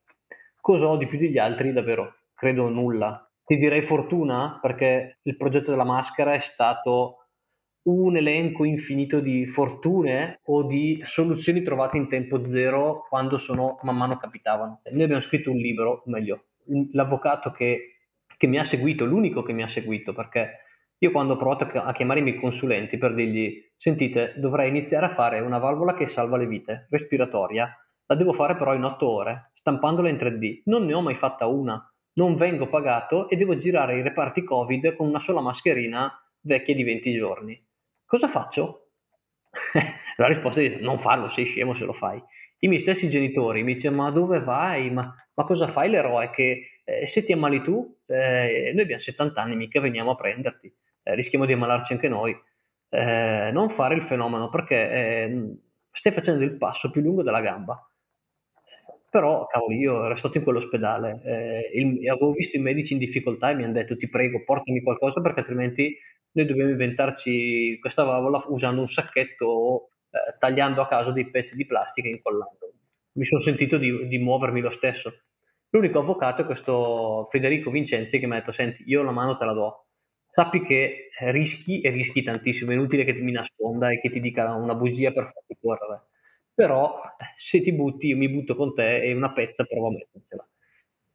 Cosa 0.62 0.88
ho 0.88 0.98
di 0.98 1.08
più 1.08 1.18
degli 1.18 1.38
altri? 1.38 1.74
Davvero, 1.74 2.16
credo 2.34 2.70
nulla. 2.70 3.30
Ti 3.44 3.58
direi 3.58 3.82
fortuna 3.82 4.58
perché 4.62 5.20
il 5.24 5.38
progetto 5.38 5.72
della 5.72 5.84
maschera 5.84 6.34
è 6.34 6.40
stato 6.40 7.25
un 7.86 8.18
elenco 8.18 8.64
infinito 8.64 9.20
di 9.20 9.46
fortune 9.46 10.40
o 10.46 10.64
di 10.64 11.00
soluzioni 11.04 11.62
trovate 11.62 11.98
in 11.98 12.08
tempo 12.08 12.44
zero 12.46 13.06
quando 13.08 13.38
sono 13.38 13.80
man 13.84 13.98
mano 13.98 14.18
capitavano. 14.18 14.82
Noi 14.92 15.04
abbiamo 15.04 15.22
scritto 15.22 15.52
un 15.52 15.58
libro, 15.58 16.04
o 16.06 16.10
meglio, 16.10 16.46
l'avvocato 16.94 17.52
che, 17.52 17.98
che, 18.38 18.48
mi 18.48 18.58
ha 18.58 18.64
seguito, 18.64 19.06
l'unico 19.06 19.44
che 19.44 19.54
mi 19.54 19.62
ha 19.62 19.68
seguito, 19.68 20.14
perché 20.14 20.62
io 20.98 21.12
quando 21.12 21.34
ho 21.34 21.38
provato 21.38 21.70
a 21.78 21.94
chiamare 21.94 22.22
i 22.22 22.24
miei 22.24 22.40
consulenti 22.40 22.98
per 22.98 23.14
dirgli, 23.14 23.62
sentite, 23.78 24.34
dovrei 24.38 24.70
iniziare 24.70 25.06
a 25.06 25.14
fare 25.14 25.40
una 25.40 25.60
valvola 25.60 25.94
che 25.94 26.08
salva 26.08 26.38
le 26.38 26.48
vite, 26.48 26.88
respiratoria, 26.90 27.70
la 28.08 28.16
devo 28.16 28.34
fare 28.34 28.56
però 28.56 28.74
in 28.74 28.84
otto 28.84 29.08
ore, 29.08 29.52
stampandola 29.54 30.10
in 30.10 30.16
3D, 30.16 30.62
non 30.66 30.86
ne 30.86 30.94
ho 30.94 31.02
mai 31.02 31.16
fatta 31.16 31.46
una, 31.46 31.88
non 32.14 32.36
vengo 32.36 32.68
pagato 32.68 33.30
e 33.30 33.36
devo 33.36 33.58
girare 33.58 33.98
i 33.98 34.02
reparti 34.02 34.44
Covid 34.44 34.96
con 34.96 35.08
una 35.08 35.20
sola 35.20 35.42
mascherina 35.42 36.12
vecchia 36.42 36.74
di 36.74 36.84
20 36.84 37.14
giorni. 37.14 37.64
Cosa 38.06 38.28
faccio? 38.28 38.90
la 40.18 40.28
risposta 40.28 40.62
è 40.62 40.78
non 40.80 41.00
farlo, 41.00 41.30
sei 41.30 41.46
scemo 41.46 41.74
se 41.74 41.86
lo 41.86 41.94
fai. 41.94 42.22
I 42.60 42.68
miei 42.68 42.80
stessi 42.80 43.10
genitori 43.10 43.64
mi 43.64 43.76
dicono 43.76 43.96
ma 43.98 44.12
dove 44.12 44.40
vai? 44.40 44.90
Ma 44.92 45.14
ma 45.36 45.44
cosa 45.44 45.68
fai 45.68 45.90
l'eroe? 45.90 46.30
Che 46.32 46.82
eh, 46.84 47.08
se 47.08 47.24
ti 47.24 47.34
ammali 47.34 47.62
tu, 47.62 47.98
eh, 48.08 48.72
noi 48.74 48.84
abbiamo 48.84 49.02
70 49.02 49.42
anni, 49.42 49.56
mica 49.56 49.80
veniamo 49.82 50.12
a 50.12 50.16
prenderti, 50.16 50.74
eh, 51.04 51.16
rischiamo 51.16 51.46
di 51.46 51.54
ammalarci 51.54 51.94
anche 51.94 52.08
noi. 52.08 52.36
Eh, 52.90 53.50
non 53.52 53.70
fare 53.70 53.96
il 53.96 54.02
fenomeno 54.04 54.50
perché 54.50 54.90
eh, 54.92 55.58
stai 55.92 56.14
facendo 56.14 56.44
il 56.44 56.56
passo 56.58 56.90
più 56.92 57.02
lungo 57.02 57.24
della 57.24 57.42
gamba. 57.42 57.86
Però, 59.10 59.46
cavolo, 59.48 59.74
io 59.74 60.04
ero 60.06 60.16
stato 60.16 60.38
in 60.38 60.44
quell'ospedale, 60.44 61.22
eh, 61.24 61.80
il, 61.80 62.10
avevo 62.10 62.32
visto 62.34 62.58
i 62.58 62.60
medici 62.60 62.94
in 62.94 63.00
difficoltà 63.00 63.50
e 63.50 63.56
mi 63.56 63.64
hanno 63.64 63.72
detto 63.74 63.96
ti 63.96 64.10
prego 64.10 64.44
portami 64.44 64.82
qualcosa 64.82 65.22
perché 65.22 65.40
altrimenti 65.40 65.98
noi 66.36 66.46
dobbiamo 66.46 66.72
inventarci 66.72 67.78
questa 67.80 68.04
valvola 68.04 68.44
usando 68.48 68.82
un 68.82 68.88
sacchetto 68.88 69.46
o 69.46 69.90
tagliando 70.40 70.82
a 70.82 70.88
caso 70.88 71.12
dei 71.12 71.30
pezzi 71.30 71.56
di 71.56 71.66
plastica 71.66 72.08
e 72.08 72.12
incollando 72.12 72.66
mi 73.16 73.26
sono 73.26 73.42
sentito 73.42 73.78
di, 73.78 74.08
di, 74.08 74.18
muovermi 74.18 74.62
lo 74.62 74.72
stesso. 74.72 75.22
L'unico 75.70 76.00
avvocato 76.00 76.42
è 76.42 76.46
questo 76.46 77.28
Federico 77.30 77.70
Vincenzi 77.70 78.20
che 78.20 78.28
mi 78.28 78.34
ha 78.34 78.40
detto, 78.40 78.52
senti, 78.52 78.84
io 78.88 79.04
la 79.04 79.12
mano 79.12 79.38
te 79.38 79.46
la 79.46 79.54
do, 79.54 79.88
sappi 80.32 80.62
che 80.62 81.10
rischi 81.20 81.82
e 81.82 81.90
rischi 81.90 82.24
tantissimo, 82.24 82.72
è 82.72 82.74
inutile 82.74 83.04
che 83.04 83.14
ti 83.14 83.22
mi 83.22 83.32
nasconda 83.32 83.90
e 83.90 84.00
che 84.00 84.10
ti 84.10 84.20
dica 84.20 84.54
una 84.54 84.76
bugia 84.76 85.12
per 85.12 85.32
farti 85.34 85.58
correre. 85.60 86.08
Però 86.54 87.02
se 87.36 87.62
ti 87.62 87.74
butti, 87.74 88.08
io 88.08 88.18
mi 88.18 88.30
butto 88.30 88.56
con 88.56 88.74
te 88.74 89.02
e 89.02 89.14
una 89.14 89.34
pezza 89.34 89.66
provo 89.66 89.88
a 89.88 89.92
mettercela. 89.92 90.48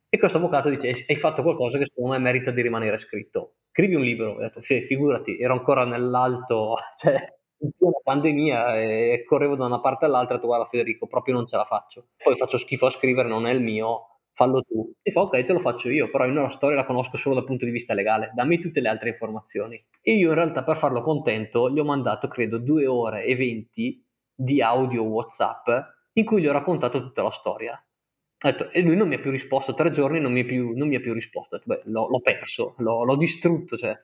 E 0.08 0.18
questo 0.18 0.38
avvocato 0.38 0.68
dice, 0.68 1.04
hai 1.06 1.16
fatto 1.16 1.42
qualcosa 1.42 1.78
che 1.78 1.86
secondo 1.86 2.12
me 2.12 2.18
merita 2.18 2.50
di 2.50 2.62
rimanere 2.62 2.98
scritto. 2.98 3.54
Scrivi 3.72 3.94
un 3.94 4.02
libro. 4.02 4.32
Ho 4.32 4.38
detto, 4.40 4.60
figurati, 4.60 5.38
ero 5.38 5.54
ancora 5.54 5.84
nell'alto, 5.84 6.74
cioè 6.96 7.38
una 7.78 8.00
pandemia 8.02 8.80
e 8.80 9.24
correvo 9.26 9.54
da 9.54 9.66
una 9.66 9.80
parte 9.80 10.06
all'altra 10.06 10.36
e 10.36 10.40
tu 10.40 10.46
guarda 10.46 10.64
Federico, 10.66 11.06
proprio 11.06 11.34
non 11.34 11.46
ce 11.46 11.56
la 11.56 11.64
faccio. 11.64 12.08
Poi 12.16 12.36
faccio 12.36 12.58
schifo 12.58 12.86
a 12.86 12.90
scrivere, 12.90 13.28
non 13.28 13.46
è 13.46 13.52
il 13.52 13.60
mio, 13.60 14.18
fallo 14.32 14.62
tu. 14.62 14.92
E 15.02 15.12
fa 15.12 15.20
ok, 15.22 15.44
te 15.44 15.52
lo 15.52 15.58
faccio 15.58 15.88
io, 15.90 16.10
però 16.10 16.24
io 16.26 16.32
la 16.32 16.48
storia 16.48 16.76
la 16.76 16.86
conosco 16.86 17.16
solo 17.16 17.34
dal 17.34 17.44
punto 17.44 17.64
di 17.64 17.70
vista 17.70 17.94
legale, 17.94 18.32
dammi 18.34 18.58
tutte 18.58 18.80
le 18.80 18.88
altre 18.88 19.10
informazioni. 19.10 19.82
E 20.00 20.14
io 20.14 20.30
in 20.30 20.34
realtà 20.34 20.64
per 20.64 20.78
farlo 20.78 21.02
contento 21.02 21.70
gli 21.70 21.78
ho 21.78 21.84
mandato 21.84 22.28
credo 22.28 22.58
due 22.58 22.86
ore 22.86 23.24
e 23.24 23.36
venti 23.36 24.02
di 24.34 24.62
audio 24.62 25.02
WhatsApp 25.02 25.68
in 26.14 26.24
cui 26.24 26.40
gli 26.40 26.46
ho 26.48 26.52
raccontato 26.52 27.00
tutta 27.02 27.22
la 27.22 27.30
storia. 27.30 27.84
Detto, 28.42 28.70
e 28.70 28.80
lui 28.80 28.96
non 28.96 29.08
mi 29.08 29.16
ha 29.16 29.18
più 29.18 29.30
risposto, 29.30 29.74
tre 29.74 29.90
giorni 29.90 30.18
non 30.18 30.32
mi, 30.32 30.44
più, 30.44 30.72
non 30.74 30.88
mi 30.88 30.96
ha 30.96 31.00
più 31.00 31.12
risposto. 31.12 31.60
Beh, 31.62 31.82
l'ho, 31.84 32.08
l'ho, 32.08 32.20
perso, 32.20 32.74
l'ho, 32.78 33.04
l'ho 33.04 33.16
distrutto, 33.16 33.76
cioè 33.76 33.98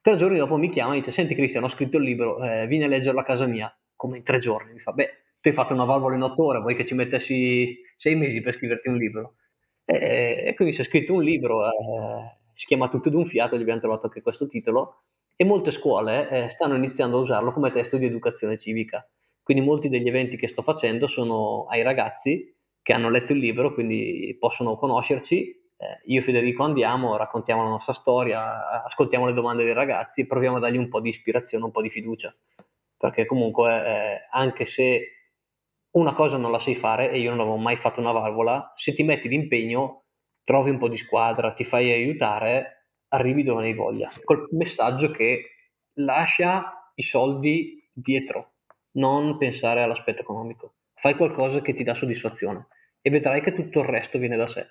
Tre 0.00 0.16
giorni 0.16 0.38
dopo 0.38 0.56
mi 0.56 0.70
chiama 0.70 0.94
e 0.94 0.98
dice: 0.98 1.12
Senti, 1.12 1.34
Cristian, 1.34 1.64
ho 1.64 1.68
scritto 1.68 1.96
il 1.98 2.04
libro, 2.04 2.42
eh, 2.42 2.66
vieni 2.66 2.84
a 2.84 2.88
leggerlo 2.88 3.20
a 3.20 3.24
casa 3.24 3.46
mia. 3.46 3.74
Come 3.96 4.18
in 4.18 4.22
tre 4.22 4.38
giorni? 4.38 4.72
Mi 4.72 4.80
fa: 4.80 4.92
Beh, 4.92 5.10
tu 5.40 5.48
hai 5.48 5.54
fatto 5.54 5.74
una 5.74 5.84
valvola 5.84 6.14
in 6.14 6.22
otto 6.22 6.44
ore, 6.44 6.60
vuoi 6.60 6.76
che 6.76 6.86
ci 6.86 6.94
mettessi 6.94 7.78
sei 7.96 8.14
mesi 8.16 8.40
per 8.40 8.54
scriverti 8.54 8.88
un 8.88 8.96
libro? 8.96 9.34
E, 9.84 10.44
e 10.46 10.54
quindi 10.54 10.74
si 10.74 10.80
è 10.82 10.84
scritto 10.84 11.14
un 11.14 11.22
libro, 11.22 11.66
eh, 11.66 12.38
si 12.54 12.66
chiama 12.66 12.88
Tutto 12.88 13.10
d'un 13.10 13.26
fiato, 13.26 13.56
gli 13.56 13.62
abbiamo 13.62 13.80
trovato 13.80 14.06
anche 14.06 14.22
questo 14.22 14.46
titolo. 14.46 15.02
e 15.36 15.44
molte 15.44 15.70
scuole 15.70 16.28
eh, 16.30 16.48
stanno 16.48 16.74
iniziando 16.76 17.18
a 17.18 17.20
usarlo 17.20 17.52
come 17.52 17.70
testo 17.72 17.96
di 17.96 18.06
educazione 18.06 18.58
civica. 18.58 19.06
Quindi 19.42 19.64
molti 19.64 19.88
degli 19.88 20.08
eventi 20.08 20.36
che 20.36 20.48
sto 20.48 20.62
facendo 20.62 21.06
sono 21.08 21.66
ai 21.68 21.82
ragazzi 21.82 22.54
che 22.88 22.94
hanno 22.94 23.10
letto 23.10 23.34
il 23.34 23.38
libro, 23.38 23.74
quindi 23.74 24.34
possono 24.40 24.74
conoscerci. 24.78 25.50
Eh, 25.76 26.00
io 26.06 26.20
e 26.20 26.22
Federico 26.22 26.62
andiamo, 26.62 27.18
raccontiamo 27.18 27.62
la 27.62 27.68
nostra 27.68 27.92
storia, 27.92 28.82
ascoltiamo 28.82 29.26
le 29.26 29.34
domande 29.34 29.62
dei 29.62 29.74
ragazzi 29.74 30.26
proviamo 30.26 30.56
a 30.56 30.60
dargli 30.60 30.78
un 30.78 30.88
po' 30.88 30.98
di 30.98 31.10
ispirazione, 31.10 31.64
un 31.64 31.70
po' 31.70 31.82
di 31.82 31.90
fiducia. 31.90 32.34
Perché 32.96 33.26
comunque, 33.26 33.84
eh, 33.84 34.28
anche 34.30 34.64
se 34.64 35.02
una 35.96 36.14
cosa 36.14 36.38
non 36.38 36.50
la 36.50 36.58
sai 36.58 36.76
fare 36.76 37.10
e 37.10 37.18
io 37.18 37.28
non 37.28 37.40
avevo 37.40 37.56
mai 37.56 37.76
fatto 37.76 38.00
una 38.00 38.10
valvola, 38.10 38.72
se 38.74 38.94
ti 38.94 39.02
metti 39.02 39.28
d'impegno, 39.28 40.04
trovi 40.42 40.70
un 40.70 40.78
po' 40.78 40.88
di 40.88 40.96
squadra, 40.96 41.52
ti 41.52 41.64
fai 41.64 41.92
aiutare, 41.92 42.86
arrivi 43.08 43.42
dove 43.42 43.60
ne 43.60 43.66
hai 43.66 43.74
voglia. 43.74 44.08
Col 44.24 44.48
messaggio 44.52 45.10
che 45.10 45.42
lascia 45.98 46.90
i 46.94 47.02
soldi 47.02 47.86
dietro, 47.92 48.52
non 48.92 49.36
pensare 49.36 49.82
all'aspetto 49.82 50.22
economico. 50.22 50.72
Fai 50.94 51.16
qualcosa 51.16 51.60
che 51.60 51.74
ti 51.74 51.84
dà 51.84 51.92
soddisfazione 51.92 52.68
e 53.08 53.10
vedrai 53.10 53.40
che 53.42 53.54
tutto 53.54 53.80
il 53.80 53.86
resto 53.86 54.18
viene 54.18 54.36
da 54.36 54.46
sé. 54.46 54.66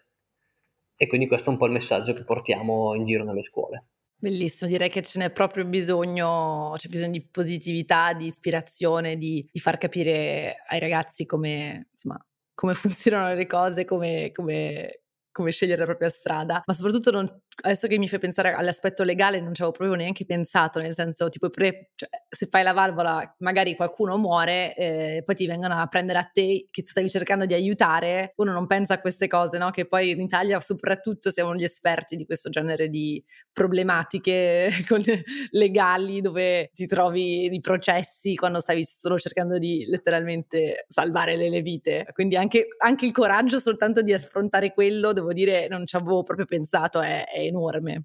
E 0.95 1.07
quindi 1.07 1.27
questo 1.27 1.49
è 1.49 1.53
un 1.53 1.57
po' 1.57 1.65
il 1.65 1.73
messaggio 1.73 2.13
che 2.13 2.23
portiamo 2.23 2.93
in 2.95 3.05
giro 3.05 3.23
nelle 3.23 3.43
scuole. 3.43 3.87
Bellissimo, 4.19 4.69
direi 4.69 4.89
che 4.89 5.03
ce 5.03 5.19
n'è 5.19 5.31
proprio 5.31 5.65
bisogno, 5.65 6.73
c'è 6.75 6.87
bisogno 6.87 7.11
di 7.11 7.27
positività, 7.27 8.13
di 8.13 8.25
ispirazione, 8.25 9.15
di, 9.15 9.47
di 9.51 9.59
far 9.59 9.77
capire 9.77 10.63
ai 10.67 10.79
ragazzi 10.79 11.25
come, 11.27 11.89
insomma, 11.91 12.19
come 12.55 12.73
funzionano 12.73 13.35
le 13.35 13.45
cose, 13.45 13.85
come, 13.85 14.31
come, 14.33 15.01
come 15.37 15.51
scegliere 15.51 15.79
la 15.79 15.85
propria 15.85 16.09
strada, 16.09 16.63
ma 16.65 16.73
soprattutto 16.73 17.11
non, 17.11 17.31
adesso 17.61 17.87
che 17.87 17.99
mi 17.99 18.07
fai 18.07 18.17
pensare 18.17 18.53
all'aspetto 18.53 19.03
legale 19.03 19.39
non 19.39 19.53
ci 19.53 19.61
avevo 19.61 19.77
proprio 19.77 19.95
neanche 19.95 20.25
pensato, 20.25 20.79
nel 20.79 20.95
senso 20.95 21.29
tipo 21.29 21.51
pre, 21.51 21.91
cioè, 21.93 22.09
se 22.27 22.47
fai 22.47 22.63
la 22.63 22.73
valvola 22.73 23.35
magari 23.39 23.75
qualcuno 23.75 24.17
muore, 24.17 24.75
eh, 24.75 25.21
poi 25.23 25.35
ti 25.35 25.45
vengono 25.45 25.75
a 25.75 25.85
prendere 25.85 26.17
a 26.17 26.23
te 26.23 26.65
che 26.71 26.83
stavi 26.83 27.07
cercando 27.07 27.45
di 27.45 27.53
aiutare, 27.53 28.33
uno 28.37 28.51
non 28.51 28.65
pensa 28.65 28.95
a 28.95 28.99
queste 28.99 29.27
cose, 29.27 29.59
no? 29.59 29.69
che 29.69 29.85
poi 29.85 30.09
in 30.09 30.21
Italia 30.21 30.59
soprattutto 30.59 31.29
siamo 31.29 31.53
gli 31.53 31.63
esperti 31.63 32.15
di 32.15 32.25
questo 32.25 32.49
genere 32.49 32.89
di 32.89 33.23
problematiche 33.53 34.71
legali 35.51 36.21
dove 36.21 36.71
ti 36.73 36.87
trovi 36.87 37.53
i 37.53 37.59
processi 37.59 38.33
quando 38.35 38.59
stavi 38.59 38.85
solo 38.85 39.19
cercando 39.19 39.59
di 39.59 39.85
letteralmente 39.87 40.85
salvare 40.89 41.35
le, 41.35 41.61
vite, 41.61 42.07
quindi 42.13 42.35
anche, 42.35 42.67
anche 42.79 43.05
il 43.05 43.11
coraggio 43.11 43.59
soltanto 43.59 44.01
di 44.01 44.13
affrontare 44.13 44.73
quello, 44.73 45.13
devo 45.13 45.26
dire, 45.33 45.67
non 45.67 45.85
ci 45.85 45.95
avevo 45.95 46.23
proprio 46.23 46.45
pensato, 46.45 47.01
è, 47.01 47.25
è 47.25 47.39
enorme. 47.39 48.03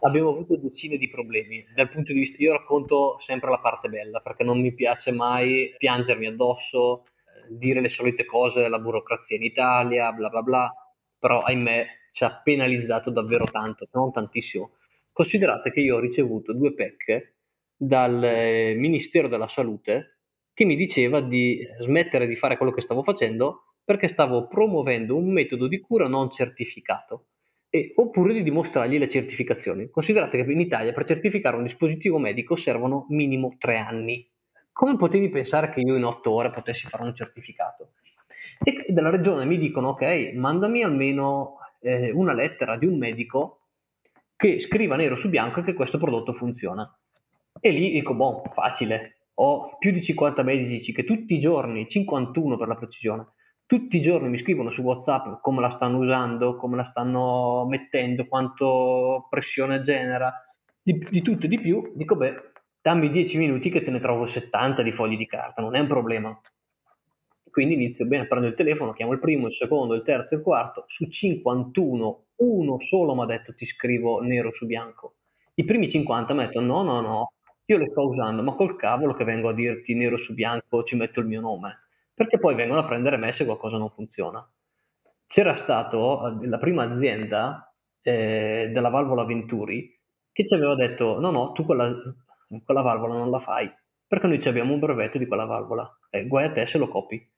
Abbiamo 0.00 0.30
avuto 0.30 0.56
decine 0.56 0.96
di 0.96 1.08
problemi. 1.08 1.64
Dal 1.74 1.88
punto 1.88 2.12
di 2.12 2.18
vista, 2.18 2.42
io 2.42 2.52
racconto 2.52 3.18
sempre 3.20 3.50
la 3.50 3.58
parte 3.58 3.88
bella 3.88 4.20
perché 4.20 4.42
non 4.42 4.60
mi 4.60 4.72
piace 4.72 5.12
mai 5.12 5.74
piangermi 5.78 6.26
addosso, 6.26 7.04
eh, 7.04 7.56
dire 7.56 7.80
le 7.80 7.88
solite 7.88 8.24
cose, 8.24 8.68
la 8.68 8.78
burocrazia 8.78 9.36
in 9.36 9.44
Italia, 9.44 10.10
bla 10.12 10.28
bla 10.28 10.42
bla, 10.42 10.74
però 11.18 11.42
ahimè 11.42 11.86
ci 12.10 12.24
ha 12.24 12.40
penalizzato 12.42 13.10
davvero 13.10 13.44
tanto, 13.44 13.88
non 13.92 14.10
tantissimo. 14.12 14.72
Considerate 15.12 15.70
che 15.70 15.80
io 15.80 15.96
ho 15.96 16.00
ricevuto 16.00 16.52
due 16.52 16.74
pecche 16.74 17.34
dal 17.76 18.22
eh, 18.24 18.74
Ministero 18.76 19.28
della 19.28 19.48
Salute 19.48 20.18
che 20.54 20.64
mi 20.64 20.76
diceva 20.76 21.20
di 21.20 21.66
smettere 21.80 22.26
di 22.26 22.36
fare 22.36 22.56
quello 22.56 22.72
che 22.72 22.82
stavo 22.82 23.02
facendo 23.02 23.71
perché 23.84 24.08
stavo 24.08 24.46
promuovendo 24.46 25.16
un 25.16 25.32
metodo 25.32 25.66
di 25.66 25.80
cura 25.80 26.08
non 26.08 26.30
certificato 26.30 27.26
e, 27.68 27.92
oppure 27.96 28.34
di 28.34 28.42
dimostrargli 28.42 28.98
le 28.98 29.08
certificazioni. 29.08 29.88
Considerate 29.88 30.44
che 30.44 30.52
in 30.52 30.60
Italia 30.60 30.92
per 30.92 31.04
certificare 31.04 31.56
un 31.56 31.62
dispositivo 31.62 32.18
medico 32.18 32.54
servono 32.54 33.06
minimo 33.08 33.56
tre 33.58 33.78
anni. 33.78 34.28
Come 34.72 34.96
potevi 34.96 35.30
pensare 35.30 35.70
che 35.70 35.80
io 35.80 35.96
in 35.96 36.04
otto 36.04 36.32
ore 36.32 36.50
potessi 36.50 36.86
fare 36.86 37.04
un 37.04 37.14
certificato? 37.14 37.92
E 38.62 38.92
dalla 38.92 39.10
regione 39.10 39.44
mi 39.44 39.58
dicono, 39.58 39.90
ok, 39.90 40.32
mandami 40.34 40.82
almeno 40.82 41.56
eh, 41.80 42.10
una 42.10 42.32
lettera 42.32 42.76
di 42.76 42.86
un 42.86 42.98
medico 42.98 43.60
che 44.36 44.60
scriva 44.60 44.96
nero 44.96 45.16
su 45.16 45.28
bianco 45.28 45.62
che 45.62 45.72
questo 45.72 45.98
prodotto 45.98 46.32
funziona. 46.32 46.88
E 47.60 47.70
lì 47.70 47.90
dico, 47.90 48.14
boh, 48.14 48.42
facile. 48.52 49.16
Ho 49.34 49.76
più 49.78 49.92
di 49.92 50.02
50 50.02 50.42
medici 50.42 50.92
che 50.92 51.04
tutti 51.04 51.34
i 51.34 51.38
giorni, 51.38 51.88
51 51.88 52.56
per 52.58 52.68
la 52.68 52.76
precisione, 52.76 53.26
tutti 53.72 53.96
i 53.96 54.02
giorni 54.02 54.28
mi 54.28 54.36
scrivono 54.36 54.70
su 54.70 54.82
WhatsApp 54.82 55.40
come 55.40 55.62
la 55.62 55.70
stanno 55.70 55.96
usando, 55.96 56.56
come 56.56 56.76
la 56.76 56.84
stanno 56.84 57.64
mettendo, 57.66 58.26
quanto 58.26 59.26
pressione 59.30 59.80
genera, 59.80 60.30
di, 60.82 60.98
di 61.10 61.22
tutto 61.22 61.46
e 61.46 61.48
di 61.48 61.58
più. 61.58 61.90
Dico, 61.94 62.14
beh, 62.14 62.34
dammi 62.82 63.10
10 63.10 63.38
minuti 63.38 63.70
che 63.70 63.80
te 63.82 63.90
ne 63.90 63.98
trovo 63.98 64.26
70 64.26 64.82
di 64.82 64.92
fogli 64.92 65.16
di 65.16 65.24
carta, 65.24 65.62
non 65.62 65.74
è 65.74 65.78
un 65.78 65.86
problema. 65.86 66.38
Quindi 67.50 67.72
inizio 67.72 68.04
bene, 68.04 68.26
prendo 68.26 68.48
il 68.48 68.54
telefono, 68.54 68.92
chiamo 68.92 69.12
il 69.12 69.20
primo, 69.20 69.46
il 69.46 69.54
secondo, 69.54 69.94
il 69.94 70.02
terzo, 70.02 70.34
il 70.34 70.42
quarto, 70.42 70.84
su 70.88 71.08
51, 71.08 72.24
uno 72.36 72.78
solo 72.78 73.14
mi 73.14 73.22
ha 73.22 73.26
detto 73.26 73.54
ti 73.54 73.64
scrivo 73.64 74.20
nero 74.20 74.52
su 74.52 74.66
bianco. 74.66 75.14
I 75.54 75.64
primi 75.64 75.88
50 75.88 76.34
mi 76.34 76.40
hanno 76.40 76.48
detto 76.48 76.60
no, 76.60 76.82
no, 76.82 77.00
no, 77.00 77.32
io 77.64 77.78
le 77.78 77.88
sto 77.88 78.06
usando, 78.06 78.42
ma 78.42 78.52
col 78.52 78.76
cavolo 78.76 79.14
che 79.14 79.24
vengo 79.24 79.48
a 79.48 79.54
dirti 79.54 79.94
nero 79.94 80.18
su 80.18 80.34
bianco 80.34 80.82
ci 80.82 80.94
metto 80.94 81.20
il 81.20 81.26
mio 81.26 81.40
nome 81.40 81.86
perché 82.14 82.38
poi 82.38 82.54
vengono 82.54 82.80
a 82.80 82.86
prendere 82.86 83.16
me 83.16 83.32
se 83.32 83.44
qualcosa 83.44 83.76
non 83.76 83.90
funziona. 83.90 84.46
C'era 85.26 85.54
stato 85.54 86.40
eh, 86.40 86.46
la 86.46 86.58
prima 86.58 86.84
azienda 86.84 87.72
eh, 88.02 88.70
della 88.72 88.88
valvola 88.88 89.24
Venturi 89.24 89.98
che 90.32 90.46
ci 90.46 90.54
aveva 90.54 90.74
detto 90.74 91.20
no 91.20 91.30
no 91.30 91.52
tu 91.52 91.64
quella, 91.64 91.94
quella 92.64 92.80
valvola 92.80 93.14
non 93.14 93.30
la 93.30 93.38
fai 93.38 93.70
perché 94.06 94.26
noi 94.26 94.40
abbiamo 94.44 94.72
un 94.72 94.80
brevetto 94.80 95.18
di 95.18 95.26
quella 95.26 95.44
valvola 95.44 95.88
eh, 96.10 96.26
guai 96.26 96.46
a 96.46 96.52
te 96.52 96.66
se 96.66 96.78
lo 96.78 96.88
copi 96.88 97.30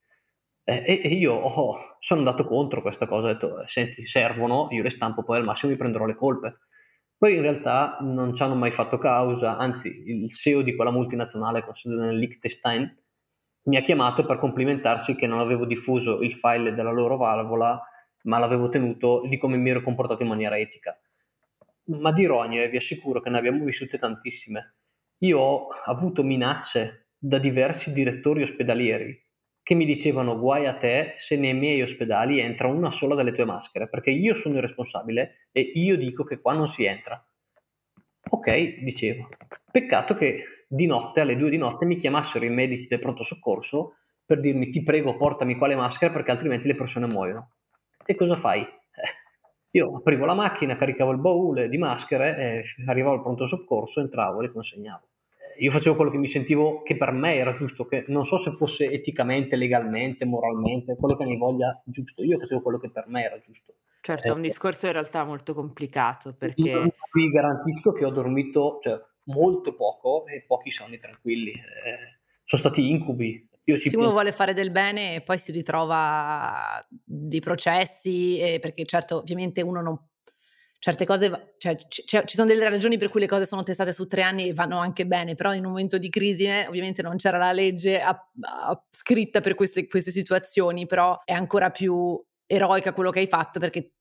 eh, 0.64 0.82
e, 0.86 1.08
io 1.08 1.34
oh, 1.34 1.96
sono 1.98 2.20
andato 2.20 2.46
contro 2.46 2.80
questa 2.80 3.06
cosa 3.06 3.28
ho 3.28 3.32
detto 3.32 3.60
eh, 3.60 3.68
senti 3.68 4.06
servono 4.06 4.68
io 4.70 4.82
le 4.82 4.90
stampo 4.90 5.22
poi 5.22 5.38
al 5.38 5.44
massimo 5.44 5.72
mi 5.72 5.78
prenderò 5.78 6.06
le 6.06 6.14
colpe 6.14 6.60
poi 7.16 7.34
in 7.34 7.42
realtà 7.42 7.98
non 8.00 8.34
ci 8.34 8.42
hanno 8.42 8.54
mai 8.54 8.70
fatto 8.70 8.96
causa 8.96 9.56
anzi 9.56 9.88
il 9.88 10.32
CEO 10.32 10.62
di 10.62 10.74
quella 10.74 10.90
multinazionale 10.90 11.62
con 11.62 11.74
sede 11.74 11.96
nel 11.96 12.16
Liechtenstein 12.16 13.02
mi 13.64 13.76
ha 13.76 13.82
chiamato 13.82 14.24
per 14.26 14.38
complimentarsi 14.38 15.14
che 15.14 15.26
non 15.26 15.40
avevo 15.40 15.64
diffuso 15.64 16.20
il 16.20 16.32
file 16.32 16.74
della 16.74 16.90
loro 16.90 17.16
valvola, 17.16 17.80
ma 18.22 18.38
l'avevo 18.38 18.68
tenuto 18.68 19.22
di 19.26 19.38
come 19.38 19.56
mi 19.56 19.70
ero 19.70 19.82
comportato 19.82 20.22
in 20.22 20.28
maniera 20.28 20.58
etica. 20.58 20.98
Ma 21.86 22.12
di 22.12 22.24
rogne 22.24 22.68
vi 22.68 22.76
assicuro 22.76 23.20
che 23.20 23.30
ne 23.30 23.38
abbiamo 23.38 23.64
vissute 23.64 23.98
tantissime. 23.98 24.76
Io 25.18 25.38
ho 25.38 25.68
avuto 25.84 26.22
minacce 26.22 27.08
da 27.18 27.38
diversi 27.38 27.92
direttori 27.92 28.42
ospedalieri 28.42 29.22
che 29.62 29.74
mi 29.74 29.86
dicevano 29.86 30.38
guai 30.38 30.66
a 30.66 30.74
te 30.74 31.14
se 31.16 31.36
nei 31.36 31.54
miei 31.54 31.80
ospedali 31.80 32.38
entra 32.38 32.68
una 32.68 32.90
sola 32.90 33.14
delle 33.14 33.32
tue 33.32 33.46
maschere, 33.46 33.88
perché 33.88 34.10
io 34.10 34.34
sono 34.34 34.56
il 34.56 34.60
responsabile 34.60 35.48
e 35.52 35.60
io 35.60 35.96
dico 35.96 36.22
che 36.22 36.38
qua 36.38 36.52
non 36.52 36.68
si 36.68 36.84
entra. 36.84 37.26
Ok, 38.30 38.80
dicevo. 38.80 39.28
Peccato 39.70 40.14
che 40.16 40.44
di 40.66 40.86
notte, 40.86 41.20
alle 41.20 41.36
due 41.36 41.50
di 41.50 41.56
notte, 41.56 41.84
mi 41.84 41.96
chiamassero 41.96 42.44
i 42.44 42.50
medici 42.50 42.88
del 42.88 43.00
pronto 43.00 43.22
soccorso 43.22 43.96
per 44.26 44.40
dirmi 44.40 44.70
ti 44.70 44.82
prego 44.82 45.16
portami 45.16 45.56
qua 45.56 45.66
le 45.66 45.76
maschere 45.76 46.12
perché 46.12 46.30
altrimenti 46.30 46.66
le 46.66 46.74
persone 46.74 47.06
muoiono. 47.06 47.50
E 48.06 48.14
cosa 48.14 48.36
fai? 48.36 48.60
Eh, 48.60 48.68
io 49.72 49.96
aprivo 49.96 50.24
la 50.24 50.34
macchina, 50.34 50.76
caricavo 50.76 51.10
il 51.10 51.18
baule 51.18 51.68
di 51.68 51.78
maschere, 51.78 52.36
eh, 52.36 52.62
arrivavo 52.86 53.16
al 53.16 53.22
pronto 53.22 53.46
soccorso, 53.46 54.00
entravo 54.00 54.40
e 54.40 54.46
le 54.46 54.52
consegnavo. 54.52 55.08
Io 55.58 55.70
facevo 55.70 55.94
quello 55.94 56.10
che 56.10 56.16
mi 56.16 56.28
sentivo 56.28 56.82
che 56.82 56.96
per 56.96 57.12
me 57.12 57.36
era 57.36 57.52
giusto, 57.52 57.86
che 57.86 58.04
non 58.08 58.24
so 58.24 58.38
se 58.38 58.52
fosse 58.52 58.90
eticamente, 58.90 59.54
legalmente, 59.54 60.24
moralmente, 60.24 60.96
quello 60.96 61.16
che 61.16 61.24
mi 61.24 61.36
voglia 61.36 61.80
giusto. 61.84 62.24
Io 62.24 62.38
facevo 62.38 62.60
quello 62.60 62.78
che 62.78 62.90
per 62.90 63.04
me 63.06 63.24
era 63.24 63.38
giusto. 63.38 63.74
Certo, 64.00 64.28
è 64.28 64.32
un 64.32 64.38
eh, 64.38 64.42
discorso 64.42 64.86
in 64.86 64.92
realtà 64.92 65.22
molto 65.24 65.54
complicato 65.54 66.34
perché... 66.34 66.90
Vi 67.12 67.28
garantisco 67.30 67.92
che 67.92 68.04
ho 68.04 68.10
dormito, 68.10 68.78
cioè, 68.82 69.00
molto 69.24 69.74
poco 69.74 70.26
e 70.26 70.44
pochi 70.46 70.70
sonni 70.70 70.98
tranquilli. 70.98 71.52
Eh, 71.52 72.20
sono 72.44 72.60
stati 72.60 72.88
incubi. 72.88 73.48
Io 73.66 73.78
ci 73.78 73.88
Se 73.88 73.96
uno 73.96 74.10
vuole 74.10 74.32
fare 74.32 74.52
del 74.52 74.70
bene 74.70 75.14
e 75.14 75.22
poi 75.22 75.38
si 75.38 75.50
ritrova 75.52 76.78
dei 76.88 77.40
processi, 77.40 78.38
eh, 78.38 78.58
perché 78.60 78.84
certo 78.84 79.18
ovviamente 79.18 79.62
uno 79.62 79.80
non... 79.80 79.98
Certe 80.78 81.06
cose, 81.06 81.54
cioè, 81.56 81.76
c- 81.76 82.04
ci 82.04 82.36
sono 82.36 82.46
delle 82.46 82.68
ragioni 82.68 82.98
per 82.98 83.08
cui 83.08 83.20
le 83.20 83.26
cose 83.26 83.46
sono 83.46 83.62
testate 83.62 83.90
su 83.90 84.06
tre 84.06 84.20
anni 84.20 84.48
e 84.48 84.52
vanno 84.52 84.76
anche 84.76 85.06
bene, 85.06 85.34
però 85.34 85.54
in 85.54 85.64
un 85.64 85.70
momento 85.70 85.96
di 85.96 86.10
crisi 86.10 86.44
eh, 86.44 86.66
ovviamente 86.66 87.00
non 87.00 87.16
c'era 87.16 87.38
la 87.38 87.52
legge 87.52 88.02
a, 88.02 88.10
a, 88.10 88.84
scritta 88.90 89.40
per 89.40 89.54
queste, 89.54 89.86
queste 89.86 90.10
situazioni, 90.10 90.84
però 90.84 91.18
è 91.24 91.32
ancora 91.32 91.70
più 91.70 92.22
eroica 92.44 92.92
quello 92.92 93.10
che 93.10 93.20
hai 93.20 93.26
fatto 93.26 93.58
perché 93.58 93.94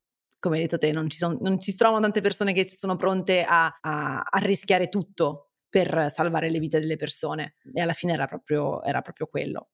come 0.43 0.57
hai 0.57 0.63
detto 0.63 0.77
te, 0.77 0.91
non 0.91 1.09
ci, 1.09 1.17
son, 1.17 1.37
non 1.39 1.57
ci 1.61 1.73
trovano 1.73 2.01
tante 2.01 2.19
persone 2.19 2.51
che 2.51 2.65
sono 2.65 2.97
pronte 2.97 3.45
a, 3.47 3.77
a, 3.79 4.19
a, 4.19 4.39
rischiare 4.39 4.89
tutto 4.89 5.51
per 5.69 6.11
salvare 6.11 6.49
le 6.49 6.59
vite 6.59 6.81
delle 6.81 6.97
persone. 6.97 7.55
E 7.73 7.79
alla 7.79 7.93
fine 7.93 8.11
era 8.11 8.27
proprio, 8.27 8.83
era 8.83 9.01
proprio 9.01 9.27
quello. 9.27 9.69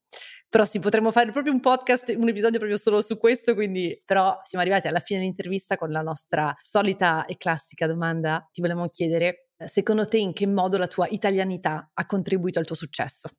Però 0.48 0.64
sì, 0.66 0.78
potremmo 0.78 1.12
fare 1.12 1.32
proprio 1.32 1.54
un 1.54 1.60
podcast, 1.60 2.14
un 2.16 2.30
episodio 2.30 2.60
proprio 2.60 2.78
solo 2.78 3.02
su 3.02 3.18
questo, 3.18 3.56
quindi 3.56 4.00
però 4.06 4.38
siamo 4.44 4.64
arrivati 4.64 4.88
alla 4.88 5.00
fine 5.00 5.20
dell'intervista 5.20 5.76
con 5.76 5.90
la 5.90 6.04
nostra 6.04 6.56
solita 6.62 7.26
e 7.26 7.38
classica 7.38 7.88
domanda. 7.88 8.48
Ti 8.52 8.62
volevamo 8.62 8.90
chiedere 8.90 9.50
Secondo 9.66 10.06
te 10.06 10.18
in 10.18 10.32
che 10.32 10.48
modo 10.48 10.78
la 10.78 10.88
tua 10.88 11.06
italianità 11.10 11.92
ha 11.94 12.06
contribuito 12.06 12.60
al 12.60 12.66
tuo 12.66 12.76
successo? 12.76 13.30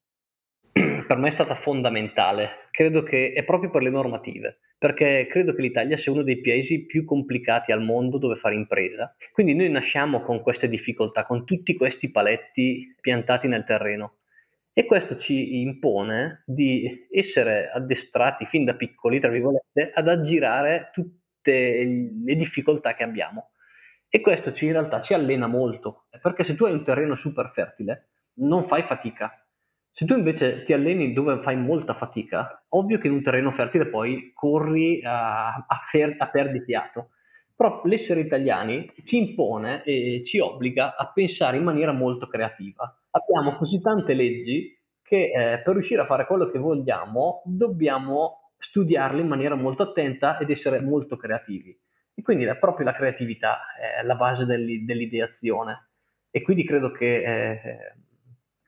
Per 0.70 1.16
me 1.16 1.28
è 1.28 1.30
stata 1.30 1.54
fondamentale, 1.54 2.68
credo 2.70 3.02
che 3.02 3.32
è 3.32 3.42
proprio 3.42 3.70
per 3.70 3.80
le 3.80 3.88
normative, 3.88 4.58
perché 4.80 5.26
credo 5.28 5.52
che 5.52 5.60
l'Italia 5.60 5.98
sia 5.98 6.10
uno 6.10 6.22
dei 6.22 6.40
paesi 6.40 6.86
più 6.86 7.04
complicati 7.04 7.70
al 7.70 7.82
mondo 7.82 8.16
dove 8.16 8.36
fare 8.36 8.54
impresa. 8.54 9.14
Quindi 9.30 9.52
noi 9.52 9.68
nasciamo 9.68 10.22
con 10.22 10.40
queste 10.40 10.70
difficoltà, 10.70 11.26
con 11.26 11.44
tutti 11.44 11.76
questi 11.76 12.10
paletti 12.10 12.96
piantati 12.98 13.46
nel 13.46 13.64
terreno. 13.64 14.20
E 14.72 14.86
questo 14.86 15.18
ci 15.18 15.60
impone 15.60 16.44
di 16.46 17.06
essere 17.10 17.70
addestrati 17.70 18.46
fin 18.46 18.64
da 18.64 18.74
piccoli, 18.74 19.20
tra 19.20 19.28
virgolette, 19.28 19.90
ad 19.92 20.08
aggirare 20.08 20.88
tutte 20.94 21.84
le 22.24 22.34
difficoltà 22.34 22.94
che 22.94 23.02
abbiamo. 23.02 23.50
E 24.08 24.22
questo 24.22 24.54
ci, 24.54 24.64
in 24.64 24.72
realtà 24.72 24.98
ci 25.00 25.12
allena 25.12 25.46
molto, 25.46 26.06
perché 26.22 26.42
se 26.42 26.54
tu 26.54 26.64
hai 26.64 26.72
un 26.72 26.84
terreno 26.84 27.16
super 27.16 27.50
fertile, 27.50 28.08
non 28.36 28.66
fai 28.66 28.80
fatica. 28.80 29.39
Se 30.00 30.06
tu 30.06 30.14
invece 30.14 30.62
ti 30.62 30.72
alleni 30.72 31.12
dove 31.12 31.42
fai 31.42 31.58
molta 31.58 31.92
fatica, 31.92 32.64
ovvio 32.70 32.96
che 32.96 33.06
in 33.06 33.12
un 33.12 33.22
terreno 33.22 33.50
fertile 33.50 33.86
poi 33.86 34.32
corri 34.32 35.02
a, 35.04 35.48
a, 35.56 35.80
per, 35.92 36.14
a 36.16 36.30
perdifiato. 36.30 37.10
Però 37.54 37.82
l'essere 37.84 38.20
italiani 38.20 38.90
ci 39.04 39.18
impone 39.18 39.82
e 39.84 40.22
ci 40.24 40.38
obbliga 40.38 40.96
a 40.96 41.12
pensare 41.12 41.58
in 41.58 41.64
maniera 41.64 41.92
molto 41.92 42.28
creativa. 42.28 42.98
Abbiamo 43.10 43.58
così 43.58 43.78
tante 43.82 44.14
leggi 44.14 44.74
che 45.02 45.32
eh, 45.34 45.60
per 45.60 45.74
riuscire 45.74 46.00
a 46.00 46.06
fare 46.06 46.24
quello 46.24 46.48
che 46.48 46.58
vogliamo 46.58 47.42
dobbiamo 47.44 48.52
studiarle 48.56 49.20
in 49.20 49.28
maniera 49.28 49.54
molto 49.54 49.82
attenta 49.82 50.38
ed 50.38 50.48
essere 50.48 50.80
molto 50.80 51.18
creativi. 51.18 51.78
E 52.14 52.22
quindi 52.22 52.44
è 52.44 52.56
proprio 52.56 52.86
la 52.86 52.94
creatività 52.94 53.58
è 53.78 54.02
la 54.02 54.16
base 54.16 54.46
dell'ideazione. 54.46 55.90
E 56.30 56.40
quindi 56.40 56.64
credo 56.64 56.90
che 56.90 57.22
eh, 57.22 57.94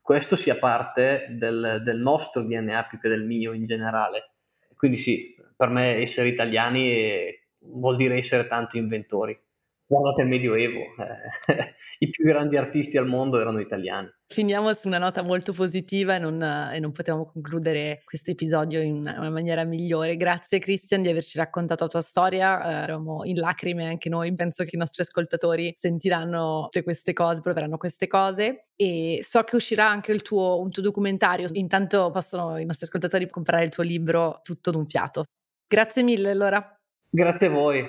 questo 0.03 0.35
sia 0.35 0.59
parte 0.59 1.27
del, 1.31 1.81
del, 1.85 1.99
nostro 1.99 2.43
DNA 2.43 2.85
più 2.85 2.99
che 2.99 3.09
del 3.09 3.25
mio 3.25 3.53
in 3.53 3.65
generale. 3.65 4.33
Quindi 4.75 4.99
sì, 4.99 5.35
per 5.57 5.69
me 5.69 5.97
essere 5.97 6.29
italiani 6.29 7.33
vuol 7.61 7.97
dire 7.97 8.19
essere 8.19 8.49
tanti 8.49 8.79
inventori. 8.79 9.41
Guardate 9.87 10.23
il 10.23 10.29
Medioevo, 10.29 10.81
eh, 11.47 11.75
i 12.03 12.11
più 12.11 12.25
grandi 12.25 12.57
artisti 12.57 12.99
al 12.99 13.07
mondo 13.07 13.39
erano 13.39 13.61
italiani. 13.61 14.11
Finiamo 14.27 14.73
su 14.73 14.89
una 14.89 14.99
nota 14.99 15.23
molto 15.23 15.53
positiva 15.53 16.17
e 16.17 16.19
non, 16.19 16.43
e 16.43 16.81
non 16.81 16.91
potevamo 16.91 17.27
concludere 17.27 18.03
questo 18.05 18.33
episodio 18.33 18.81
in 18.81 18.95
una, 18.95 19.19
una, 19.19 19.31
maniera 19.31 19.63
migliore. 19.63 20.17
Grazie 20.17 20.59
Christian 20.59 21.03
di 21.03 21.09
averci 21.09 21.39
raccontato 21.39 21.85
la 21.85 21.91
tua 21.91 22.01
storia, 22.01 22.61
eh, 22.61 22.83
eravamo 22.83 23.25
in 23.25 23.37
lacrime 23.37 23.87
anche 23.87 24.09
noi, 24.09 24.35
penso 24.35 24.65
che 24.65 24.75
i 24.75 24.79
nostri 24.79 25.03
ascoltatori 25.03 25.73
sentiranno 25.77 26.63
tutte 26.65 26.83
queste 26.83 27.13
cose, 27.13 27.41
proveranno 27.41 27.77
queste 27.77 28.09
cose 28.09 28.67
e 28.75 29.21
so 29.23 29.43
che 29.45 29.55
uscirà 29.55 29.89
anche 29.89 30.11
il 30.11 30.23
tuo, 30.23 30.61
un 30.61 30.71
tuo 30.71 30.83
documentario, 30.83 31.49
intanto 31.53 32.11
possono 32.11 32.59
i 32.59 32.65
nostri 32.65 32.87
ascoltatori 32.87 33.31
comprare 33.31 33.65
il 33.65 33.71
tuo 33.71 33.85
libro 33.85 34.41
tutto 34.43 34.73
d'un 34.73 34.87
fiato. 34.87 35.25
Grazie 35.69 36.03
mille 36.03 36.31
allora. 36.31 36.77
Grazie 37.11 37.47
a 37.47 37.51
voi. 37.51 37.89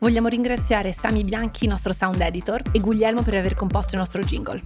Vogliamo 0.00 0.28
ringraziare 0.28 0.92
Sami 0.92 1.24
Bianchi, 1.24 1.66
nostro 1.66 1.92
sound 1.92 2.20
editor, 2.20 2.62
e 2.70 2.78
Guglielmo 2.78 3.22
per 3.22 3.34
aver 3.34 3.56
composto 3.56 3.94
il 3.94 4.00
nostro 4.00 4.22
jingle. 4.22 4.62